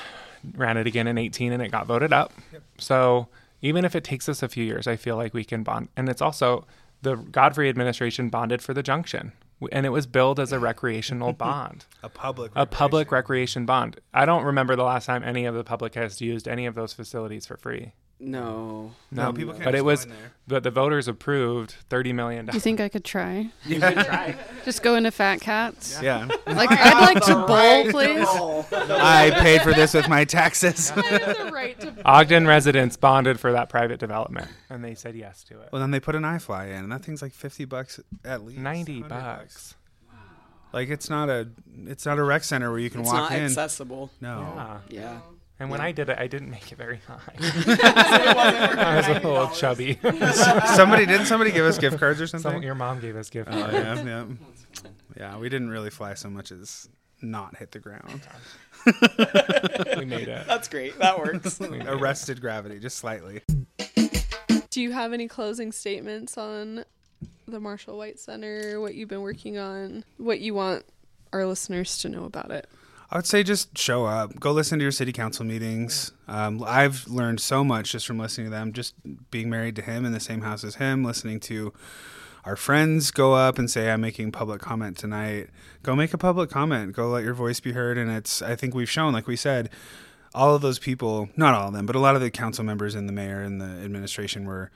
ran 0.56 0.76
it 0.76 0.88
again 0.88 1.08
in 1.08 1.18
18 1.18 1.54
and 1.54 1.62
it 1.62 1.72
got 1.72 1.86
voted 1.88 2.12
up. 2.12 2.34
So 2.78 3.28
even 3.62 3.86
if 3.86 3.96
it 3.96 4.04
takes 4.04 4.28
us 4.28 4.44
a 4.44 4.50
few 4.50 4.64
years, 4.64 4.88
I 4.88 4.96
feel 4.96 5.16
like 5.16 5.34
we 5.34 5.44
can 5.44 5.64
bond. 5.64 5.90
And 5.96 6.10
it's 6.10 6.22
also 6.22 6.66
the 7.02 7.16
Godfrey 7.16 7.70
administration 7.70 8.30
bonded 8.30 8.62
for 8.62 8.74
the 8.74 8.84
junction, 8.84 9.32
and 9.72 9.86
it 9.86 9.90
was 9.90 10.06
billed 10.08 10.40
as 10.40 10.52
a 10.52 10.60
recreational 10.60 11.34
bond, 11.46 11.86
A 12.04 12.10
public 12.10 12.52
a 12.56 12.66
public 12.66 13.12
recreation 13.12 13.66
bond. 13.66 14.00
I 14.14 14.26
don't 14.26 14.44
remember 14.44 14.76
the 14.76 14.84
last 14.84 15.06
time 15.06 15.24
any 15.24 15.46
of 15.46 15.56
the 15.56 15.64
public 15.64 15.96
has 15.96 16.20
used 16.20 16.48
any 16.48 16.66
of 16.66 16.76
those 16.76 16.94
facilities 16.94 17.46
for 17.46 17.58
free. 17.58 17.94
No. 18.20 18.92
No, 19.12 19.34
people 19.34 19.54
can't 19.54 19.66
But 19.66 19.72
just 19.72 19.80
it 19.80 19.82
go 19.82 19.84
was, 19.86 20.04
in 20.06 20.10
there. 20.12 20.32
but 20.48 20.64
the 20.64 20.72
voters 20.72 21.08
approved 21.10 21.72
thirty 21.90 22.14
million 22.14 22.46
Do 22.46 22.54
you 22.54 22.62
think 22.62 22.80
I 22.80 22.88
could 22.88 23.04
try? 23.04 23.50
You 23.66 23.80
can 23.82 24.06
try. 24.06 24.36
Just 24.64 24.84
go 24.84 24.96
into 24.96 25.12
Fat 25.12 25.42
Cats. 25.42 26.00
Yeah. 26.02 26.28
Like 26.48 26.72
I'd 26.72 27.14
like 27.14 27.24
to 27.26 27.36
bowl, 27.46 27.92
please. 27.92 28.26
I 28.90 29.32
paid 29.42 29.62
for 29.64 29.74
this 29.74 29.94
with 29.94 30.08
my 30.08 30.24
taxes. 30.24 30.92
I 30.96 31.02
have 31.02 31.38
the 31.38 31.52
right 31.52 31.78
to 31.82 31.94
Ogden 32.06 32.48
residents 32.48 32.96
bonded 32.96 33.38
for 33.40 33.52
that 33.52 33.68
private 33.68 34.00
development, 34.00 34.48
and 34.70 34.84
they 34.84 34.96
said 34.96 35.16
yes 35.16 35.44
to 35.46 35.60
it. 35.62 35.70
Well, 35.74 35.82
then 35.82 35.92
they 35.92 36.00
put 36.00 36.16
an 36.16 36.24
iFly 36.24 36.68
in, 36.70 36.84
and 36.84 36.92
that 36.94 37.04
thing's 37.04 37.22
like 37.22 37.34
fifty 37.34 37.66
bucks 37.66 38.00
at 38.24 38.46
least. 38.46 38.60
Ninety 38.60 39.02
bucks. 39.02 39.12
bucks. 39.12 39.76
Like 40.72 40.90
it's 40.90 41.10
not 41.10 41.30
a, 41.30 41.48
it's 41.86 42.06
not 42.06 42.18
a 42.18 42.24
rec 42.24 42.44
center 42.44 42.70
where 42.70 42.80
you 42.80 42.90
can 42.90 43.02
It's 43.02 43.10
walk 43.12 43.30
not 43.30 43.38
in. 43.38 43.46
accessible. 43.46 44.10
no. 44.22 44.82
Yeah. 44.90 45.02
Yeah. 45.02 45.20
And 45.60 45.70
when 45.70 45.80
Yeah. 45.80 45.86
I 45.86 45.92
did 45.94 46.10
it, 46.10 46.18
I 46.20 46.28
didn't 46.28 46.50
make 46.50 46.72
it 46.72 46.78
very 46.78 47.00
high. 47.08 47.20
I 47.40 48.96
was 48.98 49.08
a 49.08 49.14
little 49.28 49.48
chubby. 49.50 49.98
somebody 50.76 51.06
didn't 51.06 51.28
somebody 51.28 51.52
give 51.52 51.66
us 51.66 51.78
gift 51.78 51.98
cards 51.98 52.20
or 52.20 52.28
something? 52.28 52.52
Some, 52.52 52.64
your 52.64 52.76
mom 52.76 53.00
gave 53.00 53.16
us 53.16 53.30
gift 53.30 53.50
oh 53.52 53.58
cards. 53.62 53.74
yeah, 53.74 54.04
yeah. 54.04 54.26
Yeah, 55.18 55.38
we 55.38 55.48
didn't 55.48 55.70
really 55.70 55.90
fly 55.90 56.14
so 56.16 56.30
much 56.30 56.52
as 56.52 56.90
not 57.22 57.56
hit 57.56 57.72
the 57.72 57.80
ground. 57.80 58.22
We 59.98 60.04
made 60.06 60.28
it. 60.28 60.46
That's 60.46 60.68
great. 60.68 60.98
That 61.00 61.18
works. 61.18 61.58
We 61.60 61.70
made 61.70 61.82
it. 61.84 61.88
Arrested 61.88 62.42
gravity 62.42 62.80
just 62.80 62.98
slightly. 62.98 63.42
Do 64.70 64.82
you 64.82 64.92
have 64.92 65.14
any 65.14 65.30
closing 65.30 65.72
statements 65.72 66.38
on 66.38 66.84
the 67.48 67.62
Marshall 67.62 67.98
White 67.98 68.20
Center, 68.20 68.82
what 68.82 68.96
you've 68.96 69.08
been 69.08 69.22
working 69.22 69.58
on, 69.58 70.04
what 70.18 70.42
you 70.42 70.54
want 70.54 70.84
our 71.32 71.46
listeners 71.46 71.98
to 72.00 72.10
know 72.10 72.26
about 72.26 72.52
it? 72.52 72.68
I 73.16 73.18
would 73.18 73.26
say 73.26 73.44
just 73.44 73.78
show 73.78 74.06
up. 74.06 74.42
Go 74.42 74.52
listen 74.52 74.78
to 74.78 74.84
your 74.84 74.92
city 74.92 75.14
council 75.14 75.46
meetings. 75.46 76.12
Um, 76.28 76.62
I've 76.68 77.08
learned 77.08 77.40
so 77.40 77.64
much 77.64 77.94
just 77.94 78.06
from 78.06 78.20
listening 78.20 78.48
to 78.48 78.52
them. 78.52 78.74
Just 78.74 78.94
being 79.32 79.50
married 79.50 79.78
to 79.78 79.82
him 79.82 80.04
in 80.04 80.12
the 80.12 80.20
same 80.20 80.42
house 80.42 80.66
as 80.66 80.76
him, 80.76 81.02
listening 81.02 81.40
to 81.40 81.72
our 82.44 82.58
friends 82.58 83.12
go 83.12 83.34
up 83.34 83.58
and 83.58 83.72
say, 83.72 83.90
"I'm 83.90 84.02
making 84.02 84.34
public 84.34 84.60
comment 84.60 84.98
tonight." 84.98 85.50
Go 85.82 85.96
make 85.96 86.14
a 86.14 86.18
public 86.18 86.50
comment. 86.50 86.92
Go 86.92 87.08
let 87.08 87.24
your 87.24 87.34
voice 87.34 87.62
be 87.62 87.72
heard. 87.72 87.98
And 87.98 88.12
it's. 88.12 88.42
I 88.42 88.58
think 88.58 88.76
we've 88.76 88.90
shown, 88.90 89.14
like 89.14 89.28
we 89.28 89.38
said, 89.38 89.70
all 90.34 90.54
of 90.54 90.62
those 90.62 90.78
people, 90.78 91.30
not 91.38 91.54
all 91.54 91.70
of 91.70 91.74
them, 91.74 91.86
but 91.86 91.96
a 91.96 92.00
lot 92.00 92.16
of 92.16 92.22
the 92.22 92.30
council 92.30 92.66
members 92.66 92.96
and 92.96 93.08
the 93.08 93.14
mayor 93.14 93.40
and 93.42 93.62
the 93.62 93.82
administration 93.86 94.44
were 94.44 94.72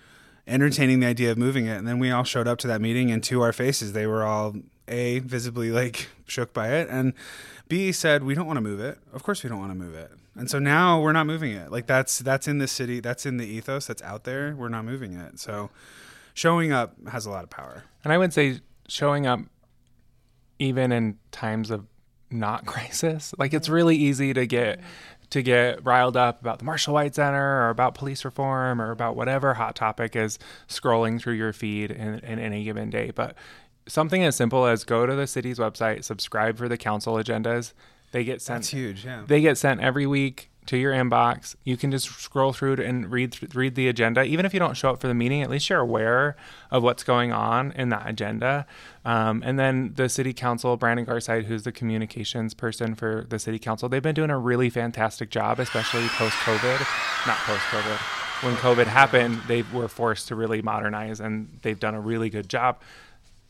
entertaining 0.48 1.02
the 1.02 1.08
idea 1.08 1.30
of 1.30 1.38
moving 1.38 1.66
it. 1.66 1.78
And 1.78 1.86
then 1.86 2.00
we 2.00 2.10
all 2.10 2.24
showed 2.24 2.48
up 2.48 2.58
to 2.60 2.68
that 2.68 2.80
meeting, 2.80 3.12
and 3.12 3.22
to 3.26 3.42
our 3.42 3.52
faces, 3.52 3.92
they 3.92 4.08
were 4.08 4.24
all 4.24 4.56
a 4.88 5.20
visibly 5.20 5.72
like 5.72 6.08
shook 6.26 6.54
by 6.54 6.70
it, 6.70 6.88
and 6.90 7.14
B 7.70 7.94
said, 7.94 8.24
"We 8.24 8.36
don't 8.36 8.48
want 8.48 8.58
to 8.58 8.62
move 8.62 8.82
it. 8.82 9.00
Of 9.14 9.24
course, 9.24 9.44
we 9.44 9.50
don't 9.50 9.60
want 9.60 9.72
to 9.72 9.78
move 9.78 9.96
it." 9.96 10.12
And 10.36 10.50
so 10.50 10.60
now 10.60 11.00
we're 11.00 11.14
not 11.14 11.28
moving 11.28 11.52
it. 11.52 11.72
Like 11.72 11.88
that's 11.88 12.20
that's 12.20 12.48
in 12.48 12.58
the 12.58 12.68
city. 12.68 13.00
That's 13.00 13.26
in 13.26 13.38
the 13.38 13.46
ethos. 13.46 13.88
That's 13.88 14.02
out 14.02 14.26
there. 14.26 14.56
We're 14.56 14.70
not 14.70 14.86
moving 14.86 15.14
it. 15.14 15.40
So 15.40 15.70
showing 16.34 16.72
up 16.72 16.96
has 17.10 17.26
a 17.26 17.30
lot 17.30 17.44
of 17.44 17.50
power. 17.50 17.84
And 18.04 18.12
I 18.12 18.18
would 18.18 18.34
say 18.34 18.60
showing 18.88 19.26
up 19.26 19.40
even 20.58 20.92
in 20.92 21.18
times 21.32 21.72
of 21.72 21.86
not 22.32 22.66
crisis. 22.66 23.34
Like 23.38 23.54
it's 23.54 23.70
really 23.70 23.96
easy 23.96 24.34
to 24.34 24.46
get 24.46 24.80
to 25.30 25.44
get 25.44 25.86
riled 25.86 26.18
up 26.18 26.42
about 26.42 26.58
the 26.60 26.66
Marshall 26.66 26.96
White 26.96 27.14
Center 27.14 27.62
or 27.62 27.70
about 27.70 27.94
police 27.94 28.26
reform 28.26 28.82
or 28.82 28.92
about 28.92 29.16
whatever 29.16 29.54
hot 29.54 29.76
topic 29.76 30.16
is 30.16 30.40
scrolling 30.68 31.22
through 31.22 31.36
your 31.36 31.54
feed 31.54 31.92
in, 31.92 32.20
in 32.20 32.40
any 32.40 32.64
given 32.64 32.90
day. 32.90 33.12
But 33.14 33.36
something 33.90 34.24
as 34.24 34.36
simple 34.36 34.66
as 34.66 34.84
go 34.84 35.06
to 35.06 35.16
the 35.16 35.28
city's 35.28 35.60
website, 35.60 36.04
subscribe 36.04 36.58
for 36.58 36.70
the 36.70 36.78
council 36.78 37.16
agendas. 37.16 37.74
They 38.12 38.24
get 38.24 38.42
sent 38.42 38.60
That's 38.60 38.70
huge. 38.70 39.06
Yeah. 39.06 39.24
they 39.28 39.42
get 39.42 39.58
sent 39.58 39.82
every 39.82 40.08
week 40.08 40.50
to 40.70 40.78
your 40.78 40.94
inbox. 40.94 41.56
You 41.64 41.78
can 41.78 41.90
just 41.90 42.08
scroll 42.20 42.54
through 42.54 42.74
and 42.76 43.12
read 43.12 43.56
read 43.56 43.74
the 43.74 43.88
agenda. 43.88 44.24
Even 44.24 44.46
if 44.46 44.54
you 44.54 44.60
don't 44.60 44.78
show 44.78 44.92
up 44.92 45.02
for 45.02 45.08
the 45.08 45.16
meeting, 45.16 45.42
at 45.42 45.50
least 45.50 45.68
you're 45.70 45.80
aware 45.80 46.36
of 46.70 46.84
what's 46.84 47.04
going 47.04 47.32
on 47.32 47.72
in 47.72 47.90
that 47.90 48.08
agenda. 48.08 48.68
Um, 49.04 49.42
and 49.44 49.58
then 49.58 49.94
the 49.96 50.08
city 50.10 50.32
council, 50.32 50.78
Brandon 50.78 51.08
Garside, 51.08 51.46
who's 51.46 51.64
the 51.64 51.72
communications 51.72 52.54
person 52.54 52.94
for 52.94 53.26
the 53.30 53.40
city 53.40 53.58
council, 53.58 53.90
they've 53.90 54.04
been 54.04 54.14
doing 54.14 54.30
a 54.30 54.38
really 54.38 54.70
fantastic 54.70 55.32
job, 55.32 55.60
especially 55.60 56.08
post 56.10 56.36
COVID. 56.38 56.80
Not 57.26 57.38
post 57.38 57.64
COVID. 57.72 57.98
When 58.44 58.56
COVID 58.56 58.86
happened, 58.86 59.42
they 59.48 59.64
were 59.74 59.88
forced 59.88 60.28
to 60.30 60.36
really 60.36 60.62
modernize, 60.62 61.20
and 61.20 61.60
they've 61.64 61.80
done 61.80 61.96
a 61.96 62.00
really 62.00 62.30
good 62.30 62.48
job. 62.48 62.80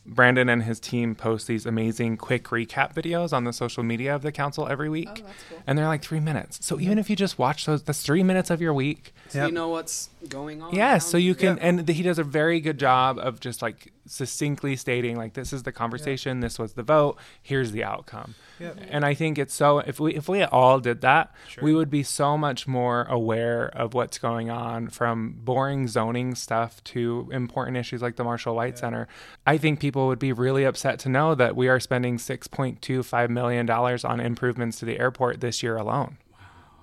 Brandon 0.10 0.50
and 0.50 0.64
his 0.64 0.80
team 0.80 1.16
post 1.16 1.48
these 1.48 1.66
amazing 1.66 2.18
quick 2.18 2.46
recap 2.46 2.94
videos 2.94 3.32
on 3.32 3.44
the 3.44 3.54
social 3.54 3.84
media 3.84 4.16
of 4.16 4.22
the 4.22 4.32
council 4.32 4.68
every 4.68 4.88
oh, 4.88 4.92
week. 4.92 5.10
Oh, 5.12 5.16
that's 5.26 5.44
cool. 5.50 5.64
And 5.68 5.78
they're 5.78 5.88
like 5.88 6.02
three 6.02 6.20
minutes. 6.20 6.66
So 6.66 6.80
even 6.80 6.98
if 6.98 7.10
you 7.10 7.16
just 7.16 7.38
watch 7.38 7.66
those, 7.66 7.84
that's 7.84 8.02
three 8.02 8.24
minutes 8.24 8.50
of 8.50 8.62
your 8.62 8.74
week. 8.74 9.14
So 9.30 9.40
Yep. 9.40 9.48
you 9.50 9.54
know 9.54 9.70
what's 9.70 10.10
going 10.28 10.62
on. 10.62 10.74
Yes. 10.74 11.06
So 11.06 11.18
you 11.18 11.36
can, 11.36 11.58
Yeah. 11.58 11.64
and 11.64 11.88
he 11.88 12.04
does 12.04 12.20
a 12.20 12.24
very 12.24 12.60
good 12.60 12.80
job 12.80 13.20
of 13.20 13.40
just 13.40 13.62
like 13.62 13.92
succinctly 14.10 14.76
stating, 14.76 15.16
like, 15.16 15.34
this 15.34 15.54
is 15.54 15.64
the 15.64 15.72
conversation, 15.72 16.40
this 16.40 16.58
was 16.60 16.74
the 16.74 16.84
vote, 16.84 17.18
here's 17.42 17.72
the 17.72 17.84
outcome. 17.84 18.36
Yep. 18.60 18.78
And 18.90 19.06
I 19.06 19.14
think 19.14 19.38
it's 19.38 19.54
so, 19.54 19.80
if 19.80 20.00
we, 20.00 20.16
if 20.16 20.28
we 20.28 20.44
all 20.44 20.80
did 20.80 21.02
that, 21.02 21.34
Sure. 21.48 21.64
we 21.64 21.74
would 21.74 21.90
be 21.90 22.04
so 22.04 22.38
much 22.38 22.68
more 22.68 23.04
aware 23.04 23.68
of 23.68 23.94
what's 23.94 24.18
going 24.18 24.50
on 24.50 24.90
from 24.90 25.36
boring 25.38 25.88
zoning 25.88 26.36
stuff 26.36 26.84
to 26.86 27.30
important 27.32 27.78
issues 27.78 28.02
like 28.02 28.16
the 28.16 28.24
Marshall 28.24 28.56
White 28.56 28.78
Center. 28.78 29.08
I 29.46 29.58
think 29.58 29.80
people 29.80 30.08
would 30.08 30.20
be 30.20 30.34
really 30.34 30.64
upset 30.64 31.00
to 31.00 31.10
know 31.10 31.36
that 31.36 31.56
we 31.56 31.68
are 31.68 31.80
spending 31.80 32.18
$6.25 32.18 33.30
million 33.30 33.70
on 33.70 34.20
improvements 34.20 34.80
to 34.80 34.86
the 34.86 35.00
airport 35.00 35.40
this 35.42 35.64
year 35.64 35.78
alone. 35.78 36.18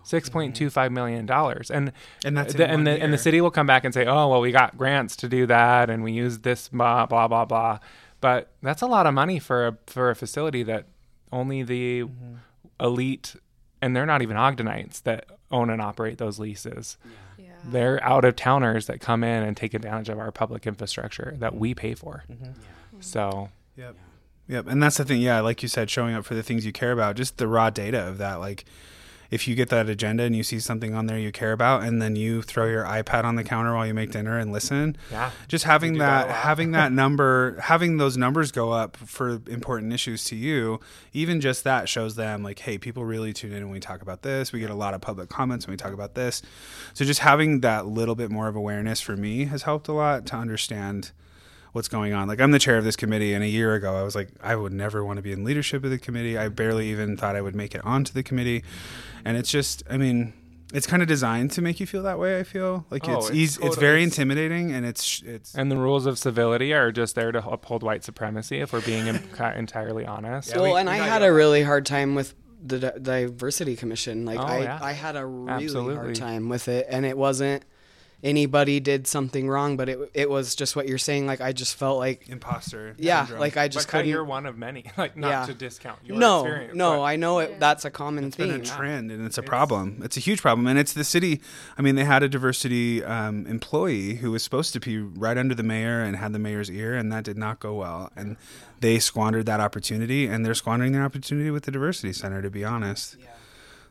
Six 0.06 0.28
point 0.28 0.54
two 0.54 0.70
five 0.70 0.92
million 0.92 1.26
dollars, 1.26 1.70
and 1.70 1.92
And 2.24 2.36
that's 2.36 2.54
in 2.54 2.58
the, 2.58 2.64
one 2.64 2.74
and 2.74 2.86
the 2.86 3.02
and 3.02 3.12
the 3.12 3.18
city 3.18 3.40
will 3.40 3.50
come 3.50 3.66
back 3.66 3.84
and 3.84 3.92
say, 3.92 4.06
"Oh, 4.06 4.28
well, 4.28 4.40
we 4.40 4.52
got 4.52 4.78
grants 4.78 5.16
to 5.16 5.28
do 5.28 5.46
that, 5.46 5.90
and 5.90 6.04
we 6.04 6.12
used 6.12 6.42
this 6.44 6.68
blah 6.68 7.06
blah 7.06 7.26
blah 7.26 7.44
blah." 7.44 7.80
But 8.20 8.50
that's 8.62 8.82
a 8.82 8.86
lot 8.86 9.06
of 9.06 9.14
money 9.14 9.38
for 9.40 9.66
a 9.66 9.76
for 9.88 10.10
a 10.10 10.14
facility 10.14 10.62
that 10.62 10.86
only 11.32 11.62
the 11.64 12.02
Mm-hmm. 12.04 12.34
elite, 12.78 13.34
and 13.82 13.96
they're 13.96 14.06
not 14.06 14.22
even 14.22 14.36
Ogdenites 14.36 15.02
that 15.02 15.26
own 15.50 15.70
and 15.70 15.82
operate 15.82 16.18
those 16.18 16.38
leases. 16.38 16.96
Yeah. 17.38 17.46
They're 17.64 18.02
out 18.04 18.24
of 18.24 18.36
towners 18.36 18.86
that 18.86 19.00
come 19.00 19.24
in 19.24 19.42
and 19.42 19.56
take 19.56 19.74
advantage 19.74 20.08
of 20.08 20.18
our 20.18 20.30
public 20.30 20.66
infrastructure 20.66 21.34
that 21.40 21.56
we 21.56 21.74
pay 21.74 21.94
for. 21.94 22.24
So 23.00 23.48
Yep. 23.76 23.96
Yep. 24.48 24.66
And 24.68 24.82
that's 24.82 24.96
the 24.98 25.04
thing. 25.04 25.20
Yeah. 25.20 25.40
Like 25.40 25.62
you 25.62 25.68
said, 25.68 25.90
showing 25.90 26.14
up 26.14 26.24
for 26.24 26.34
the 26.34 26.42
things 26.42 26.64
you 26.64 26.72
care 26.72 26.92
about, 26.92 27.16
just 27.16 27.36
the 27.38 27.48
raw 27.48 27.68
data 27.70 28.06
of 28.06 28.18
that. 28.18 28.36
Like, 28.36 28.64
if 29.30 29.46
you 29.46 29.54
get 29.54 29.68
that 29.68 29.88
agenda 29.88 30.24
and 30.24 30.34
you 30.34 30.42
see 30.42 30.60
something 30.60 30.94
on 30.94 31.06
there 31.06 31.18
you 31.18 31.32
care 31.32 31.52
about, 31.52 31.82
and 31.82 32.00
then 32.00 32.16
you 32.16 32.42
throw 32.42 32.66
your 32.66 32.84
iPad 32.84 33.24
on 33.24 33.36
the 33.36 33.44
counter 33.44 33.74
while 33.74 33.86
you 33.86 33.94
make 33.94 34.10
dinner 34.10 34.38
and 34.38 34.52
listen, 34.52 34.96
yeah, 35.10 35.30
just 35.48 35.64
having 35.64 35.98
that 35.98 36.26
that, 36.26 36.34
having 36.34 36.72
that 36.72 36.92
number, 37.02 37.58
having 37.60 37.96
those 37.96 38.16
numbers 38.16 38.52
go 38.52 38.72
up 38.72 38.96
for 38.96 39.40
important 39.48 39.92
issues 39.92 40.24
to 40.24 40.36
you, 40.36 40.80
even 41.12 41.40
just 41.40 41.64
that 41.64 41.88
shows 41.88 42.16
them 42.16 42.42
like, 42.42 42.58
hey, 42.60 42.78
people 42.78 43.04
really 43.04 43.32
tune 43.32 43.52
in 43.52 43.64
when 43.64 43.72
we 43.72 43.80
talk 43.80 44.02
about 44.02 44.22
this. 44.22 44.52
We 44.52 44.60
get 44.60 44.70
a 44.70 44.74
lot 44.74 44.94
of 44.94 45.00
public 45.00 45.28
comments 45.28 45.66
when 45.66 45.72
we 45.72 45.76
talk 45.76 45.92
about 45.92 46.14
this. 46.14 46.42
So 46.94 47.04
just 47.04 47.20
having 47.20 47.60
that 47.60 47.86
little 47.86 48.14
bit 48.14 48.30
more 48.30 48.48
of 48.48 48.56
awareness 48.56 49.00
for 49.00 49.16
me 49.16 49.46
has 49.46 49.62
helped 49.62 49.88
a 49.88 49.92
lot 49.92 50.26
to 50.26 50.36
understand 50.36 51.12
what's 51.76 51.88
going 51.88 52.12
on. 52.12 52.26
Like 52.26 52.40
I'm 52.40 52.50
the 52.50 52.58
chair 52.58 52.76
of 52.76 52.84
this 52.84 52.96
committee, 52.96 53.32
and 53.34 53.44
a 53.44 53.48
year 53.48 53.74
ago 53.74 53.94
I 53.94 54.02
was 54.02 54.14
like, 54.16 54.30
I 54.42 54.56
would 54.56 54.72
never 54.72 55.04
want 55.04 55.18
to 55.18 55.22
be 55.22 55.30
in 55.32 55.44
leadership 55.44 55.84
of 55.84 55.90
the 55.90 55.98
committee. 55.98 56.36
I 56.36 56.48
barely 56.48 56.90
even 56.90 57.16
thought 57.16 57.36
I 57.36 57.40
would 57.40 57.54
make 57.54 57.74
it 57.74 57.84
onto 57.84 58.12
the 58.12 58.22
committee, 58.24 58.64
and 59.24 59.36
it's 59.36 59.50
just, 59.50 59.84
I 59.88 59.96
mean. 59.96 60.32
It's 60.74 60.84
kind 60.88 61.00
of 61.00 61.06
designed 61.06 61.52
to 61.52 61.62
make 61.62 61.78
you 61.78 61.86
feel 61.86 62.02
that 62.02 62.18
way. 62.18 62.40
I 62.40 62.42
feel 62.42 62.84
like 62.90 63.08
Oh, 63.08 63.18
it's 63.18 63.28
it's 63.28 63.36
easy, 63.36 63.62
it's 63.64 63.76
very 63.76 64.02
intimidating, 64.02 64.72
and 64.72 64.84
it's 64.84 65.22
it's 65.24 65.54
and 65.54 65.70
the 65.70 65.76
rules 65.76 66.06
of 66.06 66.18
civility 66.18 66.74
are 66.74 66.90
just 66.90 67.14
there 67.14 67.30
to 67.30 67.38
uphold 67.48 67.84
white 67.84 68.02
supremacy. 68.02 68.58
If 68.58 68.72
we're 68.72 68.80
being 68.80 69.06
entirely 69.56 70.04
honest, 70.04 70.50
Yeah, 70.50 70.56
well, 70.62 70.74
we- 70.74 70.80
and 70.80 70.88
we 70.88 70.96
I 70.96 71.06
had 71.06 71.22
a 71.22 71.32
really 71.32 71.62
hard 71.62 71.86
time 71.86 72.16
with 72.16 72.34
the 72.60 72.80
di- 72.80 72.98
diversity 73.00 73.76
commission. 73.76 74.24
Like 74.24 74.40
Oh, 74.40 74.42
I, 74.42 74.58
yeah. 74.62 74.78
I 74.82 74.90
had 74.90 75.14
a 75.14 75.24
really 75.24 75.52
Absolutely. 75.66 75.94
hard 75.94 76.14
time 76.16 76.48
with 76.48 76.66
it, 76.66 76.86
and 76.90 77.06
it 77.06 77.16
wasn't 77.16 77.62
anybody 78.22 78.80
did 78.80 79.06
something 79.06 79.48
wrong, 79.48 79.76
but 79.76 79.88
it 79.88 80.10
it 80.14 80.30
was 80.30 80.54
just 80.54 80.74
what 80.74 80.88
you're 80.88 80.98
saying. 80.98 81.26
Like 81.26 81.40
I 81.40 81.52
just 81.52 81.76
felt 81.76 81.98
like 81.98 82.28
imposter. 82.28 82.94
yeah, 82.98 83.22
syndrome. 83.24 83.40
like 83.40 83.56
I 83.56 83.68
just 83.68 83.86
but 83.86 83.90
couldn't. 83.90 84.08
you're 84.08 84.24
one 84.24 84.46
of 84.46 84.56
many. 84.58 84.84
Like 84.96 85.16
not 85.16 85.28
Yeah. 85.28 85.46
to 85.46 85.54
discount 85.54 85.98
your 86.04 86.16
no, 86.18 86.40
experience. 86.44 86.74
no, 86.74 86.96
but- 86.98 87.02
I 87.02 87.16
know 87.16 87.38
it. 87.40 87.60
That's 87.60 87.84
a 87.84 87.90
common 87.90 88.24
it's 88.24 88.36
been 88.36 88.50
theme. 88.50 88.60
a 88.62 88.64
trend 88.64 89.10
and 89.12 89.24
it's 89.26 89.38
a 89.38 89.42
problem. 89.42 90.00
It's 90.02 90.16
a 90.16 90.20
huge 90.20 90.40
problem, 90.42 90.66
and 90.66 90.78
it's 90.78 90.92
the 90.94 91.04
city. 91.04 91.40
I 91.78 91.82
mean, 91.82 91.94
they 91.96 92.04
had 92.04 92.22
a 92.22 92.28
diversity 92.28 93.04
um, 93.04 93.46
employee 93.46 94.14
who 94.16 94.30
was 94.32 94.42
supposed 94.42 94.72
to 94.72 94.80
be 94.80 94.98
right 94.98 95.36
under 95.36 95.54
the 95.54 95.62
mayor 95.62 96.00
and 96.02 96.16
had 96.16 96.32
the 96.32 96.38
mayor's 96.38 96.70
ear, 96.70 96.94
and 96.94 97.12
that 97.12 97.24
did 97.24 97.36
not 97.36 97.60
go 97.60 97.74
well. 97.74 98.10
And 98.16 98.36
they 98.80 98.98
squandered 98.98 99.46
that 99.46 99.60
opportunity, 99.60 100.26
and 100.26 100.44
they're 100.44 100.54
squandering 100.54 100.92
their 100.92 101.04
opportunity 101.04 101.50
with 101.50 101.64
the 101.64 101.70
diversity 101.72 102.12
center. 102.12 102.40
To 102.42 102.50
be 102.50 102.64
honest, 102.64 103.16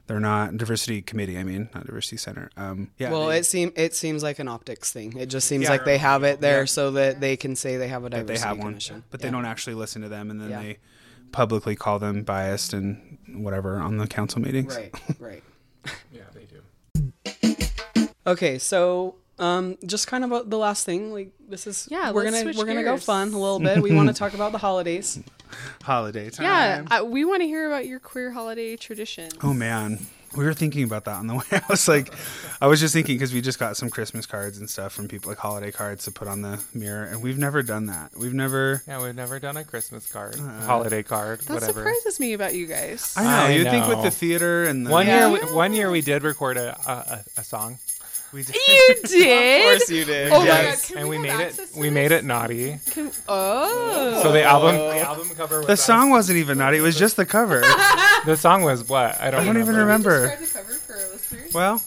they're 0.07 0.19
not 0.19 0.55
diversity 0.57 1.01
committee. 1.01 1.37
I 1.37 1.43
mean, 1.43 1.69
not 1.73 1.85
diversity 1.85 2.17
center. 2.17 2.49
Um, 2.57 2.91
yeah. 2.99 3.11
well, 3.11 3.27
they, 3.27 3.39
it 3.39 3.45
seem 3.45 3.71
it 3.75 3.95
seems 3.95 4.21
like 4.23 4.39
an 4.39 4.47
optics 4.47 4.91
thing. 4.91 5.17
It 5.17 5.27
just 5.27 5.47
seems 5.47 5.63
Yeah. 5.63 5.71
like 5.71 5.85
they 5.85 5.97
have 5.97 6.23
it 6.23 6.41
there 6.41 6.59
Yeah. 6.61 6.65
so 6.65 6.91
that 6.91 7.19
they 7.21 7.35
can 7.37 7.55
say 7.55 7.77
they 7.77 7.87
have 7.87 8.03
a 8.05 8.09
that 8.09 8.17
diversity 8.27 8.43
they 8.43 8.47
have 8.47 8.57
one, 8.59 8.67
commission. 8.73 9.03
but 9.09 9.21
they 9.21 9.29
don't 9.31 9.45
actually 9.45 9.75
listen 9.75 10.01
to 10.03 10.09
them, 10.09 10.29
and 10.29 10.39
then 10.39 10.49
Yeah. 10.51 10.61
they 10.61 10.77
publicly 11.31 11.75
call 11.75 11.99
them 11.99 12.23
biased 12.23 12.73
and 12.73 13.17
whatever 13.29 13.77
on 13.79 13.97
the 13.97 14.07
council 14.07 14.41
meetings. 14.41 14.75
Right, 14.75 14.93
right. 15.19 15.43
Yeah, 16.11 16.21
they 16.33 16.45
do. 16.45 18.07
Okay, 18.27 18.57
so 18.57 19.15
um, 19.37 19.77
just 19.85 20.07
kind 20.07 20.23
of 20.23 20.31
a, 20.31 20.43
the 20.43 20.57
last 20.57 20.85
thing. 20.85 21.11
Like 21.13 21.31
this 21.47 21.67
is 21.67 21.87
Yeah, 21.91 22.11
we're 22.11 22.23
gonna 22.23 22.53
we're 22.57 22.65
gonna 22.65 22.83
go 22.83 22.97
fun 22.97 23.33
a 23.33 23.39
little 23.39 23.59
bit. 23.59 23.81
We 23.81 23.93
want 23.93 24.07
to 24.09 24.13
talk 24.23 24.33
about 24.33 24.51
the 24.51 24.57
holidays. 24.57 25.19
Holiday 25.83 26.29
time. 26.29 26.45
Yeah, 26.45 26.83
I, 26.89 27.01
we 27.03 27.25
want 27.25 27.41
to 27.41 27.47
hear 27.47 27.67
about 27.67 27.85
your 27.85 27.99
queer 27.99 28.31
holiday 28.31 28.75
traditions. 28.75 29.33
Oh 29.43 29.53
man, 29.53 29.99
we 30.35 30.43
were 30.43 30.53
thinking 30.53 30.83
about 30.83 31.05
that 31.05 31.15
on 31.17 31.27
the 31.27 31.35
way. 31.35 31.43
I 31.51 31.61
was 31.69 31.87
like, 31.87 32.13
I 32.61 32.67
was 32.67 32.79
just 32.79 32.93
thinking 32.93 33.15
because 33.15 33.33
we 33.33 33.41
just 33.41 33.59
got 33.59 33.77
some 33.77 33.89
Christmas 33.89 34.25
cards 34.25 34.57
and 34.57 34.69
stuff 34.69 34.91
from 34.93 35.07
people, 35.07 35.29
like 35.29 35.37
holiday 35.37 35.71
cards 35.71 36.05
to 36.05 36.11
put 36.11 36.27
on 36.27 36.41
the 36.41 36.61
mirror, 36.73 37.05
and 37.05 37.21
we've 37.21 37.37
never 37.37 37.61
done 37.63 37.85
that. 37.87 38.11
We've 38.17 38.33
never. 38.33 38.81
Yeah, 38.87 39.01
we've 39.03 39.15
never 39.15 39.39
done 39.39 39.57
a 39.57 39.63
Christmas 39.63 40.05
card, 40.11 40.35
Uh, 40.39 40.61
holiday 40.65 41.03
card, 41.03 41.41
That 41.41 41.53
whatever. 41.53 41.73
surprises 41.83 42.19
me 42.19 42.33
about 42.33 42.53
you 42.55 42.65
guys. 42.67 43.13
I 43.15 43.23
know. 43.23 43.29
I 43.29 43.49
you 43.51 43.63
think 43.65 43.87
with 43.87 44.01
the 44.03 44.11
theater 44.11 44.65
and 44.65 44.85
the 44.85 44.91
One 44.91 45.07
Yeah. 45.07 45.29
year, 45.29 45.45
we, 45.47 45.53
one 45.53 45.73
year 45.73 45.89
we 45.91 46.01
did 46.01 46.23
record 46.23 46.57
a 46.57 46.77
a, 46.87 46.91
a, 46.91 47.23
a 47.37 47.43
song, 47.43 47.79
we 48.35 48.43
did. 48.43 48.55
you 48.55 48.95
did. 49.07 49.61
Of 49.61 49.79
course 49.79 49.89
you 49.89 50.05
did. 50.05 50.31
Oh 50.33 50.39
my 50.39 50.45
Yes. 50.45 50.81
god! 50.81 50.87
Can 50.89 50.97
and 50.99 51.09
we, 51.09 51.17
we, 51.17 51.23
made 51.23 51.39
it. 51.39 51.57
We 51.75 51.83
this? 51.87 51.93
made 51.93 52.11
it 52.11 52.23
naughty. 52.25 52.79
Can- 52.91 53.11
oh. 53.27 54.19
So 54.21 54.31
the 54.31 54.43
album, 54.43 54.75
the 54.75 54.99
album 54.99 55.29
cover. 55.35 55.57
Was 55.59 55.67
The 55.67 55.73
us. 55.73 55.83
song 55.83 56.09
wasn't 56.09 56.37
even 56.39 56.57
naughty. 56.57 56.77
It 56.77 56.81
was 56.81 56.97
just 56.99 57.15
the 57.15 57.25
cover. 57.25 57.63
The 58.25 58.35
song 58.35 58.63
was 58.63 58.89
what? 58.89 59.21
I 59.21 59.29
don't. 59.29 59.41
I 59.41 59.45
don't 59.45 59.57
even 59.61 59.75
remember. 59.75 60.09
remember. 60.21 60.37
Describe 60.41 60.65
the 60.65 60.73
cover 60.73 60.79
for 60.79 60.93
our 60.95 61.09
listeners. 61.11 61.53
Well, 61.53 61.81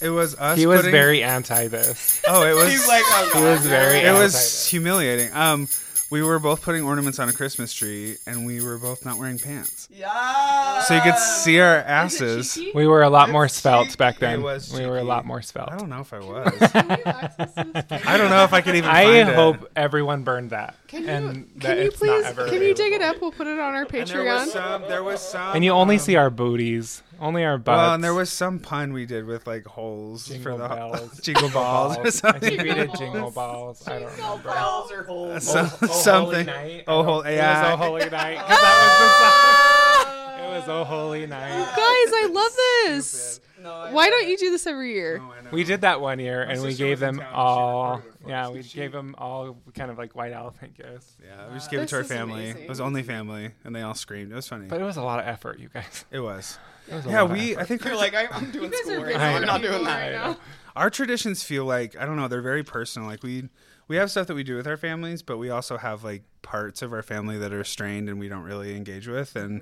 it 0.00 0.08
was 0.10 0.34
us. 0.34 0.58
He 0.58 0.66
was 0.66 0.78
putting- 0.80 0.90
very 0.90 1.22
anti 1.22 1.68
this. 1.68 2.20
Oh, 2.26 2.42
it 2.44 2.54
was. 2.60 2.68
He's 2.72 2.88
like, 2.88 3.02
oh, 3.06 3.30
He 3.34 3.40
was 3.44 3.64
very. 3.64 3.98
it 4.00 4.04
anti 4.06 4.18
was 4.18 4.32
this. 4.32 4.66
humiliating. 4.68 5.32
Um, 5.32 5.68
we 6.14 6.22
were 6.22 6.38
both 6.38 6.62
putting 6.62 6.84
ornaments 6.84 7.18
on 7.18 7.28
a 7.28 7.32
Christmas 7.32 7.74
tree, 7.74 8.18
and 8.24 8.46
we 8.46 8.62
were 8.62 8.78
both 8.78 9.04
not 9.04 9.18
wearing 9.18 9.36
pants, 9.36 9.88
yeah. 9.90 10.80
so 10.82 10.94
you 10.94 11.00
could 11.00 11.18
see 11.18 11.58
our 11.58 11.78
asses. 11.78 12.56
We 12.72 12.86
were 12.86 13.02
a 13.02 13.10
lot 13.10 13.30
more 13.30 13.48
svelte 13.48 13.98
back 13.98 14.20
then. 14.20 14.40
was 14.40 14.72
we 14.72 14.86
were 14.86 14.98
a 14.98 15.02
lot 15.02 15.24
more 15.26 15.42
svelte. 15.42 15.72
I 15.72 15.76
don't 15.76 15.88
know 15.88 16.02
if 16.02 16.12
I 16.12 16.20
was. 16.20 16.70
Can 16.70 16.88
we 16.88 16.94
have 16.94 17.06
access 17.06 17.54
to 17.54 17.64
this 17.64 17.84
picture? 17.88 18.08
I 18.08 18.16
don't 18.16 18.30
know 18.30 18.44
if 18.44 18.52
I 18.52 18.60
could 18.60 18.76
even. 18.76 18.90
I 18.90 19.04
find 19.06 19.28
it. 19.28 19.34
hope 19.34 19.68
everyone 19.74 20.22
burned 20.22 20.50
that. 20.50 20.76
Can 20.86 21.02
you, 21.02 21.08
and 21.08 21.50
that 21.56 21.78
can 21.78 21.84
you 21.84 21.90
please 21.90 22.26
can 22.48 22.62
you 22.62 22.74
dig 22.74 22.92
it 22.92 23.02
up? 23.02 23.20
We'll 23.20 23.32
put 23.32 23.48
it 23.48 23.58
on 23.58 23.74
our 23.74 23.82
And 23.82 23.90
there 23.90 24.04
Patreon. 24.04 24.44
was 24.44 24.52
some. 24.52 24.82
There 24.82 25.02
was 25.02 25.20
some. 25.20 25.56
And 25.56 25.64
you 25.64 25.72
only 25.72 25.96
um, 25.96 26.00
see 26.00 26.14
our 26.14 26.30
booties, 26.30 27.02
only 27.20 27.44
our 27.44 27.58
butts. 27.58 27.76
Well, 27.76 27.94
and 27.94 28.02
there 28.04 28.14
was 28.14 28.30
some 28.30 28.58
pun 28.58 28.92
we 28.92 29.06
did 29.06 29.24
with 29.26 29.46
like 29.46 29.64
holes 29.66 30.26
jingle 30.26 30.52
for 30.52 30.58
the 30.58 30.68
bells, 30.68 31.20
jingle 31.22 31.48
balls 31.50 31.96
or 31.98 32.06
I 32.06 32.10
something. 32.10 32.40
think 32.40 32.62
we 32.62 32.74
did 32.74 32.90
jingle 32.98 33.30
balls. 33.30 33.86
I 33.88 33.98
don't 34.00 34.12
remember. 34.12 34.48
Bells 34.50 34.90
or 34.92 35.02
holes. 35.04 35.44
Some- 35.44 35.66
oh, 35.66 35.78
oh, 35.82 35.86
Holy 35.86 36.00
something. 36.02 36.46
Night. 36.46 36.84
Oh, 36.86 37.00
I 37.00 37.04
don't- 37.04 37.26
It 37.26 37.38
was 37.38 37.72
Oh 37.72 37.76
Holy 37.76 38.10
Night. 38.10 38.38
'cause 38.38 38.48
that 38.48 38.98
was 39.00 40.04
the 40.04 40.10
song. 40.10 40.44
It 40.44 40.58
was 40.58 40.68
Oh 40.68 40.84
Holy 40.84 41.26
Night. 41.26 41.58
Guys, 41.58 41.76
I 41.76 42.28
love 42.32 42.52
this. 42.86 43.40
Why 43.64 44.10
don't 44.10 44.28
you 44.28 44.36
do 44.36 44.50
this 44.50 44.66
every 44.66 44.92
year? 44.92 45.22
We 45.50 45.64
did 45.64 45.80
that 45.82 46.00
one 46.02 46.18
year, 46.18 46.42
and 46.42 46.60
we 46.62 46.74
gave 46.74 47.00
them 47.00 47.22
all. 47.32 47.96
recorded 47.96 48.08
it 48.14 48.22
for 48.24 48.28
Yeah, 48.28 48.48
us. 48.48 48.52
we 48.54 48.62
gave 48.62 48.92
them 48.92 49.14
all 49.16 49.56
kind 49.74 49.90
of 49.90 49.96
like 49.96 50.14
white 50.14 50.32
elephant 50.32 50.76
gifts. 50.76 51.10
Yeah, 51.24 51.48
we 51.48 51.54
just 51.54 51.70
gave 51.70 51.80
it 51.80 51.88
to 51.88 51.96
our 51.96 52.04
family. 52.04 52.44
amazing. 52.50 52.64
It 52.64 52.68
was 52.68 52.80
only 52.80 53.02
family, 53.02 53.52
and 53.64 53.74
they 53.74 53.80
all 53.80 53.94
screamed. 53.94 54.32
It 54.32 54.34
was 54.34 54.46
funny. 54.48 54.66
But 54.66 54.82
it 54.82 54.84
was 54.84 54.98
a 54.98 55.02
lot 55.02 55.18
of 55.18 55.26
effort, 55.26 55.58
you 55.60 55.70
guys. 55.72 56.04
it 56.10 56.20
was. 56.20 56.58
It 56.88 56.94
was 56.94 57.06
a 57.06 57.10
Yeah, 57.10 57.22
we. 57.24 57.52
effort. 57.52 57.60
I 57.60 57.64
think 57.64 57.84
You're 57.84 57.96
like, 57.96 58.14
I, 58.14 58.26
I'm 58.32 58.50
doing 58.50 58.64
You 58.70 58.70
guys 58.70 58.80
school 58.80 59.04
right 59.04 59.16
now. 59.16 59.24
I 59.24 59.32
I'm 59.36 59.46
not 59.46 59.62
doing 59.62 59.84
that. 59.84 60.00
right 60.00 60.12
now. 60.12 60.36
our 60.76 60.90
traditions 60.90 61.42
feel 61.42 61.64
like 61.64 61.96
I 61.96 62.04
don't 62.06 62.16
know. 62.16 62.28
They're 62.28 62.42
very 62.42 62.62
personal. 62.64 63.08
Like 63.08 63.22
we 63.22 63.48
we 63.88 63.96
have 63.96 64.10
stuff 64.10 64.26
that 64.28 64.34
we 64.34 64.42
do 64.44 64.56
with 64.56 64.66
our 64.66 64.76
families, 64.76 65.22
but 65.22 65.38
we 65.38 65.50
also 65.50 65.76
have 65.78 66.04
like 66.04 66.22
parts 66.42 66.82
of 66.82 66.92
our 66.92 67.02
family 67.02 67.38
that 67.38 67.52
are 67.52 67.64
strained 67.64 68.08
and 68.08 68.18
we 68.18 68.28
don't 68.28 68.42
really 68.44 68.76
engage 68.76 69.06
with, 69.08 69.36
and 69.36 69.60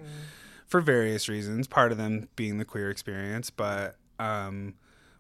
for 0.67 0.81
various 0.81 1.29
reasons. 1.29 1.67
Part 1.67 1.93
of 1.93 1.99
them 1.99 2.29
being 2.37 2.59
the 2.59 2.65
queer 2.65 2.89
experience, 2.91 3.51
but 3.51 3.97
um, 4.19 4.75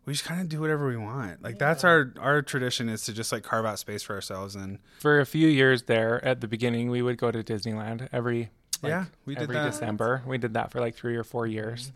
we 0.06 0.12
just 0.14 0.24
kind 0.24 0.40
of 0.40 0.48
do 0.48 0.60
whatever 0.60 0.86
we 0.88 0.96
want. 0.96 1.42
Like 1.42 1.58
that's 1.58 1.84
our 1.84 2.12
our 2.20 2.42
tradition 2.42 2.88
is 2.88 3.04
to 3.04 3.12
just 3.12 3.32
like 3.32 3.42
carve 3.42 3.64
out 3.66 3.78
space 3.78 4.02
for 4.02 4.14
ourselves 4.14 4.54
and 4.56 4.78
For 5.00 5.20
a 5.20 5.26
few 5.26 5.48
years 5.48 5.84
there, 5.84 6.24
at 6.24 6.40
the 6.40 6.48
beginning, 6.48 6.88
we 6.90 7.02
would 7.02 7.18
go 7.18 7.30
to 7.30 7.42
Disneyland 7.42 8.08
every 8.12 8.50
like, 8.82 8.90
Yeah, 8.90 9.04
we 9.26 9.34
did 9.34 9.44
every 9.44 9.54
that. 9.54 9.70
December. 9.70 10.22
We 10.26 10.38
did 10.38 10.54
that 10.54 10.70
for 10.70 10.80
like 10.80 10.94
three 10.94 11.16
or 11.16 11.24
four 11.24 11.46
years. 11.46 11.92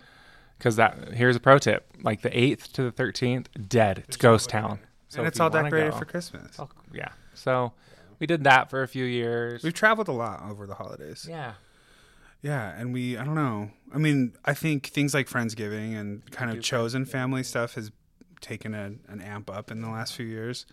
Because 0.58 0.76
that 0.76 1.12
here's 1.12 1.36
a 1.36 1.40
pro 1.40 1.58
tip: 1.58 1.86
like 2.02 2.22
the 2.22 2.36
eighth 2.38 2.72
to 2.74 2.82
the 2.84 2.90
thirteenth, 2.92 3.48
dead. 3.68 4.04
It's 4.08 4.16
ghost 4.16 4.48
town. 4.48 4.78
So 5.08 5.18
and 5.20 5.28
it's 5.28 5.38
all 5.38 5.50
decorated 5.50 5.92
go- 5.92 5.98
for 5.98 6.04
Christmas. 6.06 6.56
Oh, 6.58 6.68
yeah. 6.94 7.10
So 7.34 7.72
we 8.18 8.26
did 8.26 8.44
that 8.44 8.70
for 8.70 8.82
a 8.82 8.88
few 8.88 9.04
years. 9.04 9.62
We've 9.62 9.74
traveled 9.74 10.08
a 10.08 10.12
lot 10.12 10.42
over 10.48 10.66
the 10.66 10.74
holidays. 10.74 11.26
yeah. 11.28 11.52
Yeah, 12.42 12.72
and 12.78 12.92
we 12.92 13.16
I 13.18 13.24
don't 13.24 13.34
know. 13.34 13.70
I 13.94 13.98
mean, 13.98 14.34
I 14.44 14.54
think 14.54 14.86
things 14.86 15.12
like 15.14 15.28
Friendsgiving 15.28 15.98
and 15.98 16.30
kind 16.30 16.50
of 16.50 16.62
chosen 16.62 17.04
family 17.04 17.42
stuff 17.42 17.74
has 17.74 17.90
taken 18.40 18.74
a, 18.74 18.92
an 19.08 19.20
amp 19.20 19.50
up 19.50 19.70
in 19.70 19.80
the 19.80 19.88
last 19.88 20.14
few 20.14 20.26
years. 20.26 20.64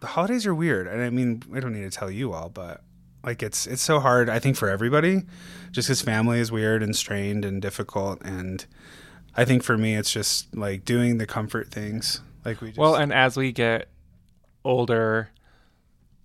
The 0.00 0.06
holidays 0.08 0.46
are 0.46 0.54
weird, 0.54 0.86
and 0.86 1.02
I 1.02 1.10
mean, 1.10 1.42
I 1.54 1.60
don't 1.60 1.72
need 1.74 1.82
to 1.90 1.96
tell 1.96 2.10
you 2.10 2.32
all, 2.32 2.48
but 2.48 2.82
like 3.28 3.42
it's 3.42 3.66
it's 3.66 3.82
so 3.82 4.00
hard. 4.00 4.30
I 4.30 4.38
think 4.38 4.56
for 4.56 4.68
everybody, 4.70 5.22
just 5.70 5.88
because 5.88 6.00
family 6.00 6.38
is 6.40 6.50
weird 6.50 6.82
and 6.82 6.96
strained 6.96 7.44
and 7.44 7.60
difficult, 7.60 8.22
and 8.22 8.64
I 9.36 9.44
think 9.44 9.62
for 9.62 9.76
me, 9.76 9.94
it's 9.96 10.10
just 10.12 10.54
like 10.56 10.84
doing 10.84 11.18
the 11.18 11.26
comfort 11.26 11.70
things. 11.70 12.22
Like 12.44 12.60
we 12.62 12.68
just, 12.68 12.78
Well, 12.78 12.94
and 12.94 13.12
as 13.12 13.36
we 13.36 13.52
get 13.52 13.88
older, 14.64 15.28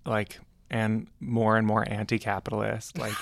like, 0.05 0.39
and 0.69 1.07
more 1.19 1.57
and 1.57 1.67
more 1.67 1.83
anti-capitalist, 1.87 2.97
like, 2.97 3.13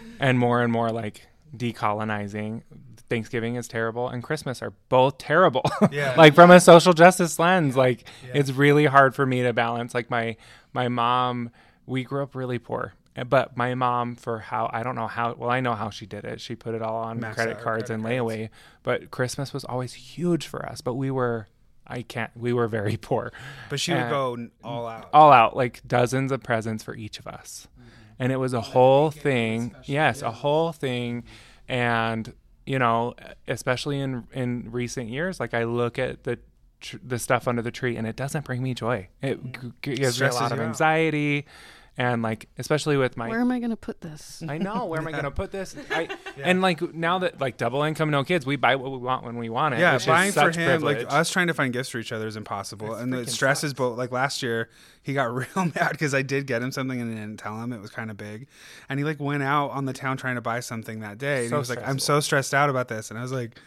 and 0.20 0.38
more 0.38 0.62
and 0.62 0.72
more 0.72 0.90
like 0.90 1.26
decolonizing. 1.56 2.62
Thanksgiving 3.10 3.56
is 3.56 3.68
terrible 3.68 4.08
and 4.08 4.22
Christmas 4.22 4.62
are 4.62 4.72
both 4.88 5.18
terrible. 5.18 5.62
Yeah. 5.92 6.14
like 6.16 6.34
from 6.34 6.50
a 6.50 6.58
social 6.60 6.94
justice 6.94 7.38
lens, 7.38 7.76
like 7.76 8.04
Yeah. 8.26 8.30
it's 8.40 8.50
really 8.52 8.86
hard 8.86 9.14
for 9.14 9.26
me 9.26 9.42
to 9.42 9.52
balance. 9.52 9.94
Like 9.94 10.08
my 10.08 10.36
my 10.72 10.88
mom, 10.88 11.50
we 11.84 12.04
grew 12.04 12.22
up 12.22 12.34
really 12.34 12.58
poor. 12.58 12.94
But 13.28 13.56
my 13.56 13.74
mom, 13.74 14.16
for 14.16 14.38
how 14.38 14.70
I 14.72 14.82
don't 14.82 14.94
know 14.94 15.06
how 15.06 15.34
well 15.34 15.50
I 15.50 15.60
know 15.60 15.74
how 15.74 15.90
she 15.90 16.06
did 16.06 16.24
it. 16.24 16.40
She 16.40 16.54
put 16.56 16.74
it 16.74 16.82
all 16.82 16.96
on 16.96 17.20
Maxed 17.20 17.34
credit 17.34 17.60
cards 17.60 17.88
credit 17.88 17.90
and 17.90 18.02
cards. 18.02 18.16
layaway. 18.16 18.48
But 18.82 19.10
Christmas 19.10 19.52
was 19.52 19.64
always 19.64 19.92
huge 19.94 20.46
for 20.46 20.64
us. 20.64 20.80
But 20.80 20.94
we 20.94 21.10
were, 21.10 21.46
I 21.86 22.02
can't. 22.02 22.30
We 22.36 22.52
were 22.54 22.68
very 22.68 22.96
poor 23.00 23.30
But 23.68 23.80
she 23.80 23.92
would 23.92 24.00
Uh, 24.00 24.08
go 24.10 24.48
all 24.64 24.86
out. 24.86 25.10
all 25.12 25.30
out 25.32 25.56
like 25.56 25.86
dozens 25.86 26.32
of 26.32 26.42
presents 26.42 26.82
for 26.82 26.94
each 26.96 27.18
of 27.18 27.26
us 27.26 27.68
and 28.18 28.30
it 28.32 28.36
was 28.36 28.52
a 28.54 28.60
whole 28.60 29.10
thing 29.10 29.74
yes 29.84 30.22
a 30.22 30.30
whole 30.30 30.70
thing 30.72 31.24
and 31.68 32.32
you 32.66 32.78
know 32.78 33.14
especially 33.48 33.98
in 33.98 34.24
in 34.32 34.70
recent 34.70 35.08
years 35.08 35.40
like 35.40 35.54
i 35.54 35.64
look 35.64 35.98
at 35.98 36.22
the 36.24 36.38
tr- 36.80 36.98
the 37.02 37.18
stuff 37.18 37.48
under 37.48 37.62
the 37.62 37.70
tree 37.70 37.96
and 37.96 38.06
it 38.06 38.14
doesn't 38.14 38.44
bring 38.44 38.62
me 38.62 38.74
joy 38.74 39.08
it 39.22 39.42
g- 39.52 39.72
g- 39.82 39.94
gives 39.96 40.20
me 40.20 40.26
a 40.28 40.32
lot 40.32 40.52
of 40.52 40.60
anxiety. 40.60 41.38
out. 41.38 41.44
Anxiety 41.98 42.12
and 42.12 42.22
like 42.22 42.48
especially 42.58 42.96
with 42.96 43.16
my 43.16 43.28
Where 43.28 43.40
am 43.40 43.50
I 43.50 43.58
going 43.58 43.70
to 43.70 43.76
put 43.76 44.00
this? 44.00 44.42
I 44.48 44.58
know. 44.58 44.86
Where 44.86 45.00
am 45.00 45.06
I 45.06 45.12
going 45.12 45.24
to 45.24 45.30
put 45.30 45.52
this? 45.52 45.76
I, 45.90 46.08
And 46.42 46.62
like 46.62 46.94
now 46.94 47.18
that 47.20 47.40
like 47.40 47.56
double 47.56 47.82
income, 47.82 48.10
no 48.10 48.24
kids, 48.24 48.46
we 48.46 48.56
buy 48.56 48.76
what 48.76 48.90
we 48.92 48.98
want 48.98 49.24
when 49.24 49.36
we 49.36 49.48
want 49.50 49.74
it. 49.74 49.80
yeah, 49.80 49.92
which 49.92 50.02
is 50.02 50.06
buying 50.06 50.32
for 50.32 50.46
him, 50.50 50.52
privilege. 50.52 51.04
like 51.04 51.12
us 51.12 51.30
trying 51.30 51.48
to 51.48 51.54
find 51.54 51.72
gifts 51.72 51.90
for 51.90 51.98
each 51.98 52.12
other 52.12 52.26
is 52.26 52.36
impossible, 52.36 52.92
It's 52.94 53.02
and 53.02 53.14
it 53.14 53.26
freaking 53.26 53.30
stresses 53.30 53.74
both. 53.74 53.98
Like 53.98 54.10
last 54.10 54.42
year, 54.42 54.70
he 55.02 55.12
got 55.12 55.32
real 55.34 55.46
mad 55.54 55.90
because 55.90 56.14
I 56.14 56.22
did 56.22 56.46
get 56.46 56.62
him 56.62 56.72
something 56.72 57.00
and 57.00 57.12
I 57.12 57.20
didn't 57.20 57.38
tell 57.40 57.60
him 57.62 57.72
it 57.72 57.80
was 57.80 57.90
kind 57.90 58.10
of 58.10 58.16
big, 58.16 58.46
and 58.88 58.98
he 58.98 59.04
like 59.04 59.20
went 59.20 59.42
out 59.42 59.70
on 59.70 59.84
the 59.84 59.92
town 59.92 60.16
trying 60.16 60.36
to 60.36 60.40
buy 60.42 60.60
something 60.60 61.00
that 61.00 61.18
day, 61.18 61.42
and 61.42 61.50
So 61.50 61.56
he 61.56 61.58
was 61.58 61.70
like, 61.70 61.86
"I'm 61.86 61.98
so 61.98 62.20
stressed 62.20 62.54
out 62.54 62.70
about 62.70 62.88
this," 62.88 63.10
and 63.10 63.18
I 63.18 63.22
was 63.22 63.32
like, 63.32 63.58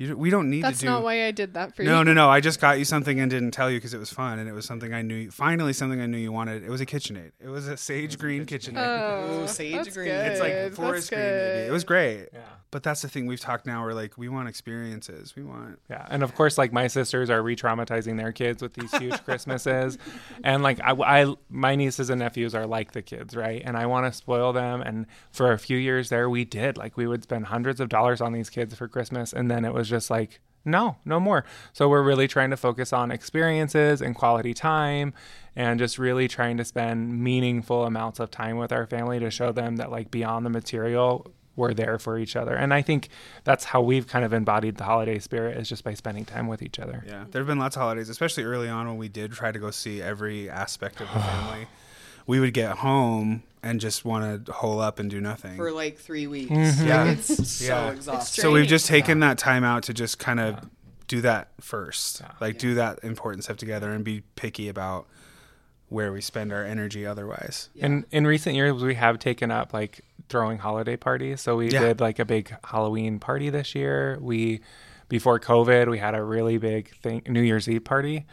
you, 0.00 0.16
"We 0.16 0.30
don't 0.30 0.50
need 0.50 0.64
That's 0.64 0.78
to 0.78 0.86
do." 0.86 0.90
That's 0.90 0.98
not 0.98 1.04
why 1.04 1.26
I 1.26 1.30
did 1.30 1.54
that 1.54 1.76
for 1.76 1.82
you. 1.82 1.88
no, 1.88 2.02
no, 2.02 2.12
no. 2.12 2.28
I 2.28 2.40
just 2.40 2.60
got 2.60 2.78
you 2.78 2.84
something 2.84 3.20
and 3.20 3.30
didn't 3.30 3.50
tell 3.52 3.70
you 3.70 3.76
because 3.78 3.94
it 3.94 3.98
was 3.98 4.10
fun 4.10 4.38
and 4.38 4.48
it 4.48 4.52
was 4.52 4.64
something 4.64 4.92
I 4.94 5.02
knew. 5.02 5.14
You, 5.14 5.30
finally, 5.30 5.72
something 5.72 6.00
I 6.00 6.06
knew 6.06 6.18
you 6.18 6.32
wanted. 6.32 6.64
It 6.64 6.70
was 6.70 6.80
a 6.80 6.86
KitchenAid. 6.86 7.32
It 7.40 7.48
was 7.48 7.68
a 7.68 7.76
sage 7.76 8.18
green 8.18 8.46
KitchenAid. 8.46 8.76
Oh, 8.76 9.42
Ooh, 9.42 9.46
sage 9.46 9.74
that's 9.74 9.94
green. 9.94 10.08
Good. 10.08 10.26
it's 10.32 10.40
like 10.40 10.52
That's 10.52 10.76
forest 10.76 11.10
green. 11.10 11.20
Maybe. 11.22 11.68
It 11.68 11.72
was 11.72 11.84
great. 11.84 12.28
yeah. 12.32 12.40
But 12.72 12.84
that's 12.84 13.02
the 13.02 13.08
thing 13.08 13.26
we've 13.26 13.40
talked 13.40 13.66
now. 13.66 13.82
We're 13.82 13.94
like, 13.94 14.16
we 14.16 14.28
want 14.28 14.48
experiences. 14.48 15.34
We 15.34 15.42
want. 15.42 15.80
Yeah, 15.90 16.06
and 16.08 16.22
of 16.22 16.36
course, 16.36 16.56
like 16.56 16.72
my 16.72 16.86
sisters 16.86 17.28
are 17.28 17.42
re-traumatizing 17.42 18.16
their 18.16 18.30
kids 18.30 18.62
with 18.62 18.74
these 18.74 18.94
huge 18.94 19.24
Christmases, 19.24 19.98
and 20.44 20.62
like 20.62 20.80
I, 20.80 20.92
I, 20.92 21.34
my 21.48 21.74
nieces 21.74 22.10
and 22.10 22.20
nephews 22.20 22.54
are 22.54 22.66
like 22.66 22.92
the 22.92 23.02
kids, 23.02 23.34
right? 23.34 23.60
And 23.64 23.76
I 23.76 23.86
want 23.86 24.06
to 24.06 24.16
spoil 24.16 24.52
them. 24.52 24.82
And 24.82 25.06
for 25.32 25.50
a 25.50 25.58
few 25.58 25.78
years 25.78 26.10
there, 26.10 26.30
we 26.30 26.44
did 26.44 26.76
like 26.76 26.96
we 26.96 27.08
would 27.08 27.24
spend 27.24 27.46
hundreds 27.46 27.80
of 27.80 27.88
dollars 27.88 28.20
on 28.20 28.32
these 28.32 28.48
kids 28.48 28.72
for 28.76 28.86
Christmas, 28.86 29.32
and 29.32 29.50
then 29.50 29.64
it 29.64 29.74
was 29.74 29.89
just 29.90 30.10
like, 30.10 30.40
no, 30.64 30.96
no 31.04 31.20
more. 31.20 31.44
So 31.72 31.88
we're 31.88 32.02
really 32.02 32.28
trying 32.28 32.50
to 32.50 32.56
focus 32.56 32.92
on 32.92 33.10
experiences 33.10 34.00
and 34.00 34.14
quality 34.14 34.54
time, 34.54 35.12
and 35.56 35.78
just 35.78 35.98
really 35.98 36.28
trying 36.28 36.56
to 36.58 36.64
spend 36.64 37.22
meaningful 37.22 37.84
amounts 37.84 38.20
of 38.20 38.30
time 38.30 38.56
with 38.56 38.72
our 38.72 38.86
family 38.86 39.18
to 39.20 39.30
show 39.30 39.52
them 39.52 39.76
that 39.76 39.90
like 39.90 40.10
beyond 40.10 40.46
the 40.46 40.50
material 40.50 41.26
we're 41.56 41.74
there 41.74 41.98
for 41.98 42.18
each 42.18 42.36
other. 42.36 42.54
And 42.54 42.72
I 42.72 42.82
think 42.82 43.08
that's 43.44 43.64
how 43.64 43.82
we've 43.82 44.06
kind 44.06 44.24
of 44.24 44.32
embodied 44.32 44.76
the 44.76 44.84
holiday 44.84 45.18
spirit 45.18 45.56
is 45.56 45.68
just 45.68 45.84
by 45.84 45.94
spending 45.94 46.24
time 46.24 46.48
with 46.48 46.62
each 46.62 46.78
other. 46.78 47.04
Yeah, 47.06 47.24
there 47.30 47.40
have 47.40 47.46
been 47.46 47.58
lots 47.58 47.76
of 47.76 47.82
holidays, 47.82 48.08
especially 48.08 48.44
early 48.44 48.68
on 48.68 48.86
when 48.86 48.96
we 48.96 49.08
did 49.08 49.32
try 49.32 49.52
to 49.52 49.58
go 49.58 49.70
see 49.70 50.00
every 50.00 50.48
aspect 50.48 51.00
of 51.00 51.08
the 51.12 51.20
family. 51.20 51.66
We 52.26 52.40
would 52.40 52.54
get 52.54 52.78
home 52.78 53.42
and 53.62 53.80
just 53.80 54.04
want 54.04 54.46
to 54.46 54.52
hole 54.52 54.80
up 54.80 54.98
and 54.98 55.10
do 55.10 55.20
nothing. 55.20 55.56
for 55.56 55.70
like 55.72 55.98
three 55.98 56.26
weeks. 56.26 56.50
Mhm. 56.50 56.86
Yeah. 56.86 57.02
Like, 57.04 57.18
it's 57.18 57.50
so 57.52 57.64
Yeah. 57.86 57.90
exhausting. 57.90 58.42
so 58.42 58.52
we've 58.52 58.66
just 58.66 58.86
taken 58.86 59.20
that 59.20 59.36
time 59.38 59.64
out 59.64 59.82
to 59.84 59.94
just 59.94 60.18
kind 60.18 60.40
of 60.40 60.56
do 61.08 61.20
that 61.22 61.48
first, 61.60 62.20
Yeah. 62.20 62.30
like 62.40 62.58
do 62.58 62.74
that 62.74 63.00
important 63.02 63.44
stuff 63.44 63.56
together 63.58 63.90
and 63.90 64.04
be 64.04 64.22
picky 64.36 64.68
about 64.68 65.06
where 65.88 66.12
we 66.12 66.20
spend 66.20 66.52
our 66.52 66.64
energy 66.64 67.04
otherwise. 67.04 67.68
In 67.74 68.06
in 68.12 68.26
recent 68.26 68.54
years, 68.54 68.80
we 68.82 68.94
have 68.94 69.18
taken 69.18 69.50
up 69.50 69.72
like 69.74 70.02
throwing 70.28 70.58
holiday 70.58 70.96
parties. 70.96 71.40
So 71.40 71.56
we 71.56 71.68
Yeah. 71.68 71.80
did 71.80 72.00
like 72.00 72.18
a 72.20 72.24
big 72.24 72.54
Halloween 72.64 73.18
party 73.18 73.50
this 73.50 73.74
year. 73.74 74.16
We 74.20 74.60
before 75.08 75.40
COVID, 75.40 75.90
we 75.90 75.98
had 75.98 76.14
a 76.14 76.22
really 76.22 76.56
big 76.58 76.94
thing 77.02 77.22
New 77.28 77.42
Year's 77.42 77.68
Eve 77.68 77.82
party. 77.84 78.24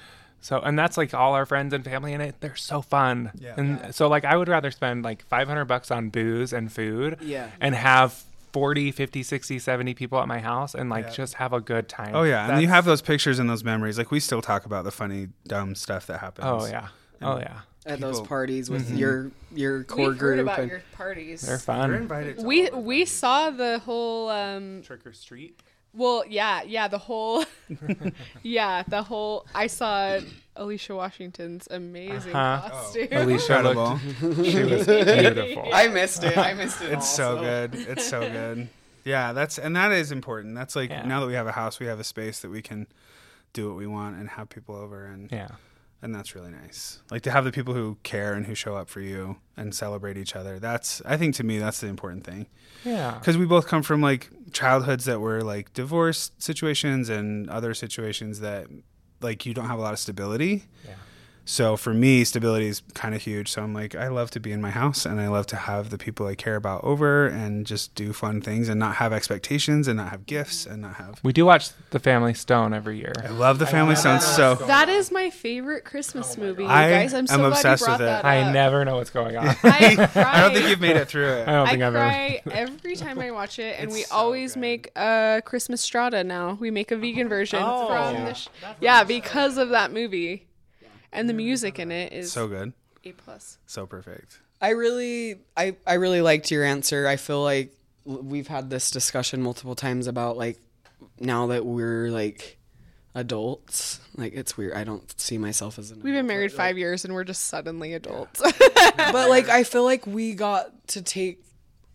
So 0.42 0.60
and 0.60 0.78
that's 0.78 0.98
like 0.98 1.14
all 1.14 1.34
our 1.34 1.46
friends 1.46 1.74
and 1.74 1.84
family 1.84 2.14
in 2.14 2.22
it. 2.22 2.36
They're 2.40 2.56
so 2.56 2.82
fun. 2.82 3.32
Yeah. 3.36 3.56
And 3.58 3.94
so 3.96 4.08
like 4.08 4.24
I 4.26 4.38
would 4.38 4.48
rather 4.48 4.72
spend 4.72 5.04
like 5.04 5.26
500 5.28 5.66
bucks 5.66 5.92
on 5.92 6.10
booze 6.10 6.54
and 6.54 6.72
food 6.72 7.18
Yeah. 7.22 7.50
and 7.60 7.76
have 7.76 8.24
40, 8.54 8.92
50, 8.92 9.24
60, 9.24 9.60
70 9.60 9.94
people 9.94 10.20
at 10.20 10.28
my 10.28 10.40
house 10.40 10.74
and 10.74 10.90
like 10.90 11.06
Yeah. 11.08 11.12
just 11.12 11.34
have 11.36 11.54
a 11.54 11.60
good 11.60 11.90
time. 11.90 12.16
Oh 12.16 12.24
yeah, 12.24 12.50
and 12.52 12.62
you 12.62 12.68
have 12.70 12.86
those 12.86 13.02
pictures 13.02 13.40
and 13.40 13.50
those 13.50 13.64
memories. 13.64 13.98
Like 13.98 14.10
we 14.12 14.20
still 14.20 14.42
talk 14.42 14.66
about 14.66 14.84
the 14.84 14.92
funny, 14.92 15.30
dumb 15.48 15.76
stuff 15.76 16.08
that 16.08 16.20
happens. 16.20 16.48
Oh 16.48 16.66
yeah. 16.66 16.88
Oh 17.22 17.38
yeah. 17.40 17.62
at 17.86 18.02
those 18.02 18.20
parties 18.20 18.70
with 18.70 18.92
Mhm. 18.92 18.98
your 18.98 19.32
your 19.54 19.84
core 19.86 20.10
We've 20.10 20.18
group. 20.18 20.20
heard 20.20 20.40
about 20.40 20.60
and- 20.60 20.70
your 20.72 20.82
parties. 20.94 21.42
They're 21.42 21.52
You're 21.54 21.60
fun. 21.60 21.94
invited. 21.94 22.38
to 22.40 22.46
we 22.46 22.70
all 22.70 22.82
we 22.82 23.00
them. 23.00 23.08
saw 23.08 23.50
the 23.50 23.80
whole 23.80 24.30
um 24.30 24.82
Trick 24.84 25.06
or 25.08 25.14
treat. 25.14 25.58
Well 25.98 26.24
yeah 26.30 26.62
yeah 26.64 26.88
the 26.88 26.98
whole 26.98 27.44
yeah 28.44 28.84
the 28.88 29.04
whole 29.04 29.46
I 29.54 29.68
saw 29.68 30.20
Alicia 30.56 30.96
Washington's 30.96 31.68
amazing 31.70 32.34
Uh-huh. 32.36 32.70
costume. 32.70 33.08
Alicia 33.12 33.58
Incredible. 33.58 34.00
looked 34.22 34.46
she 34.50 34.64
was 34.64 34.86
beautiful. 34.88 35.70
I 35.74 35.88
missed 35.88 36.24
it. 36.24 36.38
I 36.38 36.54
missed 36.54 36.82
it. 36.82 36.94
It's 36.94 37.10
so 37.10 37.38
also. 37.38 37.42
good. 37.44 37.76
It's 37.76 38.08
so 38.08 38.20
good. 38.22 38.68
Yeah, 39.04 39.34
that's 39.34 39.58
and 39.60 39.76
that 39.76 39.92
is 39.92 40.12
important. 40.12 40.56
That's 40.56 40.76
like 40.76 40.90
Yeah. 40.90 41.06
now 41.06 41.20
that 41.22 41.28
we 41.28 41.34
have 41.34 41.48
a 41.48 41.52
house, 41.52 41.80
we 41.80 41.86
have 41.88 42.00
a 42.00 42.04
space 42.04 42.40
that 42.42 42.50
we 42.50 42.62
can 42.62 42.88
do 43.54 43.68
what 43.70 43.78
we 43.78 43.88
want 43.88 44.18
and 44.18 44.30
have 44.30 44.50
people 44.50 44.76
over 44.76 45.06
and 45.06 45.32
Yeah. 45.32 45.50
and 46.02 46.14
that's 46.14 46.36
really 46.36 46.52
nice. 46.52 47.02
Like 47.12 47.22
to 47.24 47.32
have 47.32 47.44
the 47.46 47.52
people 47.52 47.74
who 47.74 47.98
care 48.04 48.34
and 48.34 48.46
who 48.46 48.56
show 48.56 48.76
up 48.76 48.90
for 48.90 49.00
you 49.02 49.38
and 49.56 49.74
celebrate 49.74 50.18
each 50.18 50.36
other. 50.36 50.60
That's 50.60 51.02
I 51.06 51.18
think 51.18 51.36
to 51.36 51.44
me 51.44 51.58
that's 51.60 51.80
the 51.80 51.88
important 51.88 52.24
thing. 52.26 52.48
Yeah. 52.84 53.20
Cuz 53.24 53.38
we 53.38 53.46
both 53.46 53.68
come 53.68 53.84
from 53.84 54.02
like 54.02 54.30
childhoods 54.52 55.06
that 55.06 55.20
were 55.20 55.42
like 55.42 55.74
divorce 55.74 56.32
situations 56.38 57.10
and 57.10 57.50
other 57.50 57.74
situations 57.74 58.40
that 58.40 58.68
like 59.22 59.46
you 59.46 59.54
don't 59.54 59.68
have 59.68 59.80
a 59.80 59.82
lot 59.82 59.94
of 59.94 60.00
stability. 60.00 60.66
Yeah. 60.86 60.94
So 61.50 61.78
for 61.78 61.94
me, 61.94 62.26
stability 62.26 62.68
is 62.68 62.82
kind 62.94 63.16
of 63.16 63.22
huge. 63.22 63.50
So 63.50 63.64
I'm 63.64 63.74
like, 63.74 63.96
I 63.96 64.10
love 64.10 64.30
to 64.32 64.40
be 64.42 64.52
in 64.52 64.60
my 64.62 64.70
house 64.70 65.06
and 65.06 65.22
I 65.22 65.30
love 65.30 65.48
to 65.48 65.56
have 65.56 65.92
the 65.92 65.98
people 65.98 66.28
I 66.28 66.36
care 66.36 66.58
about 66.58 66.84
over 66.84 67.26
and 67.26 67.66
just 67.66 67.96
do 67.96 68.12
fun 68.12 68.42
things 68.42 68.68
and 68.68 68.78
not 68.78 68.96
have 68.96 69.14
expectations 69.14 69.88
and 69.88 69.96
not 69.96 70.10
have 70.10 70.26
gifts 70.26 70.66
and 70.66 70.82
not 70.82 70.96
have. 70.96 71.22
We 71.24 71.32
do 71.32 71.46
watch 71.46 71.70
The 71.92 72.00
Family 72.00 72.34
Stone 72.34 72.74
every 72.74 72.98
year. 73.00 73.14
I 73.24 73.30
love 73.30 73.60
the 73.60 73.66
Family 73.66 73.96
Stone 73.96 74.20
so. 74.20 74.56
That 74.56 74.90
is 74.90 75.10
my 75.10 75.30
favorite 75.30 75.86
Christmas 75.86 76.38
movie, 76.38 76.64
you 76.64 76.70
I 76.70 76.90
guys. 76.90 77.14
I'm 77.14 77.28
so 77.28 77.36
am 77.36 77.40
glad 77.40 77.52
obsessed 77.54 77.82
you 77.82 77.86
brought 77.88 78.00
with 78.00 78.08
it. 78.10 78.12
that 78.12 78.26
I 78.26 78.52
never 78.52 78.84
know 78.84 78.98
what's 78.98 79.10
going 79.10 79.38
on. 79.38 79.48
I 79.48 79.54
cry. 79.54 80.12
I 80.34 80.42
don't 80.42 80.54
think 80.54 80.68
you've 80.68 80.82
made 80.82 80.98
it 80.98 81.08
through 81.08 81.30
it. 81.30 81.48
I 81.48 81.52
it. 81.52 81.56
don't 81.56 81.68
think 81.70 81.82
I've 81.82 81.96
ever. 81.96 81.98
cry 82.00 82.42
every 82.52 82.96
time 82.98 83.20
I 83.20 83.32
watch 83.32 83.58
it, 83.58 83.80
and 83.80 83.86
It's 83.86 83.94
we 83.94 84.04
so 84.04 84.16
always 84.16 84.56
good. 84.56 84.60
make 84.60 84.92
a 84.98 85.42
Christmas 85.46 85.80
strata 85.82 86.26
now. 86.26 86.58
We 86.60 86.72
make 86.72 86.92
a 86.92 86.98
vegan 86.98 87.30
version 87.30 87.62
Oh. 87.64 87.88
from 87.88 88.26
the 88.26 88.34
sh- 88.34 88.50
yeah 88.82 89.06
because 89.06 89.58
of 89.58 89.70
that 89.70 89.94
movie, 89.94 90.47
and 91.18 91.30
the 91.30 91.34
music 91.34 91.80
in 91.80 91.92
it 91.92 92.14
is 92.14 92.32
So 92.32 92.48
good. 92.48 92.74
a 93.04 93.12
plus. 93.12 93.58
So 93.66 93.86
perfect. 93.86 94.40
I 94.62 94.70
really, 94.70 95.40
I, 95.56 95.76
I 95.86 95.96
really 95.96 96.22
liked 96.22 96.50
your 96.50 96.64
answer. 96.64 97.08
I 97.08 97.16
feel 97.18 97.44
like 97.44 97.74
we've 98.06 98.48
had 98.48 98.70
this 98.70 98.90
discussion 98.90 99.42
multiple 99.42 99.76
times 99.76 100.08
about 100.08 100.38
like 100.38 100.58
now 101.20 101.48
that 101.48 101.66
we're 101.66 102.10
like 102.10 102.58
adults, 103.14 104.00
like 104.16 104.34
it's 104.34 104.56
weird. 104.58 104.74
I 104.74 104.84
don't 104.84 105.20
see 105.20 105.38
myself 105.38 105.78
as 105.80 105.92
an. 105.92 105.98
Adult. 105.98 106.06
We've 106.06 106.14
been 106.14 106.28
married 106.28 106.52
like- 106.52 106.58
five 106.58 106.78
years, 106.78 107.04
and 107.06 107.14
we're 107.14 107.24
just 107.24 107.46
suddenly 107.46 107.94
adults. 107.94 108.42
but 108.98 109.30
like 109.30 109.50
I 109.50 109.64
feel 109.64 109.84
like 109.84 110.08
we 110.08 110.34
got 110.34 110.88
to 110.90 111.02
take 111.02 111.44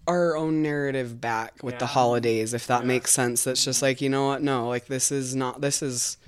our 0.07 0.37
own 0.37 0.63
narrative 0.63 1.21
back 1.21 1.63
with 1.63 1.79
the 1.79 1.87
holidays, 1.87 2.55
if 2.55 2.67
that 2.67 2.85
makes 2.85 3.13
sense. 3.13 3.45
That's 3.45 3.65
just 3.65 3.79
mm-hmm. 3.79 3.87
like 3.87 4.01
you 4.01 4.09
know 4.09 4.27
what? 4.27 4.43
No, 4.43 4.69
like 4.69 4.87
this 4.87 5.11
is 5.13 5.35
not. 5.35 5.61
This 5.61 5.83
is. 5.83 6.19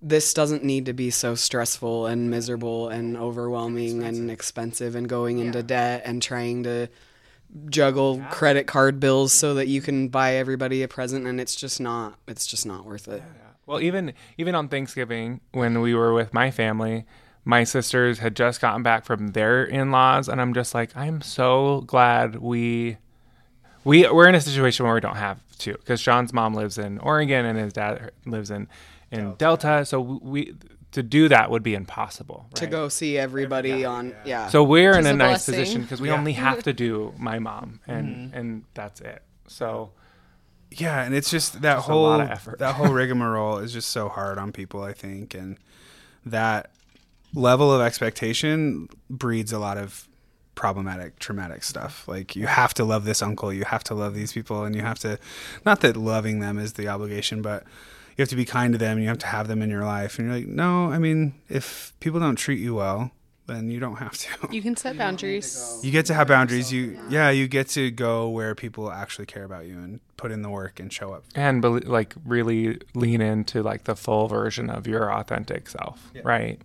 This 0.00 0.32
doesn't 0.32 0.62
need 0.62 0.86
to 0.86 0.92
be 0.92 1.10
so 1.10 1.34
stressful 1.34 2.06
and 2.06 2.30
miserable 2.30 2.88
and 2.88 3.16
overwhelming 3.16 4.04
and 4.04 4.30
expensive. 4.30 4.94
and 4.94 5.08
going 5.08 5.38
into 5.38 5.62
debt 5.62 6.02
and 6.04 6.22
trying 6.22 6.62
to 6.64 6.88
juggle 7.70 8.22
credit 8.30 8.66
card 8.66 9.00
bills 9.00 9.32
so 9.32 9.54
that 9.54 9.68
you 9.68 9.80
mm-hmm. 9.80 9.86
can 9.86 10.08
buy 10.08 10.34
everybody 10.34 10.82
a 10.82 10.88
present 10.88 11.26
and 11.26 11.40
it's 11.40 11.56
just 11.56 11.80
not 11.80 12.18
it's 12.26 12.46
just 12.46 12.66
not 12.66 12.84
worth 12.84 13.08
it. 13.08 13.22
Well, 13.66 13.80
even 13.80 14.14
even 14.38 14.54
on 14.54 14.68
Thanksgiving 14.68 15.40
when 15.52 15.80
we 15.80 15.94
were 15.94 16.14
with 16.14 16.32
my 16.32 16.50
family, 16.50 17.04
my 17.44 17.64
sisters 17.64 18.18
had 18.18 18.36
just 18.36 18.60
gotten 18.60 18.82
back 18.82 19.04
from 19.04 19.28
their 19.28 19.64
in-laws, 19.64 20.28
and 20.28 20.40
I'm 20.40 20.54
just 20.54 20.74
like, 20.74 20.96
I'm 20.96 21.20
so 21.20 21.82
glad 21.86 22.36
we 22.36 22.96
we 23.84 24.08
we're 24.08 24.28
in 24.28 24.34
a 24.34 24.40
situation 24.40 24.84
where 24.84 24.94
we 24.94 25.00
don't 25.00 25.16
have 25.16 25.40
to 25.58 25.72
because 25.72 26.00
Sean's 26.00 26.32
mom 26.32 26.54
lives 26.54 26.78
in 26.78 26.98
Oregon 26.98 27.44
and 27.44 27.58
his 27.58 27.72
dad 27.72 28.10
lives 28.26 28.50
in 28.50 28.68
in 29.10 29.34
Delta, 29.34 29.84
so 29.84 30.00
we 30.00 30.54
to 30.92 31.02
do 31.02 31.28
that 31.28 31.50
would 31.50 31.62
be 31.62 31.74
impossible. 31.74 32.46
To 32.54 32.66
go 32.66 32.88
see 32.88 33.18
everybody 33.18 33.84
on 33.84 34.14
yeah. 34.24 34.48
So 34.48 34.62
we're 34.64 34.98
in 34.98 35.06
a 35.06 35.10
a 35.10 35.12
nice 35.12 35.46
blessing. 35.46 35.54
position 35.54 35.82
because 35.82 36.00
we 36.00 36.08
Yeah. 36.08 36.16
only 36.16 36.32
have 36.32 36.62
to 36.64 36.72
do 36.72 37.12
my 37.18 37.38
mom, 37.38 37.80
and 37.86 38.06
mm-hmm. 38.08 38.36
and 38.36 38.64
that's 38.74 39.00
it. 39.00 39.22
So 39.46 39.90
yeah, 40.70 41.02
and 41.02 41.14
it's 41.14 41.30
just 41.30 41.60
that 41.62 41.76
Just 41.76 41.86
whole 41.86 42.02
lot 42.04 42.20
of 42.20 42.30
effort. 42.30 42.58
that 42.58 42.74
whole 42.74 42.88
rigmarole 42.92 43.58
is 43.58 43.72
just 43.72 43.88
so 43.90 44.08
hard 44.08 44.38
on 44.38 44.52
people. 44.52 44.82
I 44.82 44.92
think, 44.92 45.34
and 45.34 45.58
that 46.24 46.70
level 47.34 47.72
of 47.72 47.80
expectation 47.80 48.88
breeds 49.10 49.52
a 49.52 49.58
lot 49.58 49.76
of 49.78 50.08
problematic, 50.54 51.18
traumatic 51.18 51.62
stuff. 51.62 52.08
Like 52.08 52.34
you 52.34 52.46
have 52.46 52.74
to 52.74 52.84
love 52.84 53.04
this 53.04 53.22
uncle, 53.22 53.52
you 53.52 53.64
have 53.64 53.84
to 53.84 53.94
love 53.94 54.14
these 54.14 54.32
people, 54.32 54.64
and 54.64 54.74
you 54.74 54.82
have 54.82 54.98
to. 55.00 55.18
Not 55.64 55.80
that 55.80 55.96
loving 55.96 56.40
them 56.40 56.58
is 56.58 56.72
the 56.74 56.88
obligation, 56.88 57.42
but 57.42 57.64
you 58.18 58.22
have 58.22 58.28
to 58.30 58.36
be 58.36 58.44
kind 58.44 58.74
to 58.74 58.78
them. 58.78 58.92
and 58.96 59.02
You 59.02 59.08
have 59.08 59.18
to 59.18 59.26
have 59.28 59.46
them 59.46 59.62
in 59.62 59.70
your 59.70 59.84
life, 59.84 60.18
and 60.18 60.26
you're 60.26 60.36
like, 60.36 60.48
no, 60.48 60.90
I 60.90 60.98
mean, 60.98 61.34
if 61.48 61.94
people 62.00 62.18
don't 62.18 62.34
treat 62.34 62.58
you 62.58 62.74
well, 62.74 63.12
then 63.46 63.70
you 63.70 63.78
don't 63.78 63.96
have 63.96 64.18
to. 64.18 64.28
You 64.50 64.60
can 64.60 64.76
set 64.76 64.98
boundaries. 64.98 65.80
You 65.82 65.92
get 65.92 66.04
to 66.06 66.14
have 66.14 66.26
boundaries. 66.28 66.72
You 66.72 66.98
yeah, 67.08 67.30
you 67.30 67.46
get 67.46 67.68
to 67.70 67.90
go 67.92 68.28
where 68.28 68.54
people 68.56 68.90
actually 68.90 69.26
care 69.26 69.44
about 69.44 69.66
you 69.66 69.78
and 69.78 70.00
put 70.16 70.32
in 70.32 70.42
the 70.42 70.50
work 70.50 70.80
and 70.80 70.92
show 70.92 71.12
up. 71.12 71.24
and 71.36 71.62
bel 71.62 71.78
like 71.84 72.14
really 72.26 72.80
lean 72.94 73.20
into 73.20 73.62
like 73.62 73.84
the 73.84 73.94
full 73.94 74.26
version 74.26 74.68
of 74.68 74.86
your 74.88 75.12
authentic 75.14 75.68
self, 75.68 76.10
right? 76.24 76.60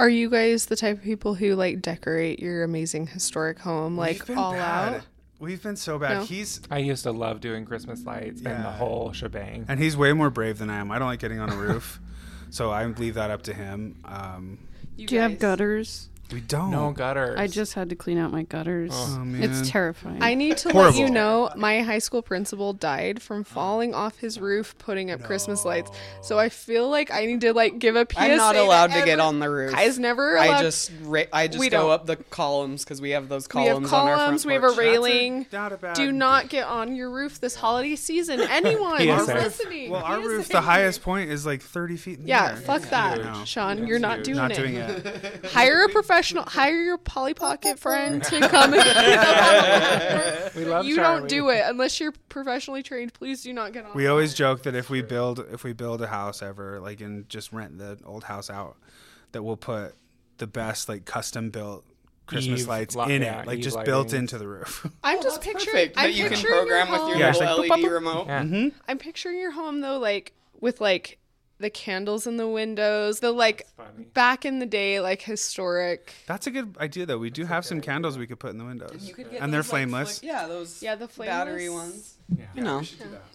Are 0.00 0.08
you 0.08 0.30
guys 0.30 0.66
the 0.66 0.76
type 0.76 0.98
of 0.98 1.02
people 1.02 1.34
who 1.34 1.56
like 1.56 1.82
decorate 1.82 2.38
your 2.38 2.62
amazing 2.62 3.08
historic 3.08 3.58
home 3.58 3.96
like 3.96 4.28
all 4.30 4.52
bad. 4.52 4.94
out? 4.94 5.00
We've 5.40 5.62
been 5.62 5.76
so 5.76 5.98
bad. 5.98 6.18
No? 6.18 6.24
He's 6.24 6.60
I 6.70 6.78
used 6.78 7.04
to 7.04 7.12
love 7.12 7.40
doing 7.40 7.64
Christmas 7.64 8.04
lights 8.04 8.42
and 8.42 8.64
the 8.64 8.70
whole 8.70 9.12
shebang. 9.12 9.64
and 9.68 9.78
he's 9.80 9.96
way 9.96 10.12
more 10.12 10.30
brave 10.30 10.58
than 10.58 10.68
I 10.70 10.78
am. 10.78 10.90
I 10.90 10.98
don't 10.98 11.08
like 11.08 11.20
getting 11.20 11.38
on 11.38 11.50
a 11.50 11.56
roof, 11.56 12.00
so 12.50 12.70
I 12.70 12.84
leave 12.86 13.14
that 13.14 13.30
up 13.30 13.42
to 13.42 13.54
him. 13.54 13.96
Um, 14.04 14.58
Do 14.96 15.14
you 15.14 15.20
have 15.20 15.38
gutters? 15.38 16.08
We 16.32 16.40
don't. 16.40 16.70
No 16.70 16.92
gutters. 16.92 17.38
I 17.38 17.46
just 17.46 17.74
had 17.74 17.88
to 17.90 17.96
clean 17.96 18.18
out 18.18 18.30
my 18.30 18.42
gutters. 18.42 18.90
Oh, 18.94 19.18
man. 19.20 19.42
It's 19.42 19.70
terrifying. 19.70 20.22
I 20.22 20.34
need 20.34 20.58
to 20.58 20.68
let 20.68 20.74
Horrible. 20.74 20.98
you 20.98 21.10
know 21.10 21.50
my 21.56 21.80
high 21.82 21.98
school 22.00 22.20
principal 22.22 22.72
died 22.74 23.22
from 23.22 23.44
falling 23.44 23.94
off 23.94 24.18
his 24.18 24.38
roof 24.38 24.74
putting 24.78 25.10
up 25.10 25.22
Christmas 25.22 25.64
lights. 25.64 25.90
So 26.22 26.38
I 26.38 26.48
feel 26.50 26.88
like 26.90 27.10
I 27.10 27.24
need 27.26 27.40
to 27.42 27.52
like 27.54 27.78
give 27.78 27.96
a 27.96 28.06
PSA. 28.10 28.20
I'm 28.20 28.36
not 28.36 28.56
allowed 28.56 28.88
to 28.88 28.96
every- 28.96 29.06
get 29.06 29.20
on 29.20 29.38
the 29.38 29.48
roof. 29.48 29.72
Guys 29.72 29.98
never 29.98 30.36
allowed. 30.36 30.54
I 30.56 30.62
just 30.62 30.92
ra- 31.02 31.22
I 31.32 31.46
just 31.48 31.58
We 31.60 31.70
go 31.70 31.82
don't. 31.82 31.90
up 31.92 32.06
the 32.06 32.16
columns 32.16 32.84
because 32.84 33.00
we 33.00 33.10
have 33.10 33.28
those 33.28 33.48
we 33.54 33.62
have 33.62 33.68
columns 33.70 33.92
on 33.92 33.98
our 34.00 34.06
front 34.06 34.18
columns. 34.20 34.46
We 34.46 34.52
have 34.54 34.64
a 34.64 34.66
porch. 34.68 34.78
railing. 34.78 35.46
Not 35.52 35.72
a 35.72 35.76
bad. 35.78 35.96
Do 35.96 36.12
not 36.12 36.48
get 36.50 36.66
on 36.66 36.94
your 36.94 37.10
roof 37.10 37.40
this 37.40 37.54
holiday 37.54 37.96
season. 37.96 38.40
Anyone 38.50 38.98
PSA. 38.98 39.34
listening. 39.34 39.90
Well, 39.90 40.02
our 40.04 40.20
PSA. 40.20 40.28
roof, 40.28 40.48
the 40.48 40.60
highest 40.60 41.02
point 41.02 41.30
is 41.30 41.46
like 41.46 41.62
30 41.62 41.96
feet 41.96 42.18
in 42.18 42.22
the 42.24 42.28
Yeah, 42.28 42.50
air. 42.50 42.56
fuck 42.56 42.82
that, 42.90 43.46
Sean. 43.46 43.86
You're 43.86 43.98
not 43.98 44.24
doing 44.24 44.36
it. 44.36 44.40
Not 44.40 44.50
it. 44.52 44.56
doing 44.56 44.74
it. 44.76 45.46
Hire 45.52 45.84
a 45.84 45.88
professional. 46.18 46.44
Hire 46.44 46.82
your 46.82 46.98
Polly 46.98 47.34
Pocket 47.34 47.78
friend 47.78 48.22
to 48.24 48.40
come 48.48 48.74
and 48.74 50.54
we 50.56 50.64
love 50.64 50.84
You 50.84 50.96
Charlie. 50.96 51.20
don't 51.20 51.28
do 51.28 51.48
it 51.50 51.62
unless 51.66 52.00
you're 52.00 52.12
professionally 52.28 52.82
trained. 52.82 53.14
Please 53.14 53.42
do 53.42 53.52
not 53.52 53.72
get 53.72 53.84
on. 53.84 53.94
We 53.94 54.06
always 54.06 54.34
joke 54.34 54.64
that 54.64 54.74
if 54.74 54.90
we 54.90 55.02
build 55.02 55.44
if 55.52 55.64
we 55.64 55.72
build 55.72 56.02
a 56.02 56.06
house 56.06 56.42
ever, 56.42 56.80
like 56.80 57.00
and 57.00 57.28
just 57.28 57.52
rent 57.52 57.78
the 57.78 57.98
old 58.04 58.24
house 58.24 58.50
out, 58.50 58.76
that 59.32 59.42
we'll 59.42 59.56
put 59.56 59.94
the 60.38 60.46
best 60.46 60.88
like 60.88 61.04
custom 61.04 61.50
built 61.50 61.84
Christmas 62.26 62.62
Eve 62.62 62.68
lights 62.68 62.96
li- 62.96 63.14
in 63.14 63.22
yeah, 63.22 63.40
it, 63.42 63.46
like 63.46 63.58
Eve 63.58 63.64
just 63.64 63.84
built 63.84 64.12
into 64.12 64.38
the 64.38 64.46
roof. 64.46 64.86
I'm 65.04 65.18
oh, 65.18 65.22
just 65.22 65.40
picturing. 65.40 65.74
Perfect 65.74 65.98
I'm 65.98 66.10
that 66.10 66.14
you 66.14 66.24
can 66.24 66.32
picturing 66.34 66.54
program 66.54 66.88
your 66.88 67.08
with 67.08 67.18
your 67.18 67.30
home- 67.32 67.42
Yeah, 67.42 67.48
little 67.48 67.58
like 67.58 67.70
LED 67.70 67.78
boop, 67.80 67.82
boop, 67.82 67.88
boop. 67.88 67.92
remote. 67.92 68.26
Yeah. 68.26 68.68
I'm 68.88 68.98
picturing 68.98 69.38
your 69.38 69.52
home 69.52 69.80
though, 69.80 69.98
like 69.98 70.34
with 70.60 70.80
like 70.80 71.17
the 71.58 71.70
candles 71.70 72.26
in 72.26 72.36
the 72.36 72.46
windows, 72.48 73.20
the 73.20 73.32
like 73.32 73.66
back 74.14 74.44
in 74.44 74.58
the 74.60 74.66
day, 74.66 75.00
like 75.00 75.22
historic. 75.22 76.12
That's 76.26 76.46
a 76.46 76.50
good 76.50 76.76
idea 76.78 77.06
though. 77.06 77.18
We 77.18 77.30
do 77.30 77.44
have 77.46 77.64
some 77.64 77.80
candles 77.80 78.16
we 78.16 78.26
could 78.26 78.38
put 78.38 78.50
in 78.50 78.58
the 78.58 78.64
windows, 78.64 79.12
and 79.40 79.52
they're 79.52 79.62
flameless. 79.62 80.22
yeah, 80.22 80.46
those 80.46 80.82
Yeah, 80.82 80.94
the 80.94 81.08
flameless. 81.08 81.36
battery 81.36 81.66
flameless. 81.66 82.16
ones. 82.28 82.48
You 82.54 82.62
know, 82.62 82.82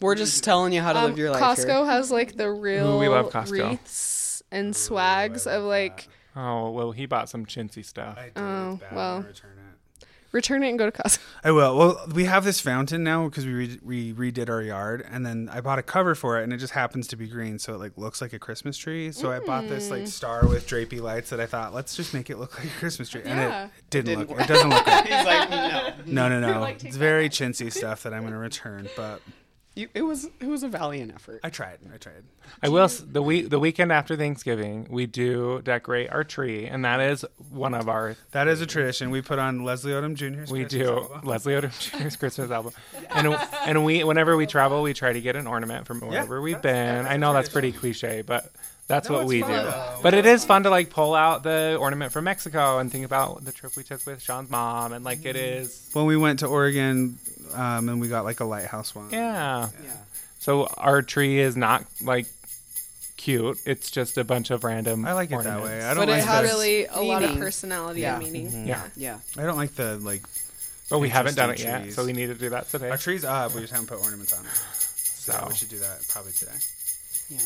we're 0.02 0.16
just 0.16 0.44
telling 0.44 0.72
you 0.74 0.82
how 0.82 0.94
to 0.94 1.00
Um, 1.00 1.06
live 1.06 1.18
your 1.18 1.32
life 1.32 1.42
Costco 1.42 1.66
here. 1.84 1.86
has 1.86 2.12
like 2.12 2.38
the 2.38 2.50
real 2.52 3.00
we 3.00 3.08
love 3.08 3.30
Costco. 3.32 3.52
wreaths 3.52 4.44
and 4.52 4.76
swags 4.76 5.46
of 5.48 5.64
like 5.64 6.08
Oh 6.36 6.72
well, 6.72 6.92
he 6.94 7.06
bought 7.06 7.30
some 7.30 7.46
chintzy 7.46 7.86
stuff. 7.86 8.18
I 8.18 8.24
did. 8.26 8.32
Oh, 8.38 8.72
It's 8.74 8.82
bad. 8.82 8.96
well. 8.96 9.26
I'm 10.34 10.38
gonna 10.42 10.58
return 10.58 10.64
it. 10.64 10.70
and 10.70 10.80
go 10.80 10.90
to 10.90 10.92
Costco. 10.92 11.20
I 11.44 11.52
will. 11.52 11.78
Well, 11.78 12.06
we 12.14 12.26
have 12.26 12.44
this 12.44 12.60
fountain 12.60 13.04
now 13.04 13.26
because 13.30 13.46
we 13.46 13.54
re- 13.54 13.80
we 13.84 14.14
redid 14.14 14.50
our 14.50 14.62
yard, 14.62 15.06
and 15.10 15.26
then 15.26 15.50
I 15.52 15.62
bought 15.62 15.78
a 15.80 15.84
cover 15.84 16.16
for 16.16 16.40
it, 16.40 16.44
and 16.44 16.52
it 16.52 16.58
just 16.58 16.74
happens 16.74 17.08
to 17.10 17.16
be 17.16 17.28
green, 17.28 17.60
so 17.60 17.74
it 17.76 17.80
like 17.80 17.98
looks 17.98 18.22
like 18.22 18.34
a 18.34 18.40
Christmas 18.40 18.76
tree. 18.78 19.12
So 19.12 19.32
I 19.32 19.40
bought 19.40 19.68
this 19.68 19.88
Mm. 19.88 19.92
like 19.92 20.08
star 20.08 20.48
with 20.48 20.68
drapey 20.68 21.00
lights 21.02 21.30
that 21.30 21.40
I 21.40 21.46
thought 21.46 21.74
let's 21.74 21.96
just 21.96 22.14
make 22.14 22.30
it 22.30 22.38
look 22.40 22.58
like 22.58 22.68
a 22.68 22.80
Christmas 22.80 23.10
tree, 23.10 23.22
and 23.24 23.40
Yeah. 23.40 23.66
it 23.66 23.72
didn't, 23.90 24.06
didn't 24.06 24.20
look. 24.22 24.30
work. 24.32 24.42
It 24.42 24.48
doesn't 24.48 24.70
look. 24.70 24.86
Good. 24.86 25.06
He's 25.06 25.26
like, 25.26 25.50
no. 25.50 25.94
No, 26.08 26.30
no, 26.40 26.40
no. 26.54 26.60
like, 26.62 26.84
it's 26.84 26.96
very 26.96 27.30
chintzy 27.30 27.72
stuff 27.72 28.04
that 28.04 28.14
I'm 28.14 28.22
going 28.22 28.34
to 28.34 28.40
return, 28.40 28.90
but 28.96 29.22
You, 29.76 29.90
it 29.96 30.04
was 30.04 30.26
it 30.40 30.46
was 30.48 30.62
a 30.62 30.68
valiant 30.68 31.14
effort. 31.16 31.40
I 31.44 31.50
tried. 31.50 31.80
I 31.92 31.98
tried. 31.98 32.24
I 32.62 32.70
will. 32.70 32.88
The 32.88 33.24
week, 33.24 33.50
the 33.50 33.58
weekend 33.58 33.92
after 33.92 34.16
Thanksgiving, 34.16 34.86
we 34.88 35.08
do 35.08 35.62
decorate 35.64 36.12
our 36.12 36.24
tree, 36.24 36.68
and 36.68 36.86
that 36.86 37.00
is 37.00 37.26
one 37.50 37.74
of 37.74 37.90
our. 37.90 38.16
That 38.34 38.48
is 38.48 38.62
a 38.62 38.68
tradition. 38.68 39.10
We 39.10 39.24
put 39.24 39.40
on 39.40 39.64
Leslie 39.64 39.94
Odom 39.94 40.14
Jr.'s. 40.14 40.52
We 40.52 40.60
Christmas 40.66 40.72
do 40.84 40.94
album. 41.00 41.22
Leslie 41.28 41.54
Odom 41.56 41.80
Jr.'s 42.00 42.16
Christmas 42.18 42.52
album, 42.52 42.74
and 43.10 43.36
and 43.66 43.84
we 43.84 44.04
whenever 44.04 44.38
we 44.38 44.46
travel, 44.46 44.84
we 44.84 44.94
try 44.94 45.12
to 45.12 45.22
get 45.22 45.36
an 45.36 45.48
ornament 45.48 45.88
from 45.88 46.02
wherever 46.02 46.40
we've 46.40 46.62
been. 46.62 47.08
I 47.08 47.18
know 47.18 47.34
that's 47.34 47.50
pretty 47.50 47.72
cliche, 47.72 48.22
but 48.22 48.52
that's 48.88 49.10
No, 49.10 49.16
what 49.16 49.26
we 49.26 49.42
fun, 49.42 49.50
do. 49.50 49.56
though. 49.56 50.00
But 50.04 50.14
it 50.14 50.28
is 50.28 50.46
fun 50.46 50.64
to 50.64 50.70
like 50.70 50.92
pull 50.92 51.16
out 51.16 51.42
the 51.42 51.78
ornament 51.80 52.12
from 52.12 52.26
Mexico 52.26 52.78
and 52.78 52.92
think 52.92 53.06
about 53.06 53.44
the 53.44 53.52
trip 53.52 53.76
we 53.76 53.82
took 53.84 54.06
with 54.06 54.22
Sean's 54.22 54.52
mom, 54.52 54.94
and 54.94 55.04
like 55.04 55.26
it 55.26 55.36
is, 55.36 55.90
When 55.94 56.06
we 56.06 56.16
went 56.18 56.40
to 56.40 56.48
Oregon, 56.48 57.18
um, 57.54 57.90
and 57.90 58.02
we 58.02 58.08
got 58.08 58.24
like 58.26 58.40
a 58.40 58.46
lighthouse 58.46 58.94
one. 58.96 59.10
yeah. 59.12 59.70
Yeah. 59.84 59.92
So 60.40 60.66
our 60.78 61.02
tree 61.02 61.40
is 61.40 61.56
not 61.56 61.86
like 62.02 62.26
cute; 63.18 63.58
it's 63.66 63.90
just 63.92 64.18
a 64.18 64.24
bunch 64.24 64.52
of 64.52 64.64
random. 64.64 65.06
I 65.06 65.14
like 65.14 65.32
it 65.32 65.44
that 65.44 65.64
way. 65.64 65.82
I 65.82 65.94
don't 65.94 66.06
But 66.06 66.10
like 66.10 66.22
it 66.24 66.26
has 66.26 66.42
the, 66.42 66.48
really 66.56 66.86
a 66.86 67.02
lot 67.02 67.24
of 67.24 67.38
personality 67.38 68.02
Yeah. 68.02 68.16
and 68.20 68.24
meaning. 68.32 68.68
Yeah. 68.68 68.82
Yeah. 68.96 69.20
I 69.38 69.44
don't 69.44 69.58
like 69.58 69.76
the 69.76 69.98
like. 70.00 70.24
But 70.90 71.00
we 71.00 71.10
haven't 71.10 71.36
done 71.36 71.50
it 71.50 71.60
Interesting 71.60 71.86
yet, 71.86 71.94
so 71.96 72.06
we 72.06 72.12
need 72.14 72.28
to 72.28 72.36
do 72.36 72.50
that 72.50 72.70
today. 72.70 72.90
Our 72.90 72.98
tree's 72.98 73.24
up. 73.24 73.56
We 73.56 73.62
just 73.62 73.72
haven't 73.72 73.88
put 73.88 74.00
ornaments 74.04 74.34
on 74.34 74.46
it. 74.46 74.52
So 74.78 75.32
So 75.32 75.46
we 75.50 75.56
should 75.56 75.70
do 75.70 75.80
that 75.80 76.06
probably 76.10 76.34
today. 76.34 76.52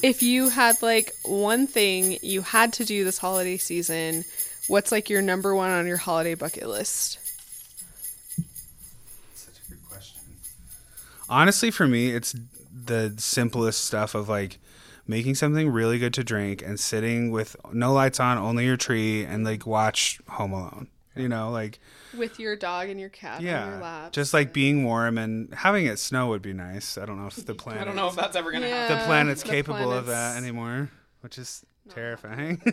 If 0.02 0.24
you 0.24 0.50
had 0.50 0.82
like 0.82 1.14
one 1.24 1.68
thing 1.68 2.18
you 2.24 2.42
had 2.42 2.74
to 2.74 2.84
do 2.84 3.06
this 3.06 3.20
holiday 3.20 3.58
season, 3.58 4.26
what's 4.68 4.92
like 4.92 5.10
your 5.10 5.22
number 5.22 5.56
one 5.56 5.70
on 5.70 5.86
your 5.86 5.98
holiday 5.98 6.34
bucket 6.34 6.68
list? 6.68 7.20
Honestly, 11.30 11.72
for 11.72 11.88
me, 11.88 12.12
it's 12.12 12.36
the 12.72 13.14
simplest 13.18 13.86
stuff 13.86 14.16
of 14.16 14.30
like 14.30 14.60
making 15.08 15.36
something 15.36 15.70
really 15.70 16.00
good 16.00 16.14
to 16.14 16.24
drink 16.24 16.62
and 16.62 16.80
sitting 16.80 17.32
with 17.32 17.56
no 17.74 17.94
lights 17.94 18.20
on, 18.20 18.38
only 18.38 18.66
your 18.66 18.78
tree, 18.78 19.24
and 19.24 19.44
like 19.44 19.66
watch 19.66 20.20
Home 20.30 20.52
Alone. 20.54 20.88
You 21.16 21.28
know, 21.28 21.50
like 21.50 21.80
With 22.16 22.40
your 22.40 22.56
dog 22.56 22.90
and 22.90 23.00
your 23.00 23.10
cat 23.10 23.40
on 23.40 23.44
your 23.44 23.52
yeah, 23.54 23.80
lap. 23.82 24.12
just 24.12 24.36
like 24.36 24.54
being 24.54 24.84
warm 24.84 25.18
and 25.18 25.52
having 25.52 25.88
it 25.88 25.98
snow 25.98 26.28
would 26.28 26.44
be 26.44 26.54
nice. 26.54 26.96
I 26.98 27.06
don't 27.08 27.20
know 27.20 27.26
if 27.26 27.44
the 27.44 27.56
planet 27.56 27.82
I 27.84 27.86
don't 27.86 27.96
know 27.96 28.08
if 28.08 28.16
that's 28.16 28.36
ever 28.36 28.52
gonna 28.52 28.68
Yeah. 28.68 28.82
happen. 28.84 29.00
the 29.00 29.04
planet's 29.06 29.42
the 29.42 29.50
capable 29.50 29.92
of 29.92 30.06
that 30.06 30.38
anymore, 30.38 30.92
which 31.22 31.40
is 31.40 31.66
terrifying. 31.90 32.62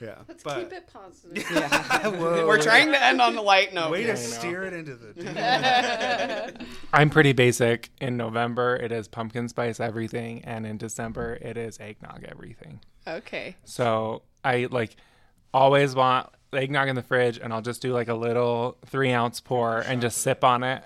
yeah, 0.00 0.16
Let's 0.28 0.42
but 0.42 0.58
keep 0.58 0.72
it 0.72 0.88
positive. 0.92 1.44
Whoa. 2.18 2.46
We're 2.46 2.60
trying 2.62 2.92
to 2.92 3.02
end 3.02 3.20
on 3.20 3.34
the 3.34 3.42
light 3.42 3.72
note. 3.74 3.90
way 3.90 4.02
here. 4.02 4.12
to 4.12 4.16
steer 4.16 4.64
it 4.64 4.72
into 4.72 4.94
the. 4.94 6.66
I'm 6.92 7.10
pretty 7.10 7.32
basic. 7.32 7.90
In 8.00 8.16
November, 8.16 8.76
it 8.76 8.92
is 8.92 9.08
pumpkin 9.08 9.48
spice 9.48 9.80
everything, 9.80 10.44
and 10.44 10.66
in 10.66 10.76
December, 10.78 11.38
it 11.40 11.56
is 11.56 11.78
eggnog 11.80 12.24
everything. 12.24 12.80
okay. 13.06 13.56
So 13.64 14.22
I 14.44 14.68
like 14.70 14.96
always 15.52 15.94
want 15.94 16.28
eggnog 16.52 16.88
in 16.88 16.96
the 16.96 17.02
fridge, 17.02 17.38
and 17.38 17.52
I'll 17.52 17.62
just 17.62 17.82
do 17.82 17.92
like 17.92 18.08
a 18.08 18.14
little 18.14 18.76
three 18.86 19.12
ounce 19.12 19.40
pour 19.40 19.78
and 19.78 20.00
just 20.00 20.18
sip 20.18 20.44
on 20.44 20.62
it. 20.62 20.84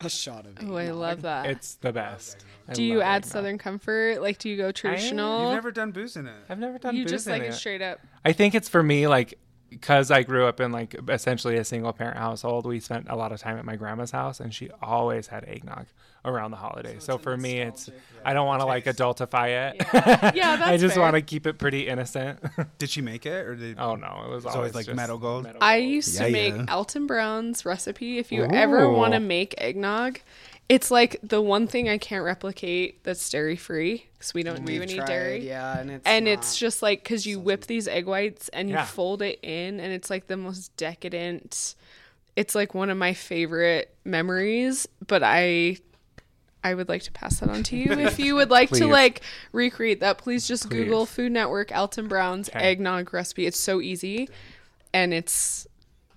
A 0.04 0.08
shot 0.08 0.46
of 0.46 0.56
Oh, 0.66 0.76
I 0.76 0.90
love 0.90 1.22
that. 1.22 1.46
It's 1.46 1.74
the 1.74 1.92
best. 1.92 2.44
I 2.68 2.72
do 2.72 2.82
you 2.82 2.98
love 2.98 3.06
add 3.06 3.16
eggnog. 3.16 3.32
Southern 3.32 3.58
Comfort? 3.58 4.22
Like, 4.22 4.38
do 4.38 4.48
you 4.48 4.56
go 4.56 4.72
traditional? 4.72 5.42
You've 5.42 5.52
never 5.52 5.70
done 5.72 5.90
booze 5.90 6.16
in 6.16 6.26
it. 6.26 6.34
I've 6.48 6.58
never 6.58 6.78
done 6.78 6.96
you 6.96 7.04
booze 7.04 7.12
just 7.12 7.26
in 7.26 7.32
like 7.34 7.42
it. 7.42 7.48
it 7.48 7.52
straight 7.54 7.82
up. 7.82 8.00
I 8.24 8.32
think 8.32 8.54
it's 8.54 8.68
for 8.68 8.82
me 8.82 9.08
like 9.08 9.38
because 9.68 10.10
I 10.10 10.22
grew 10.22 10.46
up 10.46 10.58
in 10.60 10.72
like 10.72 10.96
essentially 11.08 11.56
a 11.56 11.64
single 11.64 11.92
parent 11.92 12.16
household. 12.16 12.66
We 12.66 12.80
spent 12.80 13.08
a 13.08 13.16
lot 13.16 13.30
of 13.32 13.40
time 13.40 13.58
at 13.58 13.64
my 13.64 13.76
grandma's 13.76 14.10
house, 14.10 14.40
and 14.40 14.54
she 14.54 14.70
always 14.82 15.26
had 15.28 15.44
eggnog 15.44 15.86
around 16.24 16.50
the 16.50 16.56
holidays. 16.58 17.02
So, 17.04 17.18
for 17.18 17.36
me, 17.36 17.60
it's 17.60 17.90
I 18.24 18.34
don't 18.34 18.46
want 18.46 18.60
to 18.60 18.66
like 18.66 18.84
adultify 18.84 19.70
it. 19.70 19.76
Yeah, 20.36 20.52
I 20.52 20.56
that's 20.56 20.62
I 20.62 20.76
just 20.76 20.98
want 20.98 21.14
to 21.16 21.22
keep 21.22 21.46
it 21.46 21.58
pretty 21.58 21.88
innocent. 21.88 22.38
Did 22.78 22.90
she 22.90 23.00
make 23.00 23.24
it 23.26 23.46
or 23.46 23.54
did? 23.56 23.78
oh 23.78 23.94
no, 23.96 24.22
it 24.26 24.30
was 24.30 24.44
always 24.44 24.56
always, 24.56 24.74
like 24.74 24.86
just 24.86 24.96
Meadow 24.96 25.18
Gold? 25.18 25.46
I 25.60 25.76
used 25.76 26.16
to 26.18 26.24
Yeah, 26.26 26.30
make 26.32 26.54
yeah. 26.54 26.74
Alton 26.74 27.06
Brown's 27.06 27.64
recipe. 27.64 28.18
If 28.18 28.30
you 28.32 28.44
ever 28.44 28.90
want 28.90 29.14
to 29.14 29.20
make 29.20 29.54
eggnog, 29.58 30.20
it's 30.68 30.90
like 30.90 31.16
the 31.22 31.40
one 31.40 31.66
thing 31.66 31.88
I 31.88 31.96
can't 31.98 32.24
replicate 32.24 33.02
that's 33.02 33.28
dairy 33.30 33.56
free 33.56 34.06
because 34.18 34.34
we 34.34 34.42
don't 34.42 34.64
do 34.66 34.72
We've 34.72 34.82
any 34.82 34.96
tried, 34.96 35.06
dairy. 35.06 35.46
Yeah, 35.46 35.78
and 35.80 35.90
it's 35.90 36.06
and 36.06 36.26
not- 36.26 36.32
it's 36.32 36.58
just 36.58 36.82
like 36.82 37.02
because 37.02 37.24
you 37.26 37.40
whip 37.40 37.66
these 37.66 37.88
egg 37.88 38.06
whites 38.06 38.48
and 38.50 38.68
you 38.68 38.74
Yeah. 38.74 38.84
fold 38.84 39.22
it 39.22 39.38
in, 39.42 39.80
and 39.80 39.92
it's 39.92 40.10
like 40.10 40.26
the 40.26 40.36
most 40.36 40.76
decadent. 40.76 41.74
It's 42.36 42.54
like 42.54 42.74
one 42.74 42.90
of 42.90 42.96
my 42.98 43.14
favorite 43.14 43.94
memories, 44.04 44.86
but 45.06 45.22
I 45.24 45.78
I 46.62 46.74
would 46.74 46.88
like 46.88 47.02
to 47.04 47.12
pass 47.12 47.40
that 47.40 47.48
on 47.48 47.62
to 47.64 47.76
you. 47.76 47.90
if 47.92 48.18
you 48.18 48.34
would 48.36 48.50
like 48.50 48.70
to 48.70 48.86
like 48.86 49.22
recreate 49.52 50.00
that, 50.00 50.18
please 50.18 50.46
just 50.46 50.68
Please. 50.68 50.84
Google 50.84 51.06
Food 51.06 51.32
Network 51.32 51.74
Alton 51.74 52.06
Brown's 52.08 52.48
Okay. 52.50 52.58
eggnog 52.58 53.12
recipe. 53.14 53.46
It's 53.46 53.58
so 53.58 53.80
easy, 53.80 54.28
and 54.92 55.14
it's 55.14 55.66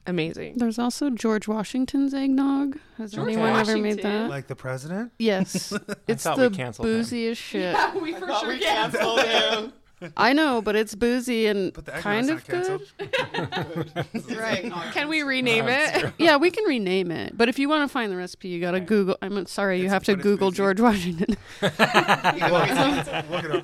amazing. 0.06 0.58
There's 0.58 0.78
also 0.78 1.10
George 1.10 1.48
Washington's 1.48 2.14
eggnog. 2.14 2.78
Has 2.98 3.12
George 3.14 3.30
anyone 3.30 3.56
ever 3.56 3.78
made 3.78 4.02
that? 4.04 4.30
Like 4.30 4.48
the 4.48 4.56
president? 4.56 5.14
Yes. 5.18 5.72
it's 6.08 6.24
thought 6.24 6.38
the 6.38 6.50
we 6.50 6.56
canceled 6.58 6.88
him. 6.90 6.94
booziest 6.96 7.42
shit. 7.42 7.76
we 8.02 8.14
for 8.14 8.28
sure 8.28 8.58
can. 8.58 9.72
I 10.18 10.34
know, 10.34 10.62
but 10.62 10.76
it's 10.76 10.96
boozy 10.96 11.46
and 11.48 11.72
But 11.74 11.86
the 11.86 11.92
kind 11.94 12.30
of 12.30 12.48
not 12.50 12.64
good. 12.66 12.82
Right? 14.38 14.72
Can 14.94 15.08
we 15.08 15.22
rename 15.24 15.66
it? 15.68 16.14
Yeah, 16.18 16.38
we 16.38 16.52
can 16.52 16.66
rename 16.66 17.12
it. 17.12 17.38
But 17.38 17.50
if 17.50 17.58
you 17.60 17.70
want 17.70 17.88
to 17.88 17.92
find 17.92 18.12
the 18.12 18.16
recipe, 18.18 18.50
you 18.50 18.60
got 18.60 18.72
to 18.72 18.80
Google. 18.80 19.18
I'm 19.22 19.46
sorry, 19.46 19.78
you 19.80 19.86
It's- 19.86 19.94
have 19.94 20.04
to 20.06 20.16
Google. 20.16 20.52
George 20.52 20.80
Washington. 20.80 21.36
We'll 21.62 21.70
get 21.78 23.32
over 23.32 23.54
it. 23.56 23.56
Over. 23.56 23.64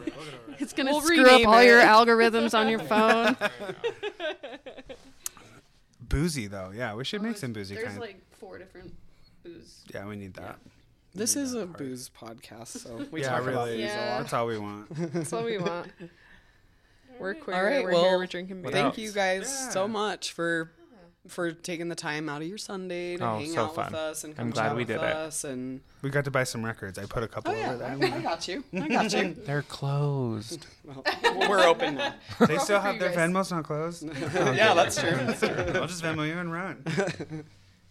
It's 0.60 0.74
gonna 0.74 0.92
We'll 0.92 1.02
screw 1.02 1.22
up 1.26 1.32
rename 1.32 1.48
all 1.48 1.64
your 1.64 1.82
algorithms 1.82 2.58
on 2.58 2.68
your 2.70 2.80
phone. 2.80 3.36
Boozy 6.02 6.48
though, 6.48 6.72
yeah, 6.74 6.96
we 6.96 7.04
should 7.04 7.22
make 7.22 7.38
some 7.38 7.54
boozy 7.54 7.76
kind. 7.76 8.00
like 8.00 8.20
four 8.32 8.58
different 8.58 8.94
booze. 9.44 9.84
yeah, 9.94 10.06
we 10.08 10.16
need 10.16 10.34
that. 10.36 10.58
This 11.14 11.36
is 11.36 11.54
a 11.54 11.66
booze 11.66 12.10
podcast, 12.10 12.68
so 12.84 13.06
we 13.12 13.22
yeah, 13.22 13.30
talk 13.30 13.42
about 13.44 13.68
really. 13.68 13.78
booze 13.78 13.92
a 13.92 13.94
Yeah. 13.96 14.12
lot. 14.16 14.20
That's 14.22 14.34
all 14.34 14.48
we 14.48 14.58
want. 14.58 15.14
That's 15.14 15.34
all 15.34 15.44
we 15.44 15.58
want. 15.58 15.88
We're 17.20 17.34
queer. 17.36 17.56
All 17.56 17.64
right, 17.64 17.84
we're 17.84 17.92
well, 17.92 18.04
here. 18.04 18.18
We're 18.18 18.26
drinking 18.28 18.62
beer. 18.62 18.72
Thank 18.72 18.98
you 18.98 19.12
guys 19.12 19.42
Yeah. 19.66 19.70
so 19.70 19.88
much 19.88 20.32
for 20.34 20.72
for 21.28 21.52
taking 21.52 21.90
the 21.90 21.96
time 21.96 22.28
out 22.30 22.42
of 22.42 22.48
your 22.48 22.58
Sunday 22.58 23.16
to 23.18 23.24
Oh, 23.24 23.38
hang 23.38 23.52
so 23.52 23.66
out 23.66 23.76
fun. 23.76 23.86
with 23.88 23.96
us 23.96 24.24
and 24.24 24.32
I'm 24.32 24.38
come 24.38 24.50
glad 24.52 24.64
chat 24.70 24.76
we 24.76 24.82
with 24.82 24.88
did 24.88 24.96
it. 24.96 25.04
us 25.04 25.44
and 25.44 25.82
We 26.02 26.10
got 26.10 26.26
to 26.26 26.32
buy 26.32 26.44
some 26.44 26.66
records. 26.66 26.98
I 26.98 27.06
put 27.06 27.22
a 27.24 27.28
couple 27.28 27.52
oh 27.52 27.56
yeah, 27.56 27.70
over 27.74 27.78
there. 27.78 28.14
I 28.16 28.22
got 28.22 28.48
you. 28.48 28.64
I 28.74 28.88
got 28.88 29.14
you. 29.14 29.36
They're 29.46 29.62
closed. 29.64 30.66
Well, 30.86 31.50
we're 31.50 31.68
open 31.68 31.96
now. 31.96 32.16
They 32.48 32.58
still 32.58 32.80
have 32.80 32.98
their 33.00 33.12
you 33.12 33.16
guys. 33.16 33.30
Venmos 33.30 33.52
not 33.52 33.64
closed. 33.66 34.04
yeah, 34.34 34.74
that's 34.74 35.00
true. 35.00 35.12
I'll 35.12 35.86
just 35.88 36.02
Venmo 36.04 36.26
you 36.28 36.34
and 36.40 36.52
run. 36.52 36.84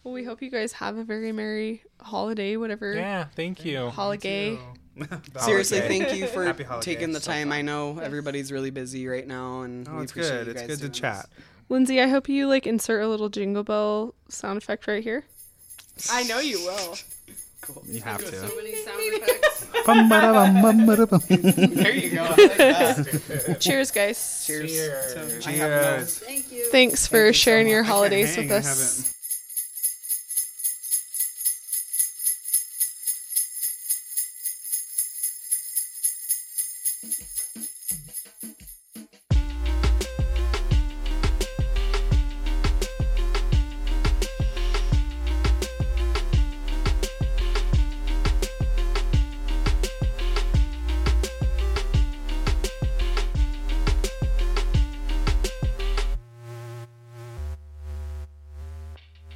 Well, 0.02 0.14
we 0.14 0.24
hope 0.24 0.42
you 0.42 0.50
guys 0.50 0.72
have 0.72 0.96
a 0.96 1.04
very 1.04 1.30
merry 1.30 1.82
holiday, 2.00 2.56
whatever 2.56 2.94
Yeah, 2.94 3.26
thank 3.36 3.64
you. 3.64 3.90
holiday. 3.90 4.58
The 5.32 5.38
Seriously, 5.40 5.78
holiday. 5.78 5.98
thank 6.00 6.18
you 6.18 6.26
for 6.26 6.44
Happy 6.44 6.64
holiday. 6.64 6.84
taking 6.94 7.12
the 7.12 7.20
So 7.20 7.30
time. 7.32 7.48
fun. 7.48 7.58
I 7.58 7.62
know 7.62 7.98
everybody's 7.98 8.50
really 8.52 8.70
busy 8.70 9.06
right 9.06 9.26
now, 9.26 9.62
and 9.62 9.88
Oh, 9.88 9.96
we 9.96 10.02
it's 10.02 10.12
appreciate 10.12 10.30
good. 10.38 10.46
you 10.46 10.52
It's 10.52 10.60
guys 10.62 10.68
good 10.68 10.76
to 10.78 10.82
doing 10.82 10.92
chat. 10.92 11.28
Linsey, 11.70 12.02
I 12.02 12.08
hope 12.08 12.28
you 12.28 12.46
like 12.48 12.66
insert 12.66 13.02
a 13.02 13.08
little 13.08 13.28
jingle 13.28 13.62
bell 13.64 14.14
sound 14.28 14.56
effect 14.58 14.86
right 14.86 15.02
here. 15.02 15.24
I 16.10 16.22
know 16.24 16.38
you 16.38 16.58
will. 16.64 16.96
You 17.86 18.00
have 18.00 18.24
to. 18.24 18.50
many 18.56 18.74
sound 18.76 18.98
effects. 19.02 19.66
There 21.74 21.94
you 21.94 22.10
go. 22.10 22.22
Like. 22.38 23.60
Cheers, 23.60 23.90
guys. 23.90 24.44
Cheers. 24.46 24.70
Cheers. 24.72 25.44
to- 25.44 25.48
I 25.48 25.52
have 25.52 25.70
no- 25.70 26.06
Cheers. 26.06 26.68
Thanks 26.70 27.06
for 27.06 27.26
you 27.26 27.32
so 27.32 27.32
sharing 27.32 27.68
your 27.68 27.82
much. 27.82 27.90
I 27.90 27.90
can't 27.90 27.96
holidays 27.98 28.36
with 28.36 28.50
us. 28.50 29.14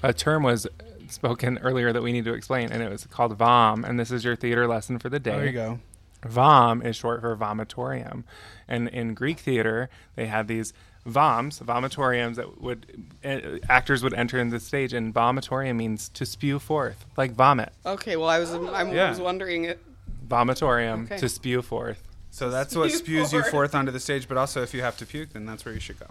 A 0.02 0.12
term 0.12 0.42
was 0.42 0.66
spoken 1.08 1.58
earlier 1.58 1.92
that 1.92 2.02
we 2.02 2.12
need 2.12 2.24
to 2.24 2.32
explain, 2.32 2.72
and 2.72 2.82
it 2.82 2.90
was 2.90 3.06
called 3.06 3.36
VOM, 3.36 3.84
and 3.84 3.98
this 4.00 4.10
is 4.10 4.24
your 4.24 4.34
theater 4.36 4.66
lesson 4.66 4.98
for 4.98 5.08
the 5.08 5.20
day. 5.20 5.30
There 5.32 5.46
you 5.46 5.52
go. 5.52 5.80
Vom 6.26 6.82
is 6.82 6.96
short 6.96 7.20
for 7.20 7.36
vomitorium. 7.36 8.24
And 8.68 8.88
in 8.88 9.14
Greek 9.14 9.40
theater, 9.40 9.90
they 10.14 10.26
had 10.26 10.46
these 10.48 10.72
voms, 11.06 11.60
vomitoriums 11.62 12.36
that 12.36 12.60
would 12.62 12.86
uh, 13.24 13.58
actors 13.68 14.04
would 14.04 14.14
enter 14.14 14.38
in 14.38 14.50
the 14.50 14.60
stage, 14.60 14.92
and 14.92 15.12
vomitorium 15.12 15.76
means 15.76 16.08
to 16.10 16.24
spew 16.24 16.58
forth, 16.58 17.04
like 17.16 17.32
vomit. 17.32 17.72
Okay, 17.84 18.16
well, 18.16 18.28
I 18.28 18.38
was 18.38 18.52
I 18.52 18.90
Yeah. 18.92 19.10
was 19.10 19.20
wondering 19.20 19.64
it. 19.64 19.80
Vomitorium 20.28 21.04
Okay. 21.06 21.18
to 21.18 21.28
spew 21.28 21.60
forth. 21.60 22.02
So 22.30 22.48
that's 22.50 22.74
what 22.74 22.90
spews 22.92 23.32
you 23.32 23.42
forth 23.42 23.74
onto 23.74 23.92
the 23.92 24.00
stage. 24.00 24.26
But 24.28 24.38
also, 24.38 24.62
if 24.62 24.72
you 24.72 24.80
have 24.80 24.96
to 24.98 25.06
puke, 25.06 25.32
then 25.34 25.44
that's 25.44 25.64
where 25.64 25.74
you 25.74 25.80
should 25.80 25.98
go. 25.98 26.06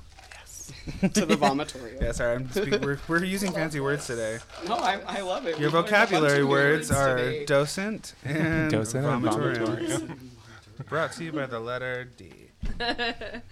to 1.02 1.26
the 1.26 1.36
vomitorium. 1.36 2.02
Yeah, 2.02 2.12
sorry. 2.12 2.36
I'm 2.36 2.52
speak- 2.52 2.82
we're, 2.82 3.00
we're 3.08 3.24
using 3.24 3.52
fancy 3.52 3.80
words 3.80 4.06
today. 4.08 4.40
No, 4.68 4.76
I, 4.76 5.00
I 5.08 5.22
love 5.22 5.46
it. 5.48 5.60
Your 5.60 5.70
We've 5.70 5.74
learned 5.74 5.88
a 5.88 5.92
bunch 5.92 6.10
vocabulary 6.10 6.40
of 6.42 6.46
new 6.46 6.52
words 6.52 6.92
are 6.92 7.18
today. 7.18 7.46
docent 7.46 8.14
and 8.26 8.72
Docent 8.72 9.06
and 9.06 9.24
vomitorium. 9.24 9.58
vomitorium. 9.78 10.18
Brought 10.90 11.12
to 11.14 11.24
you 11.24 11.32
by 11.32 11.46
the 11.46 11.60
letter 11.60 12.06
D. 12.18 12.32